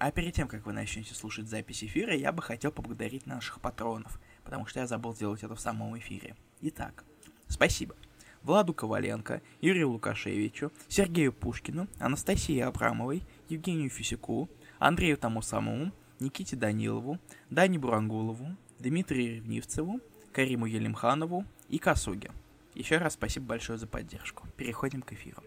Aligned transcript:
А 0.00 0.10
перед 0.12 0.32
тем, 0.32 0.48
как 0.48 0.64
вы 0.64 0.72
начнете 0.72 1.14
слушать 1.14 1.46
запись 1.46 1.84
эфира, 1.84 2.16
я 2.16 2.32
бы 2.32 2.40
хотел 2.40 2.72
поблагодарить 2.72 3.26
наших 3.26 3.60
патронов, 3.60 4.18
потому 4.44 4.64
что 4.64 4.80
я 4.80 4.86
забыл 4.86 5.14
сделать 5.14 5.42
это 5.42 5.54
в 5.54 5.60
самом 5.60 5.98
эфире. 5.98 6.36
Итак, 6.62 7.04
спасибо. 7.48 7.94
Владу 8.42 8.72
Коваленко, 8.72 9.42
Юрию 9.60 9.90
Лукашевичу, 9.90 10.72
Сергею 10.88 11.34
Пушкину, 11.34 11.86
Анастасии 11.98 12.60
Абрамовой, 12.60 13.22
Евгению 13.50 13.90
Фисяку, 13.90 14.48
Андрею 14.78 15.18
тому 15.18 15.42
самому, 15.42 15.92
Никите 16.18 16.56
Данилову, 16.56 17.18
Дане 17.50 17.78
Бурангулову, 17.78 18.56
Дмитрию 18.78 19.36
Ревнивцеву, 19.36 20.00
Кариму 20.32 20.64
Елимханову 20.64 21.44
и 21.68 21.78
Касуге. 21.78 22.30
Еще 22.72 22.96
раз 22.96 23.12
спасибо 23.12 23.48
большое 23.48 23.78
за 23.78 23.86
поддержку. 23.86 24.48
Переходим 24.56 25.02
к 25.02 25.12
эфиру. 25.12 25.42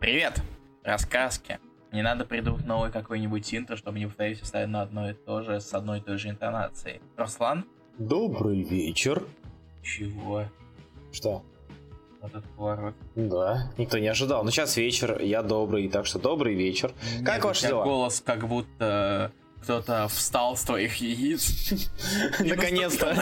Привет! 0.00 0.42
Рассказки. 0.86 1.58
Не 1.90 2.02
надо 2.02 2.24
придумать 2.24 2.64
новый 2.64 2.92
какой-нибудь 2.92 3.52
интро, 3.52 3.74
чтобы 3.74 3.98
не 3.98 4.06
повторить 4.06 4.38
постоянно 4.38 4.82
одно 4.82 5.10
и 5.10 5.14
то 5.14 5.42
же 5.42 5.60
с 5.60 5.74
одной 5.74 5.98
и 5.98 6.00
той 6.00 6.16
же 6.16 6.28
интонацией. 6.28 7.00
Руслан? 7.16 7.64
Добрый 7.98 8.62
вечер. 8.62 9.24
Чего? 9.82 10.44
Что? 11.12 11.42
Вот 12.20 12.30
этот 12.30 12.44
поворот. 12.52 12.94
Да, 13.16 13.72
никто 13.78 13.98
не 13.98 14.06
ожидал. 14.06 14.44
Но 14.44 14.52
сейчас 14.52 14.76
вечер, 14.76 15.20
я 15.20 15.42
добрый, 15.42 15.88
так 15.88 16.06
что 16.06 16.20
добрый 16.20 16.54
вечер. 16.54 16.92
Нет, 17.18 17.26
Как 17.26 17.44
у 17.44 17.48
ваши 17.48 17.62
тебя 17.62 17.70
дела? 17.70 17.84
голос 17.84 18.20
как 18.24 18.46
будто 18.46 19.32
кто-то 19.66 20.06
встал 20.06 20.56
с 20.56 20.62
твоих 20.62 20.94
яиц. 21.00 21.72
Не 22.40 22.50
Наконец-то. 22.50 23.16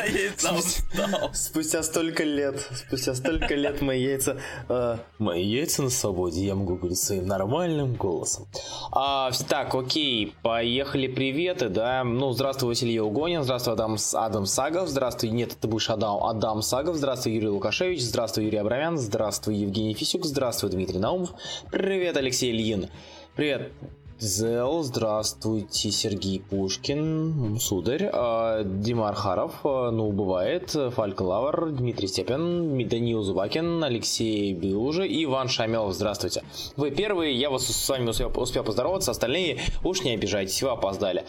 Спустя 1.33 1.83
столько 1.83 2.23
лет, 2.23 2.69
спустя 2.87 3.15
столько 3.15 3.55
лет 3.55 3.81
мои 3.81 4.03
яйца... 4.03 4.39
э, 4.69 4.99
мои 5.19 5.43
яйца 5.43 5.83
на 5.83 5.89
свободе, 5.89 6.45
я 6.45 6.55
могу 6.55 6.77
говорить 6.77 6.99
своим 6.99 7.27
нормальным 7.27 7.95
голосом. 7.95 8.47
А, 8.93 9.31
так, 9.49 9.75
окей, 9.75 10.35
поехали 10.43 11.07
приветы, 11.07 11.71
да. 11.71 12.05
Ну, 12.05 12.33
здравствуй, 12.33 12.69
Василий 12.69 13.01
Угонин, 13.01 13.43
здравствуй, 13.43 13.73
Адам, 13.73 13.97
Адам 14.13 14.45
Сагов, 14.45 14.91
здравствуй, 14.91 15.31
нет, 15.31 15.57
ты 15.59 15.67
будешь 15.67 15.89
Адам, 15.89 16.25
Адам 16.25 16.61
Сагов, 16.61 16.97
здравствуй, 16.97 17.33
Юрий 17.33 17.49
Лукашевич, 17.49 18.03
здравствуй, 18.03 18.45
Юрий 18.45 18.59
Абрамян, 18.59 18.99
здравствуй, 18.99 19.55
Евгений 19.55 19.95
Фисюк, 19.95 20.27
здравствуй, 20.27 20.69
Дмитрий 20.69 20.99
Наумов, 20.99 21.31
привет, 21.71 22.19
Алексей 22.19 22.51
Ильин, 22.51 22.91
привет, 23.35 23.73
Зел, 24.21 24.85
здравствуйте, 24.85 25.91
Сергей 25.91 26.41
Пушкин, 26.41 27.59
сударь, 27.59 28.09
а, 28.13 28.63
Дима 28.63 29.09
Архаров, 29.09 29.53
а, 29.65 29.91
ну, 29.91 30.13
бывает, 30.13 30.71
Фалька 30.71 31.23
Лавр, 31.23 31.73
Дмитрий 31.73 32.07
Степин, 32.07 32.79
Даниил 32.89 33.23
Зубакин, 33.23 33.83
Алексей 33.83 34.55
Белужа 34.55 35.03
и 35.03 35.25
Иван 35.25 35.49
Шамелов, 35.49 35.95
здравствуйте. 35.95 36.45
Вы 36.77 36.93
первые, 36.93 37.35
я 37.35 37.51
вас 37.51 37.67
с 37.67 37.89
вами 37.89 38.09
успел, 38.09 38.33
успел 38.37 38.63
поздороваться, 38.63 39.11
остальные 39.11 39.59
уж 39.83 40.03
не 40.03 40.15
обижайтесь, 40.15 40.63
вы 40.63 40.71
опоздали. 40.71 41.25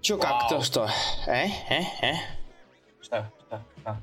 Чё, 0.00 0.16
как-то, 0.16 0.54
Вау. 0.54 0.62
что? 0.62 0.88
Э, 1.26 1.44
э, 1.68 1.82
э? 2.00 2.12
Что? 3.02 3.30
Что? 3.46 3.60
Что? 3.82 4.00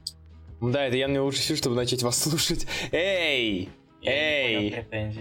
Да, 0.62 0.86
это 0.86 0.95
я 0.95 1.08
мне 1.08 1.22
лучше 1.22 1.42
всего, 1.42 1.58
чтобы 1.58 1.76
начать 1.76 2.04
вас 2.04 2.22
слушать. 2.22 2.67
Эй! 2.92 3.67
Я 4.02 4.12
Эй! 4.12 4.70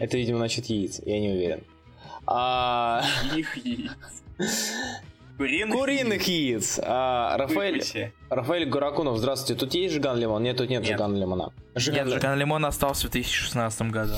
Это, 0.01 0.17
видимо, 0.19 0.39
насчет 0.39 0.67
яиц, 0.67 1.01
я 1.05 1.19
не 1.19 1.31
уверен. 1.31 1.65
А... 2.31 3.03
Их 3.35 3.57
яиц. 3.57 3.91
Куриных 5.39 5.79
Куриных 5.79 6.23
яиц. 6.29 6.81
А, 6.83 7.37
Рафаэль. 7.39 7.83
Рафаэль 8.29 8.67
Гуракунов, 8.69 9.19
здравствуйте. 9.19 9.59
Тут 9.59 9.73
есть 9.75 9.95
Жиган 9.95 10.19
Лимон? 10.19 10.43
Нет, 10.43 10.57
тут 10.57 10.69
нет, 10.69 10.83
Нет. 10.83 10.91
Жиган 10.93 11.17
Лимона. 11.17 11.53
Нет, 11.75 12.09
Жиган 12.09 12.39
Лимон 12.39 12.67
остался 12.67 13.07
в 13.07 13.11
2016 13.13 13.83
году. 13.91 14.15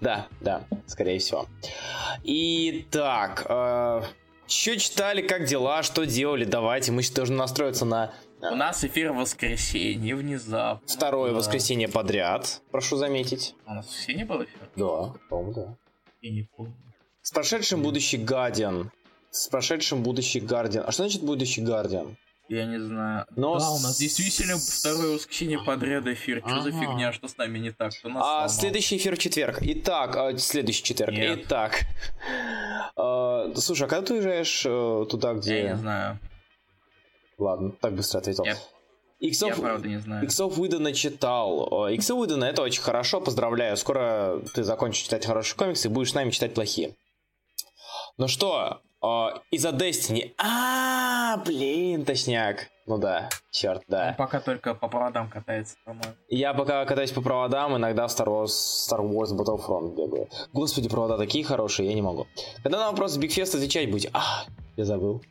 Да, 0.00 0.26
да, 0.40 0.62
скорее 0.86 1.18
всего. 1.18 1.46
Итак, 2.24 3.46
э, 3.48 4.02
что 4.48 4.76
читали, 4.78 5.22
как 5.22 5.44
дела, 5.44 5.82
что 5.82 6.06
делали? 6.06 6.44
Давайте, 6.44 6.92
мы 6.92 7.02
сейчас 7.02 7.14
должны 7.16 7.36
настроиться 7.36 7.84
на 7.84 8.12
У 8.40 8.54
нас 8.56 8.82
эфир 8.84 9.12
в 9.12 9.16
воскресенье, 9.16 10.16
внезапно. 10.16 10.80
второе 10.88 11.30
Да. 11.30 11.36
воскресенье 11.36 11.88
подряд, 11.88 12.62
прошу 12.70 12.96
заметить. 12.96 13.54
У 13.66 13.74
нас 13.74 13.86
в 13.86 13.88
воскресенье 13.90 14.24
был 14.24 14.42
эфир? 14.42 14.68
Да, 14.76 15.12
по-моему, 15.28 15.52
да. 15.52 15.76
Я 16.20 16.30
не 16.32 16.42
помню. 16.56 16.74
С 17.22 17.30
прошедшим 17.30 17.82
будущий 17.82 18.16
Гардиан. 18.18 18.90
С 19.30 19.48
прошедшим 19.48 20.02
будущий 20.02 20.40
Гардиан. 20.40 20.84
А 20.86 20.92
что 20.92 21.04
значит 21.04 21.22
будущий 21.22 21.62
Гардиан? 21.62 22.16
Я 22.48 22.64
не 22.66 22.80
знаю. 22.80 23.26
Но 23.36 23.58
да, 23.60 23.70
у 23.70 23.78
нас 23.78 23.96
действительно 23.96 24.58
второе 24.58 25.14
воскресенье 25.14 25.60
подряд 25.64 26.06
эфир. 26.08 26.42
Что 26.44 26.62
за 26.62 26.70
Ага. 26.70 26.80
фигня, 26.80 27.12
что 27.12 27.28
с 27.28 27.36
нами 27.36 27.58
не 27.60 27.70
так? 27.70 27.92
Кто 27.96 28.08
нас 28.08 28.22
А 28.22 28.26
сломал? 28.26 28.48
следующий 28.48 28.96
эфир 28.96 29.14
в 29.14 29.18
четверг. 29.18 29.58
Итак, 29.60 30.16
а, 30.16 30.36
следующий 30.36 30.82
четверг. 30.82 31.12
Нет. 31.12 31.42
Итак. 31.44 31.82
А, 32.96 33.54
слушай, 33.54 33.84
а 33.84 33.88
когда 33.88 34.06
ты 34.06 34.14
уезжаешь 34.14 34.62
э, 34.66 35.06
туда, 35.08 35.34
где... 35.34 35.62
Я 35.62 35.70
не 35.70 35.76
знаю. 35.76 36.18
Ладно, 37.38 37.70
так 37.80 37.94
быстро 37.94 38.18
ответил. 38.18 38.44
Я, 38.44 38.56
Иксов, 39.20 39.50
я 39.50 39.54
правда 39.56 39.88
не 39.88 39.98
знаю. 39.98 40.24
Иксов 40.24 40.58
Уидона 40.58 40.92
читал. 40.94 41.86
Иксы 41.88 42.14
Уидона 42.14 42.44
это 42.44 42.62
очень 42.62 42.82
хорошо, 42.82 43.20
поздравляю. 43.20 43.76
Скоро 43.76 44.40
ты 44.54 44.64
закончишь 44.64 45.02
читать 45.04 45.26
хорошие 45.26 45.56
комиксы 45.56 45.88
и 45.88 45.90
будешь 45.90 46.10
с 46.10 46.14
нами 46.14 46.30
читать 46.30 46.54
плохие. 46.54 46.94
Ну 48.16 48.28
что, 48.28 48.80
из-за 49.50 49.70
Destiny. 49.70 50.32
А, 50.38 51.36
блин, 51.44 52.04
точняк. 52.04 52.68
Ну 52.86 52.98
да, 52.98 53.28
черт, 53.50 53.82
да. 53.88 54.08
Он 54.08 54.14
пока 54.16 54.40
только 54.40 54.74
по 54.74 54.88
проводам 54.88 55.28
катается, 55.30 55.76
по-моему. 55.84 56.12
Я 56.28 56.54
пока 56.54 56.84
катаюсь 56.86 57.12
по 57.12 57.20
проводам, 57.20 57.76
иногда 57.76 58.08
в 58.08 58.10
Star 58.10 58.26
Wars, 58.26 58.46
Star 58.88 59.00
Wars 59.00 59.36
Battlefront 59.36 59.94
бегаю. 59.94 60.28
Господи, 60.52 60.88
провода 60.88 61.16
такие 61.16 61.44
хорошие, 61.44 61.88
я 61.88 61.94
не 61.94 62.02
могу. 62.02 62.26
Когда 62.62 62.78
на 62.78 62.90
вопрос 62.90 63.16
Бигфест 63.16 63.54
отвечать 63.54 63.90
будете? 63.90 64.10
А, 64.12 64.44
я 64.76 64.84
забыл. 64.84 65.22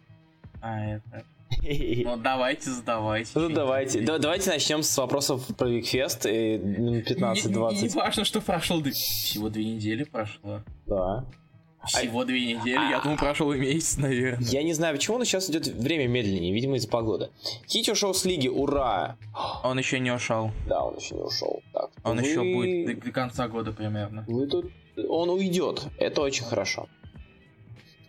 А, 0.62 0.80
это... 0.86 1.26
Ну, 2.04 2.18
давайте, 2.18 2.70
задавайте. 2.70 3.32
Ну 3.36 3.50
давайте, 3.50 4.02
да- 4.02 4.18
давайте 4.18 4.50
начнем 4.52 4.84
с 4.84 4.98
вопросов 4.98 5.46
про 5.58 5.68
Бигфест. 5.70 6.26
и 6.26 6.58
минут 6.58 7.10
Не, 7.10 7.16
не 7.16 7.92
15-20. 7.92 7.96
важно, 7.96 8.24
что 8.26 8.42
прошло... 8.42 8.82
Всего 8.84 9.50
две 9.50 9.66
недели 9.66 10.04
прошло. 10.04 10.62
Да. 10.86 11.26
Всего 11.86 12.26
две 12.26 12.54
недели. 12.54 12.74
Я 12.92 13.00
думаю, 13.02 13.18
прошел 13.18 13.52
и 13.54 13.58
месяц, 13.58 13.98
наверное. 13.98 14.46
Я 14.50 14.64
не 14.64 14.74
знаю 14.74 14.96
почему, 14.96 15.18
но 15.18 15.24
сейчас 15.24 15.50
идет 15.50 15.68
время 15.68 16.08
медленнее, 16.08 16.54
видимо 16.54 16.76
из-за 16.76 16.90
погоды. 16.90 17.30
Хитч 17.68 17.90
ушел 17.90 18.14
с 18.14 18.26
лиги, 18.26 18.48
ура! 18.50 19.18
Он 19.64 19.78
еще 19.80 20.00
не 20.00 20.12
ушел. 20.12 20.52
Да, 20.68 20.84
он 20.84 20.98
еще 20.98 21.16
не 21.16 21.22
ушел. 21.22 21.62
Так, 21.74 21.90
Он 22.04 22.18
вы- 22.18 22.28
еще 22.28 22.44
будет 22.44 23.00
до, 23.00 23.06
до 23.06 23.12
конца 23.12 23.48
года 23.48 23.72
примерно. 23.72 24.26
Вы 24.28 24.48
тут... 24.48 24.72
Он 25.08 25.30
уйдет, 25.30 25.84
это 25.98 26.22
очень 26.22 26.44
хорошо. 26.44 26.88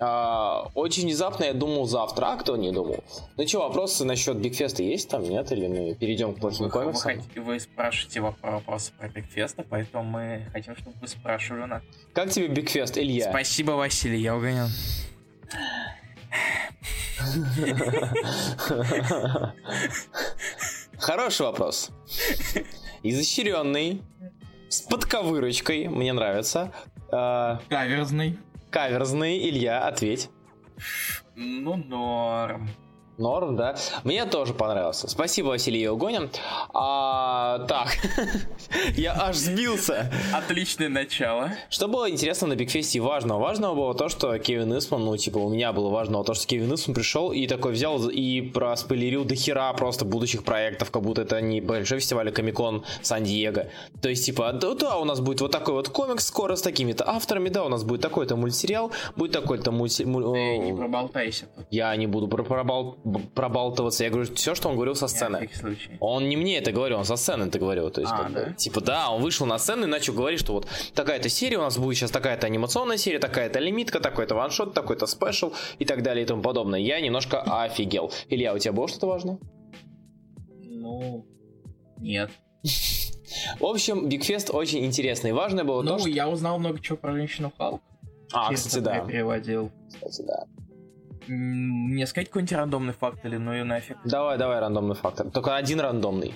А, 0.03 0.71
очень 0.75 1.03
внезапно 1.03 1.45
я 1.45 1.53
думал 1.53 1.85
завтра, 1.87 2.33
а 2.33 2.37
кто 2.37 2.57
не 2.57 2.73
думал? 2.73 3.05
Ну 3.37 3.47
что, 3.47 3.61
вопросы 3.61 4.07
насчет 4.07 4.39
Бигфеста 4.39 4.83
есть 4.83 5.11
там, 5.11 5.23
нет? 5.23 5.53
Или 5.53 5.67
мы 5.69 5.95
перейдем 5.95 6.35
к 6.35 6.41
плохим 6.41 6.61
Вы, 6.61 6.65
вы, 6.67 6.71
комиксам? 6.85 7.03
хотите- 7.21 7.41
вы 7.43 7.61
спрашиваете 7.61 8.21
воп- 8.21 8.37
вопросы 8.43 8.93
про 8.99 9.09
Бигфеста, 9.11 9.63
поэтому 9.69 10.05
мы 10.05 10.47
хотим, 10.53 10.75
чтобы 10.77 10.97
вы 11.03 11.07
спрашивали 11.07 11.63
у 11.63 11.67
нас. 11.67 11.83
Как 12.15 12.31
тебе 12.31 12.49
Бигфест, 12.49 12.97
Илья? 12.97 13.29
Спасибо, 13.29 13.73
Василий, 13.73 14.21
я 14.23 14.37
угонял. 14.37 14.69
Хороший 20.99 21.43
вопрос. 21.47 21.91
Изощренный, 23.03 24.03
с 24.69 24.81
подковырочкой, 24.83 25.89
мне 25.89 26.13
нравится. 26.13 26.73
А, 27.11 27.61
Каверзный. 27.69 28.39
Каверзный, 28.71 29.39
Илья, 29.49 29.87
ответь. 29.87 30.31
Ну, 31.37 31.77
норм. 31.77 32.69
Норм, 33.19 33.57
да? 33.57 33.77
Мне 34.05 34.25
тоже 34.25 34.55
понравился. 34.55 35.09
Спасибо, 35.09 35.49
Василий 35.49 35.89
Угонин. 35.89 36.31
А, 36.73 37.59
так, 37.67 37.89
я 38.97 39.13
аж 39.15 39.37
сбился. 39.37 40.11
Отличное 40.35 40.89
начало. 40.89 41.53
Что 41.69 41.89
было 41.89 42.09
интересно 42.11 42.49
на 42.49 42.57
Бигфесте 42.57 43.01
важного? 43.01 43.39
Важного 43.41 43.75
было 43.75 43.95
то, 43.95 44.09
что 44.09 44.39
Кевин 44.39 44.77
Исман, 44.79 45.05
ну, 45.05 45.17
типа, 45.17 45.39
у 45.39 45.51
меня 45.51 45.73
было 45.73 45.91
важного 45.91 46.25
то, 46.25 46.35
что 46.35 46.47
Кевин 46.47 46.73
Исман 46.75 46.95
пришел 46.95 47.31
и 47.33 47.47
такой 47.47 47.73
взял 47.73 48.09
и 48.09 48.41
проспойлерил 48.41 49.25
до 49.25 49.35
хера 49.35 49.73
просто 49.75 50.05
будущих 50.05 50.43
проектов, 50.45 50.91
как 50.91 51.03
будто 51.03 51.23
это 51.23 51.41
не 51.41 51.61
большой 51.61 52.01
фестиваль, 52.01 52.29
а 52.31 52.33
Комикон 52.33 52.85
Сан-Диего. 53.03 53.67
То 54.01 54.09
есть, 54.09 54.25
типа, 54.27 54.53
да, 54.53 54.75
да, 54.75 54.97
у 54.99 55.05
нас 55.05 55.21
будет 55.21 55.41
вот 55.43 55.53
такой 55.53 55.75
вот 55.75 55.89
комикс 55.91 56.27
скоро 56.27 56.57
с 56.57 56.63
такими-то 56.63 57.07
авторами, 57.09 57.49
да, 57.51 57.65
у 57.65 57.69
нас 57.69 57.85
будет 57.85 58.01
такой-то 58.01 58.37
мультсериал, 58.37 58.93
будет 59.17 59.33
такой-то 59.33 59.73
мульти... 59.73 60.05
муль- 60.05 60.33
Ты 60.33 60.59
не 60.59 60.73
проболтайся. 60.75 61.47
Я 61.71 61.95
не 61.97 62.07
буду 62.07 62.27
про- 62.29 62.45
б- 62.45 62.95
пробалтываться, 63.35 64.05
я 64.05 64.11
говорю 64.11 64.35
все, 64.35 64.55
что 64.55 64.69
он 64.69 64.75
говорил 64.75 64.95
со 64.95 65.09
сцены. 65.09 65.49
Он 66.01 66.29
не 66.29 66.37
мне 66.37 66.59
это 66.59 66.73
говорил, 66.73 66.99
он 66.99 67.05
со 67.05 67.17
сцены 67.17 67.45
это 67.45 67.59
говорил. 67.59 67.91
То 67.91 68.01
есть, 68.01 68.13
А, 68.13 68.17
как 68.19 68.29
бы, 68.29 68.35
да? 68.35 68.53
типа, 68.53 68.81
да, 68.81 69.11
он 69.11 69.23
вышел 69.23 69.47
на 69.47 69.59
сцену 69.59 69.85
и 69.85 69.87
начал 69.87 70.15
говорить, 70.15 70.41
что 70.41 70.53
вот 70.53 70.67
такая-то 70.95 71.29
серия, 71.29 71.59
у 71.59 71.63
нас 71.63 71.79
будет 71.79 71.97
сейчас 71.97 72.11
такая-то 72.11 72.47
анимационная 72.47 72.97
серия, 72.97 73.19
такая-то 73.19 73.59
лимитка, 73.59 74.01
такой-то 74.01 74.35
one-shot, 74.35 74.75
такой-то 74.75 75.07
special 75.07 75.53
и 75.79 75.85
так 75.85 76.03
далее 76.03 76.25
и 76.25 76.27
тому 76.27 76.43
подобное. 76.43 76.81
Я 76.81 77.01
немножко 77.01 77.43
офигел. 77.43 78.13
Илья, 78.29 78.55
у 78.55 78.59
тебя 78.59 78.73
было 78.73 78.89
что-то 78.89 79.07
важное? 79.07 79.39
Ну, 80.65 81.27
нет. 81.99 82.31
В 83.59 83.65
общем, 83.65 84.09
Бигфест 84.09 84.51
очень 84.53 84.85
интересный. 84.85 85.33
Важное 85.33 85.65
было 85.65 85.83
ну, 85.83 85.91
то, 85.93 85.99
что... 86.01 86.09
я 86.09 86.29
узнал 86.29 86.59
много 86.59 86.81
чего 86.81 86.97
про 86.97 87.13
женщину 87.13 87.53
Халк. 87.57 87.81
А, 88.33 88.53
кстати, 88.53 88.83
да. 88.83 88.97
Я 88.97 89.05
переводил. 89.05 89.71
Кстати, 89.89 90.23
да. 90.23 90.45
Мне 91.31 92.09
сказать 92.09 92.29
какой-нибудь 92.29 92.53
рандомный 92.53 92.93
факт 92.93 93.25
или 93.25 93.37
ну 93.37 93.55
и 93.55 93.63
нафиг? 93.63 93.99
Давай, 94.05 94.37
давай 94.37 94.59
рандомный 94.59 94.97
фактор. 94.97 95.31
Только 95.31 95.55
один 95.55 95.79
рандомный. 95.79 96.35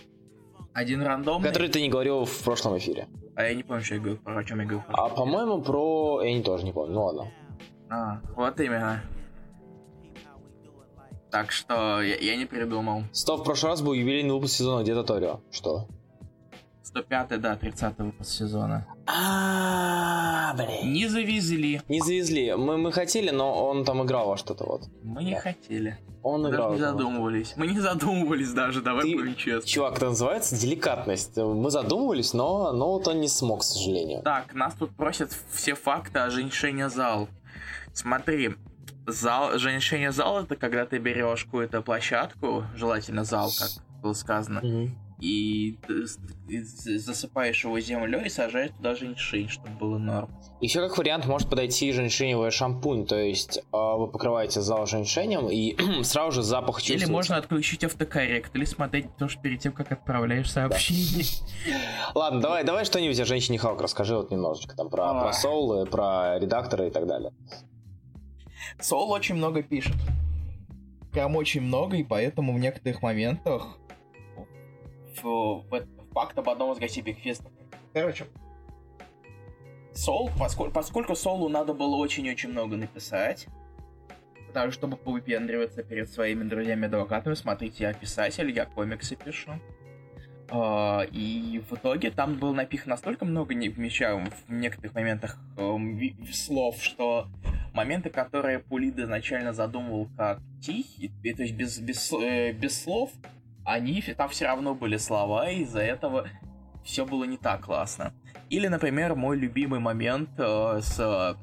Один 0.72 1.02
рандомный? 1.02 1.48
Который 1.48 1.68
ты 1.68 1.80
не 1.80 1.88
говорил 1.88 2.24
в 2.24 2.44
прошлом 2.44 2.78
эфире. 2.78 3.08
А 3.34 3.42
я 3.42 3.54
не 3.54 3.64
помню, 3.64 3.82
что 3.82 3.94
я 3.94 4.00
говорил, 4.00 4.18
про 4.18 4.38
о 4.38 4.44
чем 4.44 4.60
я 4.60 4.66
говорил. 4.66 4.84
А 4.92 5.08
по-моему, 5.08 5.62
про... 5.62 6.22
Я 6.22 6.32
не 6.32 6.44
тоже 6.44 6.64
не 6.64 6.72
помню, 6.72 6.94
ну 6.94 7.02
ладно. 7.02 7.32
А, 7.90 8.20
вот 8.36 8.60
именно. 8.60 9.02
Так 11.32 11.50
что 11.50 12.00
я, 12.00 12.14
я 12.14 12.36
не 12.36 12.46
придумал. 12.46 13.02
Стоп, 13.10 13.40
в 13.40 13.44
прошлый 13.44 13.72
раз 13.72 13.82
был 13.82 13.94
юбилейный 13.94 14.32
выпуск 14.32 14.54
сезона 14.54 14.84
где-то 14.84 15.02
Торио. 15.02 15.40
Что? 15.50 15.88
105 16.84 17.40
да, 17.40 17.56
30 17.56 17.98
выпуск 17.98 18.30
сезона. 18.30 18.86
А, 19.06 20.54
блин. 20.54 20.92
Не 20.92 21.06
завезли. 21.08 21.80
Не 21.88 22.00
завезли. 22.00 22.54
Мы, 22.54 22.78
мы 22.78 22.92
хотели, 22.92 23.30
но 23.30 23.66
он 23.68 23.84
там 23.84 24.02
играл 24.04 24.28
во 24.28 24.36
что-то 24.36 24.64
вот. 24.64 24.82
Мы 25.02 25.24
не 25.24 25.34
хотели. 25.38 25.98
Он 26.22 26.42
Мы 26.42 26.48
играл. 26.50 26.70
даже 26.70 26.82
не 26.82 26.88
задумывались. 26.90 27.52
Мы 27.56 27.66
не 27.66 27.80
задумывались 27.80 28.50
даже, 28.52 28.80
давай 28.80 29.02
Ты- 29.04 29.14
будем 29.16 29.36
честны. 29.36 29.68
Чувак, 29.68 29.96
это 29.96 30.06
называется 30.06 30.56
деликатность. 30.58 31.36
Мы 31.36 31.70
задумывались, 31.70 32.32
но, 32.32 32.72
но 32.72 32.92
вот 32.92 33.06
он 33.08 33.20
не 33.20 33.28
смог, 33.28 33.60
к 33.60 33.64
сожалению. 33.64 34.22
Так, 34.22 34.54
нас 34.54 34.74
тут 34.74 34.96
просят 34.96 35.30
все 35.52 35.74
факты 35.74 36.20
о 36.20 36.30
женьшене 36.30 36.88
зал. 36.88 37.28
Смотри, 37.92 38.54
зал, 39.06 39.58
женьшене 39.58 40.12
зал 40.12 40.42
это 40.44 40.56
когда 40.56 40.86
ты 40.86 40.96
берешь 40.98 41.44
какую-то 41.44 41.82
площадку, 41.82 42.64
желательно 42.74 43.24
зал, 43.24 43.50
как 43.58 43.70
было 44.02 44.14
сказано, 44.14 44.60
Мгм. 44.62 44.94
И 45.20 45.78
засыпаешь 46.58 47.64
его 47.64 47.78
землей 47.80 48.26
и 48.26 48.28
сажаешь 48.28 48.72
туда 48.76 48.94
женьшень, 48.94 49.48
чтобы 49.48 49.76
было 49.76 49.98
норм. 49.98 50.30
Еще 50.60 50.80
как 50.80 50.96
вариант 50.98 51.26
может 51.26 51.48
подойти 51.48 51.92
женьшеневый 51.92 52.50
шампунь, 52.50 53.06
то 53.06 53.16
есть 53.16 53.62
а, 53.72 53.96
вы 53.96 54.08
покрываете 54.08 54.60
зал 54.60 54.86
женьшенем 54.86 55.48
и 55.48 55.76
сразу 56.04 56.32
же 56.32 56.42
запах 56.42 56.78
Или 56.78 56.98
чувствуется. 56.98 57.12
можно 57.12 57.36
отключить 57.36 57.84
автокоррект, 57.84 58.54
или 58.56 58.64
смотреть 58.64 59.16
тоже 59.16 59.38
перед 59.40 59.60
тем, 59.60 59.72
как 59.72 59.92
отправляешь 59.92 60.50
сообщение. 60.50 61.24
Ладно, 62.14 62.40
давай, 62.40 62.64
давай 62.64 62.84
что-нибудь 62.84 63.18
о 63.20 63.24
женщине 63.24 63.58
Халк 63.58 63.80
расскажи 63.80 64.16
вот 64.16 64.30
немножечко 64.30 64.74
там 64.76 64.90
про, 64.90 65.12
про 65.12 65.32
соулы, 65.32 65.86
про 65.86 66.38
редакторы 66.38 66.88
и 66.88 66.90
так 66.90 67.06
далее. 67.06 67.32
Сол 68.80 69.10
очень 69.10 69.36
много 69.36 69.62
пишет. 69.62 69.94
Прям 71.12 71.36
очень 71.36 71.60
много, 71.60 71.96
и 71.96 72.02
поэтому 72.02 72.54
в 72.54 72.58
некоторых 72.58 73.00
моментах 73.02 73.78
в, 75.24 75.64
в, 75.68 75.70
в 75.70 76.12
факт 76.12 76.38
об 76.38 76.48
одном 76.48 76.72
из 76.72 76.78
гостей 76.78 77.02
Бигфеста. 77.02 77.50
Короче, 77.92 78.26
Сол, 79.94 80.30
поскольку, 80.38 80.74
поскольку 80.74 81.14
Солу 81.14 81.48
надо 81.48 81.72
было 81.72 81.96
очень-очень 81.96 82.50
много 82.50 82.76
написать, 82.76 83.46
потому 84.48 84.70
что, 84.70 84.80
чтобы 84.80 84.96
повыпендриваться 84.96 85.82
перед 85.82 86.10
своими 86.10 86.44
друзьями-адвокатами, 86.44 87.34
смотрите, 87.34 87.84
я 87.84 87.94
писатель, 87.94 88.50
я 88.50 88.66
комиксы 88.66 89.16
пишу. 89.16 89.52
А, 90.50 91.02
и 91.10 91.62
в 91.70 91.74
итоге 91.74 92.10
там 92.10 92.34
было 92.34 92.52
напихано 92.52 92.90
настолько 92.90 93.24
много 93.24 93.54
не 93.54 93.68
вмещаем 93.68 94.30
в 94.46 94.52
некоторых 94.52 94.94
моментах 94.94 95.38
ви- 95.56 96.16
слов, 96.32 96.82
что 96.82 97.28
моменты, 97.72 98.10
которые 98.10 98.58
Пулид 98.58 98.98
изначально 98.98 99.52
задумывал 99.52 100.08
как 100.16 100.40
тихий, 100.60 101.12
и, 101.22 101.34
то 101.34 101.42
есть 101.42 101.54
без, 101.54 101.78
без, 101.78 102.12
э, 102.12 102.52
без 102.52 102.82
слов, 102.82 103.10
они 103.64 104.02
там 104.02 104.28
все 104.28 104.46
равно 104.46 104.74
были 104.74 104.96
слова, 104.96 105.48
и 105.48 105.62
из-за 105.62 105.80
этого 105.80 106.28
все 106.84 107.06
было 107.06 107.24
не 107.24 107.36
так 107.36 107.62
классно. 107.62 108.12
Или, 108.50 108.68
например, 108.68 109.14
мой 109.14 109.36
любимый 109.36 109.80
момент 109.80 110.30
э, 110.38 110.80
с... 110.82 110.98
э, 110.98 111.34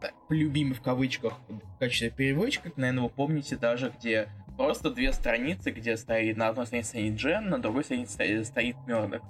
так, 0.00 0.14
любимый 0.28 0.74
в 0.74 0.82
кавычках 0.82 1.34
в 1.48 1.78
качестве 1.78 2.10
переводчика, 2.10 2.70
наверное, 2.76 3.04
вы 3.04 3.08
помните 3.08 3.56
даже, 3.56 3.92
где 3.98 4.28
просто 4.56 4.90
две 4.90 5.12
страницы, 5.12 5.70
где 5.70 5.96
стоит 5.96 6.36
на 6.36 6.48
одной 6.48 6.66
странице 6.66 6.90
стоит 6.90 7.14
Джен, 7.14 7.48
на 7.48 7.58
другой 7.58 7.84
странице 7.84 8.12
стоит, 8.12 8.46
стоит 8.46 8.76
Мёрдок. 8.86 9.22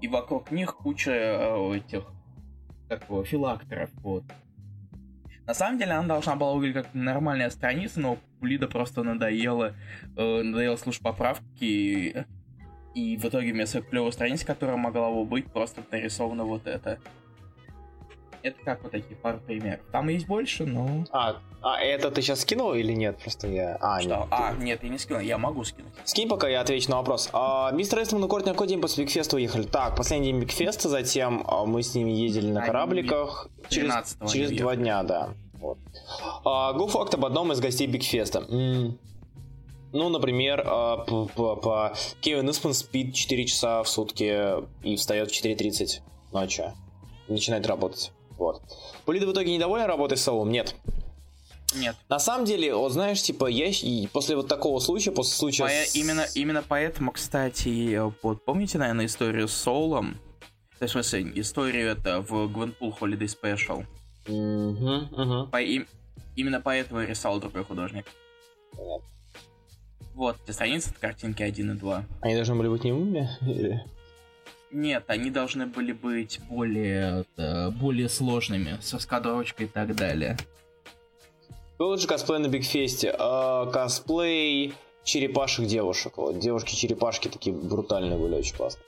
И 0.00 0.08
вокруг 0.08 0.50
них 0.50 0.76
куча 0.76 1.10
э, 1.12 1.76
этих 1.76 2.04
как 2.88 3.08
его, 3.08 3.24
филактеров, 3.24 3.90
вот. 4.02 4.24
На 5.46 5.54
самом 5.54 5.78
деле 5.78 5.92
она 5.92 6.06
должна 6.06 6.36
была 6.36 6.52
выглядеть 6.52 6.84
как 6.84 6.94
нормальная 6.94 7.50
страница, 7.50 8.00
но 8.00 8.18
Пулида 8.42 8.66
просто 8.66 9.04
надоело, 9.04 9.72
э, 10.16 10.42
надоело 10.42 10.74
слушать 10.74 11.00
поправки, 11.00 11.44
и, 11.60 12.16
и 12.92 13.16
в 13.16 13.24
итоге 13.24 13.52
вместо 13.52 13.82
клевой 13.82 14.12
страницы, 14.12 14.44
которая 14.44 14.76
могла 14.76 15.12
бы 15.12 15.24
быть, 15.24 15.46
просто 15.46 15.82
нарисовано 15.92 16.42
вот 16.42 16.66
это. 16.66 16.98
Это 18.42 18.56
как 18.64 18.82
вот 18.82 18.90
такие 18.90 19.14
пару 19.14 19.38
примеров. 19.38 19.78
Там 19.92 20.08
есть 20.08 20.26
больше, 20.26 20.66
но... 20.66 21.04
А, 21.12 21.36
а 21.60 21.80
это 21.80 22.10
ты 22.10 22.20
сейчас 22.20 22.40
скинул 22.40 22.74
или 22.74 22.92
нет? 22.92 23.16
Просто 23.18 23.46
я... 23.46 23.78
А, 23.80 24.00
Что? 24.00 24.08
нет. 24.08 24.26
А, 24.32 24.52
нет, 24.54 24.82
я 24.82 24.88
не 24.88 24.98
скинул, 24.98 25.20
я 25.20 25.38
могу 25.38 25.62
скинуть. 25.62 25.92
Скинь, 26.04 26.28
пока 26.28 26.48
я 26.48 26.62
отвечу 26.62 26.90
на 26.90 26.96
вопрос. 26.96 27.30
А, 27.32 27.70
мистер 27.70 28.02
Эстман 28.02 28.24
и 28.24 28.28
Кортни 28.28 28.48
на 28.48 28.54
какой 28.54 28.66
день 28.66 28.80
после 28.80 29.04
Бигфеста 29.04 29.36
уехали? 29.36 29.62
Так, 29.62 29.94
последний 29.94 30.32
день 30.32 30.40
Бигфеста, 30.40 30.88
затем 30.88 31.44
а, 31.46 31.64
мы 31.64 31.84
с 31.84 31.94
ними 31.94 32.10
ездили 32.10 32.50
на 32.50 32.66
корабликах. 32.66 33.48
Через, 33.68 33.92
13-го 33.92 34.26
через 34.26 34.50
два 34.50 34.74
дня, 34.74 35.04
да. 35.04 35.28
Вот. 35.62 35.78
А, 36.44 36.72
Go 36.74 36.88
факт 36.88 37.14
об 37.14 37.24
одном 37.24 37.52
из 37.52 37.60
гостей 37.60 37.86
Бигфеста. 37.86 38.40
Ну, 39.94 40.08
например, 40.08 40.62
а, 40.66 40.98
по- 41.04 41.94
Кевин 42.20 42.50
Испан 42.50 42.74
спит 42.74 43.14
4 43.14 43.44
часа 43.46 43.82
в 43.82 43.88
сутки 43.88 44.54
и 44.82 44.96
встает 44.96 45.30
в 45.30 45.34
4.30 45.34 46.00
ночи. 46.32 46.64
Начинает 47.28 47.66
работать. 47.66 48.10
Вот. 48.38 48.60
Пулида 49.04 49.26
в 49.26 49.32
итоге 49.32 49.54
недоволен 49.54 49.84
работой 49.86 50.16
с 50.18 50.22
Солом? 50.22 50.50
Нет. 50.50 50.74
Нет. 51.76 51.94
На 52.08 52.18
самом 52.18 52.44
деле, 52.44 52.74
вот 52.74 52.92
знаешь, 52.92 53.22
типа, 53.22 53.46
я 53.46 53.66
и 53.68 54.06
после 54.08 54.34
вот 54.36 54.48
такого 54.48 54.78
случая, 54.80 55.12
после 55.12 55.34
случая... 55.34 55.64
Пое- 55.64 55.84
с- 55.86 55.94
Именно, 55.94 56.26
именно 56.34 56.62
поэтому, 56.66 57.12
кстати, 57.12 57.94
э, 57.94 58.12
вот 58.22 58.44
помните, 58.44 58.78
наверное, 58.78 59.06
историю 59.06 59.46
с 59.48 59.52
Соулом? 59.54 60.18
В 60.80 60.88
смысле, 60.88 61.32
историю 61.36 61.90
это 61.92 62.20
в 62.20 62.32
Gwenpool 62.48 62.92
Holiday 62.98 63.28
Special. 63.28 63.86
Мгм, 64.26 65.08
мгм. 65.10 65.50
По 65.50 65.60
им- 65.60 65.86
Именно 66.34 66.60
поэтому 66.60 67.02
и 67.02 67.06
рисовал 67.06 67.40
другой 67.40 67.64
художник. 67.64 68.06
Понятно. 68.76 69.06
Вот, 70.14 70.36
эти 70.44 70.52
страницы, 70.52 70.90
это 70.90 71.00
картинки 71.00 71.42
1 71.42 71.72
и 71.72 71.74
2. 71.74 72.04
Они 72.20 72.34
должны 72.34 72.54
были 72.54 72.68
быть 72.68 72.84
немыми? 72.84 73.28
Или... 73.42 73.84
Нет, 74.70 75.04
они 75.08 75.30
должны 75.30 75.66
были 75.66 75.92
быть 75.92 76.40
более, 76.48 77.24
э, 77.36 77.70
более 77.70 78.08
сложными, 78.08 78.78
со 78.80 78.98
скадровочкой 78.98 79.66
и 79.66 79.68
так 79.68 79.94
далее. 79.94 80.38
Был 81.78 81.96
же 81.98 82.06
косплей 82.06 82.38
на 82.38 82.48
Бигфесте. 82.48 83.14
А, 83.18 83.66
косплей 83.66 84.72
черепашек 85.04 85.66
девушек. 85.66 86.16
Вот, 86.16 86.38
девушки-черепашки 86.38 87.28
такие 87.28 87.54
брутальные 87.54 88.18
были, 88.18 88.36
очень 88.36 88.56
классно. 88.56 88.80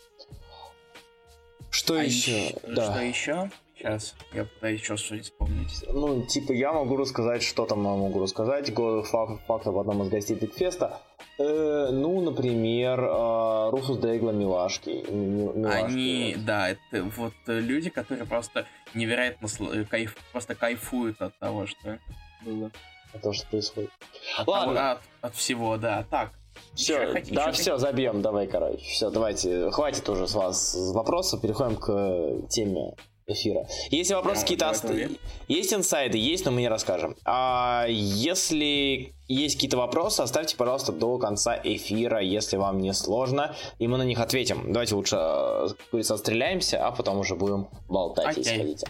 Что 1.71 1.99
А 1.99 2.05
еще? 2.05 2.47
ещё- 2.47 2.59
Да. 2.69 2.93
Что 2.93 3.01
еще? 3.03 3.51
Сейчас, 3.85 4.15
я 4.33 4.45
пытаюсь 4.47 4.81
еще 4.81 4.97
что-нибудь 4.97 5.27
вспомнить. 5.27 5.85
Ну, 5.93 6.23
типа, 6.23 6.53
я 6.53 6.73
могу 6.73 6.97
рассказать, 6.97 7.43
что 7.43 7.67
там 7.67 7.83
я 7.85 7.91
могу 7.91 8.23
рассказать. 8.23 8.73
Факт 8.75 9.67
об 9.67 9.79
одном 9.79 10.03
из 10.05 10.09
гостей 10.09 10.37
Бигфеста. 10.37 11.01
Э, 11.39 11.91
ну, 11.93 12.23
например, 12.23 12.99
э, 13.01 13.71
Руфус 13.71 13.99
Дейгла 13.99 14.31
Милашки. 14.31 15.05
Ми- 15.11 15.53
Милашки, 15.55 15.85
Они, 15.85 16.37
да, 16.39 16.71
это 16.71 17.03
вот 17.17 17.35
люди, 17.47 17.91
которые 17.91 18.25
просто 18.25 18.65
невероятно 18.95 19.49
кайф, 19.91 20.17
просто 20.33 20.55
кайфуют 20.55 21.21
от 21.21 21.39
того, 21.39 21.67
что 21.67 21.99
было. 22.43 22.71
Это 23.13 23.23
то, 23.23 23.33
что 23.35 23.47
происходит. 23.49 23.91
От, 24.39 24.49
Ладно. 24.49 24.75
того- 24.75 24.89
от, 24.93 24.99
от 25.21 25.35
всего, 25.35 25.77
да. 25.77 26.07
Так. 26.11 26.31
Все, 26.75 27.13
да, 27.33 27.49
ещё 27.49 27.53
все, 27.53 27.77
забьем, 27.77 28.23
давай, 28.23 28.47
короче. 28.47 28.79
Все, 28.85 29.11
давайте, 29.11 29.71
хватит 29.73 30.09
уже 30.09 30.27
с 30.27 30.35
вас 30.35 30.75
вопросов, 30.95 31.43
переходим 31.43 31.77
к 31.77 31.91
э, 31.93 32.47
теме 32.49 32.95
эфира. 33.27 33.67
Если 33.91 34.15
вопросы 34.15 34.37
Ну, 34.39 34.43
какие-то 34.43 34.65
давай, 34.67 34.75
ост- 34.75 34.87
давай. 34.87 35.19
есть 35.49 35.73
инсайды, 35.73 36.19
есть, 36.19 36.45
но 36.45 36.51
мы 36.51 36.61
не 36.61 36.69
расскажем. 36.69 37.17
А 37.25 37.87
если 37.89 39.15
есть 39.29 39.55
какие-то 39.57 39.77
вопросы, 39.77 40.21
оставьте, 40.21 40.57
пожалуйста, 40.57 40.93
до 40.93 41.19
конца 41.19 41.59
эфира, 41.63 42.21
если 42.21 42.57
вам 42.57 42.81
не 42.81 42.93
сложно, 42.93 43.55
и 43.79 43.89
мы 43.89 43.99
на 43.99 44.03
них 44.03 44.21
ответим. 44.21 44.73
Давайте 44.73 44.95
лучше, 44.95 45.17
э, 45.17 45.69
как 45.69 45.77
говорится, 45.91 46.15
отстреляемся, 46.15 46.87
а 46.87 46.91
потом 46.93 47.19
уже 47.19 47.35
будем 47.35 47.69
болтать, 47.89 48.37
если 48.37 48.51
Окей. 48.51 48.63
хотите. 48.63 48.87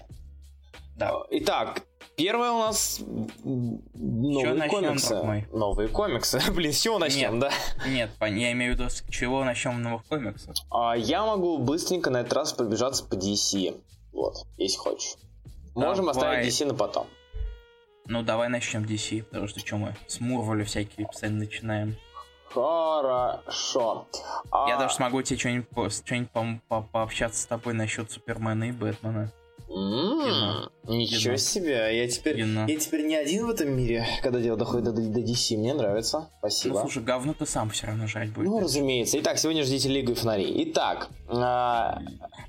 Да. 0.97 1.13
Итак, 1.31 1.83
первое 2.17 2.53
у 2.53 2.59
нас 2.59 3.01
новые 3.45 4.55
начнем, 4.55 4.69
комиксы. 4.71 5.47
Новые 5.53 5.89
комиксы. 5.89 6.41
Блин, 6.53 6.73
с 6.73 6.81
чего 6.81 6.99
начнем, 6.99 7.41
да? 7.41 7.51
Нет, 7.87 8.11
я 8.21 8.53
имею 8.53 8.75
в 8.75 8.79
виду, 8.79 8.89
с 8.91 9.03
чего 9.11 9.45
начнем 9.45 9.83
новых 9.83 10.05
комиксов. 10.07 10.55
А, 10.71 10.97
я 10.97 11.25
могу 11.25 11.59
быстренько 11.59 12.11
на 12.11 12.19
этот 12.21 12.33
раз 12.35 12.53
пробежаться 12.53 13.05
по 13.05 13.15
DC. 13.15 13.75
Вот, 14.15 14.47
если 14.57 14.79
хочешь. 14.79 15.17
Можем 15.75 16.07
Давай. 16.07 16.39
оставить 16.39 16.49
DC 16.49 16.67
на 16.67 16.75
потом. 16.75 17.07
Ну, 18.07 18.23
давай 18.23 18.49
начнем 18.49 18.85
DC, 18.85 19.25
потому 19.25 19.49
что 19.49 19.61
что 19.61 19.77
мы 19.77 19.97
с 20.07 20.21
Мурволя 20.21 20.65
всякие 20.65 21.07
постоянно 21.07 21.41
начинаем. 21.41 21.97
Хорошо. 22.51 24.07
Я 24.53 24.77
а... 24.77 24.79
даже 24.79 24.95
смогу 24.95 25.23
тебе 25.23 25.39
что-нибудь, 25.39 25.93
что-нибудь 25.93 26.31
по 26.31 26.57
по 26.69 26.83
пообщаться 26.83 27.43
с 27.43 27.47
тобой 27.47 27.75
насчет 27.75 28.11
Супермена 28.11 28.65
и 28.65 28.73
Бэтмена. 28.73 29.33
Mm, 29.75 30.71
ничего 30.87 31.37
себе, 31.37 31.99
я 31.99 32.09
теперь, 32.09 32.39
я 32.39 32.79
теперь 32.79 33.07
не 33.07 33.17
один 33.17 33.47
в 33.47 33.51
этом 33.51 33.77
мире, 33.77 34.07
когда 34.23 34.39
дело 34.39 34.57
доходит 34.57 34.85
до, 34.85 34.93
до 34.93 35.21
DC, 35.21 35.57
мне 35.57 35.75
нравится, 35.75 36.31
спасибо. 36.39 36.75
Ну, 36.77 36.81
слушай, 36.83 37.03
говно 37.03 37.35
ты 37.35 37.45
сам 37.45 37.71
все 37.71 37.89
равно 37.89 38.07
жать 38.07 38.33
будет. 38.33 38.47
Ну, 38.47 38.61
разумеется. 38.61 39.19
Итак, 39.19 39.39
сегодня 39.39 39.65
ждите 39.65 39.89
Лигу 39.89 40.13
и 40.13 40.15
фонарей. 40.15 40.71
Итак, 40.71 41.09
а, 41.27 41.99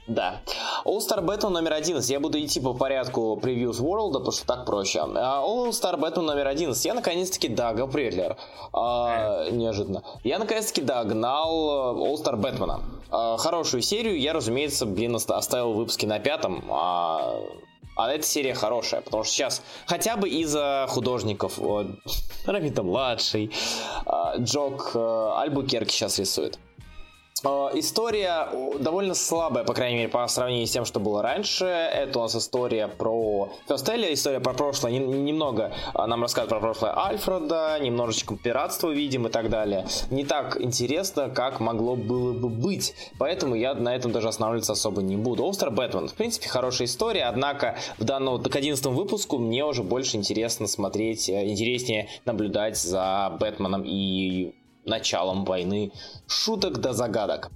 да. 0.08 0.42
All-Star 0.86 1.26
Battle 1.26 1.50
номер 1.50 1.74
11. 1.74 2.08
Я 2.10 2.20
буду 2.20 2.40
идти 2.40 2.60
по 2.60 2.74
порядку 2.74 3.38
превьюс 3.38 3.80
World, 3.80 4.14
потому 4.14 4.32
что 4.32 4.46
так 4.46 4.66
проще. 4.66 5.00
А, 5.00 5.42
All-Star 5.44 6.00
Battle 6.00 6.22
номер 6.22 6.48
11. 6.48 6.86
Я 6.86 6.94
наконец-таки 6.94 7.48
догнал 7.48 7.88
Предлер. 7.88 8.38
А, 8.72 9.50
неожиданно. 9.50 10.04
Я 10.24 10.38
наконец-таки 10.38 10.82
догнал 10.82 11.96
э, 11.96 12.08
All-Star 12.08 12.36
Бэтмена. 12.36 12.82
А, 13.10 13.38
хорошую 13.38 13.82
серию. 13.82 14.20
Я, 14.20 14.34
разумеется, 14.34 14.86
блин, 14.86 15.16
оставил 15.16 15.74
выпуски 15.74 16.06
на 16.06 16.20
пятом. 16.20 16.64
А, 16.70 17.15
а 17.96 18.12
эта 18.12 18.24
серия 18.24 18.54
хорошая, 18.54 19.02
потому 19.02 19.24
что 19.24 19.34
сейчас 19.34 19.62
хотя 19.86 20.18
бы 20.18 20.30
из-за 20.30 20.86
художников, 20.90 21.60
Рамита 22.46 22.84
младший, 22.84 23.52
а, 24.06 24.36
Джок 24.38 24.92
э, 24.94 25.34
Альбукерки 25.38 25.92
сейчас 25.92 26.20
рисует. 26.20 26.60
Э, 27.44 27.70
история 27.74 28.48
довольно 28.80 29.14
слабая, 29.14 29.64
по 29.64 29.74
крайней 29.74 29.98
мере, 29.98 30.10
по 30.10 30.26
сравнению 30.28 30.68
с 30.68 30.72
тем, 30.72 30.86
что 30.86 31.00
было 31.00 31.22
раньше. 31.22 31.66
Это 31.66 32.20
у 32.20 32.22
нас 32.24 32.36
история 32.36 32.88
про 32.88 33.50
Фестеля, 33.68 34.14
история 34.14 34.40
про 34.40 34.54
прошлое. 34.54 34.94
Немного 34.94 35.74
э, 35.94 36.06
нам 36.06 36.22
рассказывают 36.22 36.50
про 36.50 36.60
прошлое 36.60 36.98
Альфреда, 36.98 37.78
немножечко 37.82 38.38
пиратства 38.38 38.90
видим 38.90 39.28
и 39.28 39.30
так 39.30 39.50
далее. 39.50 39.86
Не 40.10 40.24
так 40.24 40.60
интересно, 40.62 41.30
как 41.30 41.60
могло 41.60 41.96
было 41.96 42.34
бы 42.34 42.50
быть. 42.50 42.96
Поэтому 43.20 43.56
я 43.56 43.74
на 43.74 43.94
этом 43.94 44.12
даже 44.12 44.30
останавливаться 44.30 44.74
особо 44.74 45.02
не 45.02 45.18
буду. 45.18 45.48
Остер 45.48 45.72
Бэтмен, 45.72 46.08
в 46.08 46.14
принципе, 46.14 46.48
хорошая 46.48 46.88
история, 46.88 47.26
однако 47.26 47.76
в 47.98 48.04
данном, 48.06 48.42
к 48.42 48.56
11 48.56 48.86
выпуску 48.86 49.38
мне 49.38 49.66
уже 49.66 49.84
больше 49.84 50.18
интересно 50.18 50.68
смотреть, 50.68 51.28
э, 51.30 51.50
интереснее 51.50 52.08
наблюдать 52.24 52.78
за 52.78 53.36
Бэтменом 53.40 53.84
и 53.86 54.54
началом 54.86 55.46
войны 55.46 55.92
шуток 56.28 56.80
до 56.80 56.94
загадок. 56.94 57.52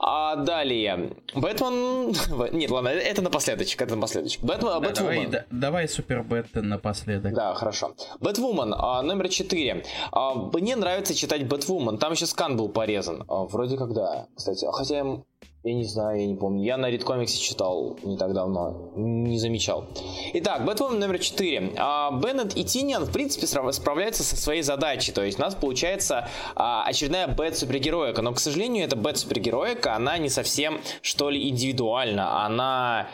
А 0.00 0.36
далее, 0.36 1.16
Бэтмен... 1.34 2.14
Нет, 2.52 2.70
ладно, 2.70 2.88
это 2.88 3.22
напоследочек, 3.22 3.82
это 3.82 3.96
напоследочек. 3.96 4.42
Бэтмен, 4.42 4.68
да, 4.68 4.80
Бэтвумен. 4.80 5.14
Давай, 5.14 5.26
да, 5.26 5.44
давай 5.50 5.88
Супер 5.88 6.22
Бэтмен 6.22 6.68
напоследок. 6.68 7.34
Да, 7.34 7.54
хорошо. 7.54 7.94
Бэтвумен, 8.20 8.74
а, 8.76 9.02
номер 9.02 9.28
4. 9.28 9.84
А, 10.12 10.34
мне 10.34 10.76
нравится 10.76 11.14
читать 11.14 11.46
Бэтвумен. 11.48 11.98
Там 11.98 12.12
еще 12.12 12.26
скан 12.26 12.56
был 12.56 12.68
порезан. 12.68 13.24
А, 13.28 13.44
вроде 13.44 13.76
как 13.76 13.92
да, 13.92 14.26
кстати. 14.36 14.66
Хотя 14.70 15.22
я 15.66 15.74
не 15.74 15.84
знаю, 15.84 16.20
я 16.20 16.26
не 16.26 16.36
помню. 16.36 16.62
Я 16.62 16.76
на 16.76 16.88
Редкомиксе 16.88 17.38
читал 17.38 17.98
не 18.04 18.16
так 18.16 18.32
давно. 18.32 18.92
Не 18.94 19.36
замечал. 19.36 19.86
Итак, 20.32 20.64
Бэтмен 20.64 21.00
номер 21.00 21.18
4. 21.18 21.72
А, 21.76 22.12
Беннет 22.12 22.56
и 22.56 22.64
Тиниан, 22.64 23.04
в 23.04 23.12
принципе, 23.12 23.48
справляются 23.48 24.22
со 24.22 24.36
своей 24.36 24.62
задачей. 24.62 25.10
То 25.10 25.24
есть 25.24 25.40
у 25.40 25.42
нас 25.42 25.56
получается 25.56 26.28
а, 26.54 26.84
очередная 26.84 27.26
бэт-супергероика. 27.26 28.22
Но, 28.22 28.32
к 28.32 28.38
сожалению, 28.38 28.84
эта 28.84 28.94
бэт-супергероика, 28.94 29.96
она 29.96 30.18
не 30.18 30.28
совсем, 30.28 30.80
что 31.02 31.30
ли, 31.30 31.48
индивидуальна. 31.48 32.44
Она 32.44 33.08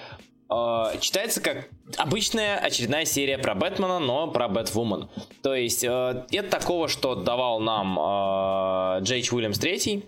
а, 0.50 0.94
читается 0.98 1.40
как 1.40 1.70
обычная 1.96 2.58
очередная 2.58 3.06
серия 3.06 3.38
про 3.38 3.54
Бэтмена, 3.54 3.98
но 3.98 4.28
про 4.28 4.48
Бэтвумен. 4.48 5.08
То 5.42 5.54
есть 5.54 5.84
э, 5.84 6.24
это 6.30 6.50
такого, 6.50 6.88
что 6.88 7.14
давал 7.14 7.60
нам 7.60 7.98
э, 7.98 9.04
Джейч 9.04 9.32
Уильямс 9.32 9.58
третий 9.58 10.04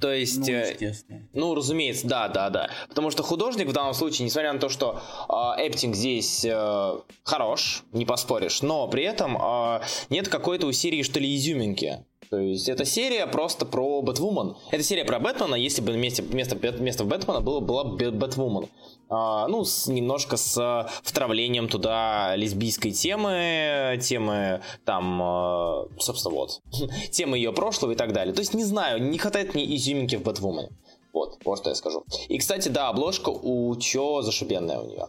то 0.00 0.12
есть, 0.12 0.38
ну, 0.38 0.52
э, 0.52 0.94
ну, 1.32 1.54
разумеется, 1.54 2.06
да, 2.06 2.28
да, 2.28 2.50
да. 2.50 2.70
Потому 2.88 3.10
что 3.10 3.22
художник 3.22 3.68
в 3.68 3.72
данном 3.72 3.94
случае, 3.94 4.26
несмотря 4.26 4.52
на 4.52 4.58
то, 4.58 4.68
что 4.68 5.00
э, 5.28 5.66
Эптинг 5.66 5.94
здесь 5.94 6.44
э, 6.44 6.98
хорош, 7.22 7.84
не 7.92 8.06
поспоришь, 8.06 8.62
но 8.62 8.88
при 8.88 9.04
этом 9.04 9.36
э, 9.40 9.80
нет 10.08 10.28
какой-то 10.28 10.66
у 10.66 10.72
серии, 10.72 11.02
что 11.02 11.20
ли, 11.20 11.34
изюминки. 11.36 12.04
То 12.30 12.38
есть 12.38 12.68
эта 12.68 12.84
серия 12.84 13.26
просто 13.26 13.66
про 13.66 14.02
Бэтвумен. 14.02 14.56
Это 14.70 14.84
серия 14.84 15.04
про 15.04 15.18
Бэтмена, 15.18 15.56
если 15.56 15.82
бы 15.82 15.90
вместо, 15.90 16.22
вместо, 16.22 16.54
вместо 16.54 17.04
Бэтмена 17.04 17.40
было, 17.40 17.58
была 17.58 17.82
Бэтвумен. 17.82 18.68
А, 19.08 19.48
ну, 19.48 19.64
с, 19.64 19.88
немножко 19.88 20.36
с 20.36 20.88
втравлением 21.02 21.66
туда 21.66 22.36
лесбийской 22.36 22.92
темы, 22.92 23.98
темы 24.00 24.62
там, 24.84 25.20
а, 25.20 25.88
собственно, 25.98 26.36
вот, 26.36 26.62
темы 27.10 27.36
ее 27.36 27.52
прошлого 27.52 27.92
и 27.92 27.96
так 27.96 28.12
далее. 28.12 28.32
То 28.32 28.42
есть, 28.42 28.54
не 28.54 28.64
знаю, 28.64 29.02
не 29.02 29.18
хватает 29.18 29.54
мне 29.54 29.64
изюминки 29.74 30.14
в 30.14 30.22
Бэтвумен. 30.22 30.68
Вот, 31.12 31.40
вот 31.44 31.58
что 31.58 31.70
я 31.70 31.74
скажу. 31.74 32.04
И, 32.28 32.38
кстати, 32.38 32.68
да, 32.68 32.90
обложка 32.90 33.30
у 33.30 33.74
Чо 33.74 34.22
зашибенная 34.22 34.78
у 34.78 34.86
нее. 34.86 35.08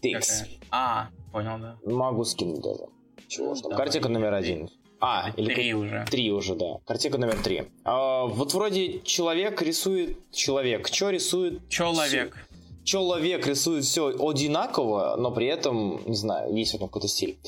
Тикс. 0.00 0.44
А, 0.70 1.08
понял, 1.32 1.58
да. 1.58 1.76
Могу 1.84 2.22
скинуть 2.22 2.62
даже. 2.62 2.86
Чего 3.26 3.56
ж 3.56 3.62
там. 3.62 3.72
Картинка 3.72 4.08
номер 4.08 4.34
один. 4.34 4.70
А, 5.00 5.30
или 5.36 5.54
три 5.54 5.74
уже. 5.74 6.04
Три 6.10 6.32
уже, 6.32 6.54
да. 6.54 6.78
Картинка 6.86 7.18
номер 7.18 7.36
три. 7.42 7.64
А, 7.84 8.24
вот 8.26 8.54
вроде 8.54 9.00
человек 9.00 9.62
рисует 9.62 10.18
человек. 10.32 10.90
Чё 10.90 11.10
рисует? 11.10 11.68
Человек. 11.68 12.36
Человек 12.84 13.46
рисует 13.46 13.84
все 13.84 14.08
одинаково, 14.08 15.16
но 15.18 15.30
при 15.30 15.46
этом, 15.46 16.00
не 16.06 16.16
знаю, 16.16 16.54
есть 16.54 16.72
в 16.72 16.76
этом 16.76 16.88
какой-то 16.88 17.08
стиль. 17.08 17.38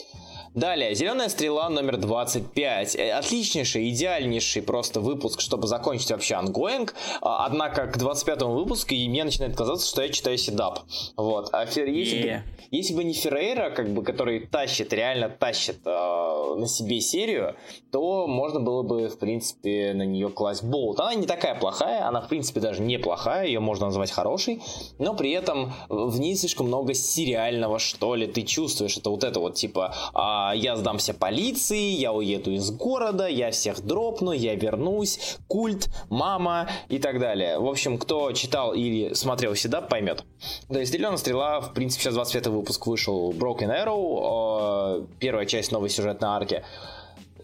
Далее, 0.54 0.96
«Зеленая 0.96 1.28
стрела» 1.28 1.68
номер 1.68 1.96
25. 1.96 2.96
Э, 2.96 3.12
отличнейший, 3.12 3.88
идеальнейший 3.90 4.62
просто 4.62 5.00
выпуск, 5.00 5.40
чтобы 5.40 5.68
закончить 5.68 6.10
вообще 6.10 6.34
ongoing. 6.34 6.94
Однако 7.20 7.86
к 7.86 7.96
25 7.96 8.42
выпуску 8.42 8.92
и 8.92 9.08
мне 9.08 9.22
начинает 9.22 9.56
казаться, 9.56 9.88
что 9.88 10.02
я 10.02 10.08
читаю 10.08 10.36
седап. 10.38 10.80
Вот. 11.16 11.50
А 11.52 11.62
если, 11.62 11.84
yeah. 11.86 12.38
бы, 12.38 12.42
если 12.72 12.94
бы 12.94 13.04
не 13.04 13.14
Феррейра, 13.14 13.70
как 13.70 13.90
бы, 13.90 14.02
который 14.02 14.40
тащит, 14.40 14.92
реально 14.92 15.28
тащит 15.28 15.82
э, 15.84 16.54
на 16.56 16.66
себе 16.66 17.00
серию, 17.00 17.54
то 17.92 18.26
можно 18.26 18.58
было 18.58 18.82
бы, 18.82 19.08
в 19.08 19.20
принципе, 19.20 19.92
на 19.94 20.02
нее 20.02 20.30
класть 20.30 20.64
болт. 20.64 20.98
Она 20.98 21.14
не 21.14 21.28
такая 21.28 21.54
плохая, 21.54 22.08
она, 22.08 22.20
в 22.20 22.28
принципе, 22.28 22.58
даже 22.58 22.82
неплохая, 22.82 23.46
ее 23.46 23.60
можно 23.60 23.86
назвать 23.86 24.10
хорошей, 24.10 24.60
но 24.98 25.14
при 25.14 25.30
этом 25.30 25.72
в 25.88 26.18
ней 26.18 26.34
слишком 26.34 26.66
много 26.66 26.92
сериального, 26.94 27.78
что 27.78 28.16
ли, 28.16 28.26
ты 28.26 28.42
чувствуешь. 28.42 28.96
Это 28.96 29.10
вот 29.10 29.22
это 29.22 29.38
вот, 29.38 29.54
типа, 29.54 29.94
а, 30.12 30.39
а, 30.40 30.54
я 30.54 30.76
сдамся 30.76 31.14
полиции, 31.14 31.90
я 31.90 32.12
уеду 32.12 32.50
из 32.50 32.70
города, 32.70 33.26
я 33.26 33.50
всех 33.50 33.84
дропну, 33.84 34.32
я 34.32 34.54
вернусь, 34.54 35.38
культ, 35.48 35.88
мама 36.08 36.68
и 36.88 36.98
так 36.98 37.18
далее. 37.18 37.58
В 37.58 37.66
общем, 37.66 37.98
кто 37.98 38.32
читал 38.32 38.72
или 38.72 39.14
смотрел 39.14 39.54
всегда, 39.54 39.80
поймет. 39.80 40.24
То 40.68 40.78
есть 40.78 40.92
«Зеленая 40.92 41.18
стрела», 41.18 41.60
в 41.60 41.72
принципе, 41.72 42.04
сейчас 42.04 42.14
25 42.14 42.46
выпуск 42.48 42.86
вышел 42.86 43.32
Broken 43.32 43.68
Arrow, 43.68 44.20
а, 44.22 45.06
первая 45.18 45.46
часть 45.46 45.72
новой 45.72 45.90
сюжетной 45.90 46.28
арки. 46.28 46.64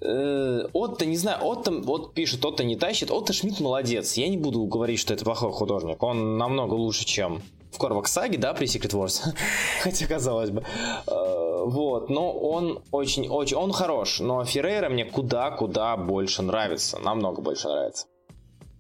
Э, 0.01 0.67
Отто, 0.73 1.07
не 1.07 1.17
знаю, 1.17 1.39
Отто 1.43 1.71
вот 1.73 2.15
пишет, 2.15 2.45
Отто 2.45 2.65
не 2.65 2.77
тащит. 2.77 3.11
Отто 3.11 3.33
Шмидт 3.33 3.61
молодец. 3.61 4.15
Я 4.15 4.29
не 4.29 4.37
буду 4.37 4.65
говорить, 4.65 5.01
что 5.01 5.15
это 5.15 5.25
плохой 5.25 5.53
художник. 5.53 6.03
Он 6.03 6.37
намного 6.39 6.75
лучше, 6.75 7.05
чем 7.05 7.41
в 7.77 7.79
Корвак 7.79 8.09
Саге, 8.09 8.39
да, 8.39 8.55
при 8.55 8.67
Secret 8.67 8.93
Wars. 8.93 9.21
Хотя, 9.83 10.07
казалось 10.07 10.51
бы. 10.51 10.65
Э, 11.07 11.65
вот, 11.67 12.09
но 12.09 12.33
он 12.33 12.83
очень-очень, 12.91 13.57
он 13.57 13.73
хорош, 13.73 14.21
но 14.21 14.45
Феррейра 14.45 14.89
мне 14.89 15.05
куда-куда 15.05 15.97
больше 15.97 16.43
нравится, 16.43 16.99
намного 16.99 17.43
больше 17.43 17.69
нравится. 17.69 18.07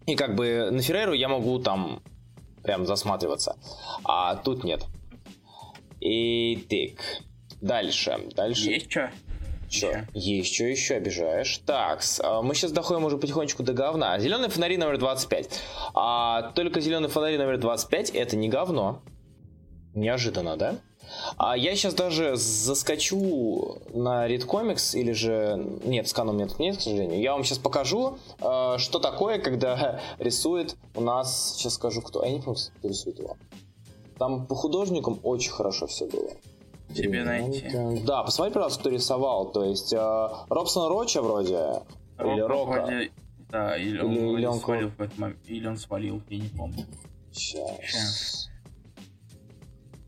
И 0.06 0.14
как 0.14 0.34
бы 0.34 0.70
на 0.70 0.80
Феррейру 0.80 1.12
я 1.12 1.28
могу 1.28 1.58
там 1.58 2.00
прям 2.62 2.86
засматриваться, 2.86 3.56
а 4.04 4.36
тут 4.36 4.64
нет. 4.64 4.84
И 6.00 6.56
так, 6.70 7.04
дальше, 7.60 8.28
дальше. 8.34 8.70
Есть 8.70 8.90
что? 8.90 9.10
Есть 10.12 10.54
что 10.54 10.64
еще 10.64 10.94
обижаешь. 10.94 11.60
Так, 11.66 12.02
а, 12.20 12.42
мы 12.42 12.54
сейчас 12.54 12.72
доходим 12.72 13.04
уже 13.04 13.18
потихонечку 13.18 13.62
до 13.62 13.72
говна. 13.72 14.18
Зеленый 14.18 14.48
фонари 14.48 14.76
номер 14.76 14.98
25. 14.98 15.60
А 15.94 16.52
только 16.54 16.80
зеленый 16.80 17.08
фонари 17.08 17.36
номер 17.38 17.58
25 17.58 18.10
это 18.10 18.36
не 18.36 18.48
говно. 18.48 19.00
Неожиданно, 19.94 20.56
да? 20.56 20.76
А 21.36 21.56
я 21.56 21.74
сейчас 21.76 21.94
даже 21.94 22.36
заскочу 22.36 23.78
на 23.94 24.28
Read 24.28 24.46
Comics 24.46 24.98
или 24.98 25.12
же... 25.12 25.64
Нет, 25.84 26.08
скана 26.08 26.32
у 26.32 26.34
меня 26.34 26.48
тут 26.48 26.58
нет, 26.58 26.76
к 26.76 26.80
сожалению. 26.80 27.20
Я 27.20 27.32
вам 27.32 27.44
сейчас 27.44 27.58
покажу, 27.58 28.18
а, 28.40 28.78
что 28.78 28.98
такое, 28.98 29.38
когда 29.38 30.00
рисует 30.18 30.76
у 30.94 31.00
нас... 31.00 31.54
Сейчас 31.56 31.74
скажу, 31.74 32.02
кто. 32.02 32.24
Я 32.24 32.32
не 32.32 32.40
помню, 32.40 32.60
кто 32.78 32.88
рисует 32.88 33.18
его. 33.18 33.36
Там 34.18 34.46
по 34.46 34.54
художникам 34.54 35.20
очень 35.22 35.52
хорошо 35.52 35.86
все 35.86 36.06
было 36.06 36.30
тебе 36.94 37.24
найти. 37.24 37.68
Да, 38.04 38.22
посмотри, 38.22 38.52
пожалуйста, 38.52 38.80
кто 38.80 38.90
рисовал. 38.90 39.50
То 39.52 39.64
есть 39.64 39.92
э, 39.92 40.28
Робсон 40.48 40.88
Роча 40.88 41.22
вроде. 41.22 41.82
Рок, 42.18 42.32
или 42.32 42.40
Рока. 42.40 42.82
Вроде, 42.82 43.10
да, 43.50 43.76
или, 43.76 43.90
или, 43.90 44.00
он, 44.00 44.12
или 44.38 44.46
он 44.46 44.60
свалил 44.60 44.90
в 44.90 45.00
этот 45.00 45.18
момент. 45.18 45.40
Или 45.46 45.66
он 45.66 45.76
свалил, 45.76 46.22
я 46.28 46.38
не 46.38 46.48
помню. 46.48 46.84
Сейчас. 47.32 47.70
Сейчас. 47.80 48.48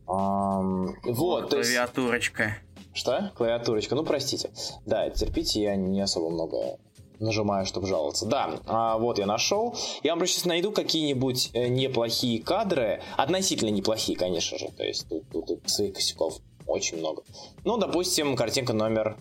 Um, 0.07 0.95
вот, 1.05 1.51
то 1.51 1.59
есть... 1.59 1.71
Клавиатурочка. 1.71 2.57
Что? 2.95 3.31
Клавиатурочка. 3.37 3.95
Ну, 3.95 4.05
простите. 4.05 4.51
Да, 4.87 5.11
терпите, 5.11 5.63
я 5.63 5.77
не 5.77 6.01
особо 6.01 6.31
много 6.31 6.79
нажимаю, 7.21 7.67
чтобы 7.67 7.87
жаловаться. 7.87 8.27
Да, 8.27 8.61
а, 8.67 8.97
вот 8.99 9.19
я 9.19 9.27
нашел. 9.27 9.77
Я 10.03 10.15
вам 10.15 10.27
сейчас 10.27 10.45
найду 10.45 10.73
какие-нибудь 10.73 11.51
э, 11.53 11.69
неплохие 11.69 12.43
кадры. 12.43 13.03
Относительно 13.17 13.71
неплохие, 13.71 14.17
конечно 14.17 14.59
же. 14.59 14.69
То 14.71 14.85
есть 14.85 15.09
тут, 15.09 15.29
тут, 15.31 15.47
тут 15.47 15.69
своих 15.69 15.95
косяков 15.95 16.39
очень 16.69 16.99
много. 16.99 17.23
Ну, 17.65 17.77
допустим, 17.77 18.37
картинка 18.37 18.73
номер... 18.73 19.17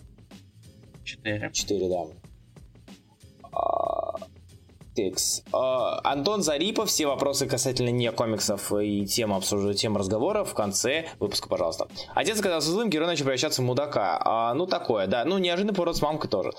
4. 1.04 1.50
4, 1.52 1.88
да. 1.88 2.04
Текс. 4.98 5.44
А, 5.52 6.00
Антон 6.02 6.42
Зарипов, 6.42 6.88
все 6.88 7.06
вопросы 7.06 7.46
касательно 7.46 7.90
не 7.90 8.10
комиксов 8.10 8.72
и 8.72 9.06
тем 9.06 9.32
обсуждения, 9.32 9.74
тем 9.74 9.96
разговора 9.96 10.42
в 10.42 10.54
конце 10.54 11.06
выпуска, 11.20 11.48
пожалуйста. 11.48 11.86
Отец 12.16 12.40
оказался 12.40 12.72
злым, 12.72 12.90
герой 12.90 13.06
начал 13.06 13.24
превращаться 13.24 13.62
в 13.62 13.64
мудака. 13.64 14.20
А, 14.24 14.54
ну, 14.54 14.66
такое, 14.66 15.06
да. 15.06 15.24
Ну, 15.24 15.38
неожиданный 15.38 15.72
поворот 15.72 15.96
с 15.96 16.02
мамкой 16.02 16.28
тоже. 16.28 16.50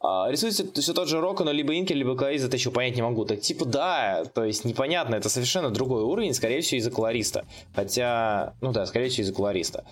А, 0.00 0.28
рисуется 0.28 0.66
все 0.74 0.92
тот 0.92 1.06
же 1.06 1.20
Рока, 1.20 1.44
но 1.44 1.52
либо 1.52 1.72
Инки, 1.78 1.92
либо 1.92 2.16
Колорист, 2.16 2.44
это 2.44 2.56
еще 2.56 2.72
понять 2.72 2.96
не 2.96 3.02
могу. 3.02 3.24
Так 3.24 3.40
типа 3.40 3.64
да, 3.64 4.24
то 4.34 4.44
есть 4.44 4.64
непонятно, 4.64 5.14
это 5.14 5.28
совершенно 5.28 5.70
другой 5.70 6.02
уровень, 6.02 6.34
скорее 6.34 6.62
всего, 6.62 6.80
из-за 6.80 6.90
колориста. 6.90 7.46
Хотя, 7.76 8.54
ну 8.60 8.72
да, 8.72 8.86
скорее 8.86 9.08
всего, 9.08 9.22
из-за 9.22 9.32
колориста. 9.32 9.84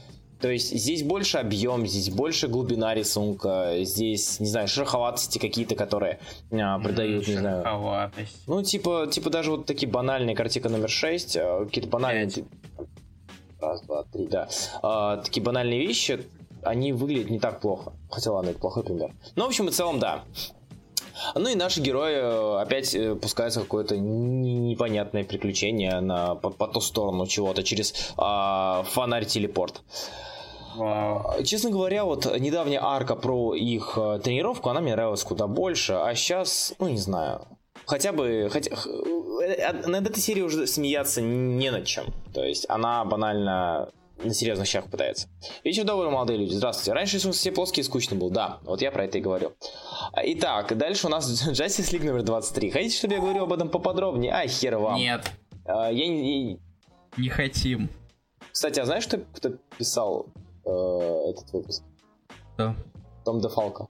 То 0.42 0.50
есть 0.50 0.76
здесь 0.76 1.04
больше 1.04 1.38
объем, 1.38 1.86
здесь 1.86 2.10
больше 2.10 2.48
глубина 2.48 2.94
рисунка, 2.94 3.76
здесь, 3.82 4.40
не 4.40 4.48
знаю, 4.48 4.66
шероховатости 4.66 5.38
какие-то, 5.38 5.76
которые 5.76 6.18
а, 6.50 6.80
придают, 6.80 7.28
не 7.28 7.34
знаю. 7.34 7.64
Ну, 8.48 8.62
типа, 8.64 9.06
типа 9.08 9.30
даже 9.30 9.52
вот 9.52 9.66
такие 9.66 9.88
банальные 9.88 10.34
картинка 10.34 10.68
номер 10.68 10.90
6, 10.90 11.36
а, 11.36 11.64
какие-то 11.64 11.88
банальные... 11.88 12.26
Пять. 12.26 12.44
Раз, 13.60 13.82
два, 13.82 14.02
три, 14.02 14.26
да. 14.26 14.48
А, 14.82 15.18
такие 15.18 15.44
банальные 15.44 15.78
вещи, 15.78 16.26
они 16.64 16.92
выглядят 16.92 17.30
не 17.30 17.38
так 17.38 17.60
плохо. 17.60 17.92
Хотя 18.10 18.32
ладно, 18.32 18.50
это 18.50 18.58
плохой 18.58 18.82
пример. 18.82 19.14
Ну, 19.36 19.44
в 19.44 19.46
общем 19.46 19.68
и 19.68 19.70
целом, 19.70 20.00
да. 20.00 20.24
Ну 21.36 21.48
и 21.48 21.54
наши 21.54 21.80
герои 21.80 22.14
э, 22.14 22.60
опять 22.60 22.94
э, 22.94 23.14
пускаются 23.14 23.60
в 23.60 23.64
какое-то 23.64 23.96
непонятное 23.96 25.22
приключение 25.22 26.00
на, 26.00 26.34
по, 26.34 26.50
по 26.50 26.66
ту 26.66 26.80
сторону 26.80 27.28
чего-то 27.28 27.62
через 27.62 28.12
а, 28.16 28.82
фонарь-телепорт. 28.90 29.82
Вау. 30.76 31.42
Честно 31.44 31.70
говоря, 31.70 32.04
вот 32.04 32.26
недавняя 32.38 32.82
арка 32.82 33.16
про 33.16 33.54
их 33.54 33.94
э, 33.96 34.20
тренировку, 34.22 34.70
она 34.70 34.80
мне 34.80 34.92
нравилась 34.92 35.22
куда 35.22 35.46
больше, 35.46 35.94
а 35.94 36.14
сейчас, 36.14 36.74
ну 36.78 36.88
не 36.88 36.98
знаю, 36.98 37.46
хотя 37.86 38.12
бы, 38.12 38.48
хотя, 38.50 38.70
над 39.86 40.06
этой 40.08 40.20
серией 40.20 40.44
уже 40.44 40.66
смеяться 40.66 41.20
не 41.20 41.70
над 41.70 41.84
чем. 41.84 42.06
То 42.32 42.44
есть 42.44 42.66
она 42.68 43.04
банально 43.04 43.90
на 44.22 44.34
серьезных 44.34 44.68
щах 44.68 44.88
пытается. 44.90 45.28
Вечер 45.64 45.84
добрый, 45.84 46.10
молодые 46.10 46.38
люди. 46.38 46.54
Здравствуйте. 46.54 46.92
Раньше 46.92 47.16
рисунок 47.16 47.36
все 47.36 47.50
плоский 47.50 47.80
и 47.80 47.84
скучный 47.84 48.16
был. 48.16 48.30
Да, 48.30 48.58
вот 48.62 48.80
я 48.80 48.90
про 48.90 49.04
это 49.04 49.18
и 49.18 49.20
говорю. 49.20 49.52
Итак, 50.14 50.76
дальше 50.76 51.06
у 51.06 51.10
нас 51.10 51.28
Justice 51.50 51.92
League 51.92 52.04
номер 52.04 52.22
23. 52.22 52.70
Хотите, 52.70 52.96
чтобы 52.96 53.14
я 53.14 53.20
говорил 53.20 53.44
об 53.44 53.52
этом 53.52 53.68
поподробнее? 53.68 54.32
А, 54.32 54.46
хер 54.46 54.78
вам. 54.78 54.96
Нет. 54.96 55.30
А, 55.64 55.90
я 55.90 56.06
не... 56.06 56.58
Не 57.16 57.28
хотим. 57.28 57.90
Кстати, 58.52 58.80
а 58.80 58.86
знаешь, 58.86 59.06
кто, 59.06 59.18
кто 59.34 59.50
писал 59.76 60.26
э, 60.64 61.30
этот 61.30 61.52
выпуск? 61.52 61.82
Кто? 62.54 62.74
Том 63.24 63.40
Дефалко. 63.40 63.88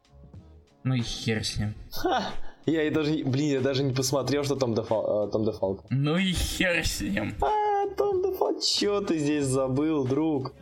Ну 0.84 0.94
и 0.94 1.02
хер 1.02 1.44
с 1.44 1.56
ним. 1.56 1.74
Ха! 1.90 2.30
Я 2.66 2.84
и 2.84 2.90
даже, 2.90 3.24
блин, 3.24 3.54
я 3.54 3.60
даже 3.60 3.82
не 3.82 3.92
посмотрел, 3.92 4.44
что 4.44 4.54
Том, 4.54 4.74
Дефал, 4.74 5.26
э, 5.26 5.30
Том 5.30 5.44
Дефалко. 5.44 5.84
Ну 5.90 6.16
и 6.16 6.32
хер 6.32 6.86
с 6.86 7.00
ним. 7.00 7.34
А, 7.40 7.88
Том 7.96 8.22
Дефалко, 8.22 8.60
чё 8.60 9.00
ты 9.00 9.18
здесь 9.18 9.44
забыл, 9.44 10.04
друг? 10.04 10.52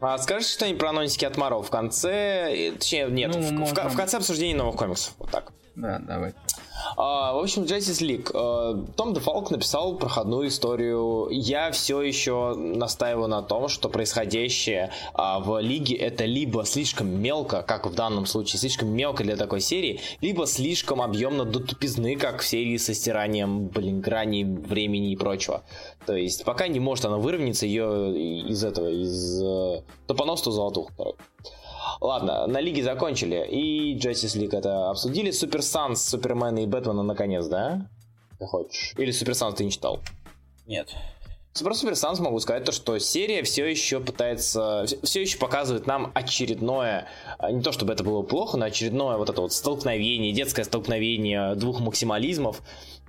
А 0.00 0.18
скажешь 0.18 0.50
что-нибудь 0.50 0.78
про 0.78 0.90
анонсики 0.90 1.24
от 1.24 1.36
Маро 1.36 1.60
в 1.62 1.70
конце? 1.70 2.72
Точнее, 2.78 3.08
нет, 3.10 3.34
ну, 3.34 3.40
в, 3.40 3.52
можем... 3.52 3.74
в, 3.74 3.92
в 3.92 3.96
конце 3.96 4.18
обсуждения 4.18 4.54
новых 4.54 4.76
комиксов. 4.76 5.14
Вот 5.18 5.30
так. 5.30 5.52
Да, 5.74 5.98
давай. 5.98 6.34
А, 6.96 7.32
в 7.32 7.38
общем, 7.38 7.62
Justice 7.62 8.02
League. 8.02 8.30
А, 8.34 8.84
Том 8.96 9.14
Дефалк 9.14 9.50
написал 9.50 9.96
проходную 9.96 10.48
историю. 10.48 11.28
Я 11.30 11.70
все 11.72 12.02
еще 12.02 12.54
настаиваю 12.54 13.28
на 13.28 13.42
том, 13.42 13.68
что 13.68 13.88
происходящее 13.88 14.92
а, 15.14 15.40
в 15.40 15.58
Лиге 15.60 15.96
это 15.96 16.24
либо 16.24 16.64
слишком 16.64 17.08
мелко, 17.08 17.62
как 17.62 17.86
в 17.86 17.94
данном 17.94 18.26
случае, 18.26 18.60
слишком 18.60 18.88
мелко 18.88 19.24
для 19.24 19.36
такой 19.36 19.60
серии, 19.60 20.00
либо 20.20 20.46
слишком 20.46 21.02
объемно 21.02 21.44
до 21.44 21.60
тупизны, 21.60 22.16
как 22.16 22.40
в 22.40 22.46
серии 22.46 22.76
со 22.76 22.94
стиранием, 22.94 23.68
блин, 23.68 24.00
грани, 24.00 24.44
времени 24.44 25.12
и 25.12 25.16
прочего. 25.16 25.62
То 26.06 26.14
есть 26.14 26.44
пока 26.44 26.68
не 26.68 26.80
может 26.80 27.04
она 27.04 27.16
выровняться 27.16 27.66
ее 27.66 28.16
из 28.48 28.64
этого, 28.64 28.88
из 28.88 29.86
топоносства 30.06 30.52
золотух, 30.52 30.90
короче. 30.96 31.18
Ладно, 32.00 32.46
на 32.46 32.60
лиге 32.60 32.82
закончили. 32.82 33.46
И 33.50 33.96
Justice 33.98 34.38
League 34.38 34.56
это 34.56 34.90
обсудили. 34.90 35.30
Супер 35.30 35.62
Санс, 35.62 36.02
Супермена 36.02 36.62
и 36.62 36.66
Бэтмена 36.66 37.02
наконец, 37.02 37.46
да? 37.46 37.88
Ты 38.38 38.46
хочешь? 38.46 38.94
Или 38.96 39.10
Супер 39.10 39.34
Санс 39.34 39.56
ты 39.56 39.64
не 39.64 39.70
читал? 39.70 40.00
Нет. 40.66 40.94
Про 41.64 41.72
Супер 41.74 41.96
Санс 41.96 42.20
могу 42.20 42.38
сказать 42.38 42.64
то, 42.64 42.72
что 42.72 42.98
серия 42.98 43.42
все 43.42 43.64
еще 43.64 43.98
пытается, 43.98 44.84
все 45.02 45.22
еще 45.22 45.38
показывает 45.38 45.86
нам 45.86 46.12
очередное, 46.14 47.08
а, 47.38 47.50
не 47.50 47.62
то 47.62 47.72
чтобы 47.72 47.94
это 47.94 48.04
было 48.04 48.22
плохо, 48.22 48.58
но 48.58 48.66
очередное 48.66 49.16
вот 49.16 49.30
это 49.30 49.40
вот 49.40 49.54
столкновение, 49.54 50.32
детское 50.32 50.64
столкновение 50.64 51.54
двух 51.54 51.80
максимализмов 51.80 52.60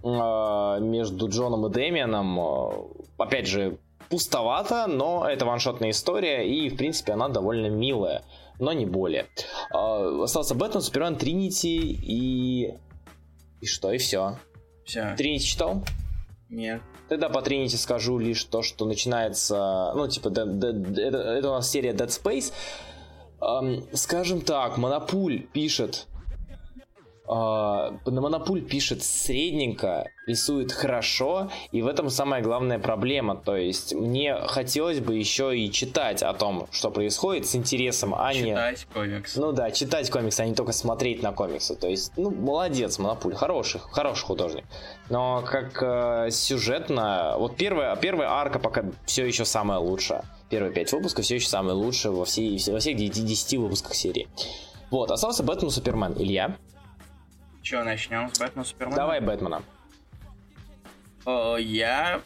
э, 0.02 0.78
между 0.80 1.28
Джоном 1.28 1.66
и 1.68 1.70
Дэмианом. 1.70 2.88
Опять 3.18 3.48
же, 3.48 3.80
пустовато, 4.10 4.88
но 4.88 5.28
это 5.30 5.46
ваншотная 5.46 5.90
история, 5.90 6.48
и, 6.48 6.70
в 6.70 6.78
принципе, 6.78 7.14
она 7.14 7.28
довольно 7.28 7.68
милая 7.68 8.24
но 8.60 8.74
не 8.74 8.86
более. 8.86 9.28
А, 9.72 10.24
остался 10.24 10.56
Бэтмен, 10.56 10.82
Супермен, 10.82 11.16
Тринити 11.16 11.78
и... 12.02 12.74
И 13.62 13.66
что, 13.66 13.92
и 13.92 13.98
все. 13.98 14.38
Все. 14.86 15.16
Тринити 15.18 15.46
читал? 15.46 15.84
Нет. 16.50 16.82
Тогда 17.10 17.30
по 17.30 17.42
Тринити 17.42 17.76
скажу 17.76 18.18
лишь 18.18 18.44
то, 18.44 18.62
что 18.62 18.86
начинается, 18.86 19.94
ну, 19.96 20.08
типа, 20.08 20.30
это, 20.30 20.42
это 20.42 21.50
у 21.50 21.54
нас 21.54 21.70
серия 21.70 21.94
Dead 21.94 22.08
Space. 22.08 22.54
Эм, 23.42 23.84
скажем 23.94 24.42
так, 24.42 24.78
Монопуль 24.78 25.42
пишет 25.54 26.08
Монопуль 27.28 28.62
пишет 28.62 29.04
средненько, 29.04 30.10
рисует 30.26 30.72
хорошо, 30.72 31.50
и 31.72 31.82
в 31.82 31.88
этом 31.88 32.10
самая 32.10 32.42
главная 32.42 32.80
проблема. 32.80 33.36
То 33.36 33.58
есть 33.58 33.94
мне 33.94 34.36
хотелось 34.48 35.00
бы 35.00 35.16
еще 35.16 35.58
и 35.58 35.70
читать 35.72 36.24
о 36.24 36.34
том, 36.34 36.68
что 36.72 36.90
происходит 36.90 37.46
с 37.46 37.56
интересом, 37.56 38.16
а 38.16 38.34
читать 38.34 38.46
не... 38.46 38.52
Читать 38.52 38.88
комиксы. 38.94 39.42
Ну 39.42 39.52
да, 39.52 39.72
читать 39.72 40.10
комиксы, 40.10 40.42
а 40.42 40.46
не 40.46 40.56
только 40.56 40.72
смотреть 40.72 41.22
на 41.22 41.34
комиксы. 41.34 41.76
То 41.76 41.88
есть, 41.88 42.14
ну, 42.16 42.32
молодец, 42.32 42.98
Монопуль, 42.98 43.36
хороший, 43.36 43.82
хороший 43.92 44.26
художник. 44.26 44.64
Но 45.10 45.44
как 45.46 45.82
э, 45.82 46.32
сюжетно... 46.32 47.36
Вот 47.38 47.58
первая, 47.58 47.96
первая 47.98 48.30
арка 48.30 48.60
пока 48.60 48.86
все 49.06 49.26
еще 49.26 49.44
самая 49.44 49.80
лучшая. 49.80 50.24
Первые 50.50 50.74
пять 50.74 50.92
выпусков 50.94 51.26
все 51.26 51.36
еще 51.36 51.50
самые 51.50 51.74
лучшие 51.74 52.14
во, 52.14 52.24
всей, 52.24 52.58
во 52.72 52.80
всех 52.80 52.96
10 52.96 53.58
выпусках 53.58 53.94
серии. 53.96 54.28
Вот, 54.92 55.12
остался 55.12 55.44
Бэтмен 55.44 55.70
Супермен. 55.70 56.14
Илья? 56.18 56.56
Че, 57.68 57.84
начнем 57.84 58.34
с 58.34 58.40
Бэтмена 58.40 58.64
Супермена? 58.64 58.96
Давай 58.96 59.20
Бэтмена. 59.20 59.62
О, 61.26 61.58
я 61.58 62.22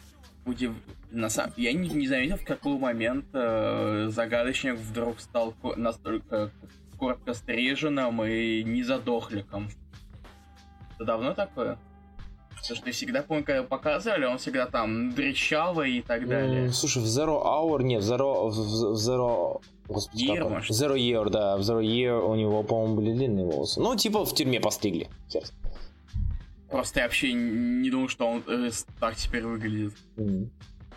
удив... 0.46 0.72
На 1.10 1.30
самом... 1.30 1.52
Я 1.56 1.72
не, 1.72 1.88
не 1.88 2.06
заметил, 2.06 2.36
в 2.36 2.44
какой 2.44 2.78
момент 2.78 3.24
э, 3.32 4.06
загадочник 4.10 4.76
вдруг 4.76 5.18
стал 5.18 5.52
настолько 5.74 6.52
коротко 6.96 7.34
стриженным 7.34 8.22
и 8.22 8.62
незадохликом. 8.62 9.68
Это 10.94 11.06
давно 11.06 11.34
такое? 11.34 11.76
Потому 12.62 12.76
что 12.76 12.92
всегда 12.92 13.22
помню, 13.22 13.44
когда 13.44 13.64
показывали, 13.64 14.24
он 14.24 14.38
всегда 14.38 14.66
там 14.66 15.12
дрещал 15.12 15.82
и 15.82 16.00
так 16.00 16.28
далее. 16.28 16.66
Mm, 16.66 16.70
слушай, 16.70 17.02
в 17.02 17.06
Zero 17.06 17.42
Hour, 17.44 17.82
нет, 17.82 18.04
в 18.04 18.12
Zero, 18.12 18.48
в, 18.50 18.54
в 18.54 18.94
Zero 18.94 19.60
Господи, 19.88 20.30
Year, 20.30 20.48
может? 20.48 20.70
Zero 20.70 20.96
Year, 20.96 21.28
да. 21.28 21.56
В 21.56 21.60
Zero 21.60 21.82
Year 21.82 22.20
у 22.20 22.36
него, 22.36 22.62
по-моему, 22.62 22.94
были 22.94 23.14
длинные 23.14 23.44
волосы. 23.44 23.80
Ну, 23.80 23.96
типа 23.96 24.24
в 24.24 24.32
тюрьме 24.32 24.60
постригли. 24.60 25.08
Просто 26.70 27.00
я 27.00 27.06
вообще 27.06 27.32
не 27.32 27.90
думал, 27.90 28.08
что 28.08 28.28
он 28.28 28.44
э, 28.46 28.70
так 29.00 29.16
теперь 29.16 29.44
выглядит. 29.44 29.94
Mm. 30.16 30.48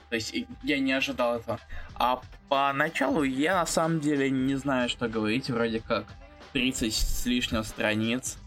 То 0.09 0.15
есть 0.15 0.35
я 0.61 0.79
не 0.79 0.93
ожидал 0.93 1.37
этого. 1.37 1.59
А 1.95 2.21
поначалу 2.47 3.23
я 3.23 3.55
на 3.55 3.65
самом 3.65 4.01
деле 4.01 4.29
не 4.29 4.55
знаю, 4.55 4.87
что 4.87 5.09
говорить. 5.09 5.49
Вроде 5.49 5.79
как 5.79 6.05
30 6.53 6.93
с 6.93 7.25
лишним 7.25 7.63
страниц. 7.63 8.37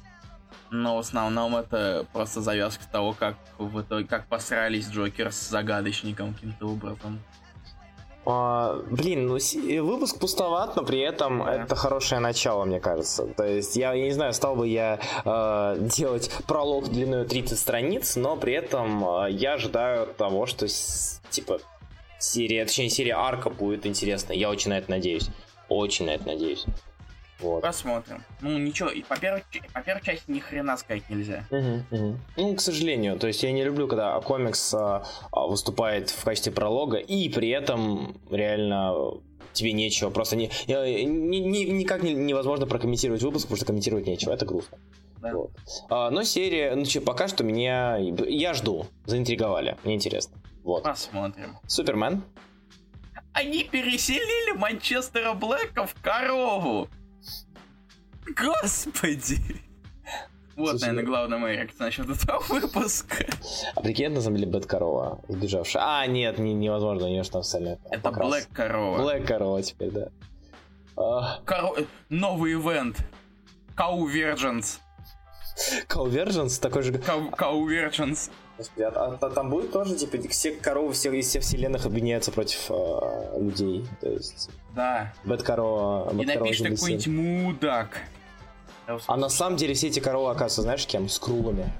Но 0.70 0.96
в 0.96 0.98
основном 0.98 1.56
это 1.56 2.06
просто 2.12 2.40
завязка 2.40 2.84
того, 2.90 3.14
как 3.18 3.36
в 3.58 3.80
итоге 3.80 4.06
как 4.06 4.26
посрались 4.26 4.88
Джокер 4.88 5.32
с 5.32 5.48
загадочником 5.48 6.34
каким-то 6.34 6.66
образом. 6.66 7.20
А, 8.30 8.82
блин, 8.90 9.26
ну 9.26 9.38
выпуск 9.82 10.18
пустоват, 10.18 10.76
но 10.76 10.84
при 10.84 10.98
этом 11.00 11.38
да. 11.38 11.62
это 11.62 11.74
хорошее 11.74 12.20
начало, 12.20 12.66
мне 12.66 12.78
кажется. 12.78 13.26
То 13.26 13.44
есть 13.44 13.74
я, 13.74 13.94
я 13.94 14.04
не 14.04 14.12
знаю, 14.12 14.34
стал 14.34 14.54
бы 14.54 14.68
я 14.68 15.00
э, 15.24 15.76
делать 15.80 16.30
пролог 16.46 16.90
длиной 16.90 17.24
30 17.24 17.58
страниц, 17.58 18.16
но 18.16 18.36
при 18.36 18.52
этом 18.52 19.02
э, 19.24 19.30
я 19.30 19.54
ожидаю 19.54 20.08
того, 20.08 20.44
что 20.44 20.66
типа 21.30 21.60
серия, 22.18 22.66
точнее 22.66 22.90
серия 22.90 23.14
арка 23.14 23.48
будет 23.48 23.86
интересна. 23.86 24.34
Я 24.34 24.50
очень 24.50 24.70
на 24.70 24.78
это 24.78 24.90
надеюсь. 24.90 25.30
Очень 25.70 26.04
на 26.04 26.10
это 26.10 26.26
надеюсь. 26.26 26.66
Вот. 27.40 27.62
Посмотрим. 27.62 28.24
Ну, 28.40 28.58
ничего, 28.58 28.88
и 28.90 29.02
по 29.02 29.16
первой, 29.18 29.44
по 29.72 29.80
первой 29.80 30.02
части 30.02 30.24
ни 30.30 30.40
хрена 30.40 30.76
сказать 30.76 31.08
нельзя. 31.08 31.44
Мгм, 31.50 31.84
мгм. 31.90 32.20
Ну, 32.36 32.54
к 32.56 32.60
сожалению, 32.60 33.16
то 33.18 33.26
есть 33.28 33.42
я 33.42 33.52
не 33.52 33.62
люблю, 33.64 33.86
когда 33.86 34.18
комикс 34.20 34.74
а, 34.74 35.04
а, 35.30 35.46
выступает 35.46 36.10
в 36.10 36.24
качестве 36.24 36.50
пролога, 36.52 36.96
и 36.98 37.28
при 37.28 37.48
этом 37.50 38.16
реально 38.30 38.94
тебе 39.52 39.72
нечего, 39.72 40.10
просто 40.10 40.36
не, 40.36 40.50
ни- 40.66 41.36
ни- 41.36 41.64
никак 41.70 42.02
не- 42.02 42.14
невозможно 42.14 42.66
прокомментировать 42.66 43.22
выпуск, 43.22 43.44
потому 43.44 43.56
что 43.56 43.66
комментировать 43.66 44.06
нечего, 44.06 44.32
это 44.32 44.44
грустно. 44.44 44.78
Да. 45.22 45.32
Вот. 45.32 45.50
А, 45.90 46.10
но 46.10 46.22
серия, 46.24 46.74
ну 46.74 46.84
че, 46.84 47.00
пока 47.00 47.28
что 47.28 47.44
меня, 47.44 47.96
я 47.98 48.54
жду, 48.54 48.86
заинтриговали, 49.06 49.76
мне 49.84 49.94
интересно. 49.94 50.38
Вот. 50.64 50.82
Посмотрим. 50.84 51.56
Супермен. 51.66 52.22
Они 53.32 53.64
переселили 53.64 54.56
Манчестера 54.56 55.32
Блэка 55.34 55.86
в 55.86 55.94
корову. 56.02 56.88
Господи. 58.36 59.38
Вот, 60.56 60.70
Слушай, 60.70 60.88
наверное, 60.88 61.04
главная 61.04 61.38
моя 61.38 61.56
реакция 61.56 61.84
насчет 61.84 62.10
этого 62.10 62.40
выпуска. 62.48 63.26
А 63.76 63.80
прикинь, 63.80 64.08
на 64.08 64.20
самом 64.20 64.38
деле 64.38 64.50
Bat 64.50 64.66
Корова, 64.66 65.20
сбежавшая. 65.28 66.00
А, 66.00 66.06
нет, 66.06 66.38
не, 66.38 66.52
невозможно, 66.52 67.06
у 67.06 67.08
нее 67.08 67.22
же 67.22 67.30
там 67.30 67.44
стальной 67.44 67.78
Это. 67.90 68.10
Black 68.10 68.48
Корова. 68.52 68.98
Black 68.98 69.24
Корова 69.24 69.62
теперь, 69.62 69.90
да. 69.90 70.08
А, 70.96 71.40
Коро- 71.46 71.86
Новый 72.08 72.54
event. 72.54 72.96
Cow-Vergence. 73.76 74.80
Convergence 75.88 76.60
такой 76.60 76.82
же... 76.82 76.92
Cow-Vergence. 76.92 78.30
Господи, 78.56 78.82
а, 78.82 79.18
а 79.20 79.30
там 79.30 79.50
будет 79.50 79.70
тоже, 79.70 79.94
типа, 79.94 80.18
все 80.28 80.50
коровы 80.50 80.92
всех, 80.92 81.14
из 81.14 81.28
всех 81.28 81.44
вселенных 81.44 81.86
объединяются 81.86 82.32
против 82.32 82.66
э, 82.70 83.38
людей, 83.38 83.86
то 84.00 84.10
есть... 84.10 84.50
Да. 84.74 85.14
Bat 85.24 85.44
корова... 85.44 86.10
И 86.20 86.26
напишет 86.26 86.68
какой-нибудь 86.70 87.06
мудак. 87.06 88.00
А 89.06 89.16
на 89.16 89.28
самом 89.28 89.56
деле 89.56 89.74
все 89.74 89.88
эти 89.88 90.00
коровы, 90.00 90.30
оказывается, 90.30 90.62
знаешь, 90.62 90.86
кем? 90.86 91.08
Скруллами. 91.08 91.70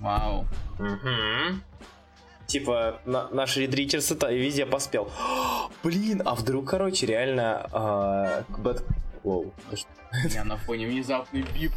Вау. 0.00 0.46
Типа, 2.46 3.00
на- 3.04 3.28
наш 3.30 3.54
то 3.54 4.30
везде 4.30 4.66
поспел. 4.66 5.08
Блин, 5.82 6.22
а 6.24 6.34
вдруг, 6.34 6.68
короче, 6.68 7.06
реально... 7.06 7.66
э, 7.72 8.52
Bat... 8.58 8.84
Воу, 9.22 9.52
меня 10.24 10.44
на 10.44 10.56
фоне 10.58 10.86
внезапный 10.86 11.42
beep. 11.54 11.72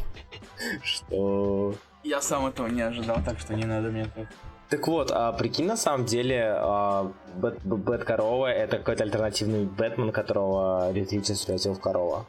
что... 0.82 1.74
Я 2.04 2.20
сам 2.20 2.46
этого 2.46 2.66
не 2.68 2.82
ожидал, 2.82 3.18
так 3.24 3.38
что 3.38 3.54
не 3.54 3.64
надо 3.64 3.88
мне 3.88 4.04
так. 4.04 4.26
Так 4.68 4.86
вот, 4.86 5.10
а 5.10 5.32
прикинь, 5.32 5.66
на 5.66 5.76
самом 5.76 6.04
деле, 6.04 6.52
а, 6.58 7.10
Bat, 7.36 7.64
Bat 7.64 8.04
Корова 8.04 8.46
это 8.46 8.78
какой-то 8.78 9.04
альтернативный 9.04 9.64
Бэтмен, 9.64 10.12
которого 10.12 10.92
Ричардс 10.92 11.44
превратил 11.44 11.74
в 11.74 11.80
корова. 11.80 12.26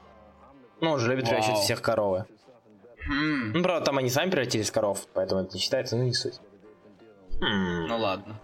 Ну, 0.82 0.92
он 0.92 1.00
же 1.00 1.10
любит 1.12 1.26
Вау. 1.26 1.34
превращать 1.36 1.58
всех 1.64 1.80
в 1.80 1.82
коровы. 1.82 2.26
Хм. 3.08 3.52
Ну, 3.54 3.64
правда, 3.64 3.86
там 3.86 3.98
они 3.98 4.10
сами 4.10 4.30
превратились 4.30 4.70
в 4.70 4.74
коров, 4.74 5.08
поэтому 5.14 5.42
это 5.42 5.54
не 5.54 5.60
считается, 5.60 5.96
ну 5.96 6.04
не 6.04 6.14
суть. 6.14 6.40
Хм. 7.42 7.88
Ну 7.88 7.98
ладно. 7.98 8.36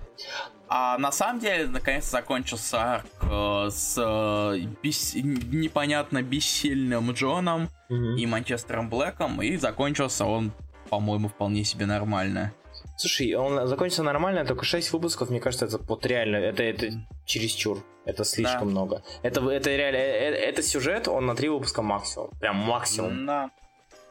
А 0.68 0.98
на 0.98 1.12
самом 1.12 1.40
деле, 1.40 1.68
наконец 1.68 2.10
закончился 2.10 2.96
арк 2.96 3.06
э, 3.22 3.70
с 3.70 3.96
э, 3.98 4.58
бес- 4.82 5.14
непонятно 5.16 6.24
бессильным 6.24 7.12
Джоном 7.12 7.70
Мгм. 7.90 8.16
и 8.18 8.26
Манчестером 8.26 8.90
Блэком, 8.90 9.42
и 9.44 9.58
закончился 9.58 10.26
он, 10.26 10.52
по-моему, 10.90 11.28
вполне 11.28 11.64
себе 11.64 11.86
нормально. 11.86 12.52
Слушай, 12.98 13.34
он 13.34 13.68
закончился 13.68 14.04
нормально, 14.04 14.46
только 14.46 14.64
6 14.66 14.94
выпусков, 14.94 15.30
мне 15.30 15.40
кажется, 15.40 15.66
это 15.66 15.78
вот 15.80 16.06
реально, 16.06 16.38
это, 16.38 16.64
это 16.64 16.92
чересчур. 17.26 17.84
Это 18.06 18.24
слишком 18.24 18.60
Да. 18.60 18.72
много. 18.72 19.04
Это, 19.24 19.42
это 19.50 19.76
реально, 19.76 19.98
э, 19.98 20.30
э, 20.30 20.36
это 20.50 20.62
сюжет, 20.62 21.08
он 21.08 21.26
на 21.26 21.36
3 21.36 21.50
выпуска 21.50 21.82
максимум. 21.82 22.30
Прям 22.40 22.56
максимум. 22.58 23.26
Да. 23.26 23.50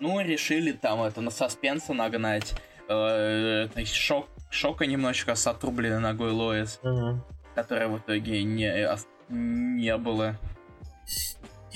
Ну, 0.00 0.20
решили 0.20 0.72
там 0.72 1.02
это 1.02 1.20
на 1.20 1.30
саспенса 1.30 1.94
нагнать. 1.94 2.52
Э, 2.88 3.68
то 3.72 3.80
есть 3.80 3.94
шок, 3.94 4.26
шока 4.50 4.84
немножечко 4.86 5.34
с 5.36 5.46
отрубленной 5.46 6.00
ногой 6.00 6.32
Лоис, 6.32 6.80
Мгм. 6.82 7.22
которой 7.54 7.86
в 7.88 7.98
итоге 7.98 8.42
не, 8.42 8.88
не 9.30 9.96
было. 9.96 10.36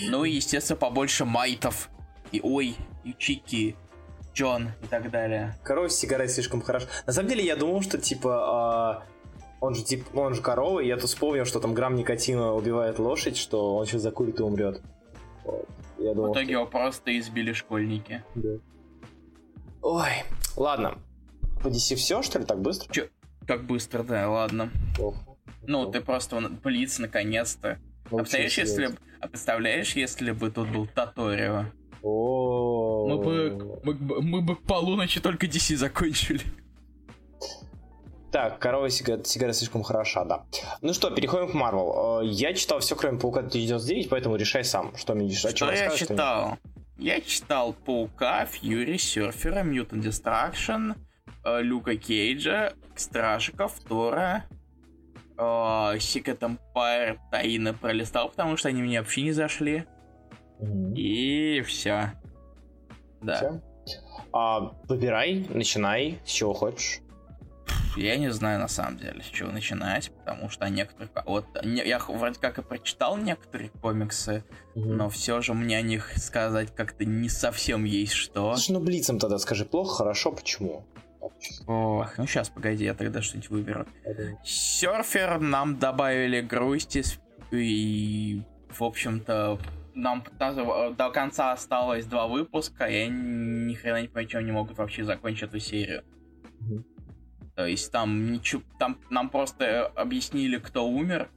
Ну 0.01 0.25
и, 0.25 0.33
естественно, 0.33 0.77
побольше 0.79 1.25
майтов. 1.25 1.89
И 2.33 2.41
ой, 2.43 2.77
и 3.05 3.15
Чики, 3.17 3.77
Джон 4.39 4.69
и 4.83 4.87
так 4.87 5.11
далее. 5.11 5.55
Корова 5.65 5.89
с 5.89 5.97
сигарой 5.97 6.29
слишком 6.29 6.63
хорошо. 6.63 6.87
На 7.07 7.13
самом 7.13 7.29
деле, 7.29 7.45
я 7.45 7.57
думал, 7.57 7.83
что 7.83 7.99
типа 7.99 8.31
а, 9.01 9.03
он 9.61 9.75
же 9.75 9.83
типа 9.83 10.17
он 10.19 10.35
же 10.35 10.43
корова, 10.43 10.79
и 10.81 10.87
я 10.87 10.97
тут 10.97 11.09
вспомнил, 11.09 11.45
что 11.45 11.59
там 11.61 11.75
грамм 11.75 11.97
никотина 11.97 12.53
убивает 12.55 12.99
лошадь, 12.99 13.37
что 13.37 13.77
он 13.77 13.87
сейчас 13.87 14.03
закурит 14.03 14.39
и 14.39 14.43
умрет. 14.43 14.81
Вот. 15.45 15.69
Я 15.99 16.13
В 16.13 16.15
думал, 16.15 16.33
итоге 16.33 16.53
его 16.53 16.67
просто 16.67 17.19
избили 17.19 17.53
школьники. 17.53 18.23
что- 18.37 18.41
да. 18.43 18.59
Ой, 19.83 20.11
ладно. 20.57 20.99
По 21.63 21.69
DC 21.69 21.97
все, 21.97 22.23
что 22.23 22.39
ли, 22.39 22.45
так 22.45 22.61
быстро? 22.61 23.09
Как 23.47 23.65
быстро, 23.65 24.03
да, 24.03 24.29
ладно. 24.31 24.71
Плохо. 24.97 25.19
Ну, 25.67 25.83
Плохо. 25.85 25.99
ты 25.99 26.05
просто 26.05 26.41
Блиц, 26.63 26.99
наконец-то. 26.99 27.79
А 28.11 28.17
представляешь, 28.17 28.59
если, 28.59 28.91
а 29.21 29.29
представляешь, 29.29 29.97
если 29.97 30.31
бы 30.31 30.51
тут 30.51 30.69
был 30.69 30.87
Таторио? 30.87 31.65
О. 32.03 33.07
Мы 33.09 33.19
бы, 33.19 33.81
мы, 33.83 34.23
мы 34.23 34.41
бы 34.41 34.57
к 34.57 34.63
полуночи 34.63 35.21
только 35.21 35.47
DC 35.47 35.77
закончили. 35.77 36.43
Так, 38.31 38.59
корова 38.59 38.91
сигара, 38.91 39.25
сигара 39.25 39.53
слишком 39.53 39.83
хороша, 39.83 40.25
да. 40.25 40.45
Ну 40.83 40.93
что, 40.93 41.11
переходим 41.11 41.49
к 41.49 41.55
Марвел. 41.55 42.21
Э, 42.21 42.27
Я 42.27 42.53
читал 42.53 42.81
все, 42.81 42.95
кроме 42.95 43.19
Паука 43.19 43.41
2099, 43.41 44.11
поэтому 44.11 44.37
решай 44.37 44.65
сам, 44.65 44.95
что 44.97 45.15
мне 45.15 45.29
о 45.29 45.31
чем 45.31 45.69
Что 45.69 45.73
я 45.73 45.89
что 45.91 45.99
читал? 45.99 46.59
Я 46.99 47.21
читал 47.23 47.73
Паука, 47.73 48.45
Фьюри, 48.45 48.99
Серфера, 48.99 49.63
Mutant 49.65 50.03
Destruction, 50.03 50.95
э, 51.45 51.63
Люка 51.63 51.97
Кейджа, 51.97 52.75
Стражиков, 52.97 53.73
Тора, 53.89 54.45
э, 55.39 55.41
Secret 55.41 56.41
Empire, 56.41 57.19
Таина 57.31 57.73
пролистал, 57.73 58.29
потому 58.29 58.59
что 58.59 58.69
они 58.69 58.83
мне 58.83 59.01
вообще 59.01 59.23
не 59.23 59.33
зашли. 59.33 59.85
И 60.95 61.63
все. 61.67 62.13
Да. 63.23 63.61
А, 64.33 64.73
выбирай, 64.89 65.47
начинай, 65.51 66.19
с 66.25 66.31
чего 66.31 66.53
хочешь. 66.53 67.01
Я 67.97 68.17
не 68.17 68.31
знаю 68.31 68.61
на 68.61 68.69
самом 68.69 68.99
деле, 68.99 69.23
с 69.23 69.27
чего 69.27 69.51
начинать, 69.51 70.11
потому 70.13 70.51
что 70.51 70.69
некоторые... 70.69 71.11
Вот 71.27 71.47
не- 71.65 71.85
я 71.87 71.99
вроде 71.99 72.39
как 72.39 72.59
и 72.59 72.63
прочитал 72.63 73.17
некоторые 73.17 73.71
комиксы, 73.71 74.45
но 74.75 75.09
все 75.09 75.41
же 75.41 75.53
мне 75.55 75.79
о 75.79 75.83
них 75.83 76.13
сказать 76.17 76.73
как-то 76.75 77.05
не 77.05 77.29
совсем 77.29 77.85
есть 77.85 78.13
что. 78.13 78.55
Слушай, 78.55 78.73
ну 78.73 78.81
блицем 78.81 79.19
тогда 79.19 79.39
скажи, 79.39 79.65
плохо, 79.65 79.97
хорошо, 79.97 80.31
почему? 80.33 80.85
Ох, 81.67 82.19
ну 82.19 82.27
сейчас, 82.27 82.49
погоди, 82.51 82.85
я 82.85 82.95
тогда 82.95 83.21
что-нибудь 83.23 83.51
выберу. 83.51 83.87
Это- 84.05 84.39
Серфер 84.45 85.41
нам 85.41 85.79
добавили 85.79 86.41
грусти 86.41 87.03
и, 87.51 88.43
в 88.71 88.83
общем-то, 88.85 89.59
нам 89.99 90.25
до, 90.39 90.95
до 90.97 91.11
конца 91.11 91.53
осталось 91.53 92.07
два 92.07 92.27
выпуска, 92.27 92.87
и 92.87 92.99
я 92.99 93.09
ни 93.09 93.75
хрена 93.75 94.03
не 94.03 94.09
понимаю, 94.09 94.29
чем 94.29 94.41
они 94.41 94.53
могут 94.53 94.79
вообще 94.79 95.05
закончить 95.05 95.49
эту 95.49 95.59
серию. 95.59 96.05
Мгм. 96.61 96.85
То 97.57 97.67
есть 97.67 97.91
там 97.91 98.33
ничего, 98.33 98.63
там 98.79 99.01
нам 99.11 99.29
просто 99.29 99.87
объяснили, 99.87 100.59
кто 100.59 100.89
умер, 100.89 101.29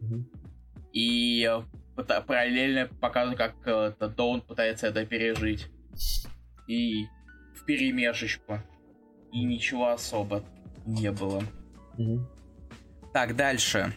Мгм. 0.00 0.28
и 0.92 1.48
э, 1.48 1.62
параллельно 2.26 2.88
показывают, 3.00 3.38
как 3.38 3.54
э, 3.66 3.92
это 3.92 4.08
Доун 4.08 4.40
пытается 4.40 4.88
это 4.88 5.06
пережить. 5.06 5.68
И 6.66 7.06
в 7.54 7.64
перемешечку. 7.64 8.58
И 9.32 9.44
ничего 9.44 9.88
особо 9.88 10.42
не 10.86 11.12
было. 11.12 11.42
Мгм. 11.96 12.26
Так, 13.12 13.36
дальше. 13.36 13.92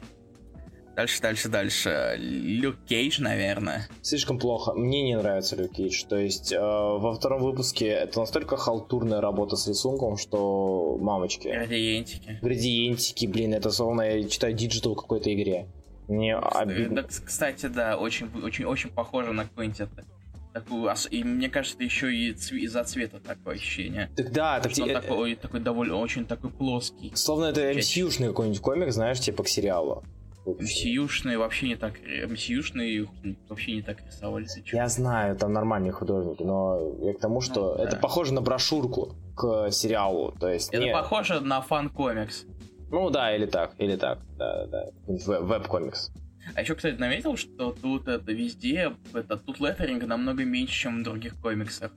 Дальше, 1.01 1.19
дальше, 1.19 1.49
дальше. 1.49 2.15
Люк 2.19 2.75
Кейдж, 2.87 3.19
наверное. 3.19 3.87
Слишком 4.03 4.37
плохо. 4.37 4.73
Мне 4.73 5.01
не 5.01 5.17
нравится 5.17 5.55
Люк 5.55 5.71
Кейдж. 5.71 6.03
То 6.07 6.15
есть 6.15 6.53
э, 6.53 6.59
во 6.59 7.15
втором 7.15 7.41
выпуске 7.41 7.87
это 7.87 8.19
настолько 8.19 8.55
халтурная 8.55 9.19
работа 9.19 9.55
с 9.55 9.67
рисунком, 9.67 10.17
что 10.17 10.97
мамочки. 11.01 11.47
Градиентики. 11.47 12.37
Градиентики, 12.43 13.25
блин, 13.25 13.55
это 13.55 13.71
словно 13.71 14.01
я 14.03 14.29
читаю 14.29 14.53
digital 14.53 14.93
в 14.93 15.01
какой-то 15.01 15.33
игре. 15.33 15.65
Мне 16.07 16.35
обидно. 16.37 17.01
Да, 17.01 17.07
кс- 17.07 17.25
кстати, 17.25 17.65
да, 17.65 17.97
очень, 17.97 18.27
очень, 18.43 18.65
очень 18.65 18.91
похоже 18.91 19.33
на 19.33 19.45
какую-нибудь 19.45 19.79
это. 19.81 20.05
Такую, 20.53 20.93
и 21.09 21.23
мне 21.23 21.49
кажется, 21.49 21.81
еще 21.81 22.13
и 22.15 22.33
цве- 22.33 22.59
из-за 22.65 22.83
цвета 22.83 23.19
такое 23.19 23.55
ощущение. 23.55 24.11
Так 24.15 24.31
да, 24.33 24.59
так 24.59 24.71
Что 24.73 24.83
он 24.83 24.89
э, 24.91 24.93
такой, 24.93 25.35
такой 25.35 25.61
довольно, 25.61 25.95
очень 25.95 26.25
такой 26.25 26.51
плоский. 26.51 27.11
словно 27.15 27.45
это. 27.45 27.71
MCU-шный 27.71 28.27
какой-нибудь 28.27 28.59
комик, 28.59 28.91
знаешь, 28.91 29.19
типа 29.19 29.41
к 29.43 29.47
сериалу. 29.47 30.03
MCU-шные 30.45 31.37
вообще 31.37 31.67
не 31.69 31.75
так... 31.75 31.93
MCU-шные 31.99 33.07
вообще 33.49 33.73
не 33.73 33.81
так 33.81 34.05
рисовали. 34.05 34.45
ты 34.45 34.61
чё? 34.63 34.77
Я 34.77 34.87
знаю, 34.87 35.35
там 35.35 35.53
нормальные 35.53 35.91
художники, 35.91 36.43
но 36.43 36.95
я 37.01 37.13
к 37.13 37.19
тому, 37.19 37.41
что 37.41 37.71
Ну, 37.71 37.77
да. 37.77 37.83
это 37.89 37.97
похоже 37.97 38.33
на 38.33 38.41
брошюрку 38.41 39.15
к 39.35 39.69
сериалу. 39.71 40.31
То 40.39 40.47
есть 40.49 40.73
Это 40.73 40.83
не- 40.85 40.91
похоже 40.93 41.39
на 41.41 41.61
фан-комикс. 41.61 42.45
Ну 42.91 43.09
да, 43.09 43.35
или 43.35 43.45
так, 43.45 43.73
или 43.77 43.95
так. 43.95 44.19
Да, 44.37 44.65
да, 44.65 44.67
да. 44.67 44.85
Веб- 45.07 45.41
Веб-комикс. 45.43 46.11
А 46.55 46.61
еще, 46.61 46.75
кстати, 46.75 46.97
заметил, 46.97 47.37
что 47.37 47.71
тут 47.71 48.07
это 48.07 48.31
везде, 48.33 48.93
это 49.13 49.37
тут 49.37 49.59
леттеринг 49.59 50.03
намного 50.05 50.43
меньше, 50.43 50.73
чем 50.73 50.99
в 50.99 51.03
других 51.03 51.39
комиксах. 51.39 51.91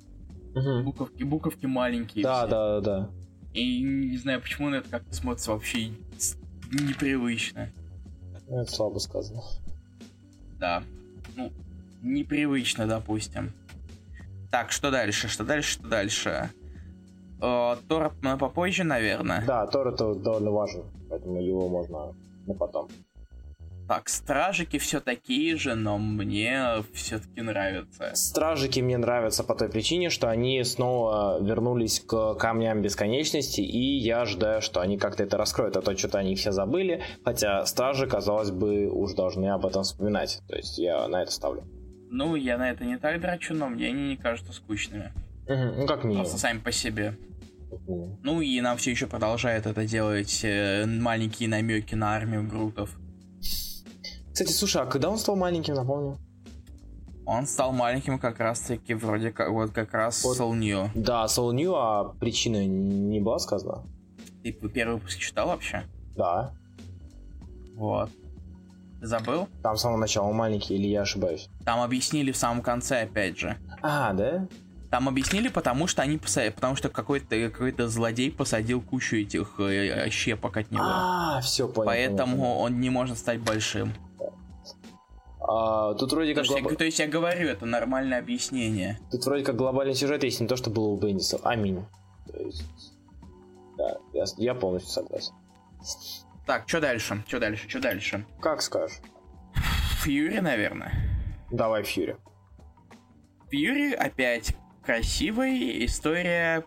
Мгм. 0.54 0.84
Буковки, 0.84 1.22
буковки 1.24 1.66
маленькие. 1.66 2.22
Да, 2.22 2.40
все. 2.46 2.50
да, 2.50 2.80
да. 2.80 3.10
И 3.54 3.82
не 3.82 4.16
знаю, 4.18 4.40
почему 4.40 4.68
на 4.68 4.76
это 4.76 4.88
как-то 4.90 5.14
смотрится 5.14 5.50
вообще 5.52 5.90
непривычно. 6.72 7.70
Ну, 8.48 8.60
Это 8.60 8.70
слабо 8.70 8.98
сказано. 8.98 9.42
Да. 10.58 10.82
Ну, 11.36 11.52
непривычно, 12.02 12.86
допустим. 12.86 13.52
Так, 14.50 14.70
что 14.70 14.90
дальше? 14.90 15.28
Что 15.28 15.44
дальше? 15.44 15.72
Что 15.72 15.88
дальше? 15.88 16.50
Э, 17.40 17.76
Тор 17.88 18.12
на 18.22 18.36
попозже, 18.38 18.84
наверное. 18.84 19.44
Да, 19.46 19.66
Тор 19.66 19.88
это 19.88 20.14
довольно 20.14 20.50
важен, 20.50 20.84
поэтому 21.08 21.40
его 21.40 21.68
можно 21.68 22.14
на 22.46 22.54
потом. 22.54 22.88
Так, 23.86 24.08
стражики 24.08 24.78
все 24.78 25.00
такие 25.00 25.56
же, 25.56 25.74
но 25.74 25.98
мне 25.98 26.82
все-таки 26.94 27.42
нравятся. 27.42 28.12
Стражики 28.14 28.80
мне 28.80 28.96
нравятся 28.96 29.44
по 29.44 29.54
той 29.54 29.68
причине, 29.68 30.08
что 30.08 30.30
они 30.30 30.64
снова 30.64 31.38
вернулись 31.42 32.00
к 32.00 32.34
камням 32.36 32.80
бесконечности, 32.80 33.60
и 33.60 33.98
я 33.98 34.22
ожидаю, 34.22 34.62
что 34.62 34.80
они 34.80 34.96
как-то 34.96 35.22
это 35.22 35.36
раскроют, 35.36 35.76
а 35.76 35.82
то 35.82 35.94
что-то 35.96 36.18
они 36.18 36.34
все 36.34 36.50
забыли, 36.50 37.02
хотя 37.24 37.66
стражи, 37.66 38.06
казалось 38.06 38.50
бы, 38.50 38.88
уж 38.90 39.12
должны 39.12 39.48
об 39.50 39.66
этом 39.66 39.82
вспоминать. 39.82 40.40
То 40.48 40.56
есть 40.56 40.78
я 40.78 41.06
на 41.06 41.22
это 41.22 41.30
ставлю. 41.30 41.64
Ну, 42.10 42.36
я 42.36 42.56
на 42.56 42.70
это 42.70 42.84
не 42.84 42.96
так 42.96 43.20
драчу, 43.20 43.52
но 43.54 43.68
мне 43.68 43.88
они 43.88 44.08
не 44.08 44.16
кажутся 44.16 44.52
скучными. 44.54 45.12
Мгм, 45.46 45.80
Ну, 45.80 45.86
как 45.86 46.04
минимум. 46.04 46.22
Просто 46.22 46.38
сами 46.38 46.58
по 46.58 46.72
себе. 46.72 47.18
Ну 48.22 48.40
и 48.40 48.60
нам 48.60 48.78
все 48.78 48.92
еще 48.92 49.08
продолжает 49.08 49.66
это 49.66 49.84
делать 49.84 50.40
э, 50.42 50.86
маленькие 50.86 51.48
намеки 51.48 51.94
на 51.94 52.14
армию 52.14 52.46
Грутов. 52.48 52.96
Кстати, 54.34 54.50
слушай, 54.50 54.82
а 54.82 54.86
когда 54.86 55.10
он 55.10 55.16
стал 55.16 55.36
маленьким, 55.36 55.74
напомню? 55.74 56.18
Он 57.24 57.46
стал 57.46 57.70
маленьким 57.72 58.18
как 58.18 58.40
раз 58.40 58.58
таки 58.58 58.92
вроде 58.92 59.30
как 59.30 59.50
вот 59.50 59.70
как 59.70 59.94
раз 59.94 60.24
Вот. 60.24 60.36
Soul 60.36 60.54
New. 60.56 60.90
Да, 60.96 61.24
Soul 61.26 61.52
New, 61.52 61.72
а 61.76 62.12
причина 62.18 62.66
не 62.66 63.20
была 63.20 63.38
сказана? 63.38 63.84
Ты 64.42 64.50
первый 64.52 64.94
выпуск 64.94 65.18
читал 65.18 65.46
вообще? 65.46 65.84
Да. 66.16 66.52
Вот. 67.76 68.10
Ты 69.00 69.06
забыл? 69.06 69.48
Там 69.62 69.76
с 69.76 69.82
самого 69.82 69.98
начала 69.98 70.32
маленький, 70.32 70.74
или 70.74 70.88
я 70.88 71.02
ошибаюсь? 71.02 71.48
Там 71.64 71.80
объяснили 71.80 72.32
в 72.32 72.36
самом 72.36 72.60
конце, 72.60 73.02
опять 73.02 73.38
же. 73.38 73.56
А, 73.82 74.12
да? 74.14 74.48
Там 74.90 75.08
объяснили, 75.08 75.46
потому 75.46 75.86
что 75.86 76.02
они 76.02 76.18
поса- 76.18 76.50
потому 76.50 76.74
что 76.74 76.88
какой-то 76.88 77.50
какой-то 77.50 77.88
злодей 77.88 78.32
посадил 78.32 78.80
кучу 78.80 79.16
этих 79.16 79.60
э, 79.60 80.10
щепок 80.10 80.56
от 80.56 80.72
него. 80.72 80.82
А, 80.84 81.40
все, 81.40 81.68
понял. 81.68 81.86
Поэтому 81.86 82.36
понял. 82.36 82.58
он 82.58 82.80
не 82.80 82.90
может 82.90 83.16
стать 83.18 83.40
большим. 83.40 83.92
А, 85.46 85.94
тут 85.94 86.12
вроде 86.12 86.34
как 86.34 86.46
То 86.46 86.54
есть, 86.54 86.70
я, 86.70 86.76
то 86.76 86.84
есть 86.84 86.98
я 86.98 87.06
говорю, 87.06 87.48
это 87.48 87.66
нормальное 87.66 88.18
объяснение. 88.18 88.98
тут 89.10 89.26
вроде 89.26 89.44
как 89.44 89.56
глобальный 89.56 89.94
сюжет 89.94 90.24
есть 90.24 90.40
не 90.40 90.46
то, 90.46 90.56
что 90.56 90.70
было 90.70 90.88
у 90.88 90.96
Бендиса. 90.96 91.38
Аминь. 91.42 91.84
Есть, 92.38 92.64
да, 93.76 93.98
я, 94.14 94.24
я 94.38 94.54
полностью 94.54 94.90
согласен. 94.90 95.34
Так, 96.46 96.66
что 96.66 96.80
дальше? 96.80 97.22
Что 97.26 97.40
дальше? 97.40 97.68
Что 97.68 97.80
дальше? 97.80 98.26
Как 98.40 98.62
скажешь? 98.62 99.00
Фьюри, 100.02 100.40
наверное. 100.40 100.92
Давай, 101.50 101.82
Фьюри. 101.82 102.16
Фьюри 103.50 103.92
опять 103.92 104.56
красивая 104.82 105.84
история, 105.84 106.64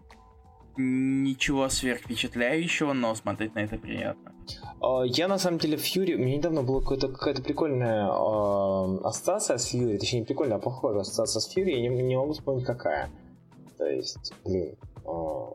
ничего 0.78 1.70
сверхвпечатляющего, 1.70 2.94
но 2.94 3.16
смотреть 3.16 3.56
на 3.56 3.60
это 3.60 3.78
приятно. 3.78 4.34
А, 4.82 5.04
Я 5.04 5.28
на 5.28 5.38
самом 5.38 5.60
деле 5.60 5.78
Фьюри, 5.78 6.16
у 6.16 6.20
меня 6.20 6.38
недавно 6.38 6.64
была 6.64 6.82
какая-то, 6.82 7.08
какая-то 7.10 7.42
прикольная 7.42 8.08
а, 8.10 9.00
ассоциация 9.04 9.58
с 9.58 9.66
Фьюри, 9.66 9.98
точнее 9.98 10.20
не 10.22 10.26
прикольная, 10.26 10.58
а 10.58 10.60
похожая 10.60 11.02
ассоциация 11.02 11.40
с 11.42 11.48
Фьюри, 11.54 11.72
я 11.74 11.82
не, 11.82 11.90
не 11.90 12.16
могу 12.18 12.34
вспомнить 12.34 12.66
какая. 12.66 13.10
То 13.78 13.86
есть, 13.86 14.34
блин, 14.46 14.76
а, 15.06 15.52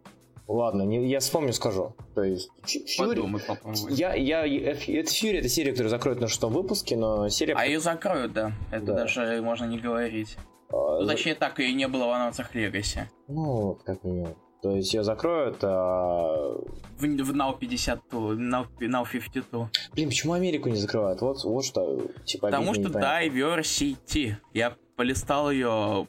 ладно, 0.49 0.83
не, 0.83 1.07
я 1.09 1.21
вспомню, 1.21 1.53
скажу. 1.53 1.95
То 2.15 2.23
есть, 2.23 2.51
Фь- 2.65 2.85
Фьюри, 2.87 3.17
Подумай, 3.17 3.41
попробуй. 3.47 3.93
я, 3.95 4.15
я, 4.15 4.47
э, 4.47 4.75
это 4.75 5.11
Фьюри, 5.11 5.39
это 5.39 5.49
серия, 5.49 5.71
которую 5.73 5.91
закроют 5.91 6.21
на 6.21 6.29
шестом 6.29 6.53
выпуске, 6.53 6.97
но 6.97 7.29
серия... 7.29 7.55
А 7.55 7.65
ее 7.65 7.81
закроют, 7.81 8.33
да. 8.33 8.53
Это 8.71 8.87
Да. 8.87 8.95
даже 8.95 9.41
можно 9.43 9.65
не 9.65 9.79
говорить. 9.79 10.37
а, 10.71 11.01
Ну, 11.01 11.07
точнее 11.07 11.35
так, 11.35 11.59
ее 11.59 11.73
не 11.75 11.89
было 11.89 12.07
в 12.07 12.11
анонсах 12.11 12.55
Легаси. 12.55 13.09
Ну, 13.29 13.79
как 13.85 14.05
минимум. 14.05 14.35
То 14.63 14.77
есть 14.77 14.95
ее 14.95 15.03
закроют, 15.03 15.59
а... 15.63 16.55
В, 16.97 17.01
в 17.03 17.33
Now 17.35 17.59
52, 17.59 18.21
Now, 18.35 18.67
Now 18.79 19.05
52. 19.11 19.71
Блин, 19.93 20.09
почему 20.09 20.35
Америку 20.35 20.69
не 20.69 20.77
закрывают? 20.77 21.21
Вот, 21.21 21.43
вот 21.43 21.65
что, 21.65 22.01
типа, 22.25 22.47
Потому 22.47 22.73
что. 22.73 22.83
Diversity. 22.83 24.37
Я 24.55 24.77
полистал 24.95 25.51
ее 25.51 26.07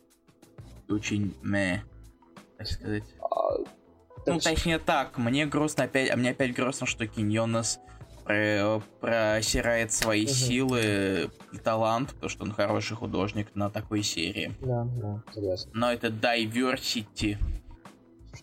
очень 0.88 1.34
мeh, 1.44 1.80
так 2.58 2.68
сказать. 2.68 3.04
Ну, 4.26 4.36
Так, 4.36 4.44
точнее 4.44 4.78
так, 4.78 5.18
мне 5.18 5.48
грустно 5.48 5.86
опять, 5.86 6.12
а 6.12 6.16
мне 6.16 6.30
опять 6.30 6.54
грустно, 6.54 6.86
что 6.86 7.08
Киньонес 7.08 7.80
про- 8.24 8.82
просирает 9.02 9.92
свои 9.92 10.24
Мгм. 10.26 10.32
силы 10.32 11.30
и 11.52 11.58
талант, 11.58 12.10
потому 12.13 12.30
что 12.30 12.44
он 12.44 12.52
хороший 12.52 12.96
художник 12.96 13.48
на 13.56 13.72
такой 13.72 14.04
серии. 14.04 14.54
Да, 14.62 14.86
да, 15.02 15.24
согласен. 15.34 15.70
Но 15.74 15.92
это 15.92 16.08
diversity. 16.08 17.38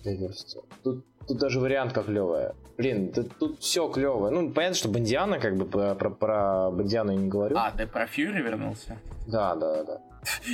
Версия? 0.04 0.60
Тут, 0.82 1.04
тут 1.26 1.38
даже 1.38 1.60
вариантка 1.60 2.02
клевая. 2.02 2.54
Блин, 2.76 3.12
тут, 3.12 3.36
тут 3.38 3.60
все 3.60 3.88
клевое. 3.88 4.32
Ну, 4.32 4.50
понятно, 4.50 4.76
что 4.76 4.88
Бондиана, 4.88 5.38
как 5.38 5.56
бы 5.56 5.66
про, 5.66 5.94
про, 5.94 6.10
про 6.10 6.70
Бондиану 6.70 7.12
я 7.12 7.18
не 7.18 7.28
говорю. 7.28 7.56
А, 7.58 7.70
ты 7.70 7.86
про 7.86 8.06
Фьюри 8.06 8.40
вернулся? 8.42 8.96
Да, 9.26 9.54
да, 9.54 9.84
да. 9.84 10.00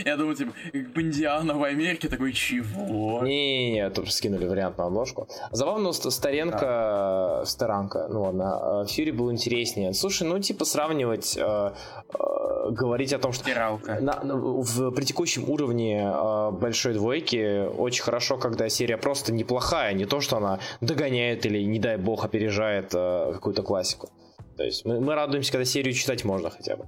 Я 0.05 0.17
думал, 0.17 0.35
типа, 0.35 0.53
как 0.73 0.93
Бондиана 0.93 1.55
в 1.55 1.63
Америке, 1.65 2.09
такой, 2.09 2.33
чего? 2.33 3.21
Не-не-не, 3.23 3.91
тут 3.91 4.13
скинули 4.13 4.47
вариант 4.47 4.79
на 4.79 4.85
обложку. 4.85 5.29
Забавно, 5.51 5.93
что 5.93 6.11
Старенко, 6.11 7.43
Старанка, 7.45 8.09
ну 8.09 8.23
ладно, 8.23 8.81
а 8.83 8.87
Фьюри 8.87 9.11
был 9.11 9.33
интереснее. 9.33 9.93
Слушай, 9.93 10.29
ну 10.29 10.39
типа 10.39 10.65
сравнивать, 10.65 11.37
э, 11.37 11.43
э, 11.43 12.46
говорить 12.70 13.12
о 13.12 13.18
том, 13.18 13.33
что 13.33 13.44
Стиралка. 13.44 13.98
на- 14.00 14.22
на- 14.22 14.37
в, 14.37 14.90
при 14.92 15.05
текущем 15.05 15.48
уровне 15.50 16.02
э, 16.12 16.50
большой 16.52 16.94
двойки 16.94 17.66
очень 17.66 18.02
хорошо, 18.02 18.37
когда 18.38 18.68
серия 18.68 18.96
просто 18.96 19.33
неплохая, 19.33 19.92
не 19.94 20.05
то, 20.07 20.20
что 20.20 20.37
она 20.37 20.59
догоняет 20.81 21.46
или, 21.46 21.62
не 21.64 21.79
дай 21.79 21.96
бог, 21.96 22.24
опережает 22.24 22.92
э, 22.94 23.33
какую-то 23.35 23.62
классику. 23.62 24.09
То 24.57 24.62
есть 24.64 24.85
мы, 24.85 25.00
мы 25.00 25.14
радуемся, 25.14 25.52
когда 25.52 25.64
серию 25.64 25.92
читать 25.94 26.24
можно 26.24 26.50
хотя 26.50 26.76
бы. 26.76 26.87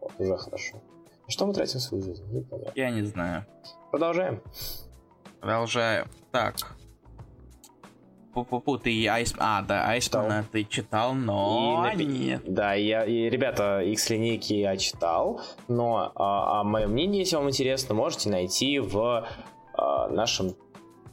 Вот, 0.00 0.12
уже 0.18 0.36
хорошо. 0.36 0.82
Что 1.28 1.46
мы 1.46 1.54
тратим 1.54 1.80
свою 1.80 2.02
жизнь? 2.04 2.24
Я 2.74 2.90
не 2.90 3.02
знаю. 3.02 3.44
Продолжаем. 3.90 4.42
Продолжаем. 5.40 6.06
Так. 6.32 6.54
Пу-пу-пу, 8.34 8.78
ты 8.78 9.06
Айс... 9.06 9.32
А, 9.38 9.62
да, 9.62 9.86
Айсмана 9.88 10.44
ты 10.50 10.64
читал, 10.64 11.14
но 11.14 11.88
И 11.96 12.04
нет. 12.04 12.42
Да, 12.46 12.74
я, 12.74 13.04
и, 13.04 13.30
ребята, 13.30 13.80
X-линейки 13.80 14.54
я 14.54 14.76
читал, 14.76 15.40
но 15.68 16.12
а, 16.16 16.60
а 16.60 16.64
мое 16.64 16.88
мнение, 16.88 17.20
если 17.20 17.36
вам 17.36 17.48
интересно, 17.48 17.94
можете 17.94 18.30
найти 18.30 18.80
в 18.80 19.28
а, 19.74 20.08
нашем 20.08 20.56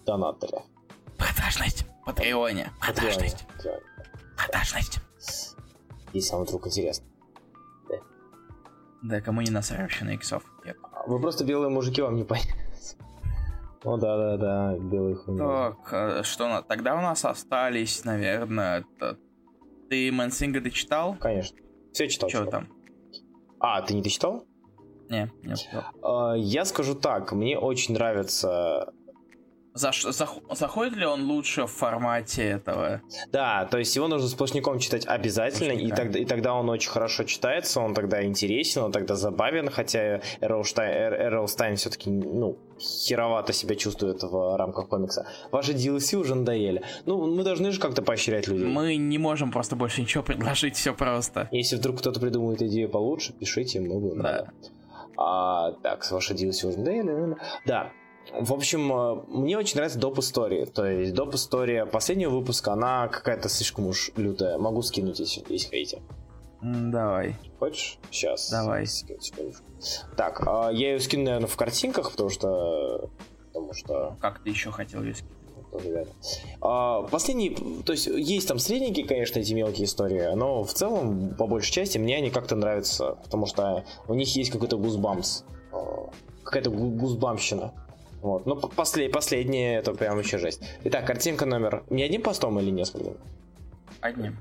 донаторе. 0.04 0.64
Продажность. 1.18 1.86
Патреоне. 2.06 2.72
Продажность. 2.80 3.46
Продажность. 4.36 5.00
Если 6.14 6.34
вам 6.34 6.46
вдруг 6.46 6.66
интересно. 6.66 7.06
Да, 9.04 9.22
кому 9.22 9.42
не 9.42 9.52
насрать 9.52 9.82
вообще 9.82 10.06
на 10.06 10.12
иксов. 10.12 10.44
Вы 11.08 11.20
просто 11.20 11.44
белые 11.44 11.70
мужики, 11.70 12.02
вам 12.02 12.16
не 12.16 12.24
понятно. 12.24 12.71
О, 13.84 13.98
да-да-да, 13.98 14.78
белые 14.78 15.16
хуйня. 15.16 15.44
Так, 15.44 15.94
э, 15.94 16.24
что 16.24 16.64
тогда 16.68 16.96
у 16.96 17.02
нас 17.02 17.26
остались, 17.26 18.06
наверное, 18.06 18.86
это... 18.96 19.18
Ты 19.90 20.12
Мэнсинга 20.12 20.62
дочитал? 20.62 21.16
Конечно. 21.20 21.58
Все 21.92 22.08
читал. 22.08 22.30
Что 22.30 22.46
там? 22.46 22.70
А, 23.60 23.82
ты 23.82 23.94
не 23.94 24.02
дочитал? 24.02 24.46
Не, 25.10 25.32
не 25.44 25.54
успел. 25.54 25.82
А, 26.04 26.36
я 26.36 26.64
скажу 26.64 26.96
так, 26.96 27.32
мне 27.34 27.58
очень 27.58 27.96
нравится 27.96 28.94
Заш- 29.74 30.10
зах- 30.10 30.56
Заходит 30.56 30.98
ли 30.98 31.06
он 31.06 31.24
лучше 31.24 31.64
в 31.64 31.72
формате 31.72 32.44
этого? 32.44 33.02
Да, 33.32 33.66
то 33.66 33.78
есть 33.78 33.96
его 33.96 34.08
нужно 34.10 34.28
сплошняком 34.28 34.80
читать 34.80 35.06
обязательно, 35.08 35.72
и 35.72 35.90
тогда, 35.92 36.20
и 36.20 36.26
тогда 36.26 36.54
он 36.56 36.70
очень 36.70 36.90
хорошо 36.92 37.24
читается, 37.24 37.80
он 37.80 37.94
тогда 37.94 38.22
интересен, 38.26 38.84
он 38.84 38.92
тогда 38.92 39.16
забавен, 39.16 39.70
хотя 39.70 40.20
Эрл 40.42 41.48
Стайн 41.48 41.78
все-таки, 41.78 42.10
ну, 42.10 42.58
херовато 42.80 43.54
себя 43.54 43.76
чувствует 43.76 44.22
в 44.24 44.58
рамках 44.58 44.90
комикса. 44.90 45.26
Ваши 45.52 45.72
DLC 45.72 46.18
уже 46.18 46.36
надоели. 46.36 46.82
Ну, 47.06 47.34
мы 47.34 47.44
должны 47.44 47.72
же 47.72 47.80
как-то 47.80 48.02
поощрять 48.02 48.48
людей. 48.48 48.66
Мы 48.66 48.98
не 48.98 49.18
можем 49.18 49.52
просто 49.52 49.78
больше 49.78 50.02
ничего 50.02 50.24
предложить, 50.24 50.76
все 50.76 50.94
просто. 50.94 51.48
Если 51.52 51.78
вдруг 51.78 52.00
кто-то 52.00 52.20
придумает 52.20 52.62
идею 52.62 52.90
получше, 52.90 53.32
пишите, 53.34 53.80
мы 53.80 54.00
будем 54.00 54.22
Да. 54.22 54.48
А, 55.18 55.72
так, 55.84 56.04
с 56.04 56.12
вашей 56.12 56.36
DLC 56.36 56.68
уже 56.68 56.78
надоели. 56.80 57.38
Да. 57.66 57.92
В 58.34 58.54
общем, 58.54 58.92
э, 58.92 59.24
мне 59.28 59.58
очень 59.58 59.76
нравится 59.76 60.00
доп. 60.00 60.20
история. 60.20 60.66
То 60.66 60.86
есть 60.86 61.14
доп. 61.14 61.34
история 61.36 61.86
последнего 61.86 62.32
выпуска, 62.32 62.74
она 62.74 63.08
какая-то 63.08 63.50
слишком 63.50 63.88
уж 63.88 64.12
лютая. 64.16 64.58
Могу 64.58 64.82
скинуть, 64.82 65.20
если, 65.20 65.44
если 65.50 65.70
хотите. 65.70 66.02
Давай. 66.62 67.36
Хочешь? 67.60 67.98
Сейчас. 68.12 68.50
Давай. 68.50 68.86
Секундочку. 68.86 69.64
Так, 70.16 70.44
а, 70.48 70.70
я 70.70 70.92
ее 70.94 71.00
скину, 71.00 71.24
наверное, 71.26 71.48
в 71.48 71.58
картинках, 71.58 72.12
потому 72.12 72.30
что... 72.30 73.10
Потому 73.48 73.74
что... 73.74 74.16
Как 74.22 74.44
ты 74.44 74.50
еще 74.52 74.72
хотел 74.72 75.04
ее 75.04 75.16
тоже 75.72 75.90
верно. 75.90 76.12
А, 76.62 77.04
последний, 77.04 77.56
то 77.86 77.94
есть 77.94 78.08
есть 78.08 78.48
там 78.48 78.60
средники, 78.60 79.04
конечно, 79.04 79.40
эти 79.40 79.54
мелкие 79.54 79.86
истории, 79.86 80.34
но 80.36 80.64
в 80.64 80.74
целом, 80.74 81.34
по 81.36 81.48
большей 81.48 81.72
части, 81.72 81.98
мне 81.98 82.18
они 82.18 82.30
как-то 82.30 82.56
нравятся, 82.56 83.18
потому 83.24 83.46
что 83.46 83.86
у 84.08 84.14
них 84.14 84.36
есть 84.36 84.52
какой-то 84.52 84.78
гузбамс, 84.78 85.44
а, 85.72 86.10
какая-то 86.44 86.70
гу- 86.70 86.92
гузбамщина. 86.92 87.74
Вот. 88.22 88.46
Ну, 88.46 88.56
послед, 88.56 89.12
последнее, 89.12 89.80
это 89.80 89.94
прям 89.94 90.16
вообще 90.16 90.38
жесть. 90.38 90.62
Итак, 90.84 91.06
картинка 91.06 91.46
номер... 91.46 91.84
Не 91.90 92.04
одним 92.04 92.22
постом 92.22 92.60
или 92.60 92.70
нескольким? 92.70 93.18
Одним. 94.00 94.38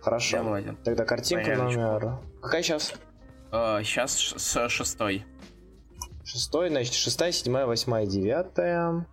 Хорошо. 0.00 0.38
Я 0.38 0.42
ладен. 0.42 0.76
Тогда 0.84 1.04
картинка 1.04 1.44
Порядочку. 1.44 1.80
номер... 1.80 2.18
Какая 2.40 2.62
сейчас? 2.62 2.94
Сейчас 3.50 4.12
с 4.36 4.68
шестой. 4.68 5.24
Шестой, 6.24 6.68
значит, 6.68 6.92
шестая, 6.92 7.32
седьмая, 7.32 7.64
восьмая, 7.66 8.04
девятая, 8.04 9.06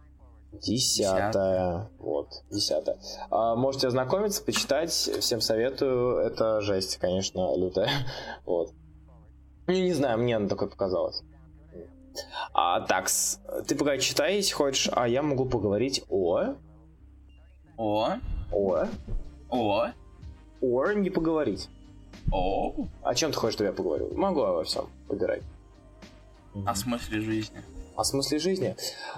десятая. 0.52 1.90
Вот, 1.98 2.30
десятая. 2.50 2.98
А, 3.30 3.56
можете 3.56 3.88
ознакомиться, 3.88 4.44
почитать. 4.44 4.92
Всем 4.92 5.40
советую. 5.40 6.18
Это 6.18 6.62
жесть, 6.62 6.98
конечно, 6.98 7.56
лютая. 7.58 7.90
Вот. 8.46 8.72
Ну, 9.68 9.74
не 9.74 9.94
знаю, 9.94 10.20
мне 10.20 10.36
она 10.36 10.48
такой 10.48 10.70
показалась. 10.70 11.24
А, 12.54 12.82
так, 12.82 13.10
ты 13.68 13.76
пока 13.76 13.98
читай, 13.98 14.36
если 14.38 14.54
хочешь, 14.54 14.90
а 14.92 15.08
я 15.08 15.22
могу 15.22 15.46
поговорить 15.46 16.04
о... 16.10 16.56
О, 17.78 18.10
О... 18.52 18.86
о, 19.50 19.88
О, 20.62 20.92
не 20.94 21.10
поговорить. 21.10 21.70
о. 22.32 22.74
О 23.04 23.16
чем 23.16 23.32
ты 23.32 23.38
хочешь, 23.38 23.56
чтобы 23.56 23.68
я 23.70 23.74
поговорил? 23.74 24.12
Могу 24.16 24.42
обо 24.42 24.64
всем. 24.64 24.88
Выбирай. 25.10 25.42
О 26.66 26.74
смысле 26.76 27.20
жизни. 27.22 27.62
О 27.98 28.04
смысле 28.04 28.40
жизни? 28.40 28.76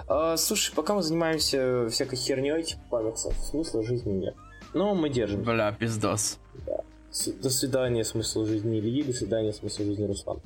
А, 0.08 0.36
слушай, 0.36 0.74
пока 0.74 0.94
мы 0.94 1.02
занимаемся 1.02 1.88
всякой 1.88 2.16
херней, 2.16 2.62
типа 2.62 2.80
комиксов, 2.90 3.34
смысла 3.38 3.82
жизни 3.82 4.12
нет. 4.12 4.34
Но 4.74 4.94
мы 4.94 5.08
держим. 5.08 5.42
Бля, 5.42 5.72
пиздос. 5.72 6.38
С- 7.10 7.32
До 7.32 7.48
свидания, 7.50 8.04
смысл 8.04 8.44
жизни 8.44 8.78
Ильи, 8.78 9.02
до 9.02 9.12
свидания, 9.12 9.52
смысл 9.52 9.82
жизни 9.84 10.04
Руслан. 10.06 10.40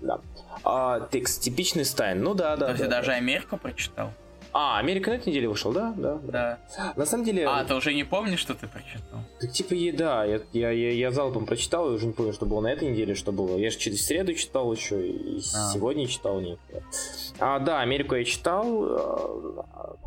Да. 0.00 0.20
А, 0.64 1.08
текст, 1.10 1.42
типичный 1.42 1.84
Стайн. 1.84 2.22
Ну 2.22 2.34
да, 2.34 2.56
да. 2.56 2.66
То 2.66 2.72
есть 2.72 2.84
да, 2.84 2.90
даже 2.90 3.08
да. 3.08 3.14
Америку 3.16 3.56
прочитал? 3.56 4.12
А, 4.58 4.78
Америка 4.78 5.10
на 5.10 5.16
этой 5.16 5.28
неделе 5.28 5.48
вышел, 5.50 5.70
да? 5.70 5.92
Да. 5.98 6.18
да. 6.22 6.58
На 6.96 7.04
самом 7.04 7.24
деле, 7.26 7.46
А, 7.46 7.62
ты 7.64 7.74
уже 7.74 7.92
не 7.92 8.04
помнишь, 8.04 8.38
что 8.40 8.54
ты 8.54 8.66
прочитал? 8.66 9.20
так, 9.38 9.52
типа, 9.52 9.74
да, 9.98 10.24
я, 10.24 10.40
я, 10.54 10.70
я, 10.70 10.92
я 10.92 11.10
залпом 11.10 11.44
прочитал, 11.44 11.90
и 11.90 11.94
уже 11.94 12.06
не 12.06 12.14
помню, 12.14 12.32
что 12.32 12.46
было 12.46 12.60
на 12.62 12.68
этой 12.72 12.88
неделе, 12.88 13.14
что 13.14 13.32
было. 13.32 13.58
Я 13.58 13.70
же 13.70 13.76
через 13.76 14.06
среду 14.06 14.32
читал 14.32 14.72
еще, 14.72 15.06
и 15.06 15.38
А. 15.54 15.72
сегодня 15.74 16.06
читал, 16.06 16.40
нет. 16.40 16.58
А, 17.38 17.58
да, 17.58 17.80
Америку 17.82 18.14
я 18.14 18.24
читал. 18.24 18.64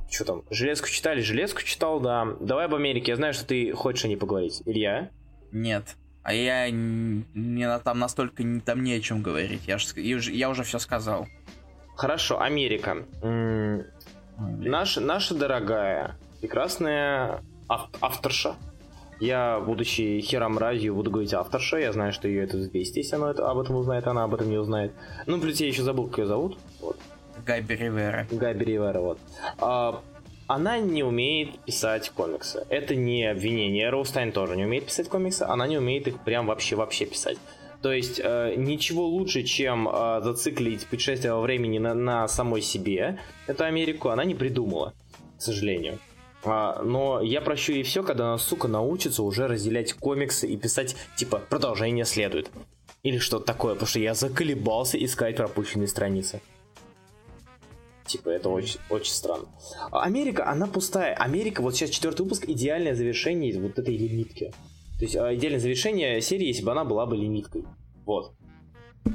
что 0.10 0.25
там, 0.25 0.43
Железку 0.49 0.88
читали, 0.88 1.21
Железку 1.21 1.62
читал, 1.62 1.99
да. 1.99 2.30
Давай 2.39 2.65
об 2.65 2.73
Америке, 2.73 3.12
я 3.12 3.17
знаю, 3.17 3.36
что 3.36 3.45
ты 3.45 3.71
хочешь 3.73 4.06
о 4.06 4.08
ней 4.08 4.17
поговорить. 4.17 4.63
Илья? 4.65 5.12
Нет. 5.52 5.95
А 6.24 6.34
я... 6.34 6.70
н- 6.70 7.26
Мне 7.34 7.68
на- 7.68 7.80
там 7.80 8.00
настолько 8.00 8.44
не- 8.44 8.60
там 8.62 8.84
не 8.84 8.94
о 8.94 9.00
чем 9.02 9.22
говорить. 9.22 9.62
Я, 9.68 9.78
ж 9.78 9.94
я 9.96 10.18
уже, 10.18 10.32
я 10.32 10.50
уже 10.50 10.64
все 10.64 10.80
сказал. 10.80 11.28
Хорошо, 11.96 12.40
Америка. 12.42 12.98
М, 13.22 13.80
Ой, 14.40 14.52
блин. 14.54 14.72
Наша, 14.72 15.02
наша 15.02 15.36
дорогая, 15.36 16.16
прекрасная 16.42 17.42
ав- 17.68 17.90
авторша. 18.02 18.56
Я, 19.20 19.60
будучи 19.60 20.22
хером 20.22 20.58
радио, 20.58 20.94
буду 20.96 21.12
говорить 21.12 21.34
авторша. 21.34 21.78
Я 21.78 21.92
знаю, 21.92 22.14
что 22.14 22.28
ее 22.30 22.44
это 22.46 22.58
взбесит, 22.58 22.96
если 22.96 23.16
она 23.16 23.32
это, 23.32 23.50
об 23.50 23.58
этом 23.60 23.76
узнает, 23.76 24.08
она 24.08 24.24
об 24.24 24.34
этом 24.34 24.50
не 24.50 24.58
узнает. 24.58 24.94
Ну, 25.26 25.40
плюс 25.42 25.60
я 25.60 25.68
еще 25.68 25.84
забыл, 25.84 26.08
как 26.08 26.20
ее 26.20 26.26
зовут. 26.28 26.58
Вот. 26.80 26.98
Габи 27.46 27.76
Ривера. 27.76 28.28
Габи 28.32 28.64
Ривера, 28.66 29.00
вот. 29.02 29.20
А, 29.60 30.02
она 30.50 30.80
не 30.80 31.04
умеет 31.04 31.60
писать 31.60 32.10
комиксы. 32.10 32.66
Это 32.70 32.96
не 32.96 33.24
обвинение. 33.24 33.92
Роустайн 33.92 34.32
тоже 34.32 34.58
не 34.58 34.66
умеет 34.66 34.88
писать 34.88 35.08
комиксы. 35.08 35.44
Она 35.44 35.68
не 35.68 35.78
умеет 35.78 36.08
их 36.08 36.20
прям 36.22 36.48
вообще-вообще 36.48 37.06
писать. 37.06 37.38
То 37.84 37.94
есть 37.94 38.20
э, 38.22 38.56
ничего 38.58 39.06
лучше, 39.06 39.44
чем 39.44 39.88
э, 39.88 40.22
зациклить 40.24 40.88
путешествие 40.88 41.34
во 41.36 41.42
времени 41.42 41.78
на, 41.78 41.94
на 41.94 42.28
самой 42.28 42.64
себе, 42.64 43.20
эту 43.46 43.64
Америку, 43.64 44.10
она 44.10 44.26
не 44.26 44.34
придумала, 44.34 44.96
к 45.38 45.42
сожалению. 45.42 46.00
А, 46.44 46.82
но 46.82 47.22
я 47.22 47.42
прощу 47.42 47.74
ей 47.74 47.84
все, 47.84 48.02
когда 48.02 48.30
она, 48.30 48.40
сука, 48.40 48.68
научится 48.68 49.22
уже 49.22 49.48
разделять 49.48 49.94
комиксы 49.94 50.48
и 50.48 50.58
писать, 50.58 50.96
типа, 51.16 51.44
продолжение 51.48 52.06
следует. 52.06 52.50
Или 53.04 53.20
что-то 53.20 53.46
такое, 53.46 53.76
потому 53.76 53.88
что 53.88 54.00
я 54.00 54.16
заколебался 54.16 54.98
искать 54.98 55.36
пропущенные 55.36 55.88
страницы. 55.88 56.42
Типа, 58.10 58.30
это 58.30 58.50
очень, 58.50 58.80
очень 58.89 59.13
странно. 59.13 59.45
А 59.91 60.02
Америка, 60.02 60.50
она 60.50 60.65
пустая. 60.65 61.13
Америка, 61.13 61.62
вот 61.62 61.76
сейчас 61.76 61.91
четвертый 61.91 62.24
выпуск, 62.24 62.45
идеальное 62.48 62.95
завершение 62.95 63.62
вот 63.62 63.78
этой 63.78 63.95
лимитки. 63.95 64.52
То 64.98 65.06
есть, 65.06 65.15
а, 65.15 65.36
идеальное 65.36 65.60
завершение 65.60 66.19
серии, 66.19 66.48
если 66.48 66.63
бы 66.63 66.72
она 66.72 66.86
была 66.86 67.06
бы 67.06 67.15
лимиткой. 67.15 67.65
Вот. 68.06 68.34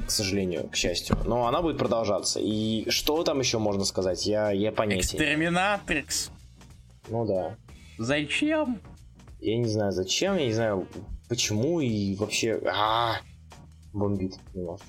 К 0.07 0.09
сожалению, 0.09 0.69
к 0.69 0.77
счастью. 0.77 1.17
Но 1.25 1.45
она 1.45 1.61
будет 1.61 1.77
продолжаться. 1.77 2.39
И 2.41 2.89
что 2.89 3.21
там 3.23 3.39
еще 3.39 3.57
можно 3.57 3.83
сказать? 3.83 4.25
Я, 4.25 4.51
я 4.51 4.71
понятия. 4.71 5.01
Экстерминатрикс. 5.01 6.31
Ну 7.09 7.25
да. 7.25 7.57
Зачем? 7.97 8.79
Я 9.41 9.57
не 9.57 9.67
знаю 9.67 9.91
зачем, 9.91 10.37
я 10.37 10.45
не 10.45 10.53
знаю 10.53 10.87
почему 11.27 11.81
и 11.81 12.15
вообще... 12.15 12.61
А, 12.65 13.17
бомбит 13.91 14.35
немножко. 14.53 14.87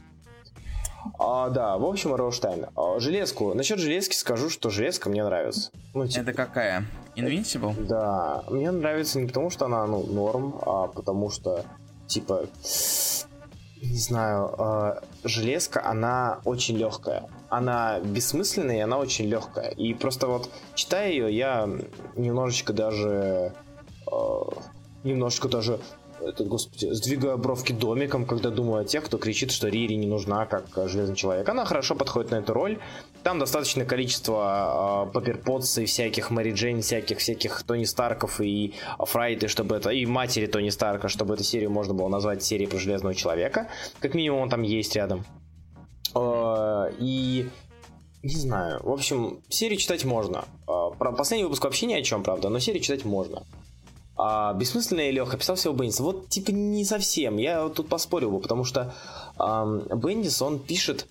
А, 1.19 1.51
да, 1.51 1.77
в 1.79 1.85
общем, 1.85 2.15
Роуштайн. 2.15 2.67
А, 2.77 2.99
железку. 3.01 3.55
Насчет 3.55 3.79
железки 3.79 4.15
скажу, 4.15 4.51
что 4.51 4.71
железка 4.71 5.09
мне 5.09 5.25
нравится. 5.25 5.71
Ну, 5.95 6.07
типа, 6.07 6.23
Это 6.23 6.33
какая? 6.33 6.85
Invincible? 7.17 7.75
да, 7.87 8.45
мне 8.51 8.71
нравится 8.71 9.19
не 9.21 9.27
потому, 9.27 9.51
что 9.51 9.67
она, 9.67 9.87
ну, 9.87 10.03
норм, 10.05 10.55
а 10.63 10.87
потому 10.89 11.31
что, 11.31 11.65
типа, 12.07 12.47
не 13.83 13.99
знаю, 13.99 14.55
э, 14.59 14.95
железка, 15.25 15.85
она 15.85 16.41
очень 16.45 16.77
легкая. 16.77 17.29
Она 17.49 18.01
бессмысленная, 18.01 18.77
и 18.79 18.81
она 18.81 18.99
очень 18.99 19.27
легкая. 19.27 19.71
И 19.71 19.95
просто 19.95 20.27
вот, 20.27 20.51
читая 20.75 21.11
ее, 21.11 21.35
я 21.35 21.69
немножечко 22.17 22.73
даже... 22.73 23.53
э, 24.11 24.41
немножечко 25.05 25.49
даже 25.49 25.79
это, 26.21 26.45
господи, 26.45 26.93
сдвигаю 26.93 27.39
бровки 27.39 27.73
домиком, 27.73 28.25
когда 28.25 28.51
думаю 28.51 28.83
о 28.83 28.85
тех, 28.85 29.05
кто 29.05 29.19
кричит, 29.19 29.51
что 29.51 29.69
Рири 29.69 29.95
не 29.95 30.07
нужна 30.07 30.47
как 30.47 30.67
э, 30.77 30.89
железный 30.89 31.17
человек. 31.17 31.49
Она 31.49 31.65
хорошо 31.65 31.95
подходит 31.95 32.31
на 32.31 32.37
эту 32.37 32.53
роль. 32.53 32.79
Там 33.23 33.39
достаточное 33.39 33.87
количество 33.87 35.07
э, 35.09 35.13
паперпотс 35.13 35.79
и 35.79 35.85
всяких 35.85 36.31
Мэри 36.31 36.53
Джейн, 36.53 36.83
всяких 36.83 37.19
всяких 37.19 37.63
Тони 37.63 37.85
Старков 37.85 38.41
и 38.41 38.75
Фрайты, 38.99 39.49
чтобы 39.49 39.77
это 39.77 39.91
и 39.91 40.07
матери 40.07 40.47
Тони 40.47 40.71
Старка, 40.71 41.09
чтобы 41.09 41.35
эту 41.35 41.45
серию 41.45 41.71
можно 41.71 41.95
было 41.95 42.09
назвать 42.09 42.43
серией 42.43 42.69
про 42.69 42.79
железного 42.79 43.15
человека. 43.15 43.69
Как 44.01 44.15
минимум 44.15 44.41
он 44.43 44.49
там 44.49 44.63
есть 44.63 44.97
рядом. 44.97 45.25
Э, 46.15 46.91
И 46.99 47.49
не 48.23 48.35
знаю. 48.35 48.81
В 48.83 48.91
общем, 48.91 49.41
серию 49.49 49.79
читать 49.79 50.05
можно. 50.05 50.45
Про 50.67 51.13
последний 51.13 51.45
выпуск 51.45 51.63
вообще 51.65 51.87
ни 51.87 51.95
о 51.95 52.03
чем, 52.03 52.23
правда, 52.23 52.49
но 52.49 52.59
серию 52.59 52.83
читать 52.83 53.05
можно. 53.05 53.43
А, 54.17 54.55
бессмысленная 54.55 55.11
Леха 55.11 55.37
писал 55.37 55.57
всего 55.57 55.75
Бендис. 55.75 56.01
Вот, 56.01 56.29
типа, 56.29 56.51
не 56.51 56.85
совсем. 56.85 57.37
Я 57.37 57.65
вот 57.65 57.75
тут 57.75 57.89
поспорил 57.89 58.31
бы, 58.31 58.41
потому 58.41 58.65
что 58.65 58.95
ам, 59.37 59.83
Бендис, 59.95 60.41
он 60.41 60.59
пишет... 60.59 61.07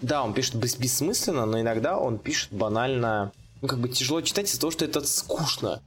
Да, 0.00 0.22
он 0.24 0.34
пишет 0.34 0.56
бес- 0.56 0.76
бессмысленно, 0.76 1.46
но 1.46 1.60
иногда 1.60 1.98
он 1.98 2.18
пишет 2.18 2.52
банально... 2.52 3.32
Ну, 3.60 3.68
как 3.68 3.78
бы 3.78 3.88
тяжело 3.88 4.20
читать 4.20 4.48
из-за 4.48 4.60
того, 4.60 4.72
что 4.72 4.84
это 4.84 5.00
скучно. 5.06 5.80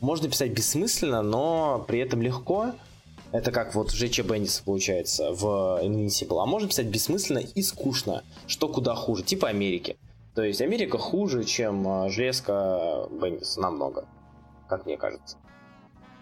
Можно 0.00 0.28
писать 0.28 0.52
бессмысленно, 0.52 1.22
но 1.22 1.84
при 1.88 1.98
этом 2.00 2.20
легко. 2.20 2.72
Это 3.32 3.50
как 3.50 3.74
вот 3.74 3.90
в 3.90 3.96
ЖЧ 3.96 4.20
Бендиса 4.20 4.62
получается 4.62 5.32
в 5.32 5.80
Invincible. 5.82 6.42
А 6.42 6.46
можно 6.46 6.68
писать 6.68 6.86
бессмысленно 6.86 7.38
и 7.38 7.62
скучно. 7.62 8.22
Что 8.46 8.68
куда 8.68 8.94
хуже. 8.94 9.22
Типа 9.22 9.48
Америки. 9.48 9.96
То 10.34 10.42
есть 10.42 10.60
Америка 10.60 10.98
хуже, 10.98 11.44
чем 11.44 11.88
а, 11.88 12.10
железка 12.10 13.08
Бендиса. 13.10 13.60
Намного. 13.60 14.04
Как 14.68 14.84
мне 14.84 14.98
кажется. 14.98 15.38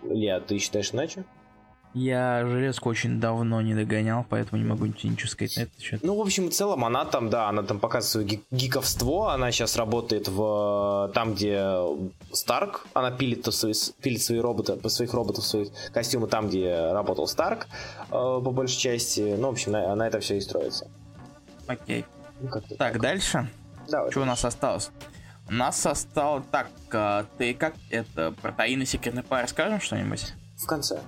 Илья, 0.03 0.41
ты 0.41 0.59
считаешь 0.59 0.93
иначе? 0.93 1.25
Я 1.93 2.47
железку 2.47 2.89
очень 2.89 3.19
давно 3.21 3.61
не 3.63 3.75
догонял, 3.75 4.25
поэтому 4.29 4.63
не 4.63 4.69
могу 4.69 4.87
ничего 4.87 5.29
сказать 5.29 5.57
на 5.57 5.63
этот 5.63 5.81
счет. 5.81 6.01
Ну, 6.05 6.15
в 6.15 6.21
общем 6.21 6.47
и 6.47 6.51
целом, 6.51 6.85
она 6.85 7.05
там, 7.05 7.31
да, 7.31 7.49
она 7.49 7.65
там 7.65 7.81
показывает 7.81 8.11
свое 8.13 8.27
ги- 8.27 8.43
гиковство, 8.53 9.33
она 9.35 9.51
сейчас 9.51 9.75
работает 9.77 10.29
в 10.29 11.11
там, 11.15 11.35
где 11.35 11.75
Старк, 12.31 12.87
она 12.95 13.11
пилит, 13.11 13.45
свои, 13.53 13.73
пилит 14.01 14.23
свои 14.23 14.39
роботы, 14.39 14.89
своих 14.89 15.13
роботов, 15.15 15.45
свои 15.45 15.67
костюмы 15.93 16.29
там, 16.29 16.49
где 16.49 16.93
работал 16.93 17.27
Старк, 17.27 17.67
э, 18.09 18.11
по 18.13 18.53
большей 18.53 18.79
части. 18.79 19.35
Ну, 19.37 19.49
в 19.49 19.53
общем, 19.53 19.73
на, 19.73 19.93
на 19.97 20.07
это 20.07 20.21
все 20.21 20.37
и 20.37 20.41
строится. 20.41 20.89
Окей. 21.67 22.05
Ну, 22.41 22.49
как-то 22.51 22.77
Так, 22.77 23.01
дальше. 23.01 23.51
Давай. 23.89 24.13
Что 24.13 24.23
у 24.23 24.25
нас 24.27 24.45
осталось? 24.45 24.93
Нас 25.51 25.85
осталось... 25.85 26.45
Так, 26.53 26.69
а, 26.93 27.27
ты 27.37 27.55
как 27.55 27.75
это, 27.91 28.33
про 28.41 28.53
таинный 28.53 28.87
секретный 28.87 29.25
пар 29.25 29.43
расскажем 29.43 29.81
что-нибудь? 29.81 30.33
В 30.57 30.67
конце. 30.67 31.01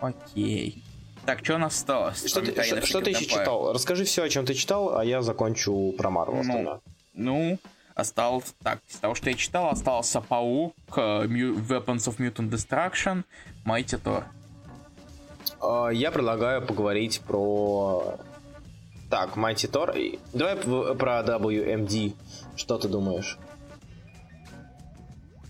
Окей. 0.00 0.82
Так, 1.26 1.44
что 1.44 1.56
у 1.56 1.58
нас 1.58 1.74
осталось? 1.74 2.26
Что 2.26 2.40
ты, 2.40 2.62
что, 2.62 2.86
что 2.86 3.00
ты 3.02 3.10
еще 3.10 3.26
читал? 3.26 3.72
Расскажи 3.74 4.04
все, 4.04 4.24
о 4.24 4.28
чем 4.30 4.46
ты 4.46 4.54
читал, 4.54 4.96
а 4.96 5.04
я 5.04 5.20
закончу 5.20 5.94
про 5.98 6.08
Марвел. 6.08 6.42
Ну, 6.42 6.80
ну, 7.12 7.58
осталось... 7.94 8.54
Так, 8.62 8.80
из 8.88 8.96
того, 8.96 9.14
что 9.14 9.28
я 9.28 9.36
читал, 9.36 9.68
остался 9.68 10.22
Паук, 10.22 10.74
uh, 10.88 11.26
Weapons 11.26 12.08
of 12.08 12.16
Mutant 12.16 12.48
Destruction, 12.48 13.24
Mighty 13.66 14.00
Thor. 14.02 14.24
Uh, 15.60 15.94
я 15.94 16.10
предлагаю 16.10 16.62
поговорить 16.62 17.20
про... 17.20 18.18
Так, 19.10 19.36
Mighty 19.36 19.70
Thor. 19.70 20.18
Давай 20.32 20.56
про 20.56 21.20
WMD. 21.20 22.14
Что 22.56 22.78
ты 22.78 22.88
думаешь? 22.88 23.38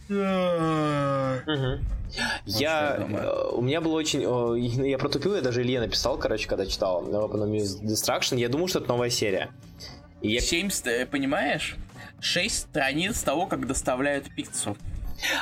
Угу. 0.09 0.19
Я, 2.45 2.97
э, 2.99 3.51
у 3.53 3.63
меня 3.63 3.81
было 3.81 3.95
очень, 3.95 4.21
я 4.87 4.99
протупил, 4.99 5.35
я 5.35 5.41
даже 5.41 5.63
Илье 5.63 5.81
написал, 5.81 6.19
короче, 6.19 6.47
когда 6.47 6.67
читал 6.67 7.03
Weapon 7.03 7.51
Destruction, 7.83 8.39
я 8.39 8.49
думал, 8.49 8.69
что 8.69 8.81
это 8.81 8.89
новая 8.89 9.11
серия. 9.11 9.51
И 10.21 10.33
я... 10.33 10.41
7, 10.41 10.71
понимаешь? 11.11 11.77
6 12.21 12.55
страниц 12.55 13.23
того, 13.23 13.47
как 13.47 13.67
доставляют 13.67 14.35
пиццу. 14.35 14.77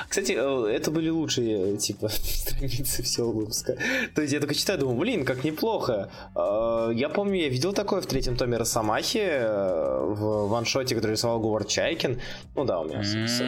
Кстати, 0.09 0.33
э, 0.33 0.66
это 0.71 0.91
были 0.91 1.09
лучшие, 1.11 1.77
типа, 1.77 2.09
страницы 2.12 3.03
всего 3.03 3.33
выпуска. 3.33 3.77
То 4.14 4.23
есть 4.23 4.33
я 4.33 4.41
только 4.41 4.55
читаю, 4.55 4.79
думаю, 4.79 4.99
блин, 4.99 5.25
как 5.25 5.45
неплохо. 5.45 6.11
Э, 6.35 6.91
я 6.95 7.09
помню, 7.09 7.41
я 7.41 7.49
видел 7.49 7.73
такое 7.73 8.01
в 8.01 8.07
третьем 8.07 8.37
томе 8.37 8.57
Росомахи, 8.57 9.41
в 9.41 10.49
ваншоте, 10.49 10.95
который 10.95 11.12
рисовал 11.12 11.41
Говард 11.41 11.68
Чайкин. 11.68 12.21
Ну 12.57 12.64
да, 12.64 12.81
у 12.81 12.85
меня 12.85 13.03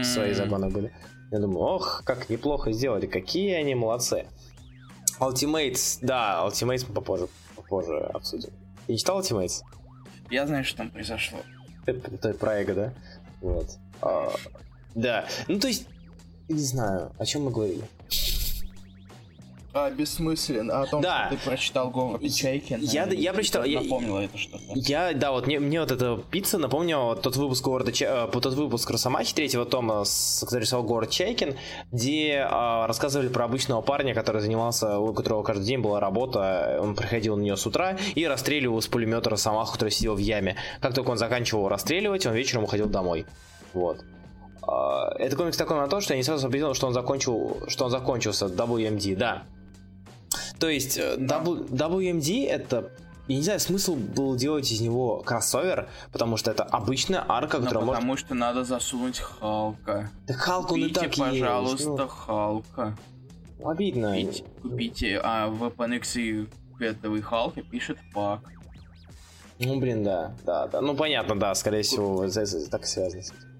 свои 0.05 0.35
загоны 0.35 0.70
были. 0.70 0.93
Я 1.31 1.39
думаю, 1.39 1.61
ох, 1.61 2.03
как 2.05 2.29
неплохо 2.29 2.73
сделали, 2.73 3.07
какие 3.07 3.55
они 3.55 3.75
молодцы. 3.75 4.27
Ultimates, 5.18 5.99
да, 6.03 6.43
Ultimates 6.47 6.85
мы 6.89 6.95
попозже, 6.95 7.29
попозже 7.57 7.99
обсудим. 8.12 8.51
Ты 8.87 8.93
не 8.93 8.99
читал 8.99 9.20
Ultimates? 9.20 9.62
Я 10.31 10.47
знаю, 10.47 10.64
что 10.64 10.79
там 10.79 10.91
произошло. 10.91 11.39
Это, 11.87 12.11
это 12.14 12.35
про 12.35 12.61
эго, 12.61 12.75
да? 12.75 12.93
Вот. 13.41 13.66
А, 14.01 14.33
да. 14.95 15.27
Ну, 15.49 15.59
то 15.59 15.68
есть, 15.68 15.87
не 16.53 16.61
знаю, 16.62 17.12
о 17.18 17.24
чем 17.24 17.44
мы 17.44 17.50
говорили 17.50 17.84
а, 19.74 19.90
бессмысленно, 19.90 20.82
о 20.82 20.86
том, 20.86 21.00
да. 21.00 21.28
что 21.28 21.36
ты 21.36 21.44
прочитал 21.44 21.90
Говарда 21.90 22.28
Чайкина. 22.28 22.82
Я, 22.82 23.07
я 23.07 23.32
прочитал. 23.32 23.64
Я, 23.64 23.80
напомнила 23.80 24.20
это 24.20 24.36
что-то. 24.36 24.62
Я, 24.74 25.12
да, 25.14 25.32
вот 25.32 25.46
мне, 25.46 25.61
мне 25.61 25.80
вот 25.80 25.90
эта 25.90 26.22
пицца 26.30 26.59
напомнила 26.59 27.16
тот 27.16 27.36
выпуск 27.36 27.64
Говарда 27.64 27.92
Ча... 27.92 28.26
Э, 28.26 28.30
тот 28.30 28.55
выпуск 28.55 28.90
Росомахи 28.90 29.34
третьего 29.34 29.64
тома, 29.64 30.05
с, 30.05 30.40
который 30.44 30.62
рисовал 30.62 30.84
Говард 30.84 31.11
Чайкин, 31.11 31.57
где 31.90 32.46
а, 32.48 32.86
рассказывали 32.86 33.28
про 33.28 33.44
обычного 33.44 33.80
парня, 33.80 34.14
который 34.14 34.42
занимался, 34.42 34.98
у 34.98 35.14
которого 35.14 35.42
каждый 35.42 35.64
день 35.64 35.80
была 35.80 36.00
работа, 36.00 36.78
он 36.80 36.94
приходил 36.94 37.36
на 37.36 37.42
нее 37.42 37.57
с 37.57 37.66
утра 37.66 37.96
и 38.14 38.26
расстреливал 38.26 38.82
с 38.82 38.88
пулемета 38.88 39.30
Росомаху, 39.30 39.72
который 39.72 39.90
сидел 39.90 40.14
в 40.14 40.18
яме. 40.18 40.57
Как 40.80 40.94
только 40.94 41.11
он 41.11 41.18
заканчивал 41.18 41.68
расстреливать, 41.68 42.26
он 42.26 42.34
вечером 42.34 42.64
уходил 42.64 42.88
домой. 42.88 43.26
Вот. 43.72 44.05
А, 44.63 45.15
это 45.19 45.37
комикс 45.37 45.57
такой 45.57 45.77
на 45.77 45.89
то, 45.89 46.01
что 46.01 46.15
я 46.15 46.19
не 46.19 46.25
сразу 46.25 46.47
определил, 46.47 46.75
что 46.75 46.87
он 46.87 46.95
закончил, 46.95 47.63
что 47.69 47.87
он 47.87 47.91
закончился 47.91 48.47
WMD, 48.47 49.17
да. 49.17 49.45
То 50.59 50.69
есть 50.69 50.97
э, 50.97 51.17
WMD 51.17 52.47
это 52.49 52.93
я 53.29 53.37
не 53.37 53.43
знаю, 53.43 53.61
смысл 53.61 53.95
был 53.95 54.35
делать 54.35 54.71
из 54.73 54.81
него 54.81 55.23
кроссовер, 55.25 55.89
потому 56.13 56.37
что 56.37 56.51
это 56.51 56.65
обычная 56.65 57.25
арка, 57.27 57.61
которая 57.61 57.85
может... 57.85 58.01
потому 58.01 58.17
что 58.17 58.35
надо 58.35 58.65
засунуть 58.65 59.21
Халка. 59.21 60.11
Да 60.27 60.35
Халк 60.35 60.73
он 60.73 60.85
и 60.85 60.93
так 60.93 61.15
пожалуйста, 61.15 61.77
есть. 61.77 61.87
Ну... 61.87 62.09
Халка. 62.09 62.97
Обидно. 63.65 64.11
Купите, 64.11 64.45
купите 64.63 65.21
а 65.23 65.49
в 65.49 65.63
Weapon 65.63 65.97
X 65.97 66.17
и 66.17 66.49
этого 66.81 67.23
Халка 67.23 67.63
пишет 67.63 67.99
пак. 68.13 68.41
Ну, 69.61 69.79
блин, 69.79 70.03
да, 70.03 70.35
да, 70.45 70.67
да. 70.67 70.81
Ну, 70.81 70.97
понятно, 70.97 71.39
да, 71.39 71.55
скорее 71.55 71.83
всего, 71.83 72.29
так 72.71 72.87
связано 72.87 73.23
с 73.23 73.31
этим. 73.31 73.51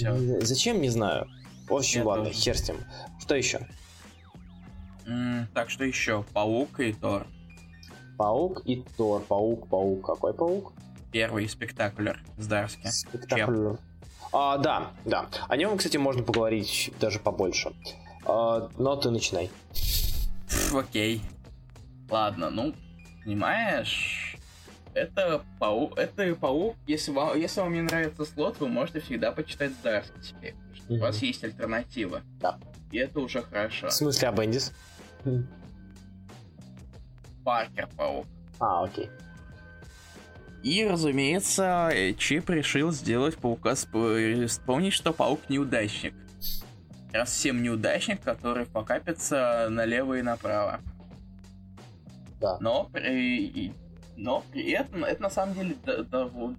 Все. 0.00 0.40
Зачем, 0.40 0.80
не 0.80 0.88
знаю. 0.88 1.28
В 1.68 1.74
общем, 1.74 2.00
Я 2.00 2.06
ладно, 2.06 2.24
тоже. 2.26 2.36
хер 2.38 2.56
с 2.56 2.62
тем. 2.62 2.76
Что 3.20 3.34
еще? 3.34 3.66
М, 5.06 5.46
так, 5.54 5.68
что 5.70 5.84
еще? 5.84 6.24
Паук 6.32 6.80
и 6.80 6.92
Тор. 6.92 7.26
Паук 8.16 8.62
и 8.64 8.82
Тор. 8.96 9.22
Паук, 9.22 9.68
паук. 9.68 10.06
Какой 10.06 10.32
паук? 10.34 10.72
Первый 11.12 11.48
спектаклер 11.48 12.22
с 12.38 12.46
Дарски. 12.46 12.86
Спектаклер. 12.88 13.78
А, 14.32 14.58
да, 14.58 14.92
да. 15.04 15.26
О 15.48 15.56
нем, 15.56 15.76
кстати, 15.76 15.96
можно 15.96 16.22
поговорить 16.22 16.92
даже 17.00 17.18
побольше. 17.18 17.72
А, 18.24 18.70
но 18.78 18.96
ты 18.96 19.10
начинай. 19.10 19.50
Окей. 20.72 21.20
Ладно, 22.08 22.50
ну, 22.50 22.74
понимаешь, 23.24 24.29
это 24.94 25.42
паук, 25.58 25.98
это 25.98 26.34
паук. 26.34 26.76
Если 26.86 27.12
вам, 27.12 27.38
если 27.38 27.60
вам 27.60 27.72
не 27.72 27.82
нравится 27.82 28.24
слот, 28.24 28.58
вы 28.60 28.68
можете 28.68 29.00
всегда 29.00 29.32
почитать 29.32 29.72
Дарски 29.82 30.18
теперь. 30.22 30.54
Mm-hmm. 30.88 30.96
У 30.96 31.00
вас 31.00 31.18
есть 31.22 31.44
альтернатива. 31.44 32.22
Да. 32.40 32.58
И 32.90 32.98
это 32.98 33.20
уже 33.20 33.42
хорошо. 33.42 33.88
В 33.88 33.92
смысле, 33.92 34.28
а 34.28 34.32
Бендис? 34.32 34.72
Паркер 37.44 37.88
Паук. 37.96 38.26
А, 38.58 38.84
окей. 38.84 39.08
И, 40.62 40.86
разумеется, 40.86 41.90
Чип 42.18 42.50
решил 42.50 42.92
сделать 42.92 43.36
паука... 43.36 43.74
Вспомнить, 43.74 44.92
что 44.92 45.12
паук 45.12 45.40
неудачник. 45.48 46.14
Раз 47.12 47.30
всем 47.30 47.62
неудачник, 47.62 48.20
который 48.20 48.66
покапится 48.66 49.68
налево 49.70 50.18
и 50.18 50.22
направо. 50.22 50.80
Да. 52.40 52.58
Но 52.60 52.84
при, 52.84 53.72
но 54.20 54.44
при 54.52 54.70
этом 54.72 55.04
это 55.04 55.22
на 55.22 55.30
самом 55.30 55.54
деле 55.54 55.76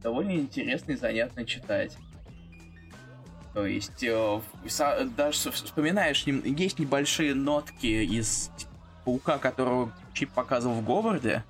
довольно 0.02 0.32
интересно 0.32 0.94
и 0.94 0.96
занятно 0.96 1.46
читать. 1.46 1.96
То 3.54 3.66
есть, 3.66 4.04
э, 4.04 4.42
даже 5.16 5.52
вспоминаешь, 5.52 6.24
есть 6.24 6.80
небольшие 6.80 7.36
нотки 7.36 7.86
из 7.86 8.50
паука, 9.06 9.38
которого 9.38 9.92
Чип 10.14 10.32
показывал 10.32 10.76
в 10.76 10.86
Говарде. 10.86 11.44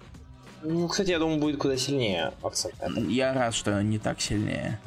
Ну, 0.64 0.88
кстати, 0.88 1.12
я 1.12 1.20
думаю, 1.20 1.40
будет 1.40 1.58
куда 1.58 1.78
сильнее 1.78 2.34
акцент. 2.42 2.76
Я 3.08 3.34
рад, 3.34 3.54
что 3.54 3.82
не 3.82 3.98
так 3.98 4.20
сильнее. 4.20 4.80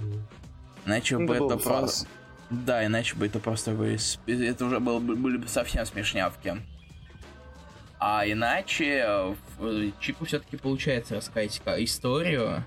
Иначе 0.85 1.19
ну, 1.19 1.27
бы 1.27 1.37
это 1.37 1.57
просто... 1.57 2.07
Да, 2.51 2.85
иначе 2.85 3.17
бы 3.17 3.27
это 3.27 3.39
просто... 3.39 3.71
Это 4.27 4.65
уже 4.65 4.79
было, 4.79 4.99
были 4.99 5.39
бы 5.39 5.49
совсем 5.49 5.87
смешнявки. 5.87 6.57
А 7.99 8.27
иначе 8.27 9.05
э, 9.07 9.91
Чипу 10.01 10.25
все-таки 10.25 10.57
получается 10.57 11.17
рассказать 11.17 11.61
историю, 11.79 12.65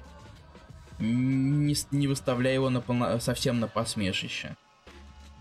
не, 0.99 1.75
не 1.91 2.07
выставляя 2.07 2.53
его 2.53 2.69
на 2.69 2.81
полно, 2.81 3.19
совсем 3.19 3.59
на 3.59 3.67
посмешище. 3.67 4.55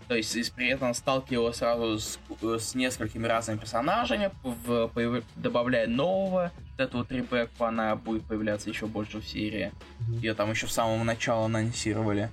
То 0.07 0.15
есть 0.15 0.35
и 0.35 0.43
при 0.55 0.69
этом 0.69 0.93
сталкивал 0.93 1.53
сразу 1.53 1.99
с, 1.99 2.19
с 2.41 2.75
несколькими 2.75 3.27
разными 3.27 3.57
персонажами, 3.57 4.31
в, 4.41 4.87
появ, 4.87 5.23
добавляя 5.35 5.87
нового. 5.87 6.51
Вот 6.71 6.79
эту 6.79 6.97
вот 6.99 7.11
Ребекку, 7.11 7.65
она 7.65 7.95
будет 7.95 8.23
появляться 8.23 8.69
еще 8.69 8.85
больше 8.85 9.19
в 9.19 9.27
серии. 9.27 9.73
Ее 10.07 10.33
там 10.33 10.51
еще 10.51 10.67
в 10.67 10.71
самом 10.71 11.05
начале 11.05 11.43
анонсировали. 11.45 12.29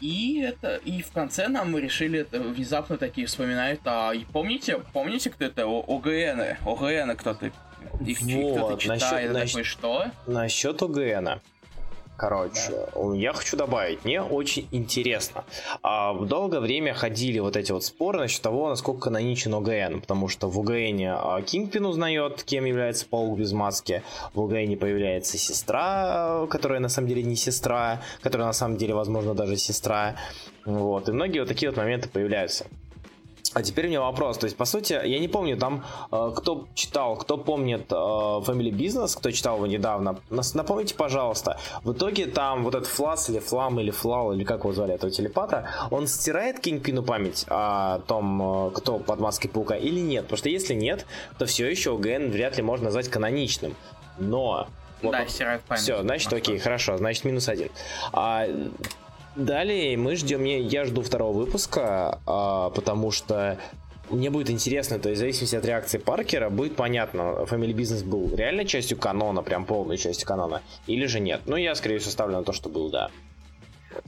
И 0.00 0.40
это 0.40 0.76
и 0.76 1.02
в 1.02 1.12
конце 1.12 1.48
нам 1.48 1.76
решили 1.78 2.20
это, 2.20 2.40
внезапно 2.40 2.98
такие 2.98 3.26
вспоминают. 3.26 3.80
А 3.84 4.12
и 4.12 4.24
помните, 4.24 4.82
помните, 4.92 5.30
кто 5.30 5.44
это? 5.44 5.64
ОГН. 5.64 6.58
ОГН 6.66 7.16
кто-то 7.16 7.46
их 7.46 8.20
вот, 8.22 8.56
кто-то 8.56 8.80
читает, 8.80 9.32
насчет, 9.32 9.52
такой, 9.52 9.64
что? 9.64 10.06
Насчет 10.26 10.82
ОГН. 10.82 11.40
Короче, 12.16 12.86
да. 12.94 13.14
я 13.16 13.32
хочу 13.32 13.56
добавить, 13.56 14.04
мне 14.04 14.22
очень 14.22 14.68
интересно. 14.70 15.44
А, 15.82 16.14
долгое 16.14 16.60
время 16.60 16.94
ходили 16.94 17.40
вот 17.40 17.56
эти 17.56 17.72
вот 17.72 17.82
споры 17.84 18.20
насчет 18.20 18.40
того, 18.40 18.68
насколько 18.68 19.00
каноничен 19.00 19.52
ОГН, 19.54 20.00
потому 20.00 20.28
что 20.28 20.48
в 20.48 20.58
ОГН 20.60 21.02
а, 21.06 21.42
Кингпин 21.42 21.84
узнает, 21.84 22.44
кем 22.44 22.66
является 22.66 23.06
паук 23.06 23.36
без 23.38 23.52
маски, 23.52 24.02
в 24.32 24.40
ОГН 24.40 24.76
появляется 24.76 25.38
сестра, 25.38 26.46
которая 26.50 26.78
на 26.78 26.88
самом 26.88 27.08
деле 27.08 27.24
не 27.24 27.36
сестра, 27.36 28.00
которая 28.22 28.46
на 28.46 28.52
самом 28.52 28.76
деле, 28.76 28.94
возможно, 28.94 29.34
даже 29.34 29.56
сестра. 29.56 30.14
Вот, 30.64 31.08
и 31.08 31.12
многие 31.12 31.40
вот 31.40 31.48
такие 31.48 31.70
вот 31.70 31.76
моменты 31.76 32.08
появляются. 32.08 32.66
А 33.54 33.62
теперь 33.62 33.86
у 33.86 33.88
меня 33.88 34.00
вопрос. 34.00 34.38
То 34.38 34.46
есть, 34.46 34.56
по 34.56 34.64
сути, 34.64 34.92
я 34.92 35.18
не 35.18 35.28
помню, 35.28 35.56
там, 35.56 35.84
э, 36.10 36.32
кто 36.36 36.66
читал, 36.74 37.16
кто 37.16 37.38
помнит 37.38 37.90
э, 37.90 37.94
Family 37.94 38.70
Business, 38.70 39.16
кто 39.16 39.30
читал 39.30 39.56
его 39.56 39.66
недавно, 39.66 40.18
напомните, 40.54 40.94
пожалуйста. 40.94 41.58
В 41.84 41.92
итоге 41.92 42.26
там 42.26 42.64
вот 42.64 42.74
этот 42.74 42.88
Флас 42.88 43.30
или 43.30 43.38
Флам 43.38 43.78
или 43.78 43.90
Флал, 43.90 44.32
или 44.32 44.42
как 44.42 44.60
его 44.60 44.72
звали, 44.72 44.94
этого 44.94 45.12
телепата, 45.12 45.68
он 45.90 46.08
стирает 46.08 46.58
Кингпину 46.58 47.04
память 47.04 47.44
о 47.48 48.00
том, 48.00 48.68
э, 48.68 48.70
кто 48.72 48.98
под 48.98 49.20
маской 49.20 49.48
паука 49.48 49.76
или 49.76 50.00
нет? 50.00 50.24
Потому 50.24 50.38
что 50.38 50.48
если 50.48 50.74
нет, 50.74 51.06
то 51.38 51.46
все 51.46 51.70
еще 51.70 51.96
ГН 51.96 52.30
вряд 52.30 52.56
ли 52.56 52.62
можно 52.62 52.86
назвать 52.86 53.08
каноничным. 53.08 53.76
Но 54.18 54.66
вот, 55.02 55.12
да, 55.12 55.26
стирает 55.26 55.62
память. 55.62 55.82
Все, 55.82 56.02
значит, 56.02 56.32
окей, 56.32 56.58
хорошо, 56.58 56.96
значит, 56.96 57.24
минус 57.24 57.48
один. 57.48 57.68
А, 58.12 58.46
Далее 59.36 59.96
мы 59.96 60.14
ждем, 60.16 60.44
я, 60.44 60.58
я 60.58 60.84
жду 60.84 61.02
второго 61.02 61.36
выпуска, 61.38 62.20
а, 62.26 62.70
потому 62.70 63.10
что 63.10 63.58
мне 64.10 64.30
будет 64.30 64.50
интересно, 64.50 64.98
то 64.98 65.08
есть 65.08 65.18
в 65.18 65.20
зависимости 65.20 65.56
от 65.56 65.64
реакции 65.64 65.98
Паркера 65.98 66.50
будет 66.50 66.76
понятно, 66.76 67.44
Family 67.44 67.72
Business 67.72 68.04
был 68.04 68.34
реально 68.34 68.64
частью 68.64 68.96
канона, 68.96 69.42
прям 69.42 69.64
полной 69.64 69.96
частью 69.96 70.28
канона, 70.28 70.62
или 70.86 71.06
же 71.06 71.20
нет. 71.20 71.42
Ну, 71.46 71.56
я, 71.56 71.74
скорее 71.74 71.98
всего, 71.98 72.12
ставлю 72.12 72.36
на 72.36 72.44
то, 72.44 72.52
что 72.52 72.68
был, 72.68 72.90
да. 72.90 73.10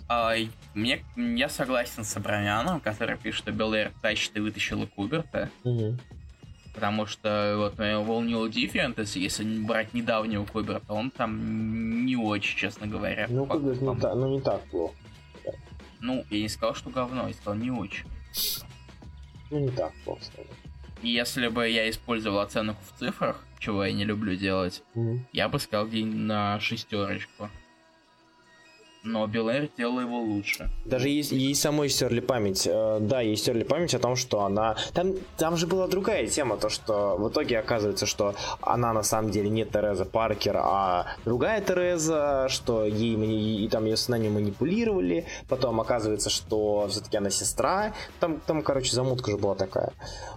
А, 0.09 0.35
мне, 0.75 1.05
я 1.17 1.49
согласен 1.49 2.05
с 2.05 2.17
Абрамяном, 2.17 2.81
который 2.81 3.17
пишет, 3.17 3.43
что 3.43 3.53
Белэр 3.53 3.93
тащит 4.03 4.37
и 4.37 4.41
вытащила 4.41 4.87
Куберта. 4.87 5.51
Угу. 5.65 5.97
Потому 6.75 7.07
что 7.07 7.55
вот 7.57 7.79
Волнил 7.79 8.47
Different, 8.49 9.01
если 9.19 9.65
брать 9.65 9.95
недавнего 9.95 10.45
Куберта, 10.45 10.93
он 10.93 11.11
там 11.11 12.05
не 12.05 12.17
очень, 12.17 12.57
честно 12.57 12.87
говоря. 12.87 13.27
Ну, 13.31 13.47
Куберт 13.47 13.81
не, 13.81 13.97
та, 13.97 14.15
ну, 14.15 14.29
не 14.29 14.41
так 14.41 14.61
плохо. 14.65 14.95
Ну, 16.01 16.25
я 16.31 16.41
не 16.41 16.49
сказал, 16.49 16.75
что 16.75 16.91
говно, 16.91 17.29
я 17.29 17.35
сказал 17.35 17.55
не 17.55 17.71
очень. 17.71 18.07
Ну, 19.51 19.61
не 19.61 19.71
так 19.71 19.93
плохо, 20.05 20.23
Если 21.03 21.49
бы 21.49 21.69
я 21.69 21.89
использовал 21.89 22.41
оценку 22.41 22.81
в 22.83 22.99
цифрах, 22.99 23.45
чего 23.59 23.85
я 23.85 23.93
не 23.93 24.05
люблю 24.05 24.37
делать, 24.37 24.83
mm-hmm. 24.95 25.21
я 25.33 25.49
бы 25.49 25.59
сказал 25.59 25.87
где 25.87 26.05
на 26.05 26.61
шестерочку 26.61 27.49
но 29.07 29.27
Белэр 29.27 29.71
делала 29.79 30.01
его 30.01 30.21
лучше. 30.21 30.69
Даже 30.85 31.09
есть, 31.09 31.33
ей 31.33 31.55
самой 31.55 31.89
стерли 31.89 32.21
память. 32.21 32.67
Э, 32.67 32.99
да, 33.01 33.21
ей 33.21 33.37
стерли 33.37 33.63
память 33.63 33.95
о 33.95 33.99
том, 33.99 34.17
что 34.17 34.45
она... 34.45 34.77
Там, 34.93 35.15
там 35.37 35.57
же 35.57 35.67
была 35.67 35.87
другая 35.87 36.27
тема, 36.27 36.57
то, 36.57 36.69
что 36.69 37.17
в 37.17 37.29
итоге 37.29 37.59
оказывается, 37.59 38.07
что 38.07 38.35
она 38.61 38.93
на 38.93 39.03
самом 39.03 39.31
деле 39.31 39.49
не 39.49 39.65
Тереза 39.65 40.05
Паркер, 40.05 40.57
а 40.57 41.07
другая 41.25 41.61
Тереза, 41.61 42.49
что 42.49 42.85
ей 42.85 43.17
и 43.65 43.69
там 43.69 43.85
ее 43.85 43.97
сознанием 43.97 44.35
манипулировали. 44.35 45.27
Потом 45.49 45.81
оказывается, 45.81 46.29
что 46.29 46.87
все-таки 46.89 47.17
она 47.17 47.31
сестра. 47.31 47.95
Там, 48.21 48.41
там, 48.41 48.63
короче, 48.63 48.93
замутка 48.93 49.31
же 49.31 49.39
была 49.39 49.55
такая. 49.55 49.93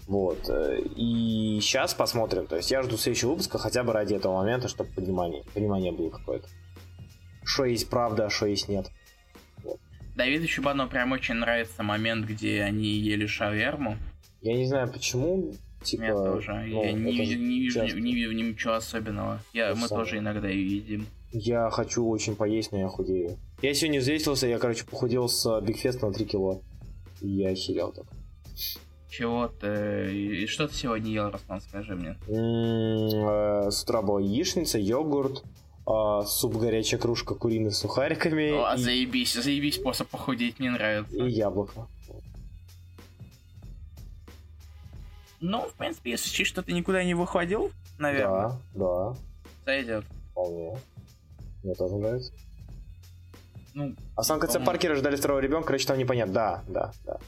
Вот. 0.07 0.49
И 0.95 1.59
сейчас 1.61 1.93
посмотрим. 1.93 2.45
То 2.45 2.55
есть 2.55 2.71
я 2.71 2.83
жду 2.83 2.97
следующего 2.97 3.31
выпуска 3.31 3.57
хотя 3.57 3.83
бы 3.83 3.93
ради 3.93 4.13
этого 4.13 4.37
момента, 4.37 4.67
чтобы 4.67 4.91
понимание, 4.91 5.43
понимание 5.53 5.91
было 5.91 6.09
какое-то 6.09 6.47
что 7.49 7.65
есть 7.65 7.89
правда, 7.89 8.27
а 8.27 8.29
что 8.29 8.45
есть 8.45 8.69
нет. 8.69 8.91
Вот. 9.63 9.79
Давиду 10.15 10.45
Чубану 10.45 10.87
прям 10.87 11.11
очень 11.11 11.35
нравится 11.35 11.81
момент, 11.81 12.27
где 12.27 12.61
они 12.61 12.87
ели 12.87 13.25
шаверму. 13.25 13.97
Я 14.41 14.53
не 14.53 14.67
знаю 14.67 14.91
почему. 14.91 15.53
Типа, 15.81 16.03
Мне 16.03 16.13
тоже. 16.13 16.53
Ну, 16.53 16.83
я 16.83 16.91
не, 16.91 16.99
не, 16.99 17.35
не, 17.35 17.59
вижу, 17.61 17.97
не, 17.99 18.13
вижу 18.13 18.33
ничего 18.33 18.73
особенного. 18.73 19.41
Я, 19.53 19.69
мы 19.73 19.87
самое. 19.87 20.03
тоже 20.05 20.17
иногда 20.19 20.47
ее 20.47 20.77
едим. 20.77 21.07
Я 21.31 21.69
хочу 21.69 22.05
очень 22.07 22.35
поесть, 22.35 22.71
но 22.71 22.79
я 22.79 22.87
худею. 22.87 23.37
Я 23.61 23.73
сегодня 23.73 23.99
взвесился, 23.99 24.45
я, 24.45 24.59
короче, 24.59 24.83
похудел 24.83 25.27
с 25.27 25.61
Бигфеста 25.61 26.07
на 26.07 26.13
3 26.13 26.25
кило. 26.25 26.61
И 27.21 27.29
я 27.29 27.49
охерел 27.49 27.93
так. 27.93 28.05
Чего 29.09 29.47
ты... 29.47 30.43
И 30.43 30.45
что 30.47 30.67
ты 30.67 30.75
сегодня 30.75 31.11
ел, 31.11 31.31
Руслан, 31.31 31.61
скажи 31.61 31.95
мне? 31.95 32.17
М-м, 32.27 33.71
с 33.71 33.83
утра 33.83 34.01
была 34.01 34.21
яичница, 34.21 34.77
йогурт, 34.77 35.43
а, 35.89 36.23
суп 36.23 36.57
горячая 36.57 36.99
кружка 36.99 37.33
куриных 37.33 37.73
сухариками. 37.73 38.51
О, 38.51 38.75
и... 38.75 38.77
заебись, 38.77 39.33
заебись 39.33 39.75
способ 39.75 40.07
похудеть, 40.07 40.59
мне 40.59 40.69
нравится. 40.69 41.15
И 41.15 41.31
яблоко. 41.31 41.87
Ну, 45.41 45.67
в 45.67 45.73
принципе, 45.73 46.11
если 46.11 46.29
чуть 46.29 46.47
что 46.47 46.61
ты 46.61 46.73
никуда 46.73 47.03
не 47.03 47.15
выходил, 47.15 47.71
наверное. 47.97 48.51
Да, 48.75 49.13
да. 49.13 49.15
Сойдет. 49.65 50.05
Вполне. 50.31 50.77
Мне 51.63 51.73
тоже 51.73 51.95
нравится. 51.95 52.33
Ну, 53.73 53.95
а 54.15 54.21
в 54.21 54.25
самом 54.25 54.41
конце 54.41 54.59
Паркера 54.59 54.95
ждали 54.95 55.15
второго 55.15 55.39
ребенка, 55.39 55.67
короче, 55.67 55.87
там 55.87 55.97
непонятно. 55.97 56.33
Да, 56.33 56.63
да, 56.67 56.91
да. 57.05 57.19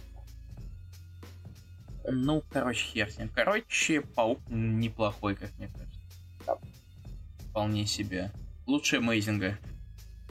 Ну, 2.11 2.43
короче, 2.51 2.85
хер 2.85 3.09
с 3.09 3.17
ним. 3.17 3.29
Короче, 3.33 4.01
паук 4.01 4.39
неплохой, 4.49 5.35
как 5.35 5.49
мне 5.57 5.67
кажется. 5.67 5.99
Да. 6.45 6.57
Вполне 7.49 7.85
себе. 7.85 8.31
Лучше 8.67 8.99
Мейзинга. 8.99 9.57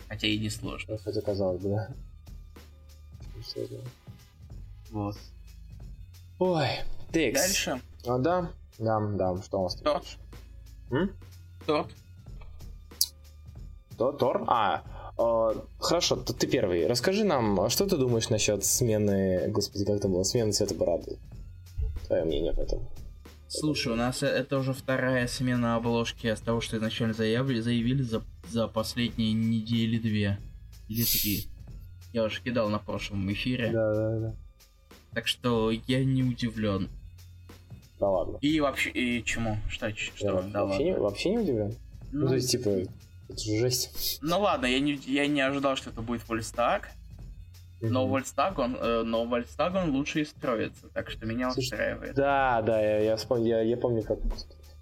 Хотя 0.09 0.27
и 0.27 0.39
не 0.39 0.51
сложно. 0.51 0.99
Хотя 0.99 1.21
казалось 1.21 1.61
бы, 1.61 1.69
да. 1.71 1.95
Вот. 4.91 5.17
Ой, 6.39 6.67
текст. 7.13 7.45
Дальше. 7.45 7.81
А, 8.07 8.19
да, 8.19 8.51
да, 8.79 9.01
да, 9.01 9.43
что 9.43 9.61
у 9.61 9.63
нас 9.65 9.75
Торт. 9.77 10.05
М? 10.91 11.13
Торт. 11.67 11.95
То, 13.97 14.13
Тор? 14.13 14.45
А, 14.47 14.83
э, 15.19 15.61
хорошо, 15.79 16.17
то 16.17 16.33
ты 16.33 16.47
первый. 16.47 16.87
Расскажи 16.87 17.25
нам, 17.25 17.69
что 17.69 17.87
ты 17.87 17.99
думаешь 17.99 18.31
насчет 18.31 18.65
смены, 18.65 19.49
господи, 19.49 19.85
как 19.85 20.01
там 20.01 20.13
было, 20.13 20.23
смены 20.23 20.53
цвета 20.53 20.75
бороды? 20.75 21.19
Твое 22.07 22.25
мнение 22.25 22.55
по 22.55 22.61
этому. 22.61 22.91
Слушай, 23.53 23.93
у 23.93 23.97
нас 23.97 24.23
это 24.23 24.59
уже 24.59 24.73
вторая 24.73 25.27
смена 25.27 25.75
обложки 25.75 26.33
с 26.33 26.41
того, 26.41 26.61
что 26.61 26.77
изначально 26.77 27.15
заявили, 27.15 27.59
заявили 27.59 28.03
за, 28.03 28.23
за 28.49 28.69
последние 28.69 29.33
недели 29.33 29.99
две. 29.99 30.39
Или 30.89 31.03
три. 31.03 31.47
Я 32.13 32.25
уже 32.25 32.41
кидал 32.43 32.69
на 32.69 32.79
прошлом 32.79 33.31
эфире. 33.33 33.73
Да, 33.73 33.93
да, 33.93 34.19
да. 34.21 34.35
Так 35.15 35.27
что 35.27 35.73
я 35.73 36.05
не 36.05 36.23
удивлен. 36.23 36.89
Да 37.99 38.09
ладно. 38.09 38.39
И 38.41 38.61
вообще, 38.61 38.91
и 38.91 39.25
чему? 39.25 39.59
Что, 39.69 39.91
что? 39.97 40.27
Я 40.27 40.43
да 40.43 40.65
вообще, 40.65 40.85
ладно. 40.85 40.85
Не, 40.85 40.97
вообще 40.97 41.31
не 41.31 41.39
удивлен? 41.39 41.75
Ну, 42.13 42.21
ну, 42.21 42.29
то 42.29 42.35
есть, 42.37 42.53
типа, 42.53 42.69
это 43.29 43.39
же 43.41 43.59
жесть. 43.59 44.21
Ну 44.23 44.41
ладно, 44.41 44.67
я 44.67 44.79
не, 44.79 44.93
я 45.07 45.27
не 45.27 45.41
ожидал, 45.41 45.75
что 45.75 45.91
это 45.91 46.03
будет 46.03 46.23
фольстаг. 46.23 46.91
Но 47.81 48.07
Вольстагон, 48.07 48.77
э, 48.77 49.03
но 49.05 49.25
Вольстагон 49.25 49.91
лучше 49.91 50.21
и 50.21 50.25
строится, 50.25 50.89
так 50.89 51.11
что 51.11 51.25
меня 51.27 51.51
Слушай, 51.51 51.65
устраивает. 51.65 52.15
Да, 52.15 52.61
да, 52.63 52.81
я, 52.81 52.99
я, 53.01 53.17
вспомнил, 53.17 53.47
я, 53.47 53.61
я 53.63 53.77
помню, 53.77 54.03
как 54.03 54.19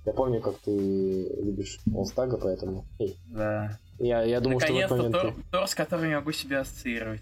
я 0.04 0.12
помню, 0.12 0.40
как 0.40 0.56
ты 0.58 0.70
любишь 0.70 1.80
Волстага, 1.84 2.38
поэтому. 2.38 2.86
Эй. 2.98 3.16
Да. 3.26 3.78
Я, 3.98 4.22
я 4.22 4.40
думал, 4.40 4.58
что 4.58 4.72
в 4.72 4.76
этот 4.76 4.90
момент... 4.90 5.12
Тор, 5.12 5.34
Тор, 5.50 5.68
с 5.68 5.74
которым 5.74 6.10
я 6.10 6.18
могу 6.20 6.32
себя 6.32 6.60
ассоциировать. 6.60 7.20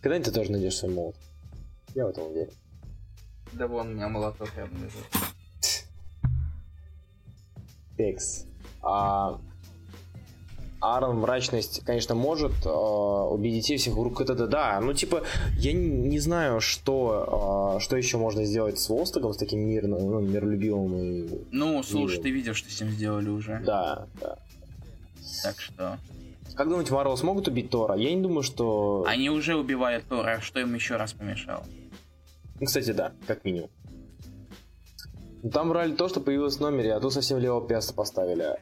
Когда-нибудь 0.00 0.26
ты 0.26 0.32
тоже 0.32 0.52
найдешь 0.52 0.76
свой 0.76 0.92
молот. 0.92 1.16
Я 1.94 2.06
в 2.06 2.08
этом 2.08 2.28
уверен. 2.28 2.52
Да 3.52 3.68
вон, 3.68 3.88
у 3.88 3.92
меня 3.92 4.08
молоток 4.08 4.48
рядом 4.56 4.78
лежит. 4.82 5.04
Текс. 7.96 8.46
А 8.82 9.38
Аарон 10.82 11.18
мрачность, 11.18 11.82
конечно, 11.84 12.16
может 12.16 12.52
э, 12.66 12.68
убедить 12.68 13.66
всех 13.66 13.94
вокруг 13.94 14.20
это 14.20 14.48
да. 14.48 14.80
Ну, 14.80 14.92
типа, 14.92 15.22
я 15.56 15.72
не, 15.72 15.86
не 15.86 16.18
знаю, 16.18 16.60
что, 16.60 17.76
э, 17.76 17.80
что 17.80 17.96
еще 17.96 18.18
можно 18.18 18.44
сделать 18.44 18.80
с 18.80 18.88
Волстагом, 18.88 19.32
с 19.32 19.36
таким 19.36 19.60
мирным, 19.60 20.10
ну, 20.10 20.20
миролюбивым 20.20 20.96
и... 20.96 21.28
Ну, 21.52 21.82
слушай, 21.84 22.18
и... 22.18 22.22
ты 22.22 22.30
видел, 22.30 22.54
что 22.54 22.68
с 22.68 22.80
ним 22.80 22.90
сделали 22.90 23.28
уже. 23.28 23.62
Да, 23.64 24.08
да. 24.20 24.38
Так 25.44 25.60
что... 25.60 25.98
Как 26.56 26.68
думаете, 26.68 26.92
Марвел 26.92 27.16
смогут 27.16 27.46
убить 27.46 27.70
Тора? 27.70 27.94
Я 27.94 28.12
не 28.12 28.20
думаю, 28.20 28.42
что... 28.42 29.04
Они 29.06 29.30
уже 29.30 29.54
убивают 29.54 30.04
Тора, 30.08 30.40
что 30.40 30.58
им 30.58 30.74
еще 30.74 30.96
раз 30.96 31.12
помешало? 31.12 31.64
Ну, 32.58 32.66
кстати, 32.66 32.90
да, 32.90 33.12
как 33.28 33.44
минимум. 33.44 33.70
Там 35.50 35.70
брали 35.70 35.92
то, 35.92 36.08
что 36.08 36.20
появилось 36.20 36.58
в 36.58 36.60
номере, 36.60 36.94
а 36.94 37.00
тут 37.00 37.12
совсем 37.12 37.38
левого 37.38 37.66
перса 37.66 37.92
поставили. 37.92 38.58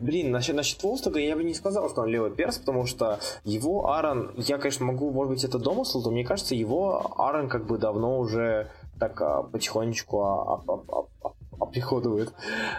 Блин, 0.00 0.30
насчет, 0.30 0.56
насчет 0.56 0.82
Волстага 0.82 1.20
я 1.20 1.36
бы 1.36 1.44
не 1.44 1.52
сказал, 1.52 1.90
что 1.90 2.00
он 2.02 2.08
левый 2.08 2.30
перс, 2.30 2.58
потому 2.58 2.86
что 2.86 3.18
его 3.44 3.90
Аарон, 3.90 4.32
я, 4.38 4.56
конечно, 4.56 4.86
могу, 4.86 5.10
может 5.10 5.34
быть, 5.34 5.44
это 5.44 5.58
домысл, 5.58 6.00
но 6.02 6.10
мне 6.10 6.24
кажется, 6.24 6.54
его 6.54 7.12
Аарон 7.18 7.50
как 7.50 7.66
бы 7.66 7.76
давно 7.76 8.18
уже 8.18 8.70
так 8.98 9.20
а, 9.20 9.42
потихонечку 9.42 10.22
а, 10.22 10.54
а, 10.54 10.62
а, 10.66 11.04
а, 11.22 11.32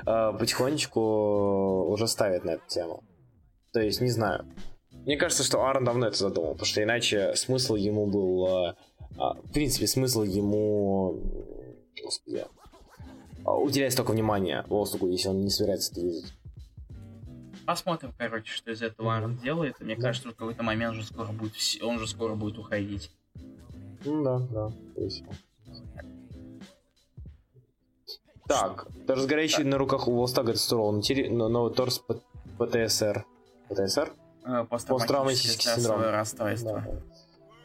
а, 0.06 0.34
потихонечку 0.34 1.02
уже 1.92 2.08
ставит 2.08 2.46
на 2.46 2.52
эту 2.52 2.68
тему. 2.68 3.04
То 3.74 3.80
есть, 3.80 4.02
не 4.02 4.10
знаю. 4.10 4.46
Мне 4.92 5.18
кажется, 5.18 5.44
что 5.44 5.64
Аарон 5.64 5.84
давно 5.84 6.08
это 6.08 6.18
задумал, 6.18 6.54
потому 6.54 6.66
что 6.66 6.82
иначе 6.82 7.36
смысл 7.36 7.76
ему 7.76 8.08
был... 8.08 8.48
А, 8.48 8.76
в 9.44 9.52
принципе, 9.54 9.86
смысл 9.86 10.24
ему... 10.24 11.20
Господи, 12.04 12.46
а, 13.46 13.56
уделять 13.56 13.94
столько 13.94 14.12
внимания 14.12 14.66
Волсугу, 14.68 15.08
если 15.08 15.30
он 15.30 15.42
не 15.42 15.50
собирается 15.50 15.92
это 15.92 16.02
двигать. 16.02 16.34
Посмотрим, 17.66 18.14
короче, 18.18 18.52
что 18.52 18.72
из 18.72 18.82
этого 18.82 19.16
Аарон 19.16 19.38
делает. 19.38 19.80
Мне 19.80 19.96
да. 19.96 20.02
кажется, 20.02 20.30
в 20.30 20.36
какой-то 20.36 20.64
момент 20.64 20.94
уже 20.94 21.06
скоро 21.06 21.28
будет, 21.32 21.54
он 21.82 22.00
же 22.00 22.08
скоро 22.08 22.36
будет 22.36 22.58
уходить. 22.58 23.12
Ну 24.04 24.24
да, 24.24 24.40
да, 24.40 24.72
весело. 24.96 25.34
Так, 28.48 28.88
торс 29.08 29.26
горящий 29.26 29.64
так. 29.64 29.66
на 29.66 29.78
руках 29.80 30.08
у 30.08 30.16
Волстага 30.16 30.52
отстроил 30.52 30.92
новый 30.92 31.74
торс 31.74 32.04
ПТСР. 32.60 33.26
ПТСР? 33.70 34.14
Э, 34.46 34.66
Посттравматический 34.70 35.72
синдром. 35.72 36.02
расстройство. 36.02 36.84
Да. 36.86 37.02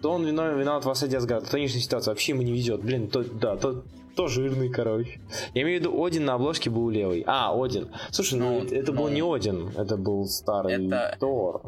То 0.00 0.12
он 0.12 0.24
виноват, 0.24 0.56
виноват 0.56 0.84
в 0.86 0.90
осаде 0.90 1.18
Асгарда. 1.18 1.50
То 1.50 1.56
нынешняя 1.58 1.82
ситуация 1.82 2.12
вообще 2.12 2.32
ему 2.32 2.40
не 2.40 2.52
везет. 2.52 2.80
Блин, 2.80 3.10
то, 3.10 3.22
да, 3.22 3.56
то, 3.56 3.84
то 4.14 4.28
жирный, 4.28 4.68
короче. 4.68 5.20
Я 5.54 5.62
имею 5.62 5.80
в 5.80 5.82
виду, 5.82 6.04
Один 6.04 6.24
на 6.24 6.34
обложке 6.34 6.70
был 6.70 6.88
левый. 6.90 7.24
А, 7.26 7.52
Один. 7.54 7.90
Слушай, 8.10 8.38
ну, 8.38 8.60
ну 8.60 8.66
это 8.66 8.92
ну, 8.92 8.98
был 9.02 9.08
не 9.08 9.22
Один, 9.22 9.68
это 9.76 9.96
был 9.96 10.26
старый 10.26 10.86
это, 10.86 11.16
Тор. 11.18 11.62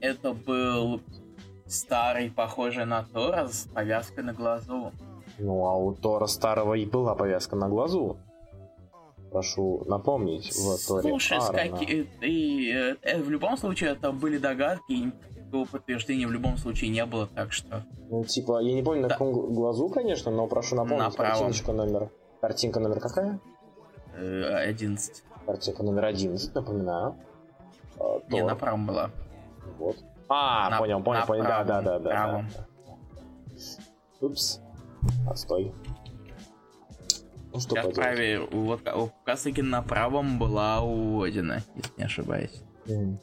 Это 0.00 0.32
был 0.32 1.00
старый, 1.66 2.30
похожий 2.30 2.84
на 2.86 3.04
Тора 3.12 3.48
с 3.48 3.68
повязкой 3.72 4.24
на 4.24 4.32
глазу. 4.32 4.92
Ну, 5.38 5.64
а 5.66 5.76
у 5.76 5.94
Тора 5.94 6.26
старого 6.26 6.74
и 6.74 6.84
была 6.86 7.14
повязка 7.14 7.56
на 7.56 7.68
глазу. 7.68 8.16
Прошу 9.30 9.84
напомнить 9.86 10.50
в 10.52 10.86
Торе 10.88 11.08
Слушай, 11.08 11.38
Аарона. 11.38 11.58
скаки- 11.58 12.08
и, 12.20 12.72
э, 12.72 12.96
э, 13.02 13.22
в 13.22 13.30
любом 13.30 13.56
случае 13.56 13.90
это 13.90 14.10
были 14.10 14.38
догадки, 14.38 15.12
никакого 15.50 15.64
подтверждения 15.66 16.26
в 16.26 16.32
любом 16.32 16.56
случае 16.58 16.90
не 16.90 17.04
было, 17.04 17.26
так 17.26 17.52
что... 17.52 17.84
Ну, 18.08 18.24
типа, 18.24 18.60
я 18.60 18.72
не 18.74 18.82
помню 18.82 19.02
на 19.02 19.08
Да. 19.08 19.14
каком 19.14 19.32
гл- 19.32 19.48
глазу, 19.48 19.88
конечно, 19.88 20.30
но 20.30 20.46
прошу 20.46 20.76
напомнить. 20.76 20.98
На 21.00 21.10
правом. 21.10 21.32
Картиночка 21.32 21.72
номер... 21.72 22.10
Картинка 22.40 22.80
номер 22.80 23.00
какая? 23.00 23.40
э, 24.16 24.68
11. 24.70 25.22
Картинка 25.46 25.82
номер 25.82 26.04
11, 26.06 26.54
напоминаю. 26.54 27.16
А, 27.98 28.20
Не, 28.28 28.40
Тор. 28.40 28.50
на 28.50 28.56
правом 28.56 28.86
была. 28.86 29.10
Вот. 29.78 29.96
А, 30.28 30.70
На- 30.70 30.78
понял, 30.78 31.02
понял, 31.02 31.20
на 31.20 31.26
понял. 31.26 31.42
Да, 31.42 31.64
да, 31.64 31.64
правом, 31.64 31.84
да, 31.84 31.98
да, 31.98 32.10
правом. 32.10 32.48
да. 32.56 34.26
Упс. 34.26 34.60
Отстой. 35.28 35.72
Ну 37.52 37.58
что 37.58 37.74
Сейчас 37.74 37.94
проверю. 37.94 38.48
Вот 38.52 38.82
ка- 38.82 38.94
у 38.96 39.10
Касыки 39.24 39.60
на 39.60 39.82
правом 39.82 40.38
была 40.38 40.82
у 40.82 41.22
Одина, 41.22 41.56
если 41.74 41.92
не 41.98 42.04
ошибаюсь. 42.04 42.62
М, 42.88 43.18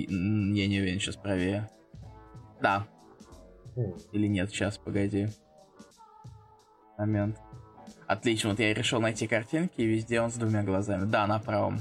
я 0.00 0.66
не 0.68 0.80
уверен, 0.80 0.98
сейчас 1.00 1.16
проверю. 1.16 1.68
Да, 2.60 2.86
м. 3.76 3.94
или 4.12 4.26
нет, 4.26 4.50
сейчас, 4.50 4.78
погоди. 4.78 5.28
Момент. 6.98 7.38
Отлично, 8.06 8.50
вот 8.50 8.58
я 8.60 8.72
решил 8.74 9.00
найти 9.00 9.26
картинки, 9.26 9.80
и 9.80 9.84
везде 9.86 10.20
он 10.20 10.30
с 10.30 10.34
двумя 10.34 10.62
глазами. 10.62 11.04
Да, 11.10 11.26
на 11.26 11.38
правом. 11.38 11.80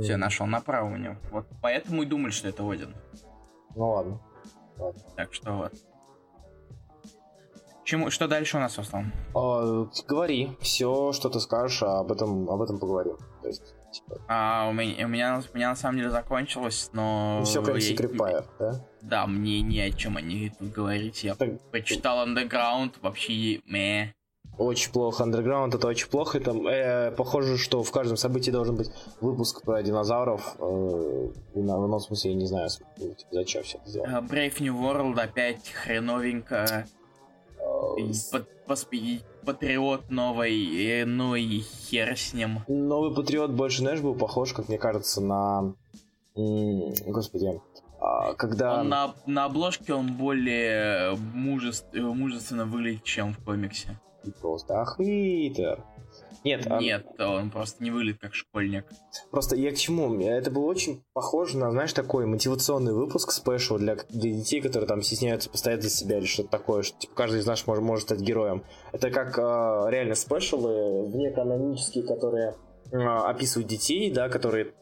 Все, 0.00 0.14
М. 0.14 0.20
нашел 0.20 0.46
на 0.46 0.60
правом 0.60 0.94
у 0.94 0.96
него. 0.96 1.16
Вот 1.30 1.46
поэтому 1.60 2.02
и 2.02 2.06
думали, 2.06 2.30
что 2.30 2.48
это 2.48 2.68
Один. 2.68 2.94
Ну 3.74 3.90
ладно. 3.90 4.20
Так 5.16 5.32
что 5.34 5.52
вот. 5.52 5.72
Чему, 7.84 8.10
что 8.10 8.26
дальше 8.28 8.56
у 8.56 8.60
нас, 8.60 8.78
Руслан? 8.78 9.12
А, 9.34 9.86
говори, 10.06 10.56
все, 10.60 11.12
что 11.12 11.28
ты 11.28 11.40
скажешь, 11.40 11.82
а 11.82 11.98
об 12.00 12.10
этом, 12.12 12.48
об 12.48 12.62
этом 12.62 12.78
поговорим. 12.78 13.18
То 13.42 13.48
есть, 13.48 13.74
А, 14.28 14.68
у 14.68 14.72
меня, 14.72 15.04
у 15.06 15.08
меня, 15.08 15.42
у 15.52 15.56
меня 15.56 15.70
на 15.70 15.76
самом 15.76 15.98
деле 15.98 16.10
закончилось, 16.10 16.90
но... 16.92 17.42
все 17.44 17.62
как 17.62 17.76
Secret 17.76 18.14
Empire, 18.16 18.44
да? 18.58 18.84
Да, 19.02 19.26
мне 19.26 19.60
не 19.62 19.80
о 19.80 19.90
чем 19.90 20.16
они 20.16 20.52
тут 20.58 20.70
говорить. 20.72 21.24
Я 21.24 21.34
Так, 21.34 21.60
почитал 21.70 22.26
Underground, 22.26 22.94
вообще 23.02 23.56
мeh. 23.70 24.08
Очень 24.58 24.92
плохо. 24.92 25.24
Underground 25.24 25.74
это 25.74 25.88
очень 25.88 26.08
плохо. 26.08 26.38
Это, 26.38 26.50
э, 26.52 27.10
похоже, 27.12 27.56
что 27.56 27.82
в 27.82 27.90
каждом 27.90 28.16
событии 28.18 28.50
должен 28.50 28.76
быть 28.76 28.90
выпуск 29.20 29.62
про 29.64 29.82
динозавров. 29.82 30.56
Э, 30.58 31.28
и 31.54 31.60
на, 31.60 31.78
в 31.78 31.84
одном 31.84 32.00
смысле 32.00 32.32
я 32.32 32.36
не 32.36 32.46
знаю, 32.46 32.68
типа, 32.68 33.14
зачем 33.32 33.62
все 33.62 33.78
это 33.78 33.88
сделать. 33.88 34.10
А, 34.12 34.20
Brave 34.20 34.62
New 34.62 34.74
World 34.76 35.18
опять 35.20 35.70
хреновенько. 35.70 36.86
И 37.96 38.10
Э, 38.10 38.12
пат- 38.30 38.48
поспи- 38.66 39.22
Патриот 39.44 40.10
новый, 40.10 40.84
э, 40.84 41.04
ну 41.04 41.34
и 41.34 41.60
хер 41.60 42.16
с 42.16 42.32
ним. 42.32 42.60
Новый 42.68 43.14
Патриот 43.14 43.50
больше, 43.50 43.78
знаешь, 43.78 44.00
был 44.00 44.14
похож, 44.14 44.52
как 44.52 44.68
мне 44.68 44.78
кажется, 44.78 45.20
на... 45.20 45.74
Господи. 46.34 47.60
а, 48.00 48.34
когда... 48.34 48.80
Он 48.80 48.88
на, 48.88 49.14
на 49.26 49.44
обложке 49.44 49.92
он 49.94 50.14
более 50.14 51.14
мужеств- 51.16 51.94
мужественно 51.94 52.64
выглядит, 52.64 53.04
чем 53.04 53.34
в 53.34 53.44
комиксе. 53.44 53.98
Ты 54.24 54.32
Просто 54.32 54.80
ахвитер. 54.80 55.84
Нет, 56.44 56.66
а, 56.68 56.80
Нет, 56.80 57.06
он 57.20 57.50
просто 57.50 57.82
не 57.84 57.90
выглядит 57.90 58.20
как 58.20 58.34
школьник. 58.34 58.84
просто 59.30 59.54
я 59.56 59.70
к 59.70 59.76
чему? 59.76 60.20
Это 60.20 60.50
было 60.50 60.64
очень 60.64 61.04
похоже 61.12 61.58
на, 61.58 61.70
знаешь, 61.70 61.92
такой 61.92 62.26
мотивационный 62.26 62.92
выпуск 62.92 63.30
спешл 63.30 63.78
для, 63.78 63.96
для 64.08 64.32
детей, 64.32 64.60
которые 64.60 64.88
там 64.88 65.02
стесняются 65.02 65.50
постоять 65.50 65.82
за 65.82 65.90
себя 65.90 66.18
или 66.18 66.26
что-то 66.26 66.50
такое, 66.50 66.82
что 66.82 66.98
типа, 66.98 67.14
каждый 67.14 67.40
из 67.40 67.46
нас 67.46 67.66
может, 67.66 67.84
может 67.84 68.04
стать 68.04 68.20
героем. 68.20 68.64
Это 68.92 69.10
как 69.10 69.38
а, 69.38 69.86
реально 69.88 70.14
спешлы 70.14 71.06
вне 71.06 71.30
канонические, 71.30 72.04
которые 72.04 72.56
а, 72.92 73.30
описывают 73.30 73.68
детей, 73.68 74.10
да, 74.10 74.28
которые 74.28 74.74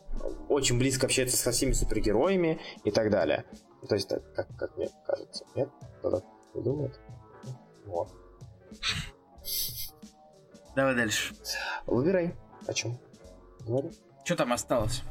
очень 0.48 0.78
близко 0.78 1.06
общаются 1.06 1.36
со 1.36 1.50
всеми 1.50 1.72
супергероями 1.72 2.58
и 2.84 2.90
так 2.90 3.11
далее. 3.11 3.44
То 3.88 3.94
есть, 3.94 4.08
так, 4.08 4.22
как, 4.34 4.48
как 4.56 4.76
мне 4.76 4.88
кажется. 5.06 5.44
Нет? 5.54 5.68
Кто-то 5.98 6.22
не 6.54 6.62
думает? 6.62 6.98
Вот. 7.86 8.08
Давай 10.81 10.95
дальше. 10.95 11.35
Выбирай. 11.87 12.35
О 12.66 12.72
чем? 12.72 12.99
Говори. 13.66 13.91
Что 14.24 14.35
там 14.37 14.51
осталось? 14.55 15.03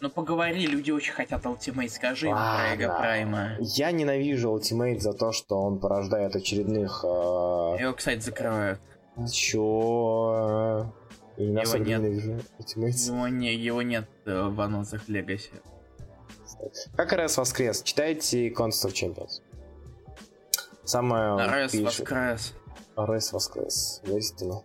Ну 0.00 0.08
поговори, 0.08 0.66
люди 0.66 0.90
очень 0.92 1.12
хотят 1.12 1.44
Ultimate, 1.44 1.90
скажи 1.90 2.28
им 2.28 2.32
про 2.32 2.72
Эго. 2.72 2.96
Прайма. 2.96 3.56
Я 3.60 3.90
ненавижу 3.92 4.48
Ultimate 4.56 5.00
за 5.00 5.12
то, 5.12 5.30
что 5.32 5.60
он 5.60 5.78
порождает 5.78 6.34
очередных... 6.34 7.04
э, 7.04 7.06
Его, 7.06 7.92
кстати, 7.92 8.20
закрывают. 8.20 8.80
Чё? 9.30 10.90
Не 11.36 11.48
Его 11.48 11.60
особо 11.60 11.84
нет. 11.84 12.00
ненавижу 12.00 12.40
Ultimate. 12.58 13.06
Его, 13.06 13.28
не, 13.28 13.54
его 13.54 13.82
нет 13.82 14.08
э, 14.24 14.42
в 14.48 14.58
анонсах 14.58 15.06
Legacy. 15.06 15.60
Как 16.96 17.12
РС 17.12 17.36
воскрес? 17.36 17.82
Читайте 17.82 18.48
Constant 18.48 18.92
Champions. 18.94 19.42
Самое... 20.84 21.36
Раз 21.46 21.72
пишет. 21.72 21.84
воскрес. 22.00 22.54
РС 22.98 23.32
воскрес. 23.34 24.00
Действительно. 24.04 24.62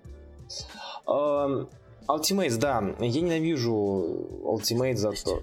Ultimate, 1.06 2.58
да. 2.58 2.84
Я 3.00 3.22
ненавижу 3.22 3.72
Ultimate 4.44 4.96
за 4.96 5.12
то... 5.12 5.42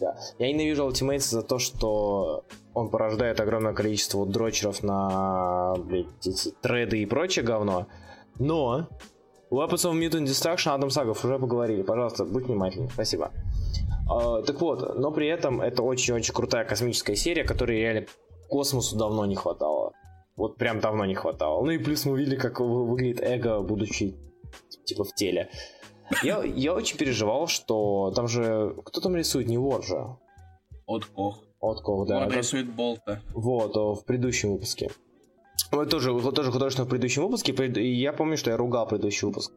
Да. 0.00 0.16
Я 0.38 0.52
ненавижу 0.52 0.88
Ultimate 0.88 1.20
за 1.20 1.42
то, 1.42 1.58
что 1.58 2.44
он 2.74 2.90
порождает 2.90 3.40
огромное 3.40 3.74
количество 3.74 4.26
дрочеров 4.26 4.82
на 4.82 5.74
блядь, 5.78 6.06
эти 6.26 6.50
треды 6.62 7.02
и 7.02 7.06
прочее 7.06 7.44
говно. 7.44 7.86
Но 8.38 8.88
Weapons 9.50 9.84
of 9.84 9.92
Mutant 9.92 10.24
Destruction, 10.24 10.74
Адам 10.74 10.90
Сагов, 10.90 11.24
уже 11.24 11.38
поговорили. 11.38 11.82
Пожалуйста, 11.82 12.24
будь 12.24 12.46
внимательней. 12.46 12.88
Спасибо. 12.88 13.30
А, 14.08 14.42
так 14.42 14.60
вот, 14.60 14.98
но 14.98 15.12
при 15.12 15.28
этом 15.28 15.60
это 15.60 15.82
очень-очень 15.82 16.34
крутая 16.34 16.64
космическая 16.64 17.14
серия, 17.14 17.44
которой 17.44 17.78
реально 17.78 18.06
космосу 18.48 18.96
давно 18.96 19.26
не 19.26 19.36
хватало. 19.36 19.92
Вот 20.36 20.56
прям 20.56 20.80
давно 20.80 21.04
не 21.04 21.14
хватало. 21.14 21.64
Ну 21.64 21.70
и 21.70 21.78
плюс 21.78 22.04
мы 22.06 22.12
увидели, 22.12 22.36
как 22.36 22.60
вы- 22.60 22.86
выглядит 22.86 23.20
эго, 23.22 23.60
будучи 23.60 24.14
типа 24.84 25.04
в 25.04 25.14
теле. 25.14 25.50
Я, 26.22 26.42
я 26.42 26.74
очень 26.74 26.98
переживал, 26.98 27.46
что 27.46 28.12
там 28.14 28.28
же... 28.28 28.74
Кто 28.84 29.00
там 29.00 29.16
рисует? 29.16 29.48
Не 29.48 29.58
Вор 29.58 29.82
же. 29.84 30.16
От 30.86 31.06
Кох. 31.06 31.40
От 31.60 31.80
кого, 31.82 32.04
да. 32.04 32.24
Он 32.26 32.30
рисует 32.32 32.74
Болта. 32.74 33.22
Вот, 33.34 33.76
в 33.76 34.04
предыдущем 34.04 34.52
выпуске. 34.52 34.90
Вот 35.70 35.88
тоже, 35.90 36.12
тоже 36.32 36.50
художественно 36.50 36.86
в 36.86 36.90
предыдущем 36.90 37.22
выпуске. 37.22 37.52
и 37.52 37.94
Я 37.94 38.12
помню, 38.12 38.36
что 38.36 38.50
я 38.50 38.56
ругал 38.56 38.86
предыдущий 38.86 39.26
выпуск. 39.26 39.52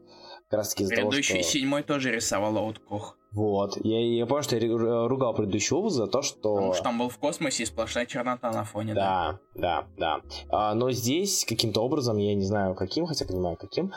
Как 0.48 0.58
раз 0.58 0.70
таки 0.70 0.84
из-за 0.84 0.94
того, 0.94 1.10
Предыдущий 1.10 1.42
что... 1.42 1.50
седьмой 1.50 1.82
тоже 1.82 2.12
рисовал 2.12 2.56
От 2.58 2.78
Кох. 2.78 3.16
Вот. 3.32 3.76
Я, 3.84 4.00
я 4.00 4.26
помню, 4.26 4.44
что 4.44 4.56
я 4.56 4.62
ру- 4.62 5.08
ругал 5.08 5.34
предыдущий 5.34 5.76
выпуск 5.76 5.96
за 5.96 6.06
то, 6.06 6.22
что... 6.22 6.54
Потому 6.54 6.74
что 6.74 6.88
он 6.88 6.98
был 6.98 7.08
в 7.08 7.18
космосе 7.18 7.64
и 7.64 7.66
сплошная 7.66 8.06
чернота 8.06 8.52
на 8.52 8.64
фоне. 8.64 8.94
Да. 8.94 9.40
Да, 9.54 9.86
да, 9.98 10.20
да. 10.20 10.22
А, 10.48 10.74
но 10.74 10.90
здесь 10.92 11.44
каким-то 11.46 11.82
образом, 11.82 12.16
я 12.18 12.34
не 12.34 12.44
знаю 12.44 12.74
каким, 12.74 13.06
хотя 13.06 13.24
понимаю 13.24 13.56
каким, 13.56 13.92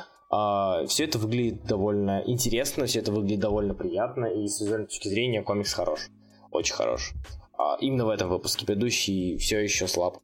все 0.87 1.05
это 1.05 1.17
выглядит 1.17 1.63
довольно 1.63 2.21
интересно, 2.25 2.85
все 2.85 2.99
это 2.99 3.11
выглядит 3.11 3.39
довольно 3.39 3.73
приятно, 3.73 4.25
и 4.25 4.47
с 4.47 4.59
визуальной 4.61 4.87
точки 4.87 5.07
зрения 5.07 5.41
комикс 5.41 5.73
хорош. 5.73 6.09
Очень 6.51 6.75
хорош. 6.75 7.13
А, 7.57 7.77
именно 7.79 8.05
в 8.05 8.09
этом 8.09 8.29
выпуске. 8.29 8.65
Предыдущий 8.65 9.37
все 9.37 9.59
еще 9.59 9.87
слаб. 9.87 10.17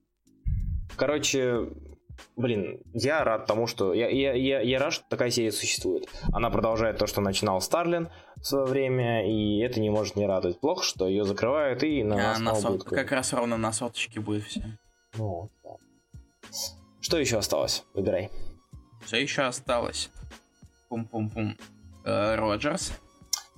Короче, 0.95 1.69
блин, 2.35 2.81
я 2.93 3.23
рад 3.23 3.45
тому, 3.45 3.67
что... 3.67 3.93
Я, 3.93 4.09
я, 4.09 4.33
я, 4.33 4.61
я 4.61 4.79
рад, 4.79 4.93
что 4.93 5.05
такая 5.09 5.31
серия 5.31 5.51
существует. 5.51 6.07
Она 6.33 6.49
продолжает 6.49 6.97
то, 6.97 7.07
что 7.07 7.21
начинал 7.21 7.61
Старлин 7.61 8.09
в 8.37 8.43
свое 8.45 8.65
время, 8.65 9.29
и 9.29 9.59
это 9.59 9.79
не 9.79 9.89
может 9.89 10.15
не 10.15 10.25
радовать. 10.25 10.59
Плохо, 10.59 10.83
что 10.83 11.07
ее 11.07 11.23
закрывают, 11.25 11.83
и 11.83 12.03
на 12.03 12.15
А, 12.15 12.17
нас 12.17 12.39
на 12.39 12.55
снова 12.55 12.61
сот- 12.77 12.85
будет 12.87 12.95
Как 12.97 13.11
раз 13.11 13.33
ровно 13.33 13.57
на 13.57 13.71
соточке 13.71 14.19
будет 14.19 14.43
все. 14.43 14.61
ну, 15.17 15.49
да. 15.63 15.71
Что 17.01 17.17
еще 17.17 17.37
осталось? 17.37 17.83
Выбирай. 17.93 18.29
Все 19.05 19.21
еще 19.21 19.43
осталось. 19.43 20.09
Пум-пум-пум. 20.89 21.55
Э, 22.03 22.35
Роджерс. 22.35 22.91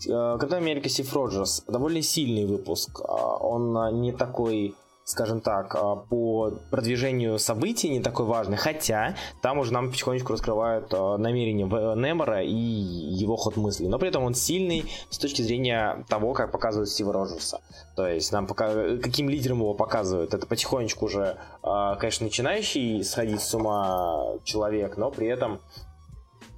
Э, 0.07 0.37
Капитан 0.39 0.59
Америка 0.63 0.89
Стив 0.89 1.13
Роджерс. 1.13 1.63
Довольно 1.67 2.01
сильный 2.01 2.45
выпуск. 2.45 2.99
А, 3.01 3.37
Он 3.37 3.77
а, 3.77 3.91
не 3.91 4.11
такой, 4.11 4.75
скажем 5.07 5.39
так, 5.39 5.73
а, 5.73 5.95
по 5.95 6.51
продвижению 6.69 7.39
событий 7.39 7.87
не 7.87 8.01
такой 8.01 8.25
важный. 8.25 8.57
Хотя 8.57 9.15
там 9.41 9.57
уже 9.57 9.71
нам 9.71 9.89
потихонечку 9.89 10.33
раскрывают 10.33 10.93
а, 10.93 11.17
намерения 11.17 11.65
В- 11.65 11.95
Немора 11.95 12.43
и 12.43 12.51
его 12.51 13.37
ход 13.37 13.55
мысли. 13.55 13.87
Но 13.87 13.99
при 13.99 14.09
этом 14.09 14.23
он 14.23 14.33
сильный 14.33 14.91
с 15.09 15.17
точки 15.17 15.41
зрения 15.41 16.05
того, 16.09 16.33
как 16.33 16.51
показывают 16.51 16.89
Стива 16.89 17.13
Роджерса. 17.13 17.61
То 17.95 18.05
есть 18.05 18.33
нам 18.33 18.47
пока... 18.47 18.97
каким 18.97 19.29
лидером 19.29 19.59
его 19.59 19.73
показывают. 19.73 20.33
Это 20.33 20.45
потихонечку 20.45 21.05
уже, 21.05 21.37
а, 21.63 21.95
конечно, 21.95 22.25
начинающий 22.25 23.01
сходить 23.05 23.39
с 23.39 23.55
ума 23.55 24.35
человек, 24.43 24.97
но 24.97 25.09
при 25.09 25.27
этом 25.27 25.61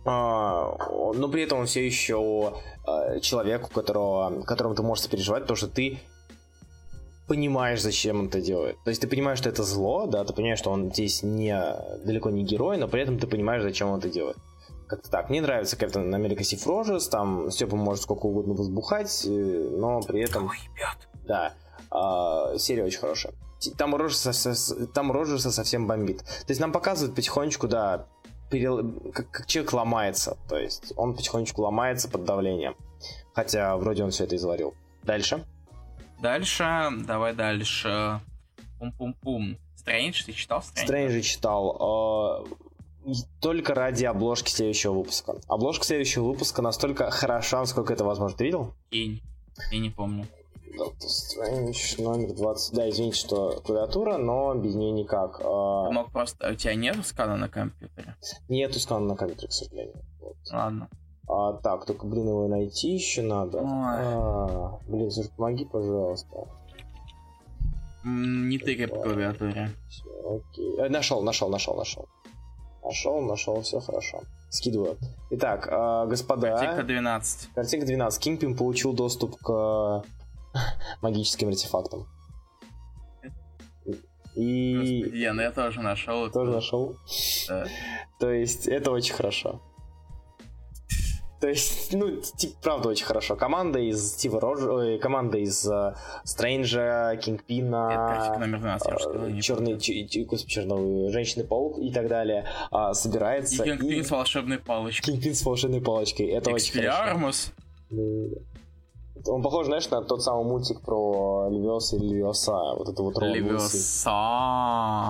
но 0.06 1.30
при 1.32 1.44
этом 1.44 1.60
он 1.60 1.66
все 1.68 1.86
еще 1.86 2.54
человек, 3.22 3.68
у 3.68 3.74
которого, 3.74 4.42
которому 4.42 4.74
ты 4.74 4.82
можешь 4.82 5.04
сопереживать, 5.04 5.46
то 5.46 5.56
что 5.56 5.68
ты 5.68 6.00
понимаешь, 7.30 7.82
зачем 7.82 8.20
он 8.20 8.28
это 8.28 8.42
делает. 8.42 8.78
То 8.84 8.90
есть 8.90 9.02
ты 9.02 9.08
понимаешь, 9.08 9.38
что 9.38 9.50
это 9.50 9.64
зло, 9.64 10.08
да, 10.08 10.26
ты 10.26 10.34
понимаешь, 10.34 10.60
что 10.60 10.72
он 10.72 10.92
здесь 10.92 11.24
не, 11.24 11.56
далеко 12.04 12.32
не 12.32 12.44
герой, 12.44 12.78
но 12.78 12.88
при 12.88 13.04
этом 13.04 13.20
ты 13.20 13.28
понимаешь, 13.28 13.62
зачем 13.62 13.90
он 13.90 14.00
это 14.00 14.10
делает. 14.10 14.38
Как-то 14.88 15.12
так. 15.12 15.30
Мне 15.30 15.40
нравится 15.40 15.78
Капитан 15.78 16.14
Америка 16.14 16.44
Стив 16.44 16.66
Роджерс, 16.66 17.08
там 17.08 17.52
Степа 17.52 17.76
может 17.76 18.04
сколько 18.04 18.26
угодно 18.26 18.56
возбухать, 18.56 19.24
э, 19.26 19.30
но 19.30 20.02
при 20.02 20.22
этом... 20.22 20.52
Да. 21.28 21.54
А, 21.92 22.58
серия 22.58 22.84
очень 22.84 23.00
хорошая. 23.00 23.34
Там 23.78 23.96
Роджерса, 23.96 24.88
там 24.88 25.12
Роджерса 25.12 25.52
совсем 25.52 25.86
бомбит. 25.86 26.20
То 26.20 26.50
есть 26.50 26.60
нам 26.60 26.72
показывают 26.72 27.16
потихонечку, 27.16 27.68
да, 27.68 28.08
перел... 28.50 28.92
как, 29.14 29.30
как 29.30 29.46
человек 29.46 29.74
ломается. 29.74 30.38
То 30.50 30.58
есть 30.58 30.94
он 30.96 31.16
потихонечку 31.16 31.62
ломается 31.62 32.10
под 32.10 32.24
давлением. 32.24 32.76
Хотя 33.36 33.78
вроде 33.78 34.04
он 34.04 34.10
все 34.10 34.24
это 34.24 34.36
изварил. 34.36 34.74
Дальше. 35.04 35.46
Дальше, 36.22 36.90
давай 37.06 37.34
дальше. 37.34 38.20
Пум-пум-пум. 38.80 39.58
Стрэндж, 39.76 40.24
ты 40.26 40.34
читал 40.34 40.62
Стрэндж? 40.62 40.88
Стрэндж 40.88 41.22
читал. 41.22 42.46
Э, 43.06 43.14
только 43.40 43.74
ради 43.74 44.06
обложки 44.06 44.50
следующего 44.50 44.94
выпуска. 44.94 45.36
Обложка 45.48 45.86
следующего 45.86 46.26
выпуска 46.26 46.62
настолько 46.62 47.10
хороша, 47.12 47.60
насколько 47.60 47.94
это 47.94 48.04
возможно. 48.04 48.38
Ты 48.38 48.46
видел? 48.46 48.74
Кинь. 48.90 49.22
Я 49.72 49.80
не 49.80 49.90
помню. 49.90 50.28
Doctor 50.78 51.08
Strange 51.08 52.02
номер 52.02 52.34
20. 52.34 52.76
Да, 52.76 52.90
извините, 52.90 53.18
что 53.18 53.62
клавиатура, 53.66 54.18
но 54.18 54.54
без 54.56 54.76
нее 54.76 54.92
никак. 54.92 55.42
А, 55.44 55.88
ты 55.88 55.94
мог 55.94 56.12
просто... 56.12 56.52
У 56.52 56.56
тебя 56.56 56.76
нету 56.76 57.04
скана 57.04 57.36
на 57.36 57.50
компьютере? 57.50 58.16
Нету 58.48 58.80
скана 58.80 59.06
на 59.06 59.16
компьютере, 59.16 59.48
к 59.48 59.52
сожалению. 59.52 60.02
Вот. 60.22 60.38
Ладно. 60.52 60.90
А, 61.30 61.54
так, 61.54 61.86
только, 61.86 62.08
блин, 62.08 62.28
его 62.28 62.48
найти 62.48 62.90
еще 62.90 63.22
надо. 63.22 63.62
А, 63.64 64.80
блин, 64.88 65.12
слушай, 65.12 65.32
помоги, 65.38 65.66
пожалуйста. 65.66 66.48
Не 68.04 68.58
тыкай 68.58 68.88
по 68.88 68.96
клавиатуре. 69.02 69.72
Окей. 70.26 70.76
Э, 70.78 70.90
нашел, 70.90 71.22
нашел, 71.22 71.50
нашел, 71.50 71.76
нашел. 71.76 72.08
Нашел, 72.84 73.22
нашел, 73.22 73.62
все 73.62 73.80
хорошо. 73.80 74.22
Скидываю. 74.50 74.98
Итак, 75.30 75.68
э, 75.70 76.08
господа... 76.08 76.58
Картинка 76.58 76.84
12. 76.84 77.54
Картинка 77.54 77.86
12. 77.86 78.24
Кингпин 78.24 78.58
получил 78.58 78.94
доступ 78.94 79.36
к 79.38 80.04
магическим 81.02 81.50
артефактам. 81.50 82.08
И... 84.36 84.78
Господи, 84.78 85.18
я, 85.18 85.34
ну 85.34 85.42
я 85.42 85.52
тоже 85.52 85.82
нашел. 85.82 86.32
Тоже 86.32 86.52
нашел? 86.52 86.96
Да. 87.48 87.68
То 88.20 88.32
есть 88.32 88.68
это 88.68 88.92
очень 88.92 89.14
хорошо. 89.14 89.62
То 91.40 91.48
есть, 91.48 91.94
ну, 91.94 92.18
типа, 92.18 92.56
правда, 92.62 92.90
очень 92.90 93.06
хорошо. 93.06 93.38
Команда 93.38 93.80
из 93.80 94.14
Стива 94.14 94.42
Роджера, 94.42 94.98
команда 94.98 95.38
из 95.38 95.66
uh, 95.66 95.96
Стрэнджа, 96.26 97.16
Кингпина, 97.16 98.38
номер 98.40 98.60
12, 98.60 99.42
черный, 99.42 99.80
ч, 99.80 100.26
господи, 100.26 100.52
черный, 100.52 101.10
Женщины-паук 101.12 101.80
и 101.80 101.92
так 101.92 102.10
далее 102.10 102.46
uh, 102.72 102.94
собирается. 102.94 103.64
И 103.64 103.70
Кингпин 103.70 104.02
и... 104.02 104.04
с 104.04 104.12
волшебной 104.12 104.60
палочкой. 104.60 105.14
Кингпин 105.14 105.34
с 105.34 105.46
волшебной 105.46 105.82
палочкой. 105.82 106.28
Это 106.28 106.52
очень 106.52 106.74
хорошо. 106.74 107.32
Он 109.26 109.42
похож, 109.42 109.66
знаешь, 109.66 109.90
на 109.90 110.02
тот 110.02 110.22
самый 110.22 110.46
мультик 110.46 110.82
про 110.82 111.50
Левиоса 111.50 111.96
и 111.96 112.00
Левиоса. 112.00 112.54
Вот 112.78 112.90
это 112.90 113.02
вот 113.02 113.22
Левиоса. 113.22 114.10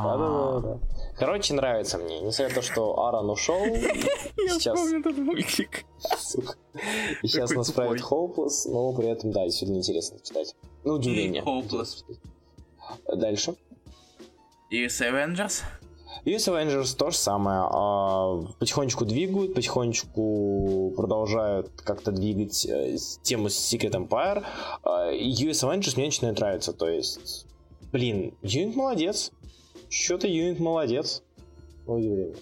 Да-да-да. 0.04 0.80
Короче, 1.20 1.54
нравится 1.54 1.98
мне. 1.98 2.22
Несмотря 2.22 2.56
на 2.56 2.62
то, 2.62 2.62
что 2.62 2.98
Аарон 2.98 3.30
ушел, 3.30 3.60
сейчас... 3.66 4.80
помню 4.80 5.00
этот 5.02 5.18
мультик. 5.18 5.86
И 7.22 7.28
сейчас 7.28 7.52
нас 7.52 7.72
правит 7.72 8.02
Хоуплес, 8.02 8.66
но 8.66 8.94
при 8.94 9.10
этом, 9.10 9.32
да, 9.32 9.44
действительно 9.44 9.78
интересно 9.78 10.20
читать. 10.24 10.56
Ну, 10.86 10.94
удивление. 10.94 11.44
Хоуплес. 11.44 12.06
Дальше. 13.14 13.56
И 14.70 14.86
Avengers? 14.86 15.64
US 16.26 16.48
Avengers 16.48 16.96
то 16.98 17.12
же 17.12 17.18
самое. 17.18 17.62
А, 17.70 18.42
потихонечку 18.60 19.06
двигают, 19.06 19.54
потихонечку 19.54 20.94
продолжают 20.96 21.70
как-то 21.82 22.12
двигать 22.12 22.66
э, 22.66 22.98
тему 23.24 23.48
Secret 23.48 23.92
Empire. 23.92 24.46
А, 24.84 25.12
US 25.12 25.64
Avengers 25.64 25.96
мне 25.96 26.06
начинает 26.06 26.40
нравиться. 26.40 26.74
То 26.74 26.90
есть, 26.90 27.46
блин, 27.92 28.36
Юнит 28.42 28.76
молодец. 28.76 29.32
Что-то 29.90 30.28
Юнит 30.28 30.60
молодец. 30.60 31.24
Удивление. 31.86 32.36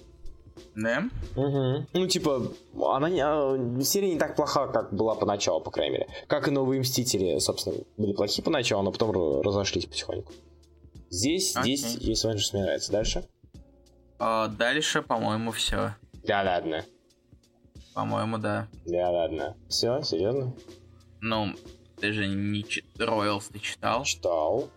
Да? 0.76 1.10
Угу. 1.36 1.88
Ну, 1.94 2.08
типа, 2.08 2.52
она 2.76 3.10
не, 3.10 3.22
а, 3.24 3.58
серия 3.82 4.14
не 4.14 4.20
так 4.20 4.36
плоха, 4.36 4.68
как 4.68 4.94
была 4.94 5.16
поначалу, 5.16 5.62
по 5.62 5.72
крайней 5.72 5.94
мере. 5.94 6.08
Как 6.28 6.48
и 6.48 6.52
новые 6.52 6.82
Мстители, 6.82 7.40
собственно, 7.40 7.78
были 7.98 8.14
плохие 8.14 8.44
поначалу, 8.44 8.84
но 8.84 8.92
потом 8.92 9.42
разошлись 9.42 9.86
потихоньку. 9.86 10.34
Здесь, 11.10 11.56
okay. 11.56 11.64
здесь, 11.64 11.96
если 12.00 12.30
Avengers 12.30 12.50
мне 12.54 12.64
нравится. 12.64 12.92
Дальше? 12.92 13.26
А 14.20 14.48
дальше, 14.48 15.02
по-моему, 15.02 15.52
все. 15.52 15.96
Да 16.26 16.44
ладно. 16.44 16.84
По-моему, 17.94 18.38
да. 18.38 18.68
Да 18.86 19.10
ладно. 19.10 19.58
Все, 19.70 20.02
серьезно? 20.04 20.54
Ну, 21.22 21.56
ты 22.00 22.12
же 22.12 22.28
не 22.28 22.64
ч... 22.64 22.84
Роялс 22.98 23.48
ты 23.48 23.60
читал? 23.60 24.04
Читал. 24.04 24.70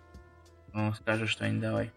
Ну, 0.72 0.92
скажи 0.94 1.26
что-нибудь 1.26 1.60
давай. 1.60 1.92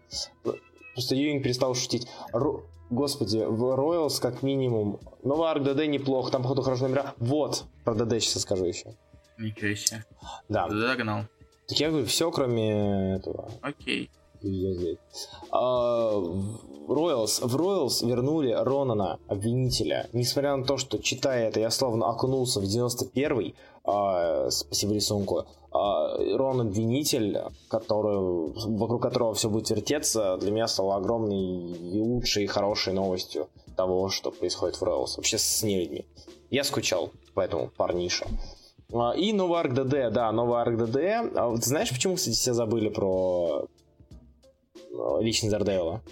Просто 0.94 1.14
Юинг 1.14 1.42
перестал 1.42 1.74
шутить. 1.74 2.08
Ро... 2.32 2.64
Господи, 2.90 3.38
в 3.38 3.76
Роялс 3.76 4.20
как 4.20 4.42
минимум. 4.42 5.00
Новый 5.22 5.50
арк 5.50 5.62
ДД 5.62 5.86
неплохо, 5.86 6.30
там, 6.30 6.42
походу, 6.42 6.62
хорошо 6.62 6.88
номера. 6.88 7.14
Вот, 7.18 7.64
про 7.84 7.94
ДД 7.94 8.22
сейчас 8.22 8.42
скажу 8.42 8.64
еще. 8.64 8.94
Ничего 9.38 9.74
себе. 9.74 10.04
Да. 10.48 10.68
Догнал. 10.68 11.24
Так 11.66 11.80
я 11.80 11.88
говорю, 11.90 12.06
все, 12.06 12.30
кроме 12.30 13.16
этого. 13.16 13.50
Окей. 13.62 14.10
Роялс, 16.88 17.40
в 17.40 17.56
Роялс 17.56 18.02
вернули 18.02 18.52
Ронана, 18.52 19.18
обвинителя. 19.28 20.08
Несмотря 20.12 20.56
на 20.56 20.64
то, 20.64 20.76
что, 20.76 20.98
читая 20.98 21.48
это, 21.48 21.60
я 21.60 21.70
словно 21.70 22.08
окунулся 22.08 22.60
в 22.60 22.64
91-й, 22.64 23.54
э, 23.86 24.50
спасибо 24.50 24.94
рисунку, 24.94 25.40
э, 25.40 26.36
Рон 26.36 26.60
обвинитель, 26.60 27.40
который, 27.68 28.52
вокруг 28.76 29.02
которого 29.02 29.34
все 29.34 29.48
будет 29.48 29.70
вертеться, 29.70 30.36
для 30.36 30.50
меня 30.50 30.68
стало 30.68 30.96
огромной 30.96 31.72
и 31.72 32.00
лучшей 32.00 32.44
и 32.44 32.46
хорошей 32.46 32.92
новостью 32.92 33.48
того, 33.76 34.10
что 34.10 34.30
происходит 34.30 34.76
в 34.76 34.82
Роялс. 34.82 35.16
Вообще 35.16 35.38
с 35.38 35.62
нелюдьми. 35.62 36.06
Я 36.50 36.64
скучал 36.64 37.10
по 37.34 37.40
этому 37.40 37.70
парнишу. 37.76 38.26
И 39.16 39.32
новый 39.32 39.68
ДД, 39.70 40.12
да, 40.12 40.30
новый 40.30 40.76
ДД. 40.76 40.96
А 41.34 41.52
ты 41.56 41.62
знаешь, 41.62 41.90
почему, 41.90 42.14
кстати, 42.14 42.36
все 42.36 42.52
забыли 42.52 42.90
про 42.90 43.66
личность 45.20 45.52
Дардевила? 45.52 46.02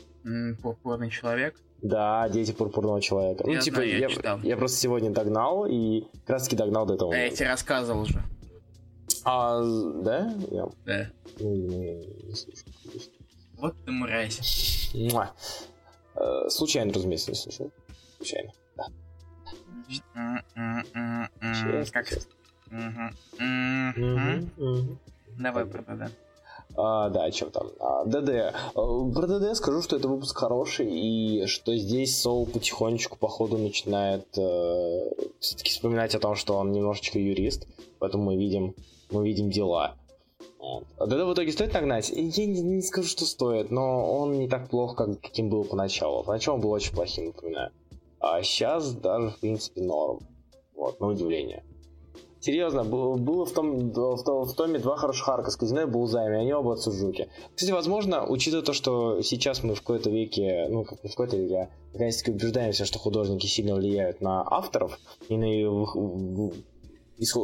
Пурпурный 0.62 1.10
человек? 1.10 1.56
Да, 1.82 2.28
дети 2.28 2.52
пурпурного 2.52 3.00
человека. 3.02 3.44
Я 3.48 3.56
ну, 3.56 3.60
типа, 3.60 3.76
знаю, 3.76 3.98
я, 3.98 4.08
я, 4.08 4.40
я 4.42 4.56
просто 4.56 4.78
сегодня 4.78 5.10
догнал 5.10 5.66
и 5.66 6.02
как 6.20 6.30
раз 6.30 6.44
таки 6.44 6.56
догнал 6.56 6.86
до 6.86 6.94
этого. 6.94 7.12
А 7.12 7.16
я 7.16 7.30
тебе 7.30 7.48
рассказывал 7.48 8.02
уже. 8.02 8.22
А, 9.24 9.60
да? 10.02 10.32
Я... 10.50 10.68
Да. 10.86 11.10
Ну. 11.40 12.02
Вот 13.58 13.74
ты 13.84 13.90
мразь. 13.90 14.90
Муа. 14.94 15.32
Э, 16.14 16.48
случайно, 16.48 16.92
разумеется, 16.92 17.30
не 17.30 17.36
слушал. 17.36 17.72
Случайно, 18.16 18.52
да. 18.76 18.86
Как... 21.92 22.08
Давай 25.38 25.64
да. 25.64 26.10
А, 26.76 27.10
да, 27.10 27.30
что 27.30 27.50
там? 27.50 27.68
А, 27.80 28.04
ДД. 28.04 28.54
А, 28.74 29.10
про 29.12 29.26
ДД 29.26 29.56
скажу, 29.56 29.82
что 29.82 29.96
это 29.96 30.08
выпуск 30.08 30.36
хороший, 30.36 30.88
и 30.90 31.46
что 31.46 31.76
здесь 31.76 32.20
Соул 32.20 32.46
потихонечку, 32.46 33.18
по 33.18 33.28
ходу, 33.28 33.58
начинает 33.58 34.26
э, 34.38 35.10
все-таки 35.38 35.70
вспоминать 35.70 36.14
о 36.14 36.18
том, 36.18 36.34
что 36.34 36.54
он 36.54 36.72
немножечко 36.72 37.18
юрист, 37.18 37.66
поэтому 37.98 38.24
мы 38.24 38.36
видим, 38.36 38.74
мы 39.10 39.26
видим 39.26 39.50
дела. 39.50 39.96
А 40.98 41.06
ДД 41.06 41.24
в 41.24 41.34
итоге 41.34 41.52
стоит 41.52 41.74
нагнать? 41.74 42.10
Я 42.10 42.46
не, 42.46 42.62
не 42.62 42.82
скажу, 42.82 43.08
что 43.08 43.26
стоит, 43.26 43.70
но 43.70 44.18
он 44.18 44.38
не 44.38 44.48
так 44.48 44.70
плох, 44.70 44.96
как, 44.96 45.20
каким 45.20 45.50
был 45.50 45.64
поначалу. 45.64 46.22
Поначалу 46.22 46.56
он 46.56 46.62
был 46.62 46.70
очень 46.70 46.94
плохим, 46.94 47.26
напоминаю. 47.26 47.70
А 48.20 48.42
сейчас 48.42 48.92
даже, 48.92 49.30
в 49.30 49.40
принципе, 49.40 49.82
норм. 49.82 50.20
Вот, 50.76 51.00
на 51.00 51.08
удивление. 51.08 51.64
Серьезно, 52.42 52.82
было 52.82 53.46
в, 53.46 53.52
том, 53.52 53.90
в, 53.90 54.24
том, 54.24 54.44
в 54.44 54.54
томе 54.54 54.80
два 54.80 54.96
хороших 54.96 55.28
арка 55.28 55.52
с 55.52 55.56
Казино 55.56 55.82
и 55.82 55.86
Булзами, 55.86 56.40
они 56.40 56.52
оба 56.52 56.72
от 56.72 56.80
Суджуки. 56.80 57.28
Кстати, 57.54 57.70
возможно, 57.70 58.26
учитывая 58.26 58.64
то, 58.64 58.72
что 58.72 59.22
сейчас 59.22 59.62
мы 59.62 59.76
в 59.76 59.80
какой-то 59.80 60.10
веке, 60.10 60.66
ну, 60.68 60.82
как 60.84 60.98
в 60.98 61.02
какой-то 61.02 61.36
веке, 61.36 61.68
наконец-таки 61.92 62.32
убеждаемся, 62.32 62.84
что 62.84 62.98
художники 62.98 63.46
сильно 63.46 63.76
влияют 63.76 64.20
на 64.20 64.42
авторов 64.42 64.98
и 65.28 65.36
на 65.36 65.44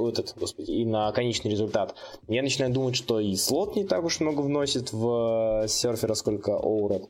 этот, 0.09 0.35
господи, 0.37 0.73
и 0.73 0.85
на 0.85 1.13
конечный 1.13 1.53
результат. 1.53 1.95
Я 2.27 2.43
начинаю 2.43 2.73
думать, 2.73 2.97
что 2.97 3.21
и 3.21 3.37
слот 3.37 3.77
не 3.77 3.85
так 3.85 4.03
уж 4.03 4.19
много 4.19 4.41
вносит 4.41 4.93
в 4.93 5.63
э, 5.63 5.69
серфера, 5.69 6.15
сколько 6.15 6.57
Оуред, 6.57 7.09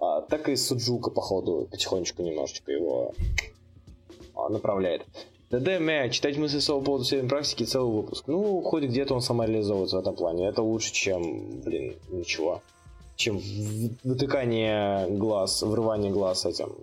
а, 0.00 0.22
так 0.22 0.48
и 0.48 0.56
Суджука, 0.56 1.12
походу, 1.12 1.68
потихонечку 1.70 2.22
немножечко 2.22 2.72
его 2.72 3.14
а, 4.34 4.48
направляет. 4.48 5.06
ДД, 5.50 5.80
мя, 5.80 6.10
читать 6.10 6.36
мысли 6.36 6.58
слова 6.58 6.80
по 6.80 6.86
поводу 6.86 7.04
судебной 7.04 7.30
практики 7.30 7.64
целый 7.64 7.90
выпуск. 7.90 8.24
Ну, 8.26 8.60
хоть 8.60 8.84
где-то 8.84 9.14
он 9.14 9.22
самореализовывается 9.22 9.96
в 9.96 10.00
этом 10.00 10.14
плане. 10.14 10.46
Это 10.46 10.60
лучше, 10.60 10.92
чем, 10.92 11.60
блин, 11.60 11.96
ничего. 12.10 12.60
Чем 13.16 13.40
вытыкание 14.04 15.08
глаз, 15.08 15.62
врывание 15.62 16.12
глаз 16.12 16.44
этим 16.44 16.74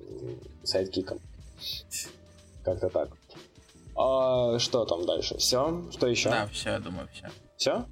сайдкиком. 0.64 1.20
Как-то 2.64 2.90
так. 2.90 3.10
А 3.96 4.58
что 4.58 4.84
там 4.86 5.06
дальше? 5.06 5.38
Все? 5.38 5.84
Что 5.92 6.08
еще? 6.08 6.30
Да, 6.30 6.48
все, 6.52 6.72
я 6.72 6.80
думаю, 6.80 7.08
все. 7.14 7.28
Все? 7.58 7.86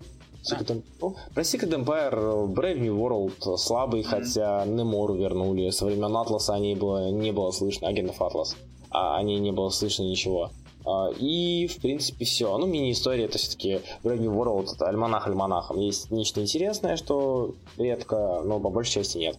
Secret. 0.43 0.83
Empire. 0.99 1.15
Про 1.33 1.43
Secret 1.43 1.69
Empire 1.69 2.47
Brave 2.47 2.79
New 2.79 2.97
World 2.97 3.57
слабый, 3.57 4.01
mm-hmm. 4.01 4.03
хотя 4.03 4.65
Немору 4.65 5.13
вернули. 5.13 5.69
Со 5.69 5.85
времен 5.85 6.17
Атласа 6.17 6.55
они 6.55 6.75
было, 6.75 7.11
не 7.11 7.31
было 7.31 7.51
слышно, 7.51 7.87
агентов 7.87 8.21
Атлас. 8.21 8.57
А 8.89 9.17
они 9.17 9.39
не 9.39 9.51
было 9.51 9.69
слышно 9.69 10.03
ничего. 10.03 10.51
А, 10.85 11.09
и, 11.17 11.67
в 11.67 11.77
принципе, 11.77 12.25
все. 12.25 12.57
Ну, 12.57 12.67
мини-история 12.67 13.25
это 13.25 13.37
все-таки 13.37 13.81
Brave 14.03 14.19
New 14.19 14.33
World, 14.33 14.73
это 14.75 14.87
альманах 14.87 15.27
альманахом. 15.27 15.79
Есть 15.79 16.11
нечто 16.11 16.41
интересное, 16.41 16.97
что 16.97 17.55
редко, 17.77 18.41
но 18.43 18.59
по 18.59 18.69
большей 18.69 18.95
части 18.95 19.17
нет. 19.17 19.37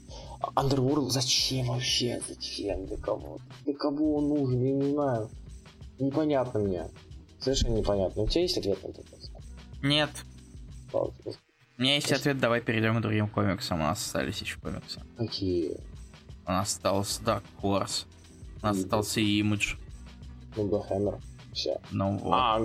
Underworld 0.57 1.11
зачем 1.11 1.67
вообще? 1.67 2.21
Зачем? 2.27 2.87
Для 2.87 2.97
кого? 2.97 3.39
Для 3.65 3.75
кого 3.75 4.17
он 4.17 4.29
нужен? 4.29 4.63
Я 4.63 4.73
не 4.73 4.93
знаю. 4.93 5.31
Непонятно 5.99 6.61
мне. 6.61 6.89
Совершенно 7.41 7.77
непонятно. 7.77 8.23
У 8.23 8.29
тебя 8.29 8.43
есть 8.43 8.57
ответ 8.57 8.83
на 8.83 8.89
этот 8.89 9.05
вопрос? 9.11 9.31
Нет. 9.83 10.11
У 10.93 11.83
меня 11.83 11.97
есть 11.97 12.13
ответ, 12.13 12.39
давай 12.39 12.61
перейдем 12.61 12.99
к 12.99 13.03
другим 13.03 13.29
комиксам. 13.29 13.81
У 13.81 13.83
нас 13.83 13.99
остались 13.99 14.41
еще 14.41 14.59
комиксы. 14.61 15.03
Какие? 15.19 15.77
У 16.47 16.51
нас 16.51 16.69
остался 16.69 17.23
Dark 17.23 17.43
Horse. 17.63 18.07
У 18.63 18.67
нас 18.67 18.79
остался 18.79 19.21
Image. 19.21 19.77
Ну, 20.57 20.85
Hammer. 20.89 21.21
Все. 21.55 21.81
Ну 21.91 22.19
вот. 22.19 22.33
А, 22.35 22.61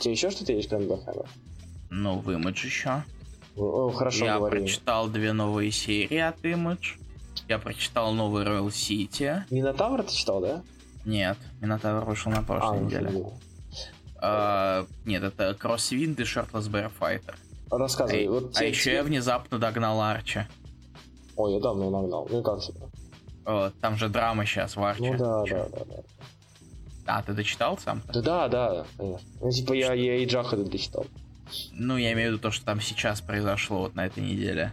тебе 0.00 0.12
еще 0.12 0.30
что-то 0.30 0.52
есть, 0.52 0.68
кроме 0.68 0.86
Hammer? 0.86 1.28
Ну, 1.90 2.18
в 2.18 2.30
Image 2.30 2.64
еще. 2.64 3.04
О, 3.56 3.90
хорошо 3.90 4.24
Я 4.24 4.38
говори. 4.38 4.60
прочитал 4.60 5.08
две 5.08 5.32
новые 5.32 5.70
серии 5.70 6.18
от 6.18 6.42
Image. 6.42 6.98
Я 7.48 7.58
прочитал 7.58 8.12
новый 8.14 8.44
Royal 8.44 8.68
City. 8.68 9.42
Минотавр 9.50 10.02
ты 10.02 10.14
читал, 10.14 10.40
да? 10.40 10.62
Нет, 11.04 11.36
Минотавр 11.60 12.04
вышел 12.04 12.32
на 12.32 12.42
прошлой 12.42 12.78
а, 12.78 12.80
неделе. 12.80 13.10
Ну, 13.10 13.32
а, 14.18 14.86
нет, 15.04 15.22
это 15.22 15.54
Кроссвинд 15.54 16.18
и 16.20 16.22
Shirtless 16.22 16.70
Bear 16.70 16.90
Fighter. 16.98 17.34
Рассказывай. 17.70 18.26
А, 18.26 18.30
вот 18.30 18.56
а 18.56 18.64
еще 18.64 18.94
я 18.94 19.02
внезапно 19.02 19.58
догнал 19.58 20.00
Арчи. 20.00 20.40
Ой, 21.36 21.54
я 21.54 21.60
давно 21.60 21.90
нагнал. 21.90 22.26
Ну 22.30 22.42
как 22.42 22.62
себе? 22.62 22.80
О, 23.44 23.70
там 23.80 23.96
же 23.96 24.08
драма 24.08 24.46
сейчас 24.46 24.76
в 24.76 24.82
Арчи. 24.82 25.10
Ну 25.10 25.18
да, 25.18 25.44
да, 25.44 25.68
да, 25.68 25.84
да. 25.84 26.02
А, 27.06 27.22
ты 27.22 27.32
дочитал 27.32 27.78
сам? 27.78 28.02
Да, 28.12 28.20
да, 28.22 28.48
да, 28.48 28.86
конечно. 28.96 29.28
Ну, 29.40 29.50
типа 29.50 29.72
я, 29.72 29.92
я 29.92 30.16
и 30.16 30.26
Джаха 30.26 30.56
дочитал. 30.56 31.06
Ну, 31.72 31.96
я 31.96 32.12
имею 32.12 32.30
в 32.30 32.32
виду 32.32 32.42
то, 32.42 32.50
что 32.50 32.64
там 32.64 32.80
сейчас 32.80 33.20
произошло 33.20 33.80
вот 33.80 33.94
на 33.94 34.06
этой 34.06 34.22
неделе. 34.22 34.72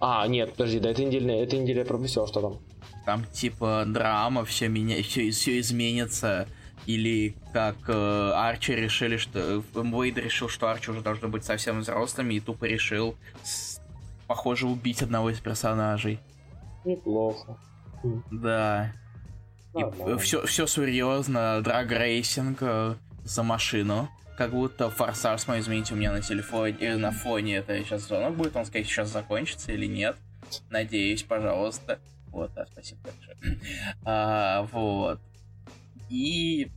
А, 0.00 0.26
нет, 0.26 0.52
подожди, 0.52 0.78
да 0.78 0.90
этой 0.90 1.04
неделе, 1.04 1.42
этой 1.42 1.58
неделе 1.58 1.80
я 1.80 1.84
пропустил, 1.84 2.26
что 2.26 2.40
там. 2.40 2.58
Там 3.04 3.24
типа 3.24 3.84
драма, 3.86 4.44
все 4.44 4.68
меня, 4.68 5.02
все, 5.02 5.30
все 5.30 5.58
изменится. 5.60 6.46
Или 6.86 7.34
как 7.52 7.76
э, 7.88 8.32
Арчи 8.34 8.74
решили, 8.74 9.16
что 9.18 9.62
Уэйд 9.74 10.16
решил, 10.16 10.48
что 10.48 10.70
Арчи 10.70 10.90
уже 10.90 11.02
должны 11.02 11.28
быть 11.28 11.44
совсем 11.44 11.80
взрослыми, 11.80 12.34
и 12.34 12.40
тупо 12.40 12.64
решил, 12.64 13.16
с, 13.42 13.80
похоже, 14.26 14.66
убить 14.66 15.02
одного 15.02 15.30
из 15.30 15.40
персонажей. 15.40 16.20
Неплохо. 16.84 17.58
Да. 18.30 18.92
И 19.74 20.18
все, 20.18 20.44
все 20.46 20.66
серьезно, 20.66 21.60
драг-рейсинг 21.62 22.58
э, 22.60 22.94
за 23.24 23.42
машину. 23.42 24.08
Как 24.36 24.50
будто 24.52 24.90
форсаж 24.90 25.46
мой 25.46 25.60
изменить 25.60 25.92
у 25.92 25.94
меня 25.94 26.12
на 26.12 26.20
телефоне, 26.22 26.76
э, 26.80 26.96
на 26.96 27.12
фоне 27.12 27.56
это 27.56 27.78
сейчас 27.84 28.02
звонок 28.08 28.36
будет, 28.36 28.56
он 28.56 28.64
сказать, 28.64 28.86
сейчас 28.86 29.10
закончится 29.10 29.72
или 29.72 29.86
нет. 29.86 30.16
Надеюсь, 30.70 31.22
пожалуйста. 31.22 32.00
Вот, 32.28 32.52
да, 32.54 32.66
спасибо 32.66 33.00
большое. 33.04 33.58
А, 34.04 34.62
вот. 34.72 35.20
И 36.08 36.70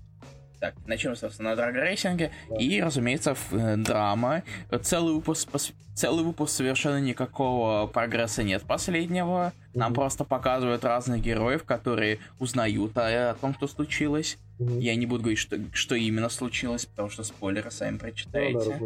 так, 0.64 0.76
начнем, 0.88 1.14
собственно, 1.18 1.50
на 1.50 1.56
драг-рейсинге. 1.58 2.32
Да. 2.50 2.56
И, 2.56 2.80
разумеется, 2.80 3.36
э, 3.52 3.76
драма. 3.76 4.44
Целый 4.82 5.16
выпуск, 5.16 5.50
целый 5.94 6.24
выпуск 6.24 6.54
совершенно 6.54 7.02
никакого 7.02 7.86
прогресса 7.88 8.44
нет 8.44 8.64
последнего. 8.64 9.52
Mm-hmm. 9.52 9.78
Нам 9.78 9.94
просто 9.94 10.24
показывают 10.24 10.86
разных 10.86 11.22
героев, 11.22 11.66
которые 11.66 12.20
узнают 12.40 12.98
о, 12.98 13.32
о 13.32 13.34
том, 13.34 13.54
что 13.56 13.68
случилось. 13.68 14.38
Mm-hmm. 14.60 14.80
Я 14.80 14.96
не 14.96 15.06
буду 15.06 15.24
говорить, 15.24 15.40
что, 15.40 15.60
что 15.74 15.96
именно 15.96 16.30
случилось, 16.30 16.86
потому 16.86 17.10
что 17.10 17.26
спойлеры 17.26 17.70
сами 17.70 17.98
прочитаете. 17.98 18.80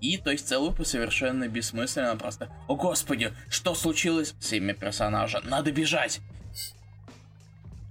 И, 0.00 0.18
то 0.18 0.30
есть, 0.30 0.46
целый 0.46 0.70
выпуск 0.70 0.92
совершенно 0.92 1.48
бессмысленно, 1.48 2.14
просто 2.14 2.48
«О, 2.68 2.76
господи, 2.76 3.32
что 3.48 3.74
случилось 3.74 4.36
с 4.38 4.52
имя 4.52 4.72
персонажа? 4.72 5.40
Надо 5.42 5.72
бежать!» 5.72 6.20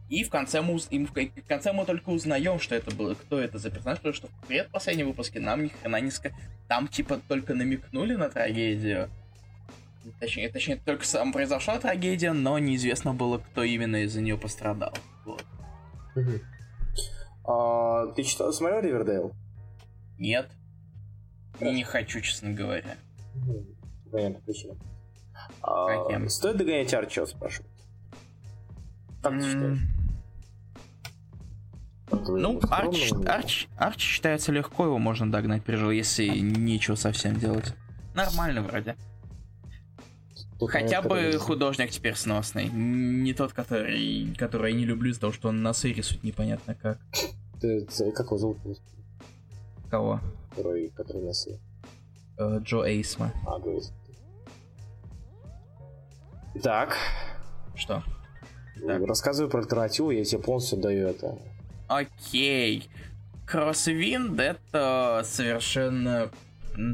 И 0.09 0.23
в 0.23 0.29
конце 0.31 0.61
мы, 0.61 0.79
и 0.89 1.05
в 1.05 1.47
конце 1.47 1.71
мы 1.71 1.85
только 1.85 2.09
узнаем, 2.09 2.59
что 2.59 2.73
это 2.73 2.93
было, 2.95 3.13
кто 3.13 3.39
это 3.39 3.59
за 3.59 3.69
персонаж, 3.69 3.99
потому 3.99 4.15
что 4.15 4.27
в 4.27 4.47
предпоследнем 4.47 5.07
выпуске 5.07 5.39
нам 5.39 5.63
ни 5.63 5.67
хрена 5.67 6.01
не 6.01 6.09
сказали. 6.09 6.41
Там 6.67 6.87
типа 6.87 7.19
только 7.27 7.53
намекнули 7.53 8.15
на 8.15 8.29
трагедию. 8.29 9.09
Точнее, 10.19 10.49
точнее, 10.49 10.77
только 10.77 11.05
сам 11.05 11.31
произошла 11.31 11.77
трагедия, 11.77 12.31
но 12.31 12.57
неизвестно 12.57 13.13
было, 13.13 13.37
кто 13.37 13.63
именно 13.63 13.97
из-за 14.03 14.21
нее 14.21 14.37
пострадал. 14.37 14.93
Вот. 15.25 15.45
А, 17.45 18.07
ты 18.13 18.23
читал, 18.23 18.51
смотрел 18.51 18.81
Ривердейл? 18.81 19.33
Нет. 20.17 20.49
Хорошо. 21.53 21.75
Не 21.75 21.83
хочу, 21.83 22.21
честно 22.21 22.51
говоря. 22.51 22.97
Понятно. 24.11 24.41
А, 25.61 26.27
стоит 26.29 26.57
догонять 26.57 26.93
Арчо, 26.93 27.27
спрашивают. 27.27 27.71
Как 29.21 29.33
ты 29.33 29.45
считаешь? 29.45 29.98
Ну, 32.11 32.59
Арч, 32.69 33.11
Арч, 33.25 33.67
Арч 33.77 34.01
считается 34.01 34.51
легко, 34.51 34.85
его 34.85 34.97
можно 34.97 35.31
догнать, 35.31 35.63
прижил, 35.63 35.91
если 35.91 36.27
нечего 36.27 36.95
совсем 36.95 37.35
делать. 37.35 37.73
Нормально 38.15 38.61
вроде. 38.61 38.95
Тут 40.59 40.71
Хотя 40.71 41.01
бы 41.01 41.09
который... 41.09 41.37
художник 41.37 41.91
теперь 41.91 42.15
сносный. 42.15 42.69
Не 42.69 43.33
тот, 43.33 43.53
который, 43.53 44.33
который 44.37 44.73
я 44.73 44.77
не 44.77 44.85
люблю 44.85 45.11
из-за 45.11 45.21
того, 45.21 45.33
что 45.33 45.49
он 45.49 45.61
носы 45.61 45.93
рисует 45.93 46.23
непонятно 46.23 46.75
как. 46.75 46.99
Ты, 47.61 47.87
как 48.13 48.25
его 48.25 48.37
зовут? 48.37 48.57
Кого? 49.89 50.19
Который, 50.49 50.89
который 50.89 51.21
носы. 51.21 51.59
Э, 52.37 52.59
Джо 52.61 52.83
Эйсма. 52.83 53.31
А, 53.47 53.59
Джо 53.59 53.69
Эйсма. 53.69 53.95
Так. 56.61 56.97
Что? 57.75 58.03
Так. 58.85 59.01
Рассказывай 59.05 59.49
про 59.49 59.59
альтернативу, 59.59 60.11
я 60.11 60.25
тебе 60.25 60.41
полностью 60.41 60.77
даю 60.79 61.07
это. 61.07 61.37
Окей. 61.89 62.89
Кроссвинд 63.45 64.39
это 64.39 65.21
совершенно 65.25 66.29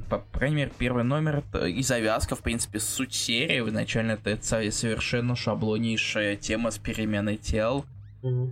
по 0.09 0.23
крайней 0.31 0.55
мере, 0.55 0.71
первый 0.77 1.03
номер 1.03 1.43
это 1.47 1.67
и 1.67 1.83
завязка, 1.83 2.35
в 2.35 2.41
принципе, 2.41 2.79
суть 2.79 3.13
серии. 3.13 3.59
Изначально 3.67 4.13
это 4.23 4.71
совершенно 4.71 5.35
шаблоннейшая 5.35 6.37
тема 6.37 6.71
с 6.71 6.77
переменой 6.79 7.37
тел. 7.37 7.85
Mm-hmm. 8.23 8.49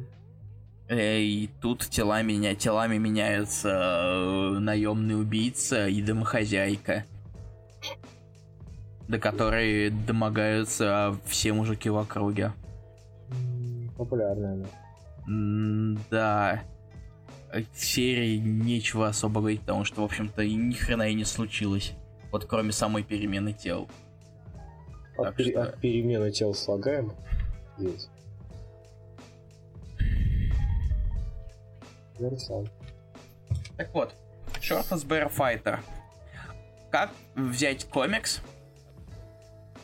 И 0.91 1.49
тут 1.61 1.87
тела 1.89 2.21
меня, 2.21 2.53
телами 2.55 2.97
меняются 2.97 3.69
э, 3.69 4.59
наемный 4.59 5.19
убийца 5.19 5.87
и 5.87 6.01
домохозяйка. 6.01 7.05
До 9.07 9.17
которой 9.17 9.89
домогаются 9.89 11.17
все 11.25 11.53
мужики 11.53 11.89
в 11.89 11.97
округе. 11.97 12.51
Популярная, 13.97 14.57
да. 14.57 14.82
Да. 15.27 16.63
Серии 17.75 18.37
нечего 18.37 19.07
особо 19.07 19.39
говорить, 19.39 19.61
потому 19.61 19.85
что, 19.85 20.01
в 20.01 20.05
общем-то, 20.05 20.45
ни 20.45 20.73
хрена 20.73 21.09
и 21.09 21.13
не 21.13 21.23
случилось. 21.23 21.93
Вот 22.31 22.45
кроме 22.45 22.71
самой 22.71 23.03
перемены 23.03 23.53
тел. 23.53 23.87
От, 25.17 25.25
так 25.25 25.35
пер... 25.35 25.47
что... 25.47 25.63
от 25.63 25.79
перемены 25.79 26.31
тел 26.31 26.53
слагаем? 26.55 27.13
Есть. 27.77 28.09
Так 33.77 33.93
вот, 33.93 34.15
Shortless 34.59 35.05
Bear 35.05 35.31
Fighter. 35.31 35.79
Как 36.89 37.11
взять 37.35 37.85
комикс, 37.85 38.41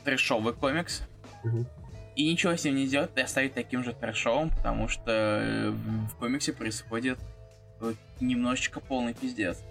трешовый 0.04 0.54
комикс, 0.54 1.04
угу 1.44 1.66
и 2.20 2.30
ничего 2.30 2.54
с 2.58 2.66
ним 2.66 2.76
не 2.76 2.86
сделать 2.86 3.12
и 3.16 3.22
оставить 3.22 3.54
таким 3.54 3.82
же 3.82 3.94
трэшовым, 3.94 4.50
потому 4.50 4.90
что 4.90 5.04
э, 5.08 5.70
в 5.70 6.16
комиксе 6.20 6.52
происходит 6.52 7.18
э, 7.80 7.94
немножечко 8.20 8.82
полный 8.82 9.14
пиздец. 9.14 9.64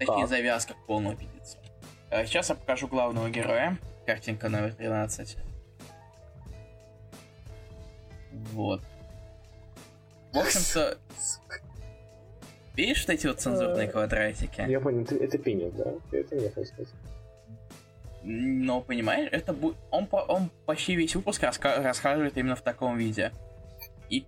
Точнее, 0.00 0.22
так. 0.22 0.28
завязка 0.28 0.74
к 0.74 0.86
полному 0.86 1.16
пиздецу. 1.16 1.58
Сейчас 2.26 2.48
я 2.48 2.56
покажу 2.56 2.88
главного 2.88 3.30
героя. 3.30 3.78
Картинка 4.04 4.48
номер 4.48 4.74
13. 4.74 5.36
Вот. 8.32 8.82
В 10.32 10.38
общем-то, 10.38 10.98
видишь 12.74 13.06
вот 13.06 13.14
эти 13.14 13.28
вот 13.28 13.40
цензурные 13.40 13.86
Э, 13.86 13.90
квадратики? 13.92 14.68
Я 14.68 14.80
понял, 14.80 15.06
это 15.08 15.38
пенис, 15.38 15.72
да? 15.74 15.92
Это 16.10 16.34
мне 16.34 16.50
хочешь 16.50 16.70
сказать? 16.70 16.92
Но, 18.22 18.80
понимаешь, 18.82 19.28
это 19.32 19.52
будет... 19.52 19.76
Он, 19.90 20.06
по- 20.06 20.16
он 20.28 20.50
почти 20.66 20.94
весь 20.94 21.14
выпуск 21.14 21.42
раска- 21.42 21.82
рассказывает 21.82 22.36
именно 22.36 22.56
в 22.56 22.60
таком 22.62 22.98
виде. 22.98 23.32
И... 24.10 24.26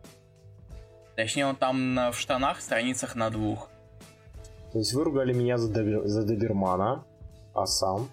Точнее, 1.15 1.47
он 1.47 1.57
там 1.57 1.95
на- 1.95 2.11
в 2.11 2.19
штанах, 2.19 2.61
страницах 2.61 3.15
на 3.15 3.29
двух. 3.31 3.69
То 4.73 4.79
есть 4.79 4.95
вы 4.95 5.05
ругали 5.05 5.35
меня 5.35 5.59
за, 5.59 5.71
добер- 5.71 6.07
за 6.07 6.23
добермана, 6.25 7.05
а 7.55 7.67
сам? 7.67 8.11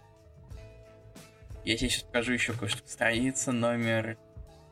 Я 1.63 1.77
тебе 1.77 1.89
сейчас 1.89 2.03
покажу 2.03 2.33
еще 2.33 2.53
кое-что. 2.53 2.81
Страница 2.85 3.51
номер... 3.53 4.17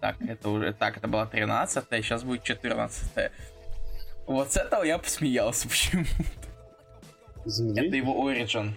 Так, 0.02 0.18
это 0.22 0.50
уже... 0.50 0.74
Так, 0.74 0.98
это 0.98 1.08
была 1.08 1.26
13 1.26 1.86
сейчас 1.90 2.24
будет 2.24 2.44
14 2.44 3.32
Вот 4.28 4.52
с 4.52 4.58
этого 4.58 4.84
я 4.84 4.98
посмеялся 4.98 5.68
почему 5.70 6.04
За 7.46 7.72
Это 7.72 7.96
его 7.96 8.30
origin. 8.30 8.74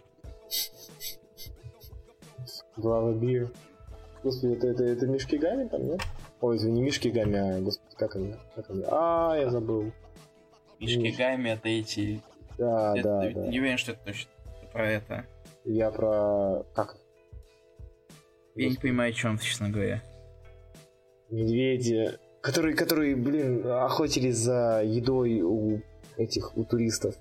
Глава 2.81 3.13
Бир. 3.13 3.51
Господи, 4.23 4.55
это, 4.55 4.69
это, 4.69 4.85
это 4.85 5.07
Мишки 5.07 5.37
Гами 5.37 5.69
там, 5.69 5.87
нет? 5.87 6.01
Ой, 6.41 6.57
извини, 6.57 6.81
Мишки 6.81 7.09
Гами, 7.09 7.37
а, 7.37 7.61
господи, 7.61 7.95
как 7.97 8.17
они? 8.17 8.35
Как 8.55 8.71
они? 8.71 8.85
А, 8.89 9.37
я 9.39 9.51
забыл. 9.51 9.93
Ишкигами 10.79 11.51
это 11.51 11.69
эти... 11.69 12.23
Да, 12.57 12.95
это- 12.97 13.09
да, 13.09 13.31
да. 13.35 13.47
Не 13.49 13.61
уверен, 13.61 13.77
что 13.77 13.93
это 13.93 14.01
точно 14.07 14.31
про 14.73 14.91
это. 14.91 15.27
Я 15.65 15.91
про... 15.91 16.65
Как? 16.75 16.97
Я 18.55 18.71
не 18.71 18.77
понимаю, 18.77 19.11
о 19.11 19.13
чем 19.13 19.37
ты, 19.37 19.45
честно 19.45 19.69
говоря. 19.69 20.03
Медведи, 21.31 22.19
которые, 22.41 22.75
которые, 22.75 23.15
блин, 23.15 23.67
охотились 23.67 24.37
за 24.39 24.83
едой 24.83 25.43
у 25.43 25.83
этих, 26.17 26.57
у 26.57 26.65
туристов. 26.65 27.15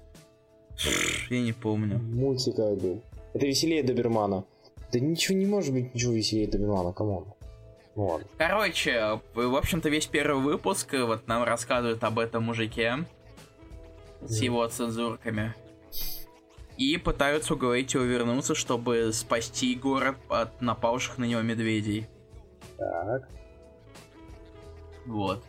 Я 1.30 1.42
не 1.42 1.52
помню. 1.52 2.00
Мультик 2.00 2.56
был. 2.56 3.02
Это 3.34 3.46
веселее 3.46 3.84
Добермана. 3.84 4.46
Да 4.92 5.00
ничего 5.00 5.38
не 5.38 5.46
может 5.46 5.74
быть 5.74 5.94
ничего 5.94 6.14
веселее 6.14 6.48
Добермана, 6.48 6.94
come 6.94 7.17
on. 7.17 7.34
Ладно. 7.96 8.28
Короче, 8.38 9.20
в 9.34 9.56
общем-то, 9.56 9.90
весь 9.90 10.08
первый 10.08 10.42
выпуск 10.44 10.94
э, 10.94 11.04
вот 11.04 11.28
нам 11.28 11.44
рассказывают 11.44 12.04
об 12.04 12.20
этом 12.20 12.44
мужике 12.44 13.06
с 14.22 14.36
Мгм. 14.38 14.44
его 14.44 14.68
цензурками. 14.68 15.54
И 16.78 16.98
пытаются 16.98 17.56
уговорить 17.56 17.94
его 17.94 18.04
вернуться, 18.06 18.56
чтобы 18.56 19.12
спасти 19.12 19.76
город 19.76 20.16
от 20.30 20.62
напавших 20.62 21.18
на 21.18 21.26
него 21.26 21.42
медведей. 21.42 22.08
Так. 22.78 23.30
Вот. 25.06 25.44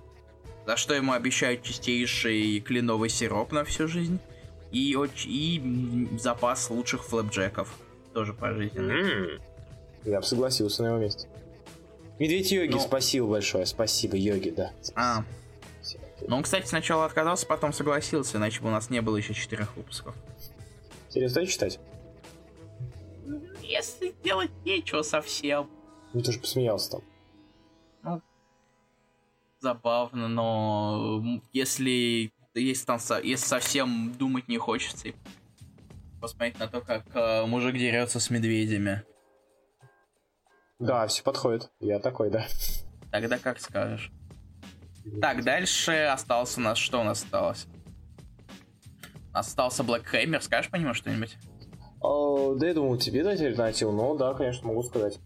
За 0.67 0.77
что 0.77 0.95
ему 0.95 1.13
обещают 1.13 1.63
чистейший 1.63 2.61
кленовый 2.61 3.09
сироп 3.11 3.53
на 3.53 3.65
всю 3.65 3.87
жизнь. 3.87 4.19
И, 4.73 4.97
и 5.25 6.09
запас 6.19 6.69
лучших 6.71 7.05
флэпджеков. 7.05 7.73
Тоже 8.15 8.35
пожизненно. 8.35 9.41
Я 10.05 10.21
бы 10.21 10.27
согласился 10.27 10.83
на 10.83 10.89
его 10.89 10.99
месте. 10.99 11.29
Медведь 12.19 12.51
Йоги, 12.53 12.73
Ну. 12.73 12.81
спасибо 12.81 13.27
большое. 13.29 13.65
Спасибо, 13.67 14.17
Йоги, 14.17 14.51
да. 14.51 14.73
А, 14.95 15.25
Спасибо. 15.81 16.05
ну 16.29 16.37
он, 16.37 16.43
кстати, 16.43 16.67
сначала 16.67 17.05
отказался, 17.07 17.47
потом 17.47 17.73
согласился, 17.73 18.37
иначе 18.39 18.61
бы 18.61 18.69
у 18.69 18.71
нас 18.71 18.91
не 18.91 19.01
было 19.01 19.17
еще 19.17 19.33
четырех 19.35 19.75
выпусков. 19.77 20.15
Интересно 21.09 21.47
читать? 21.47 21.79
Если 23.63 24.15
делать 24.23 24.51
нечего 24.65 25.03
совсем. 25.03 25.71
Ну 26.13 26.21
ты 26.23 26.33
же 26.33 26.41
посмеялся 26.41 26.99
там. 28.03 28.23
Забавно, 29.61 30.27
но 30.29 31.23
если, 31.53 32.33
если, 32.55 32.85
там, 32.87 32.99
если 33.23 33.45
совсем 33.47 34.13
думать 34.15 34.49
не 34.49 34.57
хочется, 34.57 35.09
и 35.09 35.15
посмотреть 36.21 36.59
на 36.59 36.69
то, 36.69 36.81
как 36.81 37.05
э, 37.15 37.47
мужик 37.47 37.77
дерется 37.77 38.21
с 38.21 38.31
медведями, 38.31 39.03
Да, 40.79 41.07
все 41.07 41.23
подходит. 41.23 41.71
Я 41.81 41.99
такой, 41.99 42.31
да. 42.31 42.47
тогда 43.11 43.39
как 43.39 43.59
скажешь. 43.61 44.13
Так, 45.21 45.43
дальше 45.45 45.93
остался 46.05 46.61
у 46.61 46.63
нас... 46.63 46.79
Что 46.79 47.01
у 47.01 47.05
нас 47.05 47.23
осталось? 47.23 47.67
Остался 49.33 49.83
Black 49.83 50.05
Hammer, 50.13 50.41
скажешь 50.41 50.71
по 50.71 50.77
нему 50.77 50.95
что-нибудь? 50.95 51.37
О, 52.01 52.55
да 52.55 52.69
я 52.69 52.75
думал, 52.75 52.97
тебе 52.97 53.23
дать 53.23 53.41
альтернативу, 53.41 53.93
но 53.93 54.15
да, 54.17 54.35
конечно, 54.35 54.69
могу 54.69 54.83
сказать. 54.83 55.19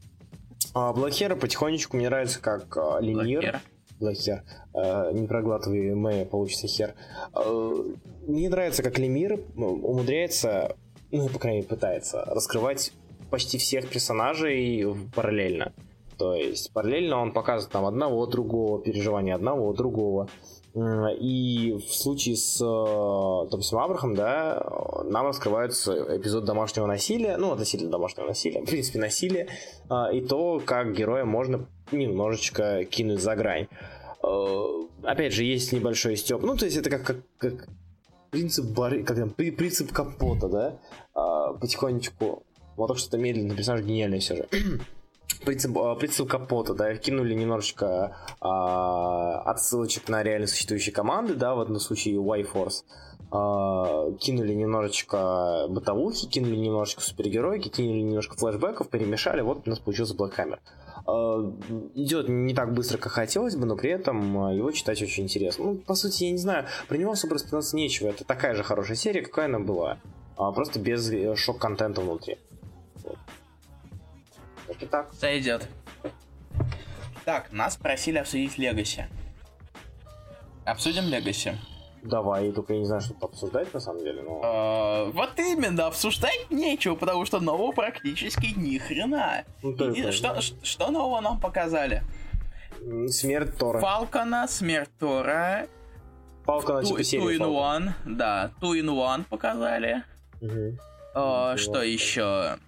А, 0.74 0.92
Блэкхера 0.92 1.36
потихонечку 1.36 1.96
мне 1.96 2.08
нравится 2.08 2.40
как 2.40 2.76
а, 2.76 3.00
Hero? 3.00 3.60
Блэкхер. 4.00 4.42
Э, 4.74 5.12
не 5.12 5.26
проглатывай 5.26 5.94
Мэя, 5.94 6.24
получится 6.24 6.66
хер. 6.66 6.94
Э, 7.34 7.74
мне 8.26 8.48
нравится, 8.48 8.82
как 8.82 8.98
Лемир 8.98 9.40
умудряется, 9.56 10.76
ну, 11.16 11.28
по 11.28 11.38
крайней 11.38 11.58
мере, 11.58 11.68
пытается 11.68 12.24
раскрывать 12.26 12.92
почти 13.30 13.58
всех 13.58 13.88
персонажей 13.88 14.86
параллельно. 15.14 15.72
То 16.18 16.34
есть 16.34 16.72
параллельно 16.72 17.20
он 17.20 17.32
показывает 17.32 17.72
там 17.72 17.86
одного, 17.86 18.26
другого, 18.26 18.80
переживания 18.80 19.34
одного, 19.34 19.72
другого. 19.72 20.28
И 21.20 21.72
в 21.72 21.94
случае 21.94 22.36
с 22.36 22.60
э, 22.60 23.48
допустим, 23.48 23.78
Абрахом, 23.78 24.16
да, 24.16 24.60
э, 24.60 25.04
нам 25.04 25.26
раскрывается 25.26 26.16
эпизод 26.16 26.44
домашнего 26.44 26.86
насилия, 26.86 27.36
ну, 27.36 27.52
относительно 27.52 27.92
домашнего 27.92 28.26
насилия, 28.26 28.60
в 28.66 28.66
принципе, 28.66 28.98
насилия, 28.98 29.48
а, 29.88 30.10
и 30.12 30.20
то, 30.20 30.60
как 30.64 30.92
героя 30.92 31.24
можно 31.24 31.68
немножечко 31.92 32.84
кинуть 32.86 33.20
за 33.20 33.36
грань. 33.36 33.68
Э, 34.24 34.84
Опять 35.04 35.32
же, 35.34 35.44
есть 35.44 35.72
небольшой 35.72 36.16
степ. 36.16 36.42
Ну, 36.42 36.56
то 36.56 36.64
есть 36.64 36.76
это 36.76 36.90
как, 36.90 37.04
как, 37.04 37.16
как 37.38 37.68
принцип, 38.34 38.64
боры- 38.76 39.04
как 39.04 39.16
там, 39.16 39.30
при- 39.30 39.50
принцип 39.52 39.92
капота, 39.92 40.48
да? 40.48 40.78
А, 41.14 41.52
Потихонечку. 41.54 42.42
Вот 42.76 42.88
так 42.88 42.98
что 42.98 43.08
это 43.08 43.18
медленный 43.18 43.54
персонаж 43.54 43.82
гениальный 43.84 44.18
все 44.18 44.36
же. 44.36 44.48
Принцип, 45.44 45.76
а, 45.78 45.94
принцип 45.94 46.28
капота, 46.28 46.74
да, 46.74 46.94
кинули 46.96 47.34
немножечко 47.34 48.16
а, 48.40 49.40
отсылочек 49.42 50.08
на 50.08 50.22
реально 50.22 50.46
существующие 50.46 50.92
команды, 50.92 51.34
да, 51.34 51.54
в 51.54 51.60
одном 51.60 51.80
случае 51.80 52.16
Y-Force. 52.16 52.82
А, 53.30 54.10
кинули 54.18 54.54
немножечко 54.54 55.66
бытовухи, 55.68 56.26
кинули 56.26 56.56
немножечко 56.56 57.02
супергероики, 57.02 57.68
кинули 57.68 58.00
немножко 58.00 58.36
флешбеков, 58.36 58.88
перемешали, 58.88 59.42
вот 59.42 59.66
у 59.66 59.70
нас 59.70 59.78
получился 59.78 60.14
Black 60.14 60.36
Hammer. 60.36 60.58
А, 61.06 61.52
идет 61.94 62.28
не 62.28 62.54
так 62.54 62.72
быстро, 62.72 62.98
как 62.98 63.12
хотелось 63.12 63.56
бы, 63.56 63.66
но 63.66 63.76
при 63.76 63.90
этом 63.90 64.46
а, 64.46 64.52
его 64.52 64.70
читать 64.70 65.02
очень 65.02 65.24
интересно. 65.24 65.64
Ну, 65.64 65.74
по 65.76 65.94
сути, 65.94 66.24
я 66.24 66.30
не 66.30 66.38
знаю, 66.38 66.66
про 66.88 66.96
него 66.96 67.12
особо 67.12 67.34
распинаться 67.34 67.76
нечего. 67.76 68.08
Это 68.08 68.24
такая 68.24 68.54
же 68.54 68.62
хорошая 68.62 68.96
серия, 68.96 69.22
какая 69.22 69.46
она 69.46 69.58
была. 69.58 69.98
А, 70.36 70.50
просто 70.52 70.80
без 70.80 71.10
э, 71.12 71.36
шок-контента 71.36 72.00
внутри. 72.00 72.38
Вот. 73.02 73.18
Как-то 74.66 74.86
так. 74.86 75.12
Сойдет. 75.14 75.68
Так, 77.24 77.52
нас 77.52 77.76
просили 77.76 78.18
обсудить 78.18 78.58
Легаси. 78.58 79.06
Обсудим 80.64 81.04
Легаси. 81.04 81.58
Давай, 82.04 82.52
только 82.52 82.74
я 82.74 82.80
не 82.80 82.84
знаю, 82.84 83.00
что 83.00 83.14
обсуждать 83.22 83.72
на 83.72 83.80
самом 83.80 84.04
деле, 84.04 84.22
но... 84.22 84.40
Э, 84.44 85.10
Вот 85.12 85.38
именно, 85.38 85.86
обсуждать 85.86 86.46
нечего, 86.50 86.96
потому 86.96 87.24
что 87.24 87.40
нового 87.40 87.72
практически 87.72 88.52
ни 88.58 88.76
хрена. 88.78 89.44
Ну, 89.62 89.72
только, 89.72 89.98
И 89.98 90.12
что, 90.12 90.34
да. 90.34 90.40
что 90.40 90.90
нового 90.90 91.20
нам 91.22 91.40
показали? 91.40 92.02
Смерть 93.08 93.56
Тора. 93.56 93.80
Фалкона, 93.80 94.46
Смерть 94.48 94.90
Тора, 94.98 95.66
Палка 96.44 96.74
на 96.74 96.78
Two, 96.80 96.84
типа 96.88 96.98
two 96.98 97.04
серии 97.04 97.38
in 97.38 97.40
Falcon. 97.40 97.54
One, 97.54 97.92
да, 98.04 98.50
Two 98.60 98.78
in 98.78 98.86
One 98.90 99.24
показали. 99.24 100.02
Мгм. 100.42 100.78
Э, 101.14 101.52
Ничего. 101.54 101.56
что 101.56 101.82
еще? 101.82 102.58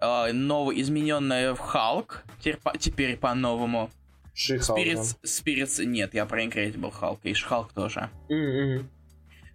Э, 0.00 0.32
новый 0.32 0.80
измененный 0.80 1.54
Халк, 1.54 2.24
теперь, 2.40 2.56
по- 2.56 2.76
теперь 2.76 3.16
по-новому. 3.16 3.90
Спиритс, 4.36 5.16
Спиритс, 5.22 5.78
нет, 5.78 6.12
я 6.14 6.26
про 6.26 6.44
Incredible 6.44 6.90
Халк, 6.90 7.20
и 7.24 7.32
Халк 7.32 7.72
тоже. 7.72 8.10
да. 8.28 8.34
Мгм. 8.34 8.90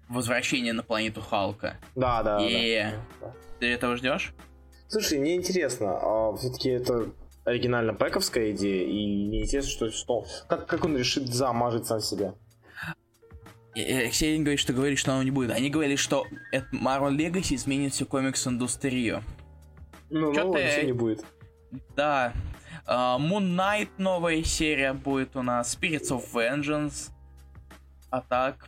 Возвращение 0.09 0.73
на 0.73 0.84
планету 0.84 1.21
Халка. 1.21 1.77
Да, 1.95 2.23
да, 2.23 2.38
да, 2.39 2.43
Е. 2.43 2.93
да. 3.21 3.34
Ты 3.59 3.67
этого 3.67 3.95
ждешь? 3.95 4.34
Слушай, 4.88 5.19
мне 5.19 5.36
интересно, 5.36 5.97
а 6.01 6.36
все-таки 6.36 6.69
это 6.69 7.11
оригинально 7.45 7.93
пэковская 7.93 8.51
идея, 8.51 8.84
и 8.86 9.27
мне 9.27 9.43
интересно, 9.43 9.69
что, 9.71 9.91
что 9.91 10.25
как, 10.49 10.67
как 10.67 10.84
он 10.84 10.97
решит 10.97 11.27
замажить 11.27 11.86
сам 11.86 12.01
себя. 12.01 12.34
И- 13.75 13.82
и 13.82 13.93
Алексей 13.93 14.38
говорит, 14.39 14.59
что 14.59 14.73
говорит, 14.73 14.99
что 14.99 15.13
оно 15.13 15.23
не 15.23 15.32
будет. 15.32 15.51
Они 15.51 15.69
говорили, 15.69 15.95
что 15.95 16.25
Marvel 16.73 17.15
Legacy 17.15 17.55
изменит 17.55 17.93
всю 17.93 18.05
комикс-индустрию. 18.05 19.23
Ну, 20.09 20.34
Чё 20.34 20.51
ты- 20.51 20.63
ничего 20.65 20.86
не 20.88 20.91
будет. 20.93 21.23
Да. 21.95 22.34
А, 22.94 23.18
Moon 23.18 23.56
Knight 23.56 23.89
новая 23.98 24.44
серия 24.44 24.92
будет 24.94 25.36
у 25.38 25.42
нас. 25.42 25.78
Spirits 25.78 26.10
of 26.12 26.24
Vengeance. 26.34 27.10
А 28.10 28.20
так, 28.22 28.68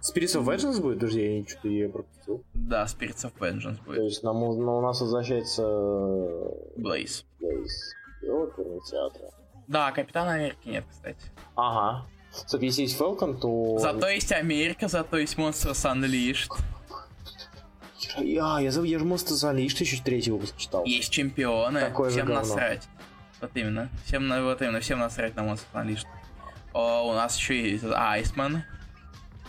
Spirits 0.00 0.40
of 0.40 0.44
Vengeance 0.44 0.80
будет? 0.80 1.00
Подожди, 1.00 1.38
я 1.40 1.46
что-то 1.46 1.68
ее 1.68 1.88
пропустил. 1.90 2.42
да, 2.54 2.84
Spirits 2.84 3.24
of 3.26 3.32
Vengeance 3.38 3.76
То 3.76 3.82
будет. 3.84 4.04
есть 4.04 4.22
нам, 4.22 4.42
у- 4.42 4.54
ну, 4.58 4.78
у 4.78 4.80
нас 4.80 5.00
возвращается 5.02 5.62
Blaze. 6.78 7.24
Блейз. 7.40 7.94
И 8.22 8.28
оперный 8.30 8.80
театр. 8.90 9.20
Да, 9.66 9.92
Капитана 9.92 10.32
Америки 10.32 10.56
нет, 10.64 10.84
кстати. 10.90 11.18
Ага. 11.54 12.06
Стоп, 12.32 12.62
если 12.62 12.82
есть 12.82 12.98
Falcon, 12.98 13.38
то... 13.38 13.76
Зато 13.78 14.08
есть 14.08 14.32
Америка, 14.32 14.88
зато 14.88 15.18
есть 15.18 15.36
Monsters 15.36 15.84
Unleashed. 15.92 16.50
Я, 18.18 18.70
забыл, 18.70 18.84
я 18.88 18.98
же 18.98 19.04
Monsters 19.04 19.44
Unleashed 19.52 19.80
еще 19.80 20.02
третий 20.02 20.30
выпуск 20.30 20.56
читал. 20.56 20.84
Есть 20.84 21.10
чемпионы, 21.10 21.80
Такое 21.80 22.10
всем 22.10 22.28
насрать. 22.28 22.88
Вот 23.40 23.50
именно. 23.54 23.88
Всем, 24.04 24.26
на- 24.28 24.42
вот 24.42 24.60
именно, 24.62 24.80
всем 24.80 24.98
насрать 24.98 25.36
на 25.36 25.40
Monsters 25.40 25.64
Unleashed. 25.74 26.06
О, 26.72 27.08
у 27.10 27.14
нас 27.14 27.36
еще 27.38 27.70
есть 27.70 27.84
Айсман. 27.84 28.62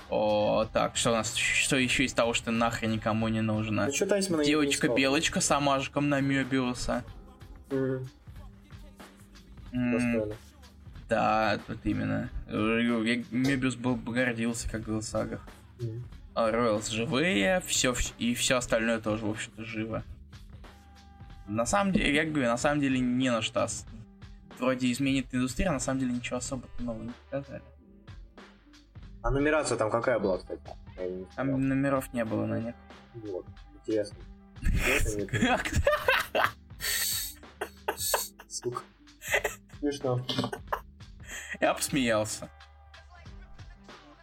О, 0.10 0.66
так, 0.72 0.96
что 0.96 1.12
у 1.12 1.16
нас, 1.16 1.36
что 1.36 1.76
еще 1.78 2.04
из 2.06 2.14
того, 2.14 2.34
что 2.34 2.52
нахрен 2.52 2.92
никому 2.92 3.28
не 3.28 3.42
нужно? 3.42 3.86
Ну, 3.88 3.94
что 3.94 4.06
искал. 4.20 4.44
Девочка-белочка 4.44 5.40
с 5.42 5.52
амажиком 5.52 6.10
на 6.10 6.20
Мёбиуса. 6.22 7.04
Мгм, 7.70 8.10
М, 9.72 9.92
достойно. 9.92 10.36
Да, 11.10 11.60
вот 11.68 11.78
именно. 11.84 12.30
Мебиус 12.48 13.76
был 13.76 13.96
бы 13.96 14.14
гордился, 14.14 14.70
как 14.70 14.88
в 14.88 15.02
сагах. 15.02 15.42
А 16.36 16.52
Роялс 16.52 16.88
живые, 16.90 17.62
все, 17.68 17.94
и 18.18 18.34
все 18.34 18.58
остальное 18.58 19.00
тоже, 19.00 19.26
в 19.26 19.30
общем-то, 19.32 19.64
живо. 19.64 20.04
На 21.50 21.66
самом 21.66 21.92
деле, 21.92 22.14
я 22.14 22.26
говорю, 22.26 22.48
на 22.48 22.58
самом 22.58 22.80
деле 22.80 23.00
не 23.00 23.32
на 23.32 23.42
что. 23.42 23.68
Вроде 24.60 24.92
изменит 24.92 25.34
индустрия, 25.34 25.70
а 25.70 25.74
на 25.74 25.80
самом 25.80 26.00
деле 26.02 26.14
ничего 26.14 26.38
особо 26.38 26.68
нового 26.80 27.04
не 27.04 27.14
показали. 27.30 27.64
А 29.24 29.32
нумерация 29.32 29.78
там 29.78 29.90
какая 29.90 30.20
была, 30.20 30.38
кстати? 30.38 30.62
Не 30.98 31.26
Там 31.36 31.68
номеров 31.68 32.14
не 32.14 32.24
было 32.24 32.46
на 32.46 32.60
них. 32.60 32.76
Вот, 33.16 33.46
интересно. 33.74 34.18
Сука. 38.48 38.84
Смешно. 39.80 40.26
Я 41.60 41.74
посмеялся. 41.74 42.50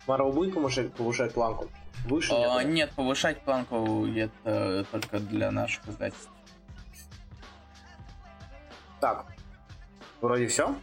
Марвел 0.07 0.33
будет 0.33 0.55
повышать, 0.55 0.93
повышать 0.95 1.35
планку? 1.35 1.68
Выше 2.05 2.33
А, 2.35 2.62
нет? 2.62 2.74
Нет, 2.74 2.91
повышать 2.93 3.41
планку 3.43 4.07
это 4.07 4.87
только 4.93 5.18
для 5.18 5.51
наших 5.51 5.89
издательств. 5.89 6.31
Так. 9.01 9.27
Вроде 10.21 10.47
все? 10.47 10.75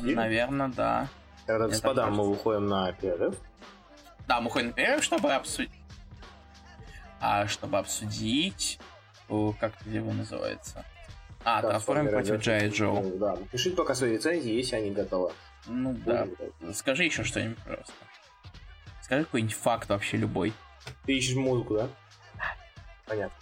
Наверное, 0.00 0.68
да. 0.68 1.08
Тогда, 1.46 1.64
Мне 1.64 1.72
господа, 1.72 2.06
мы 2.06 2.28
выходим 2.28 2.66
на 2.66 2.92
перерыв. 2.92 3.36
Да, 4.28 4.40
мы 4.40 4.50
ходим 4.50 4.68
на 4.68 4.72
перерыв, 4.74 5.02
чтобы 5.02 5.32
обсудить. 5.32 5.72
А 7.20 7.46
чтобы 7.46 7.78
обсудить. 7.78 8.78
о, 9.28 9.52
Как 9.58 9.72
это 9.80 9.90
его 9.90 10.12
называется? 10.12 10.84
А, 11.44 11.62
трансформер 11.62 12.10
против 12.12 12.40
Джай 12.40 12.68
Джо. 12.68 12.92
Ну, 12.92 13.16
Да, 13.18 13.36
пишите 13.50 13.76
пока 13.76 13.94
свои 13.94 14.12
рецензии, 14.14 14.52
если 14.52 14.76
они 14.76 14.90
готовы. 14.90 15.32
Ну 15.66 15.94
да. 16.04 16.26
Скажи 16.74 17.04
еще 17.04 17.24
что-нибудь, 17.24 17.58
пожалуйста. 17.58 17.92
Скажи 19.02 19.24
какой-нибудь 19.24 19.54
факт 19.56 19.88
вообще 19.88 20.16
любой. 20.18 20.52
Ты 21.06 21.16
ищешь 21.16 21.36
музыку, 21.36 21.74
да? 21.74 21.88
Понятно. 23.06 23.36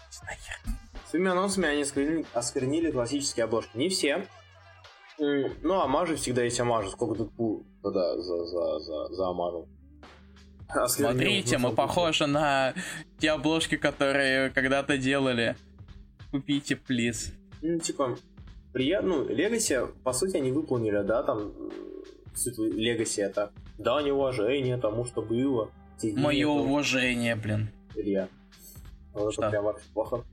Своими 1.09 1.31
анонсами 1.31 1.69
они 1.69 1.83
осквернили, 1.83 2.27
осквернили 2.35 2.91
классические 2.91 3.45
обложки. 3.45 3.77
Не 3.77 3.89
все. 3.89 4.27
Ну, 5.19 5.81
амажи 5.81 6.17
всегда 6.17 6.43
есть 6.43 6.61
амажи. 6.61 6.91
Сколько 6.91 7.17
тут 7.17 7.33
пул 7.33 7.67
тогда 7.83 8.17
за, 8.19 8.45
за, 8.45 8.79
за, 8.79 9.09
за 9.15 9.29
амажу? 9.29 9.67
Осквернил, 10.69 11.13
Смотрите, 11.13 11.59
ну, 11.59 11.69
мы 11.71 11.75
похожи 11.75 12.27
на 12.27 12.75
те 13.19 13.31
обложки, 13.31 13.77
которые 13.77 14.51
когда-то 14.51 14.99
делали. 14.99 15.57
Купите, 16.31 16.77
плиз. 16.77 17.33
Ну, 17.63 17.79
типа, 17.79 18.19
приятно. 18.73 19.09
Ну, 19.09 19.29
Легаси, 19.29 19.81
по 20.05 20.13
сути, 20.13 20.37
они 20.37 20.53
выполнили, 20.53 21.03
да, 21.03 21.23
там, 21.23 21.53
суть 22.35 22.59
Легаси 22.59 23.23
это 23.23 23.51
дань 23.79 24.11
уважения 24.11 24.77
тому, 24.77 25.07
что 25.07 25.23
было. 25.23 25.71
Мое 26.03 26.47
уважение, 26.47 27.35
блин. 27.35 27.71
Илья. 27.97 28.29
Вот 29.15 29.33
Что? 29.33 29.43
это 29.43 29.51
прям 29.51 29.65
вообще 29.65 29.87
плохо. 29.95 30.25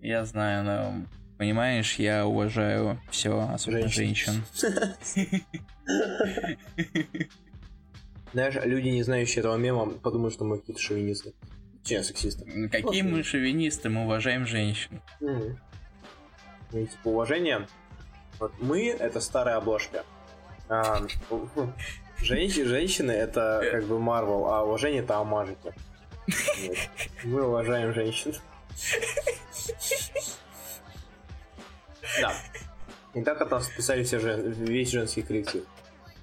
Я 0.00 0.24
знаю, 0.24 0.64
но 0.64 1.06
понимаешь, 1.38 1.96
я 1.96 2.26
уважаю 2.26 3.00
все, 3.10 3.48
особенно 3.52 3.88
Женщин. 3.88 4.44
Знаешь, 8.32 8.54
люди, 8.64 8.88
не 8.88 9.02
знающие 9.02 9.40
этого 9.40 9.56
мема, 9.56 9.86
подумают, 9.86 10.34
что 10.34 10.44
мы 10.44 10.58
какие-то 10.58 10.82
шовинисты. 10.82 11.32
Че, 11.82 12.02
сексисты. 12.02 12.68
Какие 12.68 13.02
мы 13.02 13.22
шовинисты, 13.22 13.88
мы 13.88 14.04
уважаем 14.04 14.46
женщин. 14.46 15.00
Ну, 15.20 15.56
типа, 16.72 17.08
уважение. 17.08 17.66
Вот 18.38 18.52
мы— 18.60 18.88
это 19.00 19.20
старая 19.20 19.56
обложка. 19.56 20.04
А, 20.68 21.02
женщины, 22.18 23.10
это 23.10 23.66
как 23.72 23.84
бы 23.84 23.98
Марвел, 23.98 24.46
а 24.46 24.64
уважение— 24.64 25.02
это 25.02 25.16
амажики. 25.16 25.72
Мы 27.24 27.42
уважаем 27.42 27.94
женщин. 27.94 28.34
Да. 32.20 32.32
И 33.14 33.22
так 33.22 33.40
от 33.40 33.50
нас 33.50 33.68
писали 33.68 34.02
все 34.04 34.18
жен- 34.18 34.50
весь 34.52 34.90
женский 34.90 35.22
коллектив. 35.22 35.64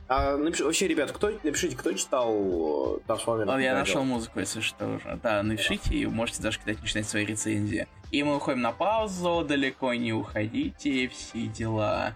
А 0.08 0.38
напиши- 0.38 0.64
вообще, 0.64 0.88
ребят, 0.88 1.12
кто, 1.12 1.32
напишите, 1.44 1.76
кто 1.76 1.92
читал 1.94 3.00
Трансформеры? 3.08 3.50
Вот 3.52 3.58
я 3.60 3.74
нашел 3.74 4.04
музыку, 4.04 4.40
если 4.40 4.62
что 4.62 4.86
уже. 4.88 5.20
Да, 5.24 5.42
напишите, 5.42 5.96
и 5.96 6.06
можете 6.06 6.44
даже 6.44 6.60
когда 6.60 6.80
начинать 6.80 7.08
свои 7.10 7.26
рецензии. 7.26 7.88
И 8.12 8.22
мы 8.22 8.36
уходим 8.38 8.62
на 8.62 8.72
паузу, 8.72 9.44
далеко 9.44 9.94
не 9.96 10.14
уходите, 10.14 11.08
все 11.08 11.48
дела. 11.48 12.14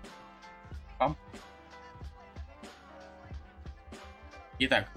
Пам. 1.00 1.18
Итак, 4.60 4.88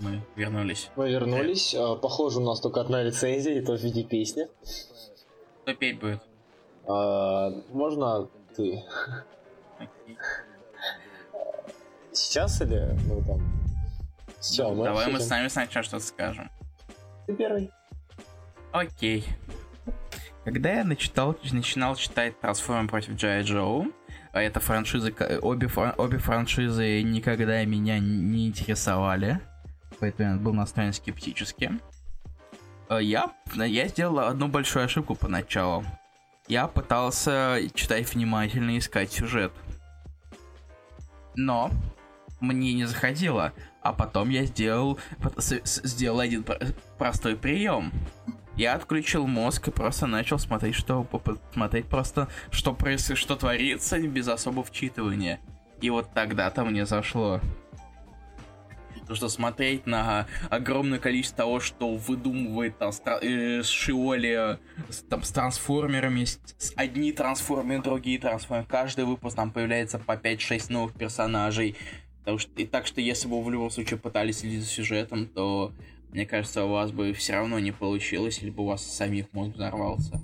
мы 0.00 0.22
вернулись. 0.36 0.90
Мы 0.96 1.10
вернулись. 1.10 1.74
А, 1.74 1.96
Похоже, 1.96 2.38
у 2.40 2.44
нас 2.44 2.60
только 2.60 2.80
одна 2.80 3.02
рецензия, 3.02 3.58
и 3.58 3.64
то 3.64 3.76
в 3.76 3.80
виде 3.82 4.04
песни. 4.04 4.46
Кто 5.62 5.74
петь 5.74 5.98
будет? 6.00 6.20
А, 6.88 7.50
Можно 7.72 8.28
ты? 8.56 8.82
Сейчас 12.12 12.60
или 12.60 12.96
ну 13.08 13.22
там? 13.22 13.40
Все, 14.40 14.70
мы 14.72 14.84
Давай 14.84 15.10
мы 15.10 15.20
сами 15.20 15.48
сначала 15.48 15.84
что-то 15.84 16.04
скажем. 16.04 16.50
Ты 17.26 17.34
первый. 17.34 17.70
Окей. 18.72 19.24
Когда 20.44 20.70
я 20.70 20.84
начитал, 20.84 21.36
начинал 21.50 21.96
читать 21.96 22.38
Трансформер 22.40 22.88
против 22.88 23.14
Джая 23.16 23.42
Джоу, 23.42 23.86
а 24.32 24.40
это 24.40 24.60
франшизы, 24.60 25.10
ка- 25.10 25.40
обе, 25.42 25.68
обе 25.96 26.18
франшизы 26.18 27.02
никогда 27.02 27.64
меня 27.64 27.98
не 27.98 28.46
интересовали, 28.46 29.40
поэтому 29.98 30.34
я 30.34 30.36
был 30.36 30.54
настроен 30.54 30.92
скептически. 30.92 31.72
А 32.88 32.98
Я, 33.00 33.32
я 33.56 33.88
сделал 33.88 34.20
одну 34.20 34.46
большую 34.46 34.84
ошибку 34.84 35.16
поначалу. 35.16 35.84
Я 36.48 36.68
пытался 36.68 37.60
читать 37.74 38.12
внимательно, 38.14 38.78
искать 38.78 39.12
сюжет. 39.12 39.52
Но 41.34 41.70
мне 42.40 42.72
не 42.72 42.84
заходило. 42.84 43.52
А 43.82 43.92
потом 43.92 44.30
я 44.30 44.44
сделал, 44.44 44.98
сделал 45.36 46.20
один 46.20 46.42
про- 46.44 46.58
простой 46.98 47.36
прием. 47.36 47.92
Я 48.56 48.74
отключил 48.74 49.26
мозг 49.26 49.68
и 49.68 49.70
просто 49.70 50.06
начал 50.06 50.38
смотреть, 50.38 50.74
что 50.74 51.06
смотреть 51.52 51.86
просто, 51.86 52.28
что 52.50 52.72
происходит, 52.72 53.20
что 53.20 53.36
творится, 53.36 53.98
без 54.00 54.28
особого 54.28 54.64
вчитывания. 54.64 55.40
И 55.80 55.90
вот 55.90 56.12
тогда-то 56.14 56.64
мне 56.64 56.86
зашло. 56.86 57.40
То, 59.06 59.14
что 59.14 59.28
смотреть 59.28 59.86
на 59.86 60.26
огромное 60.50 60.98
количество 60.98 61.38
того, 61.38 61.60
что 61.60 61.94
выдумывает 61.94 62.76
там 62.78 62.90
стра- 62.90 63.20
э, 63.22 63.62
Шиоли 63.62 64.58
с, 64.88 65.02
там, 65.08 65.22
с 65.22 65.30
трансформерами, 65.30 66.24
с, 66.24 66.40
с- 66.58 66.72
одни 66.76 67.12
трансформеры, 67.12 67.82
другие 67.82 68.18
трансформеры. 68.18 68.66
Каждый 68.68 69.04
выпуск 69.04 69.36
там 69.36 69.50
появляется 69.50 69.98
по 69.98 70.16
5-6 70.16 70.72
новых 70.72 70.94
персонажей. 70.94 71.76
Потому 72.20 72.38
что, 72.38 72.50
и 72.60 72.66
так 72.66 72.86
что 72.86 73.00
если 73.00 73.28
бы 73.28 73.38
вы 73.38 73.44
в 73.44 73.50
любом 73.50 73.70
случае 73.70 73.98
пытались 73.98 74.38
следить 74.40 74.62
за 74.62 74.66
сюжетом, 74.66 75.26
то 75.26 75.72
мне 76.10 76.26
кажется, 76.26 76.64
у 76.64 76.70
вас 76.70 76.90
бы 76.90 77.12
все 77.12 77.34
равно 77.34 77.58
не 77.60 77.70
получилось, 77.70 78.42
либо 78.42 78.62
у 78.62 78.66
вас 78.66 78.84
самих 78.84 79.32
мозг 79.32 79.54
взорвался. 79.54 80.20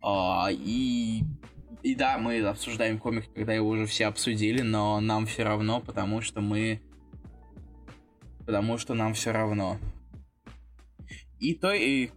А, 0.00 0.48
и, 0.50 1.22
и 1.82 1.94
да, 1.94 2.16
мы 2.16 2.40
обсуждаем 2.40 2.98
комик, 2.98 3.26
когда 3.34 3.52
его 3.52 3.68
уже 3.68 3.84
все 3.84 4.06
обсудили, 4.06 4.62
но 4.62 4.98
нам 5.00 5.26
все 5.26 5.42
равно, 5.44 5.80
потому 5.80 6.22
что 6.22 6.40
мы... 6.40 6.80
Потому 8.46 8.78
что 8.78 8.94
нам 8.94 9.14
все 9.14 9.32
равно. 9.32 9.78
И 11.38 11.54
то, 11.54 11.72
и, 11.72 12.06
и 12.06 12.10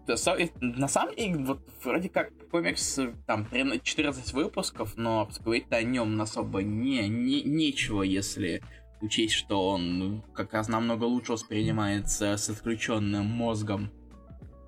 на 0.59 0.87
самом 0.87 1.15
деле, 1.15 1.37
вот 1.45 1.61
вроде 1.81 2.09
как 2.09 2.31
комикс, 2.49 2.99
там, 3.25 3.45
13 3.45 3.81
14 3.81 4.33
выпусков, 4.33 4.97
но 4.97 5.29
говорить 5.39 5.71
о 5.71 5.81
нем 5.81 6.19
особо 6.21 6.61
не, 6.61 7.07
не, 7.07 7.41
нечего, 7.41 8.03
если 8.03 8.61
учесть, 9.01 9.33
что 9.33 9.69
он 9.69 10.23
как 10.33 10.53
раз 10.53 10.67
намного 10.67 11.05
лучше 11.05 11.33
воспринимается 11.33 12.35
с 12.35 12.49
отключенным 12.49 13.25
мозгом. 13.25 13.91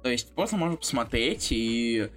То 0.03 0.09
есть 0.09 0.33
просто 0.35 0.55
можно 0.55 0.77
посмотреть 0.77 1.51
и, 1.51 2.09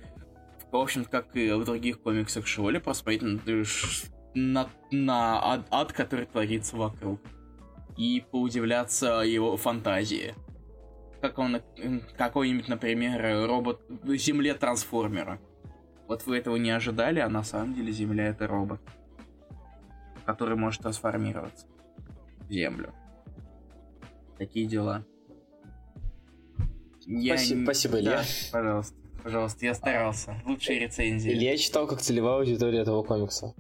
в 0.71 0.77
общем, 0.77 1.05
как 1.07 1.35
и 1.35 1.51
в 1.51 1.65
других 1.65 2.01
комиксах 2.01 2.47
Шиволи, 2.47 2.79
посмотреть, 2.79 3.23
ж- 3.67 4.05
на, 4.35 4.69
на 4.91 5.55
ад, 5.55 5.67
ад, 5.71 5.93
который 5.93 6.27
творится 6.27 6.77
вокруг. 6.77 7.21
И 7.99 8.25
поудивляться 8.31 9.21
его 9.21 9.57
фантазии. 9.59 10.35
Как 11.21 11.39
он, 11.39 11.61
какой-нибудь, 12.17 12.69
например, 12.69 13.47
робот 13.47 13.81
Земле 14.05 14.55
трансформера. 14.55 15.41
Вот 16.07 16.25
вы 16.25 16.39
этого 16.39 16.57
не 16.57 16.71
ожидали, 16.71 17.19
а 17.19 17.29
на 17.29 17.43
самом 17.43 17.75
деле 17.75 17.93
Земля 17.93 18.29
это 18.29 18.47
робот, 18.47 18.81
который 20.25 20.57
может 20.57 20.83
трансформироваться 20.83 21.67
в 22.49 22.53
Землю. 22.53 22.95
Такие 24.39 24.67
дела. 24.67 25.05
Спасибо, 27.01 27.61
я... 27.61 27.65
спасибо 27.65 28.01
Илья. 28.01 28.11
Да, 28.19 28.25
пожалуйста, 28.53 28.97
пожалуйста, 29.25 29.67
я 29.67 29.75
старался. 29.75 30.41
Лучшие 30.47 30.79
рецензии. 30.79 31.33
Илья 31.33 31.57
читал 31.57 31.87
как 31.87 32.01
целевая 32.01 32.37
аудитория 32.37 32.81
этого 32.81 33.03
комикса. 33.03 33.55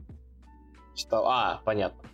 Читал. 0.95 1.27
А, 1.27 1.61
понятно. 1.65 2.09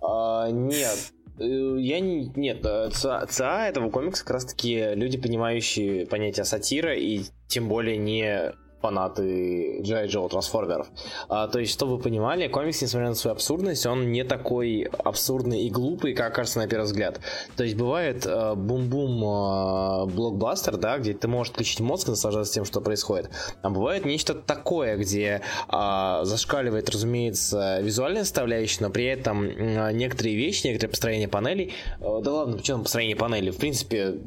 А, 0.00 0.50
нет, 0.50 0.96
э, 0.96 1.17
я 1.38 2.00
не... 2.00 2.32
Нет, 2.36 2.64
э, 2.64 2.90
ЦА 2.90 3.68
этого 3.68 3.90
комикса 3.90 4.24
как 4.24 4.34
раз 4.34 4.44
таки 4.44 4.94
люди, 4.94 5.18
понимающие 5.18 6.06
понятие 6.06 6.44
сатира 6.44 6.94
и 6.94 7.22
тем 7.46 7.68
более 7.68 7.96
не 7.96 8.52
фанаты 8.80 9.80
G.I. 9.82 10.06
Joe 10.06 10.28
трансформеров. 10.28 10.88
А, 11.28 11.48
то 11.48 11.58
есть, 11.58 11.72
чтобы 11.72 11.96
вы 11.96 12.02
понимали, 12.02 12.48
комикс, 12.48 12.80
несмотря 12.82 13.08
на 13.08 13.14
свою 13.14 13.34
абсурдность, 13.34 13.86
он 13.86 14.12
не 14.12 14.24
такой 14.24 14.88
абсурдный 15.04 15.62
и 15.62 15.70
глупый, 15.70 16.14
как 16.14 16.34
кажется 16.34 16.60
на 16.60 16.68
первый 16.68 16.84
взгляд. 16.84 17.20
То 17.56 17.64
есть, 17.64 17.76
бывает 17.76 18.24
э, 18.26 18.54
бум-бум 18.54 19.22
э, 19.22 20.06
блокбастер, 20.14 20.76
да, 20.76 20.98
где 20.98 21.14
ты 21.14 21.28
можешь 21.28 21.52
включить 21.52 21.80
мозг 21.80 22.08
и 22.08 22.10
наслаждаться 22.10 22.52
тем, 22.52 22.64
что 22.64 22.80
происходит. 22.80 23.30
А 23.62 23.70
бывает 23.70 24.04
нечто 24.04 24.34
такое, 24.34 24.96
где 24.96 25.42
э, 25.68 26.20
зашкаливает, 26.22 26.88
разумеется, 26.90 27.80
визуальная 27.80 28.22
составляющая, 28.22 28.84
но 28.84 28.90
при 28.90 29.06
этом 29.06 29.42
э, 29.42 29.92
некоторые 29.92 30.36
вещи, 30.36 30.66
некоторые 30.66 30.90
построения 30.90 31.28
панелей, 31.28 31.74
э, 32.00 32.20
да 32.22 32.32
ладно, 32.32 32.56
почему 32.56 32.82
построение 32.82 33.16
панелей? 33.16 33.50
В 33.50 33.56
принципе, 33.56 34.20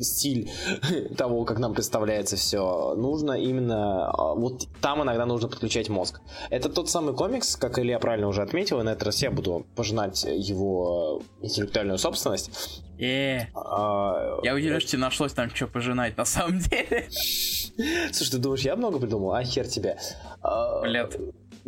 стиль 0.00 0.50
того, 1.16 1.44
как 1.44 1.58
нам 1.58 1.74
представляется 1.74 2.36
все, 2.36 2.94
нужно 2.96 3.32
именно 3.32 3.97
вот 4.34 4.68
там 4.80 5.02
иногда 5.02 5.26
нужно 5.26 5.48
подключать 5.48 5.88
мозг. 5.88 6.20
Это 6.50 6.68
тот 6.68 6.88
самый 6.88 7.14
комикс, 7.14 7.56
как 7.56 7.78
Илья 7.78 7.98
правильно 7.98 8.28
уже 8.28 8.42
отметил, 8.42 8.80
и 8.80 8.84
на 8.84 8.90
этот 8.90 9.04
раз 9.04 9.22
я 9.22 9.30
буду 9.30 9.66
пожинать 9.74 10.24
его 10.24 11.22
интеллектуальную 11.40 11.98
собственность. 11.98 12.82
Э, 12.98 13.46
а, 13.54 14.40
я 14.42 14.54
удивлен, 14.54 14.80
что 14.80 14.90
тебе 14.90 15.00
нашлось 15.00 15.32
там 15.32 15.50
что 15.50 15.68
пожинать 15.68 16.16
на 16.16 16.24
самом 16.24 16.58
деле. 16.58 17.08
Слушай, 18.12 18.30
ты 18.32 18.38
думаешь, 18.38 18.62
я 18.62 18.74
много 18.76 18.98
придумал? 18.98 19.34
А 19.34 19.44
хер 19.44 19.68
тебе. 19.68 19.98
А, 20.42 20.80
Блядь. 20.80 21.16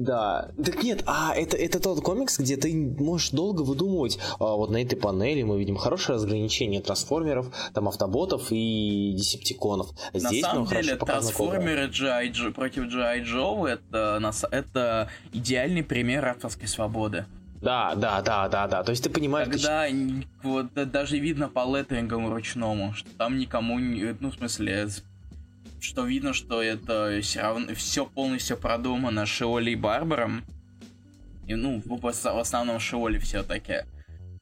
Да. 0.01 0.51
Так 0.65 0.83
нет, 0.83 1.03
а 1.07 1.35
это, 1.37 1.59
это 1.59 1.79
тот 1.79 2.01
комикс, 2.03 2.39
где 2.39 2.57
ты 2.57 2.75
можешь 2.75 3.31
долго 3.31 3.61
выдумывать. 3.61 4.19
А, 4.39 4.57
вот 4.57 4.71
на 4.71 4.83
этой 4.83 4.97
панели 4.97 5.43
мы 5.43 5.59
видим 5.59 5.77
хорошее 5.77 6.17
разграничение 6.17 6.81
трансформеров, 6.81 7.53
там 7.75 7.87
автоботов 7.87 8.47
и 8.51 9.13
десептиконов. 9.15 9.91
Здесь 10.15 10.43
на 10.43 10.49
самом 10.49 10.67
деле, 10.67 10.97
трансформеры 10.97 11.89
G.I. 11.89 12.33
против 12.53 12.89
G.I. 12.89 13.21
Joe 13.21 13.69
это, 13.69 14.33
это 14.51 15.11
идеальный 15.35 15.85
пример 15.85 16.25
авторской 16.27 16.67
свободы. 16.67 17.27
Да, 17.61 17.95
да, 17.95 18.23
да, 18.23 18.49
да, 18.49 18.67
да. 18.69 18.83
То 18.83 18.93
есть 18.93 19.05
ты 19.05 19.11
понимаешь... 19.11 19.49
Когда 19.49 19.87
ты... 19.87 20.27
вот 20.43 20.73
даже 20.73 21.19
видно 21.19 21.51
по 21.51 21.67
леттерингам 21.77 22.33
ручному, 22.33 22.95
что 22.95 23.11
там 23.19 23.37
никому 23.37 23.79
не... 23.79 24.17
Ну, 24.19 24.31
в 24.31 24.35
смысле, 24.35 24.89
что 25.81 26.05
видно, 26.05 26.33
что 26.33 26.63
это 26.63 27.21
все 27.23 27.41
равно 27.41 27.75
все 27.75 28.07
полностью 28.07 28.57
продумано 28.57 29.27
Шиоли 29.27 29.71
и 29.71 29.77
Барбаром. 29.77 30.45
И, 31.47 31.55
ну, 31.55 31.83
в 31.85 32.07
основном 32.07 32.79
Шиоли 32.79 33.19
все-таки. 33.19 33.85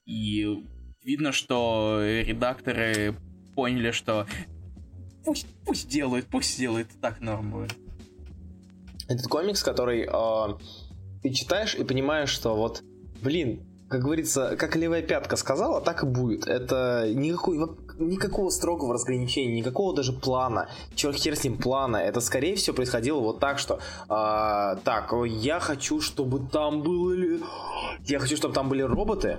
И 0.04 0.64
видно, 1.02 1.32
что 1.32 2.00
редакторы 2.02 3.14
поняли, 3.54 3.92
что 3.92 4.26
пусть, 5.24 5.46
пусть 5.64 5.88
делают, 5.88 6.26
пусть 6.26 6.58
делают, 6.58 6.88
так 7.00 7.20
норм 7.20 7.50
будет. 7.50 7.74
Этот 9.08 9.26
комикс, 9.26 9.62
который 9.62 10.06
э, 10.06 10.58
ты 11.22 11.30
читаешь 11.30 11.74
и 11.74 11.82
понимаешь, 11.84 12.28
что 12.28 12.56
вот, 12.56 12.82
блин, 13.22 13.62
как 13.88 14.02
говорится, 14.02 14.56
как 14.56 14.76
левая 14.76 15.02
пятка 15.02 15.36
сказала, 15.36 15.80
так 15.80 16.02
и 16.02 16.06
будет. 16.06 16.46
Это 16.46 17.10
никакой, 17.14 17.58
никакого 17.98 18.50
строгого 18.50 18.94
разграничения, 18.94 19.54
никакого 19.54 19.94
даже 19.94 20.12
плана. 20.12 20.68
Черт 20.94 21.16
хер 21.16 21.36
с 21.36 21.44
ним 21.44 21.58
плана. 21.58 21.96
Это 21.96 22.20
скорее 22.20 22.56
всего 22.56 22.76
происходило 22.76 23.20
вот 23.20 23.40
так, 23.40 23.58
что 23.58 23.80
а, 24.08 24.76
так, 24.76 25.12
я 25.26 25.60
хочу, 25.60 26.00
чтобы 26.00 26.40
там 26.48 26.82
были... 26.82 27.40
Я 28.04 28.18
хочу, 28.18 28.36
чтобы 28.36 28.54
там 28.54 28.68
были 28.68 28.82
роботы. 28.82 29.38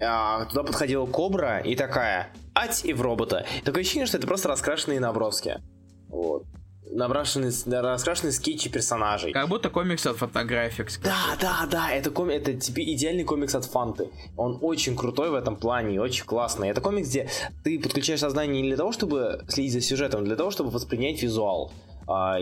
А, 0.00 0.44
туда 0.46 0.62
подходила 0.62 1.06
кобра 1.06 1.58
и 1.58 1.76
такая, 1.76 2.32
ать 2.54 2.84
и 2.84 2.92
в 2.92 3.02
робота. 3.02 3.46
Такое 3.64 3.82
ощущение, 3.82 4.06
что 4.06 4.18
это 4.18 4.26
просто 4.26 4.48
раскрашенные 4.48 5.00
наброски. 5.00 5.60
Вот 6.08 6.44
набрашенные, 6.92 7.52
раскрашенные 7.66 8.32
скетчи 8.32 8.68
персонажей. 8.70 9.32
Как 9.32 9.48
будто 9.48 9.70
комикс 9.70 10.06
от 10.06 10.16
фотографик. 10.16 10.88
Да, 11.02 11.36
да, 11.40 11.66
да, 11.70 11.90
это, 11.90 12.10
коми... 12.10 12.34
это 12.34 12.54
тебе 12.54 12.92
идеальный 12.94 13.24
комикс 13.24 13.54
от 13.54 13.64
Фанты. 13.64 14.10
Он 14.36 14.58
очень 14.60 14.96
крутой 14.96 15.30
в 15.30 15.34
этом 15.34 15.56
плане 15.56 15.96
и 15.96 15.98
очень 15.98 16.24
классный. 16.24 16.68
Это 16.68 16.80
комикс, 16.80 17.08
где 17.08 17.28
ты 17.64 17.78
подключаешь 17.80 18.20
сознание 18.20 18.62
не 18.62 18.68
для 18.68 18.76
того, 18.76 18.92
чтобы 18.92 19.44
следить 19.48 19.72
за 19.72 19.80
сюжетом, 19.80 20.22
а 20.22 20.24
для 20.24 20.36
того, 20.36 20.50
чтобы 20.50 20.70
воспринять 20.70 21.22
визуал. 21.22 21.72
А, 22.06 22.38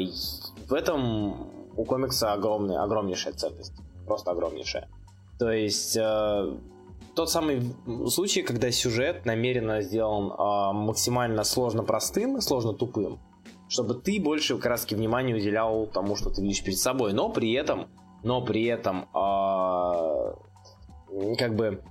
в 0.68 0.72
этом 0.72 1.50
у 1.76 1.84
комикса 1.84 2.32
огромная, 2.32 2.82
огромнейшая 2.82 3.34
ценность. 3.34 3.72
Просто 4.06 4.30
огромнейшая. 4.30 4.88
То 5.38 5.50
есть... 5.50 5.96
Э, 5.96 6.56
тот 7.14 7.30
самый 7.30 7.74
случай, 8.06 8.42
когда 8.42 8.70
сюжет 8.70 9.26
намеренно 9.26 9.82
сделан 9.82 10.30
э, 10.30 10.72
максимально 10.72 11.42
сложно 11.42 11.82
простым, 11.82 12.40
сложно 12.40 12.74
тупым, 12.74 13.18
чтобы 13.68 13.94
ты 13.94 14.20
больше 14.20 14.56
как 14.56 14.66
раз 14.66 14.86
внимания 14.90 15.34
уделял 15.34 15.86
тому, 15.86 16.16
что 16.16 16.30
ты 16.30 16.42
видишь 16.42 16.62
перед 16.62 16.78
собой, 16.78 17.12
но 17.12 17.28
при 17.30 17.52
этом, 17.52 17.88
но 18.22 18.42
при 18.42 18.64
этом, 18.64 19.08
э, 19.14 20.34
как 21.38 21.54
бы 21.54 21.82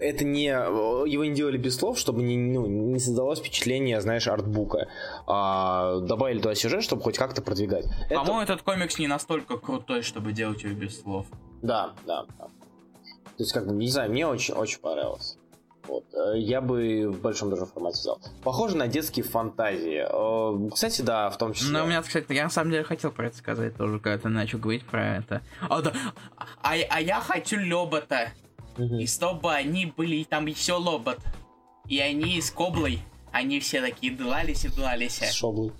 это 0.00 0.24
не 0.24 0.44
его 0.44 1.24
не 1.24 1.34
делали 1.34 1.56
без 1.56 1.76
слов, 1.76 1.98
чтобы 1.98 2.22
не, 2.22 2.36
ну, 2.36 2.66
не 2.66 2.98
создалось 2.98 3.38
впечатление, 3.38 4.00
знаешь, 4.00 4.26
артбука. 4.26 4.88
А, 5.26 6.00
добавили 6.00 6.38
туда 6.38 6.54
сюжет, 6.54 6.82
чтобы 6.82 7.02
хоть 7.02 7.16
как-то 7.16 7.42
продвигать. 7.42 7.86
По-моему, 8.08 8.40
это... 8.40 8.54
этот 8.54 8.64
комикс 8.64 8.98
не 8.98 9.06
настолько 9.06 9.56
крутой, 9.56 10.02
чтобы 10.02 10.32
делать 10.32 10.62
его 10.62 10.74
без 10.74 11.00
слов. 11.00 11.26
Да, 11.62 11.94
да, 12.06 12.24
да. 12.38 12.44
То 12.44 13.42
есть, 13.42 13.52
как 13.52 13.66
бы, 13.66 13.74
не 13.74 13.88
знаю, 13.88 14.10
мне 14.10 14.26
очень, 14.26 14.54
очень 14.54 14.80
понравилось. 14.80 15.38
Вот. 15.86 16.04
Э, 16.14 16.38
я 16.38 16.60
бы 16.60 17.10
в 17.10 17.20
большом 17.20 17.50
даже 17.50 17.66
формате 17.66 17.98
взял. 17.98 18.20
Похоже 18.42 18.76
на 18.76 18.88
детские 18.88 19.24
фантазии. 19.24 20.04
Э, 20.08 20.70
кстати, 20.70 21.02
да, 21.02 21.30
в 21.30 21.38
том 21.38 21.52
числе. 21.52 21.72
Ну, 21.72 21.84
у 21.84 21.86
меня, 21.86 22.02
кстати, 22.02 22.32
я 22.32 22.44
на 22.44 22.50
самом 22.50 22.70
деле 22.70 22.84
хотел 22.84 23.10
про 23.10 23.26
это 23.26 23.36
сказать 23.36 23.76
тоже, 23.76 23.98
когда 23.98 24.18
ты 24.18 24.28
начал 24.28 24.58
говорить 24.58 24.86
про 24.86 25.16
это. 25.16 25.42
А, 25.68 25.82
да. 25.82 25.92
а, 26.62 26.74
а 26.90 27.00
я 27.00 27.20
хочу 27.20 27.56
лобота. 27.58 28.30
Угу. 28.78 28.96
И 28.96 29.06
чтобы 29.06 29.52
они 29.52 29.86
были 29.86 30.24
там 30.24 30.46
еще 30.46 30.74
лобот. 30.74 31.18
И 31.86 31.98
они 31.98 32.40
с 32.40 32.50
коблой. 32.50 33.00
Они 33.30 33.60
все 33.60 33.80
такие 33.80 34.14
длались 34.14 34.64
и 34.64 34.68
длались. 34.68 35.18
С 35.18 35.32
шоблой. 35.32 35.72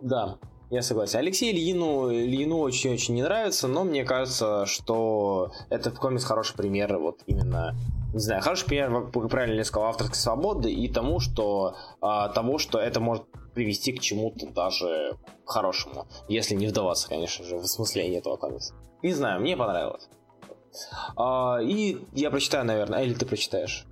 Да, 0.00 0.38
я 0.70 0.80
согласен. 0.82 1.18
Алексею 1.18 1.54
Ильину, 1.54 2.10
Ильину 2.10 2.58
очень-очень 2.58 3.14
не 3.14 3.22
нравится, 3.22 3.68
но 3.68 3.84
мне 3.84 4.04
кажется, 4.04 4.64
что 4.66 5.52
этот 5.68 5.98
комикс 5.98 6.24
хороший 6.24 6.56
пример 6.56 6.96
вот 6.98 7.20
именно 7.26 7.74
не 8.12 8.18
знаю, 8.18 8.42
хороший 8.42 8.66
пример, 8.66 9.10
как 9.12 9.28
правильно 9.30 9.56
я 9.56 9.64
сказал, 9.64 9.88
авторской 9.88 10.16
свободы 10.16 10.72
и 10.72 10.88
тому, 10.88 11.20
что 11.20 11.76
а, 12.00 12.28
того, 12.28 12.58
что 12.58 12.78
это 12.78 13.00
может 13.00 13.24
привести 13.54 13.92
к 13.92 14.00
чему-то 14.00 14.46
даже 14.48 15.16
хорошему, 15.46 16.06
если 16.28 16.54
не 16.54 16.66
вдаваться, 16.66 17.08
конечно 17.08 17.44
же, 17.44 17.58
в 17.58 17.62
осмысление 17.62 18.20
этого 18.20 18.36
комикса. 18.36 18.74
Не 19.02 19.12
знаю, 19.12 19.40
мне 19.40 19.56
понравилось. 19.56 20.08
А, 21.16 21.58
и 21.62 21.98
я 22.12 22.30
прочитаю, 22.30 22.64
наверное, 22.64 23.02
или 23.02 23.14
ты 23.14 23.26
прочитаешь? 23.26 23.86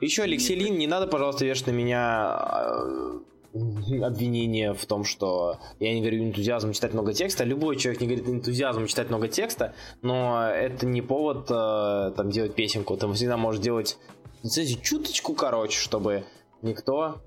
Еще 0.00 0.22
Алексей 0.22 0.56
Лин, 0.56 0.78
не 0.78 0.86
надо, 0.86 1.06
пожалуйста, 1.06 1.44
вешать 1.44 1.66
на 1.66 1.72
меня 1.72 2.32
а, 2.32 3.20
обвинение 4.02 4.74
в 4.74 4.86
том, 4.86 5.04
что 5.04 5.58
я 5.78 5.92
не 5.92 6.00
говорю 6.00 6.24
энтузиазм 6.24 6.72
читать 6.72 6.92
много 6.92 7.12
текста. 7.12 7.44
Любой 7.44 7.76
человек 7.76 8.00
не 8.00 8.06
говорит 8.06 8.28
энтузиазм 8.28 8.86
читать 8.86 9.08
много 9.08 9.28
текста, 9.28 9.74
но 10.02 10.42
это 10.42 10.86
не 10.86 11.02
повод 11.02 11.50
э, 11.50 12.12
там 12.16 12.30
делать 12.30 12.54
песенку. 12.54 12.96
Там 12.96 13.14
всегда 13.14 13.36
можешь 13.36 13.60
делать 13.60 13.98
рецензию 14.42 14.80
чуточку 14.80 15.34
короче, 15.34 15.78
чтобы 15.78 16.24
никто, 16.62 17.22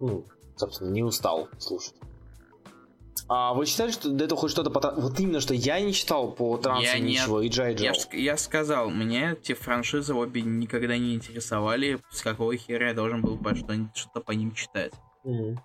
ну, 0.00 0.24
собственно, 0.56 0.90
не 0.90 1.02
устал 1.02 1.48
слушать. 1.58 1.94
А 3.28 3.54
вы 3.54 3.66
считали, 3.66 3.92
что 3.92 4.10
до 4.10 4.24
этого 4.24 4.40
хоть 4.40 4.50
что-то 4.50 4.70
по 4.70 4.80
Вот 5.00 5.18
именно, 5.20 5.40
что 5.40 5.54
я 5.54 5.80
не 5.80 5.94
читал 5.94 6.32
по 6.32 6.56
трансу 6.58 6.82
я 6.82 6.98
ничего, 6.98 7.40
и 7.40 7.48
Джай. 7.48 7.76
Я, 7.76 7.92
я 8.12 8.36
сказал, 8.36 8.90
мне 8.90 9.36
эти 9.40 9.54
франшизы 9.54 10.12
обе 10.12 10.42
никогда 10.42 10.98
не 10.98 11.14
интересовали, 11.14 12.00
с 12.10 12.20
какого 12.20 12.56
хера 12.56 12.88
я 12.88 12.94
должен 12.94 13.22
был 13.22 13.38
что-то 13.94 14.20
по 14.20 14.32
ним 14.32 14.52
читать. 14.52 14.92
Угу. 15.24 15.56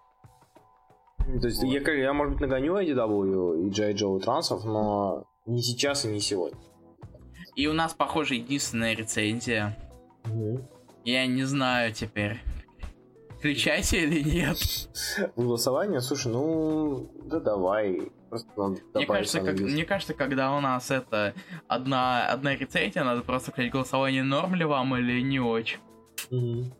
То 1.41 1.47
есть 1.47 1.61
вот. 1.61 1.71
я, 1.71 1.93
я, 1.93 2.13
может 2.13 2.33
быть, 2.33 2.41
нагоню 2.41 2.75
IDW 2.75 3.67
и 3.67 3.69
J. 3.69 3.93
Joe 3.93 4.19
трансов, 4.19 4.63
но 4.63 5.25
Не 5.45 5.61
сейчас 5.61 6.05
и 6.05 6.07
не 6.07 6.19
сегодня. 6.19 6.57
И 7.55 7.67
у 7.67 7.73
нас, 7.73 7.93
похоже, 7.93 8.35
единственная 8.35 8.95
рецензия. 8.95 9.77
Угу. 10.25 10.61
Я 11.05 11.25
не 11.25 11.43
знаю 11.43 11.93
теперь. 11.93 12.39
Включайте 13.37 14.03
или 14.03 14.21
нет? 14.21 14.57
Голосование, 15.35 16.01
слушай, 16.01 16.31
ну 16.31 17.11
да 17.25 17.39
давай. 17.39 18.11
Просто 18.29 18.49
надо 18.57 18.81
Мне 18.95 19.05
кажется, 19.05 19.39
как, 19.41 19.59
мне 19.59 19.85
кажется, 19.85 20.13
когда 20.13 20.55
у 20.55 20.59
нас 20.59 20.91
это 20.91 21.33
одна, 21.67 22.27
одна 22.27 22.55
рецензия, 22.55 23.03
надо 23.03 23.21
просто 23.21 23.51
включить 23.51 23.71
голосование, 23.71 24.23
норм 24.23 24.55
ли 24.55 24.65
вам 24.65 24.95
или 24.97 25.21
не 25.21 25.39
очень. 25.39 25.79
Мгм. 26.31 26.73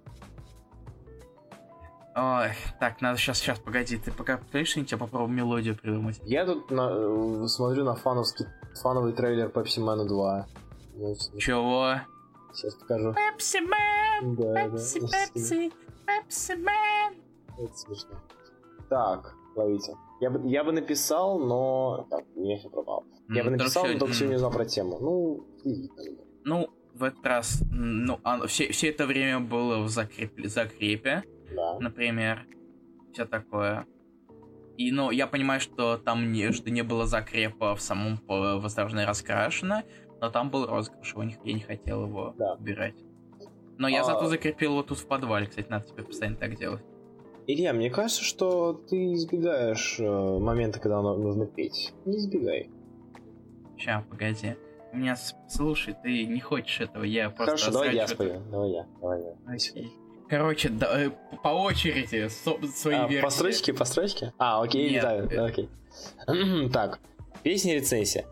Ой, 2.19 2.49
так, 2.79 2.99
надо 3.01 3.19
сейчас, 3.19 3.37
сейчас, 3.37 3.59
погоди, 3.59 3.95
ты 3.97 4.11
пока 4.11 4.37
понимаешь, 4.37 4.75
я 4.75 4.97
попробую 4.97 5.29
мелодию 5.29 5.75
придумать. 5.75 6.19
Я 6.23 6.45
тут 6.47 6.71
на- 6.71 6.89
э, 6.91 7.47
смотрю 7.47 7.83
на 7.83 7.93
фановский, 7.93 8.47
фановый 8.81 9.13
трейлер 9.13 9.49
Pepsi 9.49 9.79
Man 9.85 10.07
2. 10.07 10.47
Чего? 11.37 11.93
Сейчас 12.53 12.73
покажу. 12.73 13.13
Pepsi 13.13 13.59
Man, 13.59 14.35
Да, 14.35 14.53
да. 14.53 14.63
Pepsi, 14.71 14.99
Pepsi, 15.01 15.71
Pepsi 16.07 16.53
Man. 16.55 17.13
Это 17.59 17.73
смешно. 17.75 18.15
Так, 18.89 19.35
ловите. 19.55 19.93
Я 20.19 20.31
бы, 20.31 20.49
я 20.49 20.63
бы 20.63 20.71
написал, 20.71 21.37
но... 21.37 22.07
Так, 22.09 22.23
у 22.35 22.41
меня 22.41 22.57
все 22.57 22.69
пропало. 22.69 23.03
Я 23.29 23.43
бы 23.43 23.51
М, 23.51 23.57
написал, 23.57 23.85
но 23.85 23.91
только 23.99 24.05
м, 24.07 24.13
сегодня 24.13 24.35
узнал 24.37 24.51
про 24.51 24.65
тему. 24.65 24.97
Ну, 24.99 25.45
и- 25.63 25.91
Ну, 26.45 26.69
в 26.95 27.03
этот 27.03 27.23
раз, 27.27 27.61
ну, 27.69 28.19
оно- 28.23 28.47
все, 28.47 28.71
все 28.71 28.89
это 28.89 29.05
время 29.05 29.39
было 29.41 29.83
в 29.83 29.89
закрепе, 29.89 30.47
закрепе, 30.47 31.23
да. 31.55 31.79
например, 31.79 32.45
все 33.13 33.25
такое. 33.25 33.85
И, 34.77 34.91
ну, 34.91 35.09
я 35.11 35.25
понимаю, 35.27 35.59
что 35.59 35.97
там 35.97 36.31
не, 36.31 36.51
что 36.51 36.69
не 36.69 36.83
было 36.83 37.05
закрепа 37.07 37.75
в 37.75 37.81
самом 37.81 38.19
«Возрожденное 38.27 39.07
раскрашено», 39.07 39.83
но 40.21 40.29
там 40.29 40.49
был 40.51 40.67
розыгрыш, 40.67 41.13
его 41.13 41.23
я 41.23 41.53
не 41.53 41.59
хотел 41.61 42.05
его 42.05 42.33
Да. 42.37 42.53
убирать. 42.53 42.95
Но 43.79 43.87
я 43.87 44.01
А- 44.01 44.03
зато 44.03 44.27
закрепил 44.27 44.71
его 44.71 44.83
тут 44.83 44.97
в 44.99 45.07
подвале, 45.07 45.47
кстати, 45.47 45.67
надо 45.69 45.87
теперь 45.87 46.05
постоянно 46.05 46.37
так 46.37 46.55
делать. 46.55 46.83
Илья, 47.47 47.73
мне 47.73 47.89
кажется, 47.89 48.23
что 48.23 48.73
ты 48.73 49.13
избегаешь 49.13 49.97
э, 49.99 50.03
момента, 50.39 50.79
когда 50.79 51.01
нужно 51.01 51.45
петь. 51.45 51.93
Не 52.05 52.17
избегай. 52.17 52.69
Ща, 53.77 54.03
погоди. 54.09 54.57
Меня 54.93 55.15
с- 55.15 55.35
слушай, 55.47 55.95
ты 56.03 56.25
не 56.25 56.39
хочешь 56.39 56.81
этого, 56.81 57.03
я 57.03 57.29
просто 57.29 57.45
Хорошо, 57.57 57.71
давай 57.71 57.95
я 57.95 58.07
спою. 58.07 58.41
Давай 58.51 58.71
я. 58.71 58.87
Давай 58.99 59.21
я. 59.23 59.33
Окей. 59.47 59.91
Короче, 60.29 60.69
да, 60.69 61.05
э, 61.05 61.09
по- 61.43 61.49
очереди 61.49 62.27
со- 62.27 62.57
свои 62.75 62.95
А, 62.95 63.07
версии. 63.07 63.21
по 63.23 63.29
строчке, 63.29 63.73
по 63.73 63.85
строчке? 63.85 64.33
А, 64.37 64.61
окей, 64.61 64.89
Нет, 64.91 65.01
да, 65.03 65.15
э. 65.15 65.45
окей. 65.47 65.69
так, 66.71 66.99
песня 67.43 67.75
рецензия. 67.75 68.25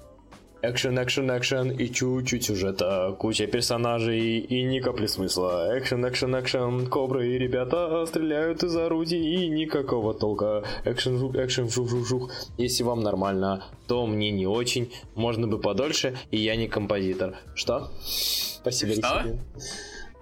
Экшен, 0.62 0.98
экшен, 1.02 1.30
экшен 1.38 1.70
и 1.72 1.88
чуть-чуть 1.92 2.44
сюжета, 2.46 3.16
куча 3.20 3.46
персонажей 3.46 4.40
и 4.40 4.64
ни 4.64 4.80
капли 4.80 5.06
смысла. 5.06 5.78
Экшен, 5.78 6.08
экшен, 6.08 6.40
экшен, 6.40 6.88
кобры 6.88 7.28
и 7.34 7.38
ребята 7.38 8.04
стреляют 8.08 8.64
из 8.64 8.76
орудий 8.76 9.22
и 9.22 9.48
никакого 9.48 10.16
толка. 10.16 10.64
Экшен, 10.84 11.20
жук, 11.20 11.36
экшен, 11.36 11.70
жух, 11.70 11.88
жух, 11.90 12.08
жух. 12.08 12.32
Если 12.58 12.82
вам 12.84 13.02
нормально, 13.02 13.64
то 13.88 14.08
мне 14.08 14.32
не 14.32 14.48
очень. 14.48 14.92
Можно 15.14 15.48
бы 15.48 15.60
подольше, 15.60 16.18
и 16.32 16.38
я 16.38 16.56
не 16.56 16.68
композитор. 16.68 17.36
Что? 17.54 17.92
Спасибо, 18.02 18.94
Что? 18.94 19.20
Алексей. 19.20 19.40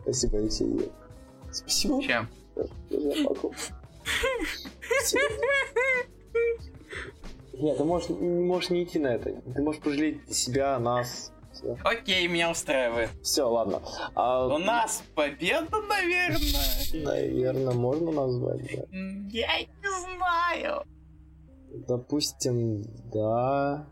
Спасибо, 0.02 0.38
Алексей. 0.40 0.68
Спасибо. 1.53 2.01
Чем? 2.03 2.27
Я 2.89 2.99
заплакал. 3.15 3.53
Нет, 7.53 7.77
ты 7.77 7.84
можешь, 7.84 8.09
не 8.09 8.43
можешь 8.45 8.69
не 8.71 8.84
идти 8.84 8.99
на 8.99 9.07
это. 9.15 9.31
Ты 9.31 9.61
можешь 9.61 9.81
пожалеть 9.81 10.35
себя, 10.35 10.77
нас. 10.80 11.31
Все, 11.53 11.77
Окей, 11.84 12.27
меня 12.27 12.49
устраивает. 12.49 13.11
ладно. 13.38 13.81
А, 14.15 14.47
У 14.47 14.57
нас 14.57 15.03
победа, 15.13 15.81
наверное. 15.84 17.03
наверное, 17.05 17.73
можно 17.73 18.11
назвать, 18.11 18.61
да. 18.75 18.84
Я 19.30 19.59
не 19.59 20.15
знаю. 20.17 20.84
Допустим, 21.88 22.81
да. 23.13 23.88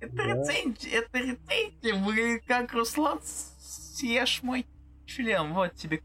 Это 0.00 0.14
Да. 0.14 0.22
рецензия, 0.22 1.00
это 1.00 1.18
рецензия 1.18 1.94
выглядит 2.04 2.44
как 2.46 2.72
Руслан 2.72 3.18
съешь 3.22 4.42
мой 4.42 4.64
член. 5.06 5.52
Вот 5.52 5.74
тебе 5.74 5.98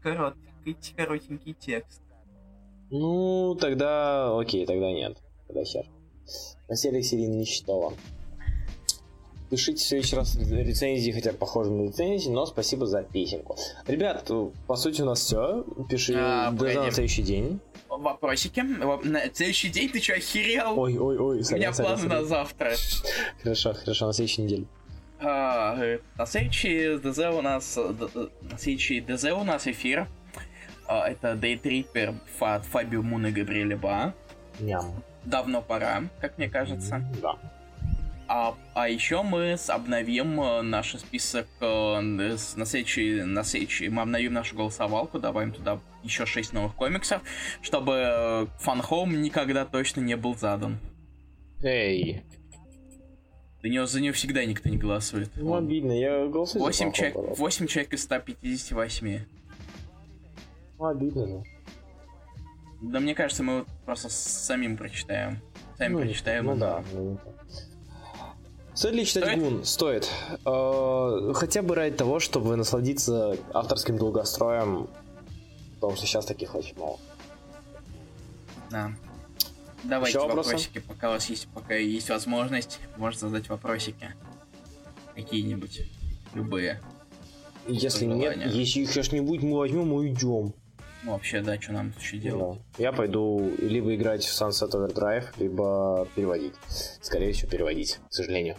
короткий, 0.66 0.94
коротенький 0.96 1.54
текст. 1.54 2.00
Ну, 2.90 3.56
тогда 3.60 4.36
окей, 4.38 4.66
тогда 4.66 4.90
нет. 4.92 5.16
Тогда 5.46 5.64
хер. 5.64 5.84
Настя 6.68 6.88
Алексеевна 6.88 7.36
не 7.36 7.44
считала. 7.44 7.92
Пишите 9.50 9.76
в 9.76 9.86
следующий 9.86 10.16
раз 10.16 10.36
рецензии, 10.36 11.12
хотя 11.12 11.32
похожи 11.32 11.70
на 11.70 11.84
рецензии, 11.86 12.30
но 12.30 12.46
спасибо 12.46 12.86
за 12.86 13.04
песенку. 13.04 13.56
Ребят, 13.86 14.28
по 14.66 14.74
сути 14.74 15.02
у 15.02 15.04
нас 15.04 15.20
все. 15.20 15.64
Пиши 15.88 16.14
А, 16.16 16.50
до 16.50 16.64
на 16.64 16.90
следующий 16.90 17.22
день. 17.22 17.60
Вопросики. 17.88 18.60
Во- 18.82 19.00
На 19.04 19.32
следующий 19.32 19.68
день 19.68 19.88
ты 19.90 20.00
что, 20.00 20.14
охерел? 20.14 20.78
Ой, 20.78 20.98
ой, 20.98 21.16
ой, 21.16 21.36
У 21.36 21.38
меня 21.38 21.44
сорян, 21.44 21.74
сорян, 21.74 21.90
планы 21.96 22.02
сорян. 22.08 22.22
на 22.22 22.24
завтра. 22.28 22.72
Хорошо, 23.42 23.74
хорошо, 23.74 24.06
на 24.06 24.12
следующей 24.12 24.42
неделе. 24.42 24.64
А, 25.20 25.80
э, 25.80 26.00
на 26.18 26.26
следующий 26.26 26.98
ДЗ 26.98 27.18
у 27.32 27.40
нас... 27.40 27.78
э, 27.78 27.94
э, 28.16 28.26
На 28.50 28.58
следующий 28.58 29.00
ДЗ 29.00 29.24
у 29.26 29.44
нас 29.44 29.66
эфир. 29.68 30.08
А, 30.88 31.08
Это 31.08 31.34
Дейтрипер 31.34 32.14
Фа- 32.38 32.60
Фабио 32.60 33.02
Мун 33.02 33.26
и 33.26 33.30
Габриэль 33.32 33.74
Ба. 33.76 34.14
Ням. 34.60 35.02
Давно 35.24 35.60
пора, 35.62 36.04
как 36.20 36.38
мне 36.38 36.48
кажется. 36.48 37.02
Да. 37.20 37.36
А, 38.28 38.54
а 38.74 38.88
еще 38.88 39.22
мы 39.22 39.56
обновим 39.68 40.40
э, 40.40 40.62
наш 40.62 40.96
список 40.96 41.46
э, 41.60 42.00
на 42.00 42.64
следующий, 42.66 43.22
на 43.22 43.44
следующий, 43.44 43.88
мы 43.88 44.02
обновим 44.02 44.32
нашу 44.32 44.56
голосовалку, 44.56 45.20
добавим 45.20 45.52
туда 45.52 45.78
еще 46.02 46.26
6 46.26 46.52
новых 46.52 46.74
комиксов, 46.74 47.22
чтобы 47.62 48.48
фанхоум 48.58 49.20
никогда 49.22 49.64
точно 49.64 50.00
не 50.00 50.16
был 50.16 50.34
задан. 50.36 50.78
Эй, 51.62 52.22
За 53.62 53.68
него, 53.68 53.86
за 53.86 54.00
него 54.00 54.12
всегда 54.14 54.44
никто 54.44 54.68
не 54.68 54.76
голосует. 54.76 55.30
ну 55.36 55.54
обидно, 55.54 55.92
я 55.92 56.26
голосую 56.26 56.60
за 56.62 56.66
8 56.66 56.78
Пахом, 56.86 56.92
человек, 56.94 57.14
пожалуйста. 57.14 57.42
8 57.42 57.66
человек 57.68 57.92
из 57.94 58.02
158. 58.02 59.20
Ну 60.78 60.86
обидно 60.86 61.26
же. 61.26 61.42
Да 62.82 63.00
мне 63.00 63.14
кажется, 63.14 63.42
мы 63.42 63.58
вот 63.60 63.68
просто 63.84 64.08
самим 64.10 64.76
прочитаем. 64.76 65.40
Сами 65.78 65.94
ну, 65.94 66.00
прочитаем. 66.00 66.44
Ну 66.46 66.56
да. 66.56 66.84
ну, 66.92 67.18
Стоит 68.74 68.94
ли 68.94 69.06
читать 69.06 69.24
Стоит? 69.24 69.38
Гун? 69.38 69.64
Стоит. 69.64 70.10
Э, 70.44 71.32
хотя 71.34 71.62
бы 71.62 71.74
ради 71.74 71.96
того, 71.96 72.20
чтобы 72.20 72.56
насладиться 72.56 73.36
авторским 73.54 73.96
долгостроем, 73.96 74.88
потому 75.76 75.96
что 75.96 76.06
сейчас 76.06 76.26
таких 76.26 76.54
очень 76.54 76.78
мало. 76.78 76.98
Да. 78.70 78.92
Давайте 79.82 80.18
Еще 80.18 80.26
вопросы? 80.26 80.48
вопросики, 80.50 80.78
пока 80.80 81.08
у 81.08 81.12
вас 81.12 81.30
есть, 81.30 81.48
пока 81.54 81.74
есть 81.74 82.10
возможность, 82.10 82.80
можно 82.96 83.28
задать 83.28 83.48
вопросики. 83.48 84.14
Какие-нибудь. 85.14 85.82
Любые. 86.34 86.82
Если 87.66 88.04
нет, 88.04 88.36
если 88.46 88.80
их 88.80 88.90
сейчас 88.90 89.10
не 89.10 89.20
будет, 89.20 89.42
мы 89.42 89.56
возьмем 89.56 89.90
и 89.92 89.94
уйдем. 89.94 90.52
Ну, 91.06 91.12
вообще, 91.12 91.40
да, 91.40 91.54
что 91.60 91.72
нам 91.72 91.94
еще 92.00 92.18
делать? 92.18 92.58
Да. 92.76 92.82
Я 92.82 92.92
пойду 92.92 93.52
либо 93.58 93.94
играть 93.94 94.24
в 94.24 94.42
Sunset 94.42 94.72
Overdrive, 94.72 95.26
либо 95.38 96.08
переводить. 96.16 96.54
Скорее 97.00 97.32
всего, 97.32 97.48
переводить, 97.48 98.00
к 98.10 98.12
сожалению. 98.12 98.56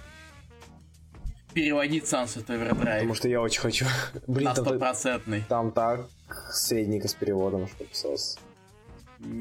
Переводить 1.54 2.06
Sunset 2.06 2.46
Overdrive 2.46 3.00
Потому 3.00 3.16
что 3.16 3.28
я 3.28 3.42
очень 3.42 3.60
хочу. 3.60 3.86
Блин, 4.28 4.46
на 4.46 4.56
там, 4.56 4.66
стопроцентный. 4.66 5.44
там 5.50 5.74
так 5.74 6.08
средненько 6.50 7.10
с 7.10 7.16
переводом, 7.16 7.68
что 7.68 7.84
писалось. 7.84 8.38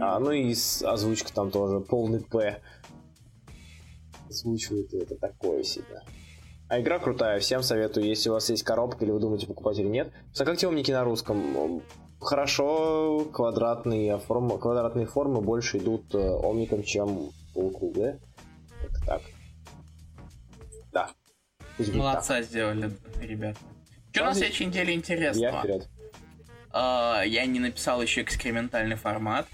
А, 0.01 0.19
ну 0.19 0.33
и 0.33 0.53
озвучка 0.83 1.33
там 1.33 1.53
тоже, 1.53 1.78
полный 1.78 2.23
П. 2.23 2.61
Озвучивает 4.28 4.93
это 4.95 5.15
такое 5.15 5.62
себе. 5.62 6.03
А 6.69 6.81
игра 6.81 6.99
крутая, 6.99 7.39
всем 7.39 7.62
советую, 7.62 8.07
если 8.07 8.31
у 8.31 8.33
вас 8.33 8.51
есть 8.51 8.65
коробка 8.65 9.05
или 9.05 9.12
вы 9.12 9.20
думаете 9.20 9.47
покупать 9.47 9.78
или 9.78 9.87
нет. 9.87 10.12
Сокактивники 10.33 10.91
на 10.91 11.05
русском. 11.05 11.83
Хорошо, 12.20 13.26
квадратные 13.32 14.18
формы, 14.18 14.59
квадратные 14.59 15.06
формы 15.06 15.40
больше 15.40 15.78
идут 15.78 16.14
э, 16.14 16.18
омником, 16.18 16.82
чем 16.82 17.30
полукруглые. 17.55 18.18
Как 18.80 19.05
так. 19.06 19.22
Да. 20.93 21.10
Пусть 21.76 21.94
Молодца 21.94 22.40
сделали, 22.43 22.90
ребят. 23.20 23.56
Что 24.12 24.20
на 24.22 24.26
Разве- 24.28 24.40
следующей 24.44 24.66
неделе 24.66 24.84
так. 24.84 24.93
Я 24.93 24.94
интересного? 24.97 25.59
вперед. 25.60 25.88
А, 26.72 27.22
я 27.26 27.44
не 27.47 27.60
написал 27.60 28.01
еще 28.01 28.22
экспериментальный 28.22 28.97
формат. 28.97 29.47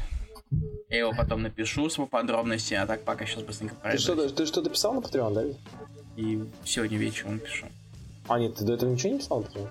Я 0.88 0.98
его 0.98 1.12
потом 1.16 1.42
напишу 1.42 1.88
с 1.90 1.96
подробностями, 2.06 2.82
а 2.82 2.86
так 2.86 3.02
пока 3.02 3.26
сейчас 3.26 3.42
быстренько 3.42 3.74
Ты 3.74 3.80
пройду. 3.80 4.00
что-то, 4.02 4.28
ты 4.30 4.46
что-то 4.46 4.70
писал 4.70 4.94
на 4.94 4.98
Patreon, 5.00 5.34
да? 5.34 5.44
И 6.16 6.44
сегодня 6.64 6.98
вечером 6.98 7.38
пишу. 7.40 7.66
А, 8.28 8.38
нет, 8.38 8.54
ты 8.54 8.64
до 8.64 8.74
этого 8.74 8.90
ничего 8.90 9.14
не 9.14 9.18
писал 9.18 9.40
на 9.40 9.46
Patreon? 9.46 9.68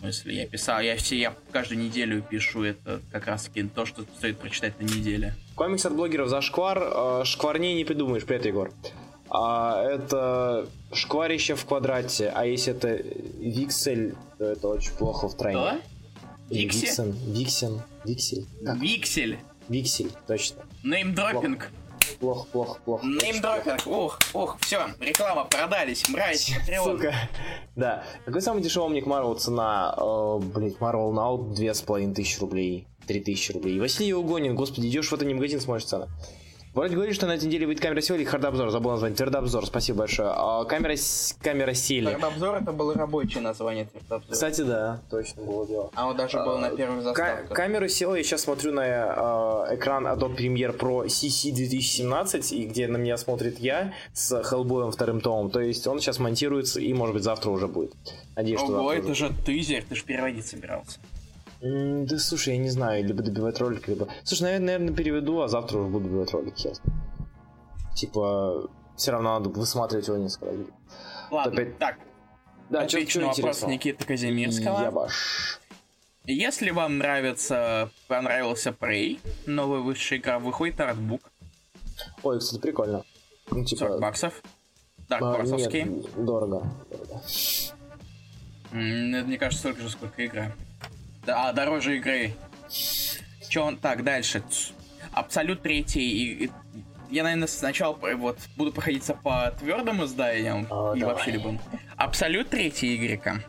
В 0.00 0.02
смысле, 0.02 0.34
я 0.34 0.46
писал, 0.46 0.80
я 0.80 0.96
все, 0.96 1.18
я 1.18 1.34
каждую 1.52 1.78
неделю 1.78 2.22
пишу 2.22 2.62
это 2.62 3.02
как 3.12 3.26
раз 3.26 3.44
таки 3.44 3.64
то, 3.64 3.84
что 3.84 4.02
стоит 4.16 4.38
прочитать 4.38 4.80
на 4.80 4.84
неделе. 4.84 5.34
Комикс 5.56 5.84
от 5.84 5.94
блогеров 5.94 6.30
за 6.30 6.40
шквар. 6.40 6.82
Э, 6.82 7.22
Шкварней 7.26 7.74
не 7.74 7.84
придумаешь. 7.84 8.24
Привет, 8.24 8.46
Егор. 8.46 8.72
А, 9.28 9.84
это 9.84 10.66
шкварище 10.94 11.54
в 11.54 11.66
квадрате, 11.66 12.32
а 12.34 12.46
если 12.46 12.72
это 12.74 12.94
виксель, 13.38 14.14
то 14.38 14.46
это 14.46 14.68
очень 14.68 14.92
плохо 14.92 15.28
в 15.28 15.36
тройне. 15.36 15.60
Что? 15.60 15.80
Викси? 16.48 16.86
Виксен, 16.86 17.12
Виксен, 17.12 17.82
Виксель. 18.06 18.46
Как? 18.64 18.76
Виксель. 18.78 19.38
Виксель, 19.68 20.10
точно. 20.26 20.62
Неймдропинг. 20.82 21.70
Плохо, 22.20 22.46
плохо, 22.52 22.78
плохо. 22.84 23.06
Неймдропинг. 23.06 23.86
Ух, 23.86 24.18
ух, 24.34 24.58
все, 24.60 24.88
реклама, 25.00 25.46
продались. 25.46 26.06
Мразь. 26.10 26.52
Сука. 26.84 27.14
Да. 27.76 28.04
Какой 28.26 28.42
самый 28.42 28.62
дешевый 28.62 28.94
ник 28.94 29.06
Марвел 29.06 29.34
цена? 29.36 29.94
Э, 29.96 30.38
блин, 30.38 30.76
Марвел 30.80 31.14
Now 31.14 31.54
две 31.54 31.72
с 31.72 31.80
половиной 31.80 32.14
тысячи 32.14 32.38
рублей. 32.38 32.86
Три 33.06 33.20
тысячи 33.20 33.52
рублей. 33.52 33.80
Василий 33.80 34.12
Угонин, 34.12 34.54
господи, 34.54 34.88
идешь 34.88 35.08
в 35.08 35.14
это 35.14 35.24
не 35.24 35.32
магазин, 35.32 35.60
смотришь 35.60 35.86
цены. 35.86 36.08
Вроде 36.72 36.94
говоришь, 36.94 37.16
что 37.16 37.26
на 37.26 37.32
этой 37.32 37.46
неделе 37.46 37.66
выйдет 37.66 37.82
камера 37.82 38.00
села 38.00 38.16
или 38.16 38.24
хардобзор, 38.24 38.70
забыл 38.70 38.92
название. 38.92 39.16
Твердобзор, 39.16 39.66
спасибо 39.66 39.98
большое. 40.00 40.30
А, 40.32 40.64
камера, 40.64 40.94
камера 41.42 41.74
сели. 41.74 42.12
Обзор 42.12 42.58
это 42.62 42.70
было 42.70 42.94
рабочее 42.94 43.42
название 43.42 43.86
Твердобзор. 43.86 44.32
Кстати, 44.32 44.60
да, 44.62 45.00
точно 45.10 45.42
было 45.42 45.66
дело. 45.66 45.90
А 45.96 46.06
он 46.08 46.16
даже 46.16 46.36
был 46.38 46.58
на 46.58 46.70
первых 46.70 46.98
Ка- 46.98 47.02
заставках. 47.04 47.56
камеру 47.56 47.88
села, 47.88 48.14
я 48.14 48.22
сейчас 48.22 48.42
смотрю 48.42 48.70
на 48.72 48.82
э, 48.86 49.74
экран 49.74 50.06
Adobe 50.06 50.36
Premiere 50.36 50.78
Pro 50.78 51.04
CC 51.06 51.50
2017, 51.52 52.52
и 52.52 52.66
где 52.66 52.86
на 52.86 52.98
меня 52.98 53.16
смотрит 53.16 53.58
я 53.58 53.92
с 54.12 54.40
Хеллбоем 54.44 54.92
вторым 54.92 55.20
томом. 55.20 55.50
То 55.50 55.60
есть 55.60 55.84
он 55.88 55.98
сейчас 55.98 56.20
монтируется 56.20 56.80
и, 56.80 56.92
может 56.92 57.14
быть, 57.14 57.24
завтра 57.24 57.50
уже 57.50 57.66
будет. 57.66 57.94
Надеюсь, 58.36 58.60
что 58.60 58.68
Ого, 58.68 58.82
завтра 58.90 58.98
это 59.02 59.10
уже. 59.10 59.26
же 59.26 59.34
тизер, 59.44 59.82
ты 59.88 59.96
же 59.96 60.04
переводить 60.04 60.46
собирался. 60.46 61.00
Да 61.60 62.18
слушай, 62.18 62.54
я 62.54 62.58
не 62.58 62.70
знаю, 62.70 63.04
либо 63.04 63.22
добивать 63.22 63.58
ролик, 63.60 63.86
либо... 63.88 64.08
Слушай, 64.24 64.42
наверное, 64.42 64.66
наверное, 64.66 64.96
переведу, 64.96 65.40
а 65.42 65.48
завтра 65.48 65.78
уже 65.78 65.88
буду 65.88 66.04
добивать 66.08 66.32
ролик, 66.32 66.56
честно. 66.56 66.92
Типа, 67.94 68.70
все 68.96 69.12
равно 69.12 69.38
надо 69.38 69.50
высматривать 69.50 70.08
его 70.08 70.16
несколько 70.16 70.46
раз. 70.46 70.56
Ладно, 71.30 71.52
Опять- 71.52 71.78
так, 71.78 71.98
Да, 72.70 72.86
чё 72.86 73.20
на 73.20 73.26
вопрос? 73.28 73.62
Никиты 73.64 74.04
Казимирского. 74.04 74.80
Я 74.80 74.90
баш. 74.90 75.60
Если 76.24 76.70
вам 76.70 76.98
нравится, 76.98 77.90
понравился 78.08 78.70
Prey, 78.70 79.20
новая 79.46 79.80
высшая 79.80 80.18
игра, 80.18 80.38
выходит 80.38 80.80
артбук, 80.80 81.30
Ой, 82.22 82.38
кстати, 82.38 82.60
прикольно. 82.60 83.04
Ну, 83.50 83.66
40 83.66 83.66
типа... 83.66 83.98
баксов. 83.98 84.42
Дарк 85.08 85.22
а, 85.22 85.42
нет, 85.42 86.14
дорого. 86.16 86.70
дорого. 86.88 87.22
Это, 88.72 89.26
мне 89.26 89.38
кажется, 89.38 89.58
столько 89.60 89.82
же, 89.82 89.90
сколько 89.90 90.24
игра. 90.24 90.52
Да, 91.24 91.48
а, 91.48 91.52
дороже 91.52 91.96
игры. 91.98 92.32
Че 93.48 93.60
он... 93.60 93.76
Так, 93.76 94.04
дальше. 94.04 94.42
Абсолют 95.12 95.62
третий. 95.62 96.44
И, 96.44 96.50
я, 97.10 97.24
наверное, 97.24 97.48
сначала 97.48 97.94
вот 97.94 98.38
буду 98.56 98.72
проходиться 98.72 99.14
по 99.14 99.50
твердым 99.58 100.04
изданиям 100.04 100.66
А, 100.70 100.92
и 100.96 101.00
давай. 101.00 101.14
вообще 101.14 101.32
любым. 101.32 101.60
Абсолют 101.96 102.50
третий 102.50 102.96
игрека. 102.96 103.42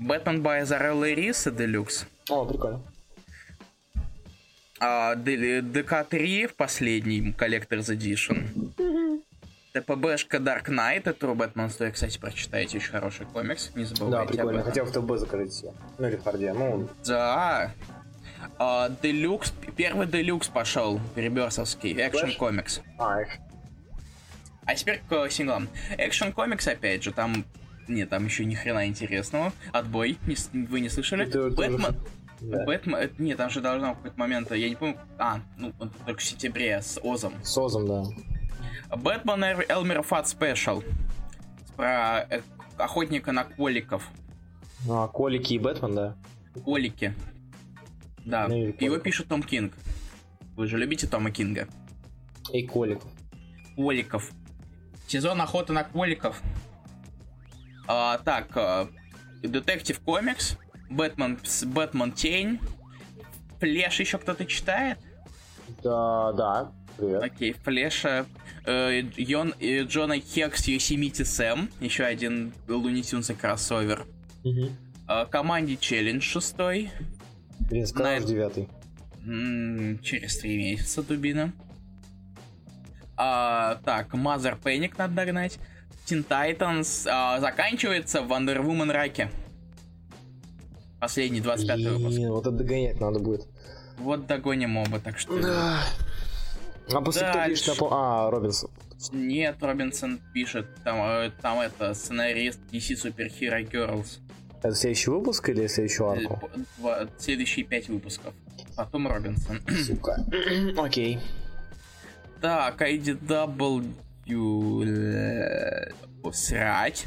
Бэтмен 0.00 0.42
Байзарелла 0.42 1.04
и 1.04 1.14
Риса 1.14 1.50
Делюкс. 1.50 2.06
О, 2.30 2.44
прикольно. 2.44 2.82
А, 4.80 5.14
Д- 5.14 5.60
ДК-3 5.62 6.48
в 6.48 6.56
последнем 6.56 7.30
Collector's 7.38 7.94
Edition. 7.96 8.63
ТПБшка 9.88 10.36
Dark 10.36 10.66
Knight, 10.68 11.02
это 11.06 11.26
Batman 11.26 11.66
Story, 11.68 11.90
кстати, 11.90 12.16
прочитайте, 12.18 12.76
очень 12.78 12.90
хороший 12.92 13.26
комикс, 13.26 13.72
не 13.74 13.84
забывайте 13.84 14.12
Да, 14.16 14.22
об 14.22 14.28
прикольно. 14.28 14.58
этом. 14.60 14.64
Хотел 14.70 14.84
в 14.84 14.92
ТБ 14.92 15.18
закрыть 15.18 15.50
все. 15.52 15.74
Ну 15.98 16.06
или 16.08 16.14
в 16.16 16.22
харде. 16.22 16.52
Ну, 16.52 16.88
Да. 17.04 17.72
А, 18.58 18.88
Делюкс, 19.02 19.52
первый 19.76 20.06
Делюкс 20.06 20.46
пошел, 20.46 21.00
Реберсовский, 21.16 21.92
Флэш? 21.92 22.38
Comics. 22.38 22.82
а, 22.98 23.22
их. 23.22 23.28
А 24.64 24.74
теперь 24.76 25.02
к 25.08 25.28
синглам. 25.30 25.68
Action 25.98 26.32
Comics, 26.32 26.70
опять 26.70 27.02
же, 27.02 27.10
там... 27.12 27.44
Нет, 27.88 28.08
там 28.10 28.24
еще 28.26 28.44
ни 28.44 28.54
хрена 28.54 28.86
интересного. 28.86 29.52
Отбой, 29.72 30.18
не 30.26 30.36
вы 30.66 30.80
не 30.80 30.88
слышали? 30.88 31.26
Это 31.26 31.50
Бэтмен... 31.50 31.96
Да. 32.40 32.64
Бэтмен... 32.64 32.94
это- 32.96 33.20
Нет, 33.20 33.36
там 33.38 33.50
же 33.50 33.60
должно 33.60 33.92
в 33.94 33.96
какой-то 33.96 34.18
момент... 34.20 34.52
Я 34.52 34.68
не 34.68 34.76
помню... 34.76 34.96
А, 35.18 35.40
ну, 35.58 35.72
только 36.06 36.20
в 36.20 36.24
сентябре 36.24 36.80
с 36.80 36.98
Озом. 37.02 37.34
С 37.42 37.58
Озом, 37.58 37.86
да. 37.88 38.04
Бэтмен 38.96 39.44
Элмер 39.68 40.02
Фат 40.02 40.28
Спешл. 40.28 40.82
Про 41.76 42.26
э, 42.30 42.40
охотника 42.78 43.32
на 43.32 43.44
коликов. 43.44 44.08
Ну, 44.86 45.02
а 45.02 45.08
Колики 45.08 45.54
и 45.54 45.58
Бэтмен, 45.58 45.94
да. 45.94 46.16
Колики. 46.64 47.14
Да, 48.24 48.48
Ну, 48.48 48.54
его 48.56 48.72
коликов. 48.72 49.02
пишет 49.02 49.28
Том 49.28 49.42
Кинг. 49.42 49.72
Вы 50.56 50.66
же 50.66 50.78
любите 50.78 51.06
Тома 51.06 51.30
Кинга. 51.30 51.66
И 52.52 52.66
Колик. 52.66 53.00
Коликов. 53.76 54.30
Сезон 55.06 55.40
охоты 55.40 55.72
на 55.72 55.84
коликов. 55.84 56.40
А, 57.86 58.18
так, 58.18 58.56
а, 58.56 58.88
Детектив 59.42 59.98
комикс. 60.00 60.56
Бэтмен, 60.90 61.38
Бэтмен 61.66 62.12
Тень. 62.12 62.60
Флеш 63.60 64.00
еще 64.00 64.18
кто-то 64.18 64.44
читает? 64.46 64.98
Да, 65.82 66.32
да. 66.32 66.72
Привет. 66.96 67.22
Окей, 67.22 67.52
Флеша. 67.52 68.26
Э, 68.66 69.02
Йон, 69.16 69.54
э, 69.60 69.82
Джона 69.84 70.18
Хекс, 70.20 70.68
Йосемити 70.68 71.24
Сэм. 71.24 71.68
Еще 71.80 72.04
один 72.04 72.52
Луни 72.68 73.02
Тюнс 73.02 73.30
и 73.30 73.34
кроссовер. 73.34 74.06
А, 75.06 75.26
Команде 75.26 75.76
Челлендж 75.76 76.22
шестой. 76.22 76.90
Блин, 77.70 77.86
сказал 77.86 78.12
На- 78.12 78.20
же 78.20 78.26
девятый. 78.26 78.68
Через 80.02 80.38
три 80.38 80.56
месяца 80.56 81.02
дубина. 81.02 81.52
А, 83.16 83.76
так, 83.84 84.14
Mother 84.14 84.60
Panic 84.60 84.94
надо 84.98 85.14
догнать. 85.14 85.58
Teen 86.06 86.26
Titans 86.26 87.06
а, 87.10 87.40
заканчивается 87.40 88.22
в 88.22 88.30
Wonder 88.32 88.62
Woman 88.62 88.90
раке. 88.92 89.30
Последний, 91.00 91.40
25 91.40 91.80
выпуск. 91.86 92.18
Вот 92.28 92.46
это 92.46 92.50
догонять 92.50 93.00
надо 93.00 93.18
будет. 93.18 93.46
Вот 93.98 94.26
догоним 94.26 94.76
оба, 94.78 94.98
так 94.98 95.18
что... 95.18 95.38
Да. 95.40 95.82
А 96.92 97.00
после 97.00 97.22
кто 97.28 97.32
пишет 97.44 97.66
на 97.66 97.72
Дальше. 97.72 97.74
пол... 97.78 97.88
А, 97.92 98.30
Робинсон. 98.30 98.70
Нет, 99.12 99.56
Робинсон 99.62 100.20
пишет, 100.32 100.66
там, 100.84 100.96
э, 101.02 101.30
там 101.42 101.60
это, 101.60 101.94
сценарист 101.94 102.60
DC 102.72 102.94
Super 102.94 103.30
Hero 103.40 103.68
Girls. 103.70 104.18
Это 104.62 104.74
следующий 104.74 105.10
выпуск 105.10 105.48
или 105.50 105.66
следующую 105.66 106.08
Э, 106.08 106.12
арку? 106.18 106.50
два- 106.78 107.06
Следующие 107.18 107.64
пять 107.66 107.88
выпусков. 107.88 108.32
Потом 108.76 109.06
Робинсон. 109.08 109.60
Сука. 109.86 110.24
Окей. 110.78 111.18
Так, 112.40 112.80
IDW... 112.80 113.84
э, 114.86 115.90
Срать. 116.32 117.04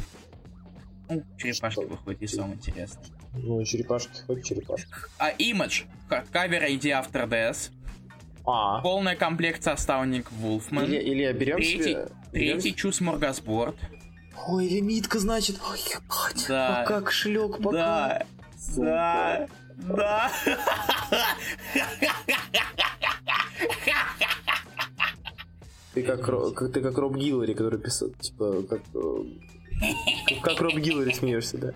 Ну, 1.10 1.24
черепашки 1.38 1.80
Что? 1.82 1.88
выходят, 1.90 2.22
и 2.22 2.28
самое 2.28 2.56
интересное. 2.56 3.04
Ну, 3.34 3.64
черепашки, 3.64 4.12
хоть 4.28 4.44
черепашки. 4.45 4.88
А 5.18 5.32
Image. 5.32 5.86
Ка- 6.10 6.26
Кавер 6.32 6.64
ID 6.64 6.82
After 6.91 7.28
Death. 7.28 7.70
А, 8.49 8.82
Полная 8.82 9.15
комплекция 9.18 9.74
Астауник 9.74 10.32
Вулфман. 10.32 10.86
или, 10.86 10.95
или 10.98 11.34
берем 11.34 11.57
Третий, 11.57 11.84
себе... 11.84 12.07
третий 12.32 12.74
Чус 12.76 13.02
Моргасборд. 13.02 13.76
Ой, 14.48 14.68
лимитка, 14.69 15.19
значит. 15.19 15.60
Ой, 15.69 15.78
ебать. 15.80 16.45
Да. 16.48 16.84
Пока 16.88 17.02
кошелек, 17.02 17.57
пока. 17.61 17.72
Да. 17.72 18.26
Да. 18.78 19.48
Да. 19.80 20.32
Ты 25.94 26.03
как, 26.03 26.22
как- 26.24 26.72
ты 26.72 26.82
как 26.82 26.98
Роб 26.98 27.15
Гиллари, 27.15 27.53
который 27.53 27.80
писал, 27.80 28.10
типа, 28.10 28.61
как... 28.69 28.82
э, 28.94 29.24
как- 30.28 30.41
Как 30.44 30.61
Роб 30.61 30.76
Гиллари 30.76 31.11
смеешься, 31.11 31.57
да? 31.57 31.72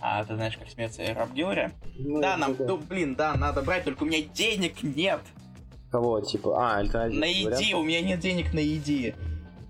А, 0.00 0.24
ты 0.24 0.34
знаешь, 0.36 0.56
как 0.58 0.68
смеется 0.68 1.02
Роб 1.14 1.32
Гиллари? 1.32 1.70
Ну, 1.98 2.20
Да, 2.20 2.36
нам, 2.36 2.52
это- 2.52 2.66
ну, 2.66 2.76
блин, 2.76 3.14
да, 3.14 3.34
надо 3.34 3.62
брать, 3.62 3.84
только 3.84 4.02
у 4.02 4.06
меня 4.06 4.20
денег 4.22 4.82
нет. 4.82 5.20
Кого, 5.90 6.20
типа, 6.20 6.54
а, 6.56 6.76
альтернативный 6.78 7.44
На 7.50 7.56
еде, 7.58 7.74
у 7.74 7.82
меня 7.82 8.00
нет 8.02 8.20
денег 8.20 8.52
на 8.52 8.58
еде. 8.58 9.14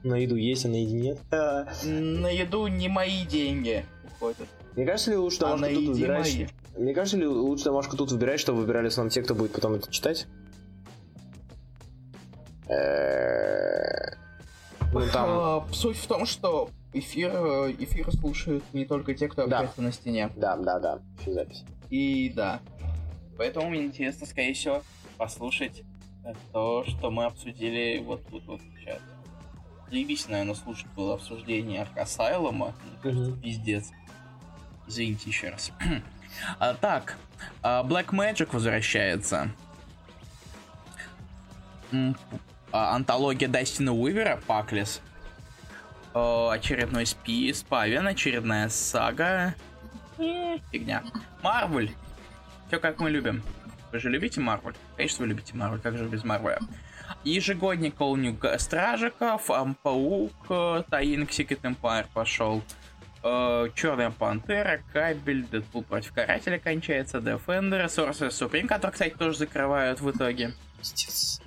На 0.03 0.15
еду 0.17 0.37
есть, 0.37 0.65
а 0.65 0.69
на 0.69 0.75
еде 0.75 0.95
нет. 0.95 1.19
На 1.31 2.29
еду 2.29 2.67
не 2.67 2.89
мои 2.89 3.25
деньги 3.25 3.85
уходят, 4.05 4.49
Мне 4.75 4.85
кажется 4.85 5.11
ли 5.13 5.17
лучше 5.17 5.39
а 5.39 5.41
домашку 5.57 5.67
тут 5.75 5.81
еде 5.83 5.93
выбирать? 5.93 6.35
мои. 6.35 6.47
Мне 6.77 6.95
кажется 6.95 7.17
ли 7.19 7.27
лучше 7.27 7.65
домашку 7.65 7.97
тут 7.97 8.11
выбирать, 8.13 8.41
чтобы 8.41 8.61
выбирали 8.61 8.89
в 8.89 8.93
основном 8.93 9.11
те, 9.11 9.23
кто 9.23 9.35
будет 9.35 9.53
потом 9.53 9.75
это 9.75 9.91
читать? 9.93 10.27
Э, 12.69 14.15
Ну 14.93 15.01
там... 15.13 15.29
А, 15.29 15.67
Суть 15.73 15.97
в 15.97 16.07
том, 16.07 16.27
что 16.27 16.71
эфир, 16.93 17.31
эфир 17.79 18.11
слушают 18.13 18.65
не 18.73 18.85
только 18.85 19.15
те, 19.15 19.29
кто 19.29 19.47
Да. 19.47 19.59
общается 19.59 19.83
на 19.83 19.93
стене. 19.93 20.31
Да, 20.37 20.57
да, 20.57 20.79
да, 20.79 20.99
еще 21.21 21.33
запись. 21.33 21.65
И 21.91 22.33
да. 22.35 22.61
Поэтому 23.37 23.71
мне 23.71 23.85
интересно, 23.85 24.27
скорее 24.27 24.55
всего, 24.55 24.83
послушать 25.17 25.83
то, 26.53 26.85
что 26.87 27.11
мы 27.11 27.25
обсудили 27.25 27.99
вот 27.99 28.27
тут 28.29 28.45
вот 28.47 28.61
сейчас. 28.61 29.01
Заебись, 29.91 30.29
наверное, 30.29 30.55
слушать 30.55 30.89
было 30.95 31.15
обсуждение 31.15 31.83
Аркасайлома. 31.83 32.75
Мгм. 33.03 33.41
Пиздец. 33.41 33.91
Извините 34.87 35.31
еще 35.31 35.51
раз. 35.51 35.73
А, 36.61 36.75
так, 36.75 37.17
а, 37.63 37.83
Black 37.83 38.11
Magic 38.11 38.51
возвращается. 38.53 39.51
А, 41.91 42.95
Антология 42.95 43.49
Дастина 43.49 43.93
Уивера, 43.93 44.39
Паклес. 44.47 45.01
О, 46.15 46.51
очередной 46.51 47.07
спи, 47.07 47.53
спавен, 47.53 48.07
очередная 48.07 48.69
сага. 48.69 49.55
Фигня. 50.17 51.03
Марвель. 51.43 51.95
Все 52.69 52.79
как 52.79 53.01
мы 53.01 53.11
любим. 53.11 53.43
Вы 53.93 53.99
же 54.01 54.11
любите 54.11 54.41
Марвель? 54.41 54.75
Конечно, 54.97 55.23
вы 55.23 55.29
любите 55.29 55.55
Марвель, 55.55 55.81
как 55.81 55.97
же 55.97 56.05
без 56.05 56.25
Марвеля? 56.25 56.61
Ежегодник 57.25 57.95
Колнюк 57.97 58.45
Стражиков, 58.59 59.47
Паук, 59.83 60.33
Таинг 60.49 61.31
Secret 61.31 61.61
Empire 61.63 62.07
пошел. 62.13 62.63
Э, 63.25 63.69
Черная 63.75 64.11
Пантера, 64.11 64.81
Кабель, 64.93 65.45
Дэдпул 65.45 65.83
против 65.83 66.13
Карателя 66.13 66.59
кончается, 66.59 67.19
Defender, 67.19 67.87
Sorcerer 67.87 68.29
Supreme, 68.29 68.69
который, 68.69 68.93
кстати, 68.93 69.15
тоже 69.15 69.39
закрывают 69.39 70.01
в 70.01 70.11
итоге. 70.11 70.53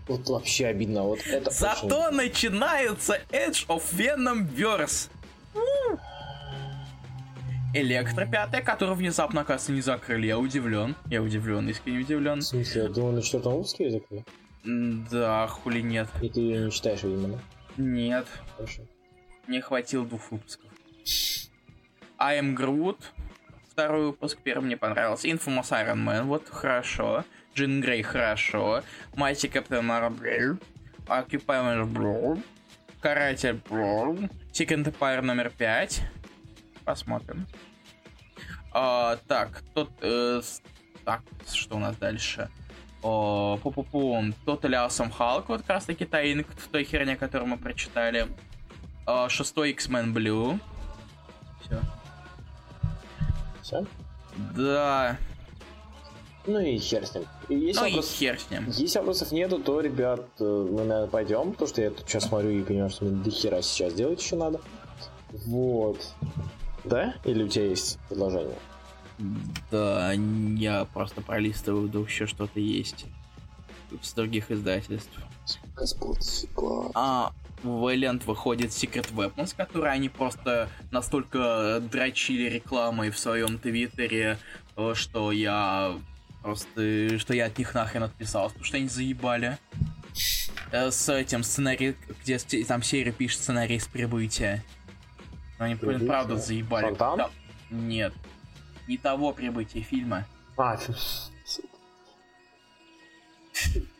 Вот 0.07 0.27
вообще 0.27 0.67
обидно. 0.67 1.03
Вот 1.03 1.19
это 1.25 1.49
Зато 1.51 2.07
очень- 2.07 2.17
начинается 2.17 3.21
Edge 3.29 3.65
of 3.67 3.83
Venom 3.93 4.45
Verse. 4.53 5.09
Электро 7.73 8.25
пятая, 8.25 8.61
которую 8.61 8.97
внезапно, 8.97 9.41
оказывается, 9.41 9.71
не 9.71 9.81
закрыли. 9.81 10.27
Я 10.27 10.37
удивлен. 10.39 10.95
Я 11.09 11.21
удивлен, 11.21 11.69
искренне 11.69 11.99
удивлен. 11.99 12.39
В 12.39 12.43
смысле, 12.43 12.83
я 12.83 12.89
думал, 12.89 13.21
четвертом 13.21 13.53
выпуске 13.53 13.85
ее 13.85 13.91
закрыли? 13.91 14.25
Да, 15.09 15.47
хули 15.47 15.81
нет. 15.81 16.07
И 16.21 16.29
ты 16.29 16.41
ее 16.41 16.65
не 16.65 16.71
читаешь, 16.71 17.03
видимо, 17.03 17.29
да? 17.29 17.39
Нет, 17.77 18.27
Хорошо. 18.57 18.83
не 19.47 19.61
хватило 19.61 20.05
двух 20.05 20.31
выпусков. 20.31 20.69
I 22.19 22.39
am 22.39 22.55
Groot. 22.55 22.97
Второй 23.71 24.07
выпуск, 24.07 24.37
первый 24.43 24.65
мне 24.65 24.77
понравился. 24.77 25.27
Infamous 25.29 25.71
Iron 25.71 26.05
Man, 26.05 26.23
вот 26.23 26.49
хорошо. 26.49 27.23
Джин 27.55 27.81
Грей, 27.81 28.01
хорошо. 28.01 28.83
Майти 29.15 29.47
Капитан 29.47 29.85
Марвел. 29.87 30.57
Occupy 31.07 31.85
Brawl. 31.91 32.43
Каратель. 32.99 33.59
Second 34.53 34.93
Empire 34.93 35.21
номер 35.21 35.51
5. 35.57 36.01
Посмотрим. 36.85 37.47
А, 38.73 39.17
так, 39.27 39.63
тот... 39.73 39.89
э, 40.01 40.41
так, 41.03 41.21
что 41.51 41.75
у 41.75 41.79
нас 41.79 41.95
дальше? 41.97 42.49
О, 43.03 43.57
пу-пу-пу, 43.63 44.33
Total 44.45 44.87
Awesome 44.87 45.11
Hulk, 45.17 45.45
вот 45.47 45.61
как 45.61 45.69
раз 45.69 45.85
таки 45.85 46.05
таинг 46.05 46.47
в 46.55 46.67
той 46.69 46.83
херне, 46.83 47.15
которую 47.17 47.49
мы 47.49 47.57
прочитали. 47.57 48.27
А, 49.05 49.27
шестой 49.29 49.71
X-Men 49.71 50.13
Blue. 50.13 50.59
Все. 51.65 51.79
Все? 53.61 53.85
Да, 54.55 55.17
Ну 56.47 56.59
и 56.59 56.77
хер 56.77 57.05
с 57.05 57.13
ним. 57.15 57.25
И 57.49 57.55
Если, 57.55 57.79
ну 57.81 57.85
и 57.87 57.91
вопрос- 57.91 58.11
хер 58.17 58.39
с 58.39 58.49
ним. 58.49 58.65
если 58.69 58.99
вопросов 58.99 59.31
нету, 59.31 59.59
то, 59.59 59.81
ребят, 59.81 60.21
э, 60.39 60.43
мы, 60.43 60.83
наверное, 60.85 61.07
пойдем, 61.07 61.51
потому 61.51 61.67
что 61.67 61.81
я 61.81 61.91
тут 61.91 62.07
сейчас 62.07 62.23
смотрю 62.25 62.49
и 62.51 62.63
понимаю, 62.63 62.89
что 62.89 63.05
мне 63.05 63.23
до 63.23 63.29
хера 63.29 63.61
сейчас 63.61 63.93
делать 63.93 64.21
еще 64.21 64.35
надо. 64.37 64.59
Вот. 65.45 66.13
Да? 66.83 67.15
Или 67.25 67.43
у 67.43 67.47
тебя 67.47 67.65
есть 67.65 67.99
предложение? 68.09 68.57
Да, 69.69 70.13
я 70.13 70.85
просто 70.85 71.21
пролистываю, 71.21 71.87
вдруг 71.87 72.09
еще 72.09 72.25
что-то 72.25 72.59
есть. 72.59 73.05
С 74.01 74.13
других 74.13 74.49
издательств. 74.51 75.11
А, 76.95 77.33
в 77.61 77.81
Вайлент 77.81 78.25
выходит 78.25 78.71
Secret 78.71 79.13
Weapons, 79.13 79.53
которые 79.55 79.91
они 79.91 80.09
просто 80.09 80.69
настолько 80.91 81.79
дрочили 81.91 82.49
рекламой 82.49 83.11
в 83.11 83.19
своем 83.19 83.59
твиттере, 83.59 84.37
э, 84.77 84.93
что 84.95 85.31
я 85.31 85.95
просто, 86.41 87.19
что 87.19 87.33
я 87.33 87.45
от 87.45 87.57
них 87.57 87.73
нахрен 87.73 88.03
отписался, 88.03 88.53
потому 88.53 88.65
что 88.65 88.77
они 88.77 88.87
заебали. 88.87 89.57
Э, 90.71 90.89
С 90.89 91.09
этим 91.09 91.43
сценарий, 91.43 91.95
где 92.23 92.37
там 92.65 92.81
серия 92.81 93.11
пишет 93.11 93.41
сценарий 93.41 93.79
с 93.79 93.87
прибытия. 93.87 94.63
Они, 95.61 95.75
блин, 95.75 96.07
правда 96.07 96.37
заебали. 96.37 96.85
Фонтан? 96.85 97.17
Да. 97.19 97.29
Нет. 97.69 98.13
Не 98.87 98.97
того 98.97 99.31
прибытия 99.31 99.81
фильма. 99.81 100.25
А. 100.57 100.75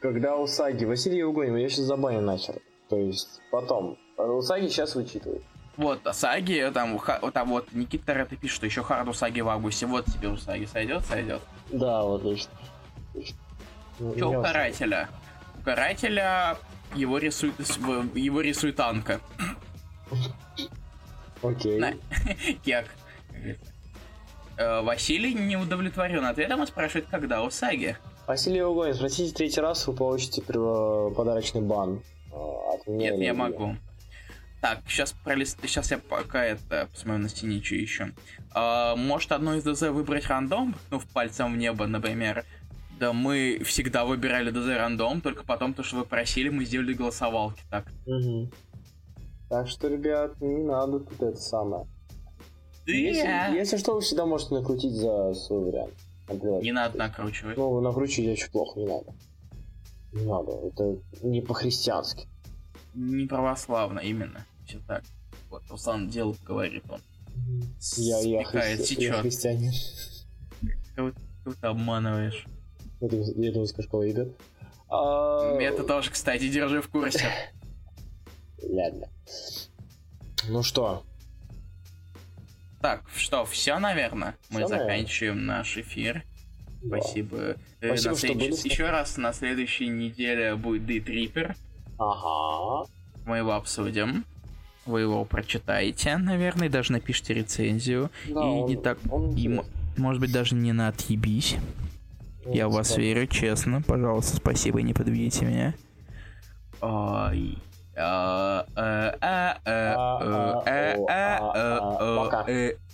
Когда 0.02 0.38
у 0.38 0.48
Саги 0.48 0.86
Василий 0.86 1.24
Угонин, 1.24 1.56
я 1.58 1.70
сейчас 1.70 1.86
забаню 1.86 2.22
нахер. 2.22 2.56
То 2.90 2.98
есть 2.98 3.42
потом. 3.52 4.00
У 4.18 4.42
Саги 4.42 4.70
сейчас 4.70 4.96
вычитывают. 4.96 5.44
Вот, 5.78 6.06
а 6.08 6.14
Саги, 6.14 6.68
там, 6.74 6.98
ха- 6.98 7.20
там 7.32 7.50
вот 7.50 7.72
Никита 7.74 8.08
Торетто 8.08 8.36
пишет, 8.38 8.56
что 8.56 8.66
еще 8.66 8.82
Харду 8.82 9.14
Саги 9.14 9.42
в 9.42 9.50
августе. 9.50 9.86
Вот 9.86 10.06
тебе 10.06 10.30
у 10.30 10.38
Саги 10.38 10.66
сойдет, 10.66 11.06
сойдет. 11.06 11.42
Да, 11.72 12.02
вот 12.02 12.24
точно. 12.24 12.52
Ну, 14.00 14.16
Че 14.16 14.26
у 14.26 14.42
карателя? 14.42 15.10
У 15.60 15.64
карателя 15.64 16.58
его 16.96 17.20
рисует, 17.20 17.54
его 18.16 18.42
рисует 18.42 18.80
Анка. 18.80 19.22
Окей. 21.44 21.80
На. 21.80 21.94
Кек. 22.66 22.86
Э, 24.58 24.82
Василий 24.82 25.34
не 25.34 25.58
удовлетворен 25.58 26.26
ответом 26.26 26.64
и 26.64 26.68
спрашивает, 26.68 27.08
когда 27.10 27.42
у 27.44 27.50
Саги. 27.50 27.98
Василий 28.28 28.62
Угонин, 28.62 28.94
спросите 28.94 29.34
третий 29.34 29.60
раз, 29.62 29.88
вы 29.88 29.94
получите 29.94 30.42
при- 30.42 31.14
подарочный 31.16 31.62
бан. 31.62 32.02
э, 32.32 32.36
От 32.76 32.88
меня 32.88 33.12
Нет, 33.12 33.20
я 33.20 33.34
могу. 33.34 33.76
Так, 34.62 34.80
сейчас 34.88 35.14
пролист... 35.24 35.58
Сейчас 35.64 35.90
я 35.90 35.98
пока 35.98 36.46
это 36.46 36.88
посмотрю 36.92 37.24
на 37.24 37.30
стене, 37.30 37.64
что 37.64 37.74
еще. 37.76 38.12
А, 38.54 38.96
может, 38.96 39.32
одно 39.32 39.56
из 39.56 39.64
ДЗ 39.64 39.90
выбрать 39.90 40.28
рандом, 40.28 40.76
ткнув 40.86 41.08
пальцем 41.08 41.54
в 41.54 41.58
небо, 41.58 41.88
например. 41.88 42.46
Да 43.00 43.12
мы 43.14 43.60
всегда 43.66 44.06
выбирали 44.06 44.52
ДЗ 44.52 44.78
рандом, 44.78 45.22
только 45.22 45.44
потом 45.44 45.74
то, 45.74 45.82
что 45.82 45.96
вы 45.96 46.06
просили, 46.06 46.50
мы 46.50 46.66
сделали 46.66 46.94
голосовалки. 46.94 47.64
Так. 47.72 47.88
Мгм. 48.06 48.52
Так 49.52 49.68
что, 49.68 49.90
ребят, 49.90 50.40
не 50.40 50.64
надо 50.64 51.02
тут 51.02 51.22
это 51.22 51.36
самое. 51.36 51.86
Если, 52.86 53.24
Да. 53.24 53.48
если 53.48 53.76
что, 53.76 53.96
вы 53.96 54.00
всегда 54.02 54.26
можете 54.26 54.54
накрутить 54.54 54.94
за 54.94 55.34
свой 55.34 55.66
вариант. 55.66 55.94
Например, 56.30 56.62
Не 56.64 56.72
надо 56.72 56.98
накручивать. 56.98 57.58
Ну, 57.58 57.82
накручивать 57.82 58.30
очень 58.40 58.50
плохо, 58.50 58.80
не 58.80 58.86
надо. 58.88 59.14
Не 60.14 60.24
надо, 60.26 60.52
это 60.68 60.98
не 61.22 61.42
по-христиански. 61.42 62.30
Не 62.94 63.28
православно, 63.28 64.00
именно. 64.00 64.46
Все 64.66 64.80
так. 64.88 65.04
Вот, 65.50 65.64
Руслан 65.70 66.08
дело 66.08 66.34
говорит 66.46 66.86
он. 66.90 67.02
Я, 67.98 68.20
я, 68.20 68.46
Спекает, 68.46 68.80
христи- 68.80 69.02
я 69.02 69.14
христианин. 69.16 69.74
Кого 70.96 71.12
ты 71.44 71.68
обманываешь? 71.68 72.46
Это 73.02 73.18
я 73.18 73.52
думаю, 73.52 73.68
школа 73.68 74.10
идет. 74.10 74.34
А, 74.90 75.58
Это 75.60 75.84
тоже, 75.84 76.10
кстати, 76.10 76.48
держи 76.48 76.82
в 76.82 76.88
курсе. 76.88 77.26
Ладно. 78.70 79.08
Ну 80.50 80.64
что, 80.64 81.04
Так, 82.82 83.04
что, 83.16 83.46
все, 83.46 83.78
наверное? 83.78 84.36
Мы 84.50 84.62
Всё, 84.62 84.70
наверное. 84.70 84.98
заканчиваем 84.98 85.46
наш 85.46 85.78
эфир. 85.78 86.24
да. 86.82 86.98
Спасибо. 87.00 87.38
Э, 87.38 87.56
Спасибо, 87.78 87.92
на 87.92 87.98
что 87.98 88.16
следующей- 88.16 88.62
были. 88.64 88.72
Еще 88.74 88.90
раз 88.90 89.18
на 89.18 89.34
следующей 89.34 89.88
неделе 89.88 90.56
будет 90.56 90.82
Tripper. 91.08 91.56
Ага. 92.00 92.90
Мы 93.26 93.38
его 93.38 93.54
обсудим. 93.54 94.26
Вы 94.88 95.02
его 95.02 95.24
прочитаете, 95.26 96.18
наверное, 96.18 96.70
даже 96.70 96.92
напишите 96.94 97.36
рецензию. 97.36 98.10
Да, 98.28 98.32
и 98.32 98.36
он- 98.36 98.66
не 98.68 98.76
так. 98.78 98.98
он 99.12 99.36
и, 99.36 99.62
может 99.96 100.20
быть, 100.20 100.32
даже 100.32 100.56
не 100.56 100.74
на 100.74 100.88
отъебись. 100.88 101.58
Он 102.46 102.52
Я 102.54 102.68
в 102.68 102.72
вас 102.74 102.98
верю, 102.98 103.28
честно. 103.28 103.84
Пожалуйста, 103.84 104.38
спасибо, 104.38 104.82
не 104.82 104.96
подведите 104.96 105.46
меня. 105.46 105.76
А, 106.82 107.32
Пока. 112.16 112.46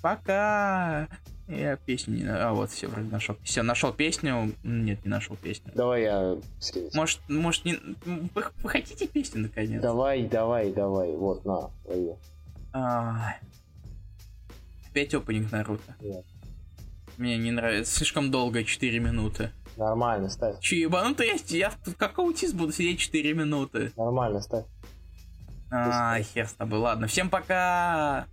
Пока. 0.01 1.07
Я 1.47 1.77
песню 1.77 2.15
не... 2.15 2.25
А, 2.25 2.51
вот, 2.51 2.71
все, 2.71 2.87
вроде 2.87 3.09
нашел. 3.09 3.37
Все, 3.41 3.63
нашел 3.63 3.93
песню. 3.93 4.53
Нет, 4.63 5.05
не 5.05 5.09
нашел 5.09 5.37
песню. 5.37 5.71
Давай 5.73 6.03
я 6.03 6.35
скину. 6.59 6.89
Может, 6.93 7.21
может, 7.29 7.63
не... 7.63 7.79
Вы, 8.03 8.43
вы 8.61 8.69
хотите 8.69 9.07
песню, 9.07 9.43
наконец? 9.43 9.81
Давай, 9.81 10.23
давай, 10.23 10.73
давай. 10.73 11.15
Вот, 11.15 11.45
на, 11.45 11.71
лови. 11.85 12.15
А, 12.73 13.35
Опять 14.97 15.13
опенинг 15.13 15.51
Наруто. 15.51 15.95
Нет. 16.01 16.25
Мне 17.17 17.37
не 17.37 17.51
нравится. 17.51 17.95
Слишком 17.95 18.29
долго, 18.29 18.63
4 18.63 18.99
минуты. 18.99 19.51
Нормально, 19.77 20.27
ставь. 20.27 20.59
Че, 20.59 20.81
ебанутый 20.81 21.27
я, 21.27 21.35
я 21.57 21.71
как 21.97 22.17
аутист 22.17 22.55
буду 22.55 22.73
сидеть 22.73 22.99
4 22.99 23.33
минуты. 23.33 23.91
Нормально, 23.95 24.41
ставь. 24.41 24.65
А, 25.69 26.21
хер 26.21 26.47
с 26.47 26.53
тобой. 26.53 26.79
Ладно, 26.79 27.07
всем 27.07 27.29
пока! 27.29 28.27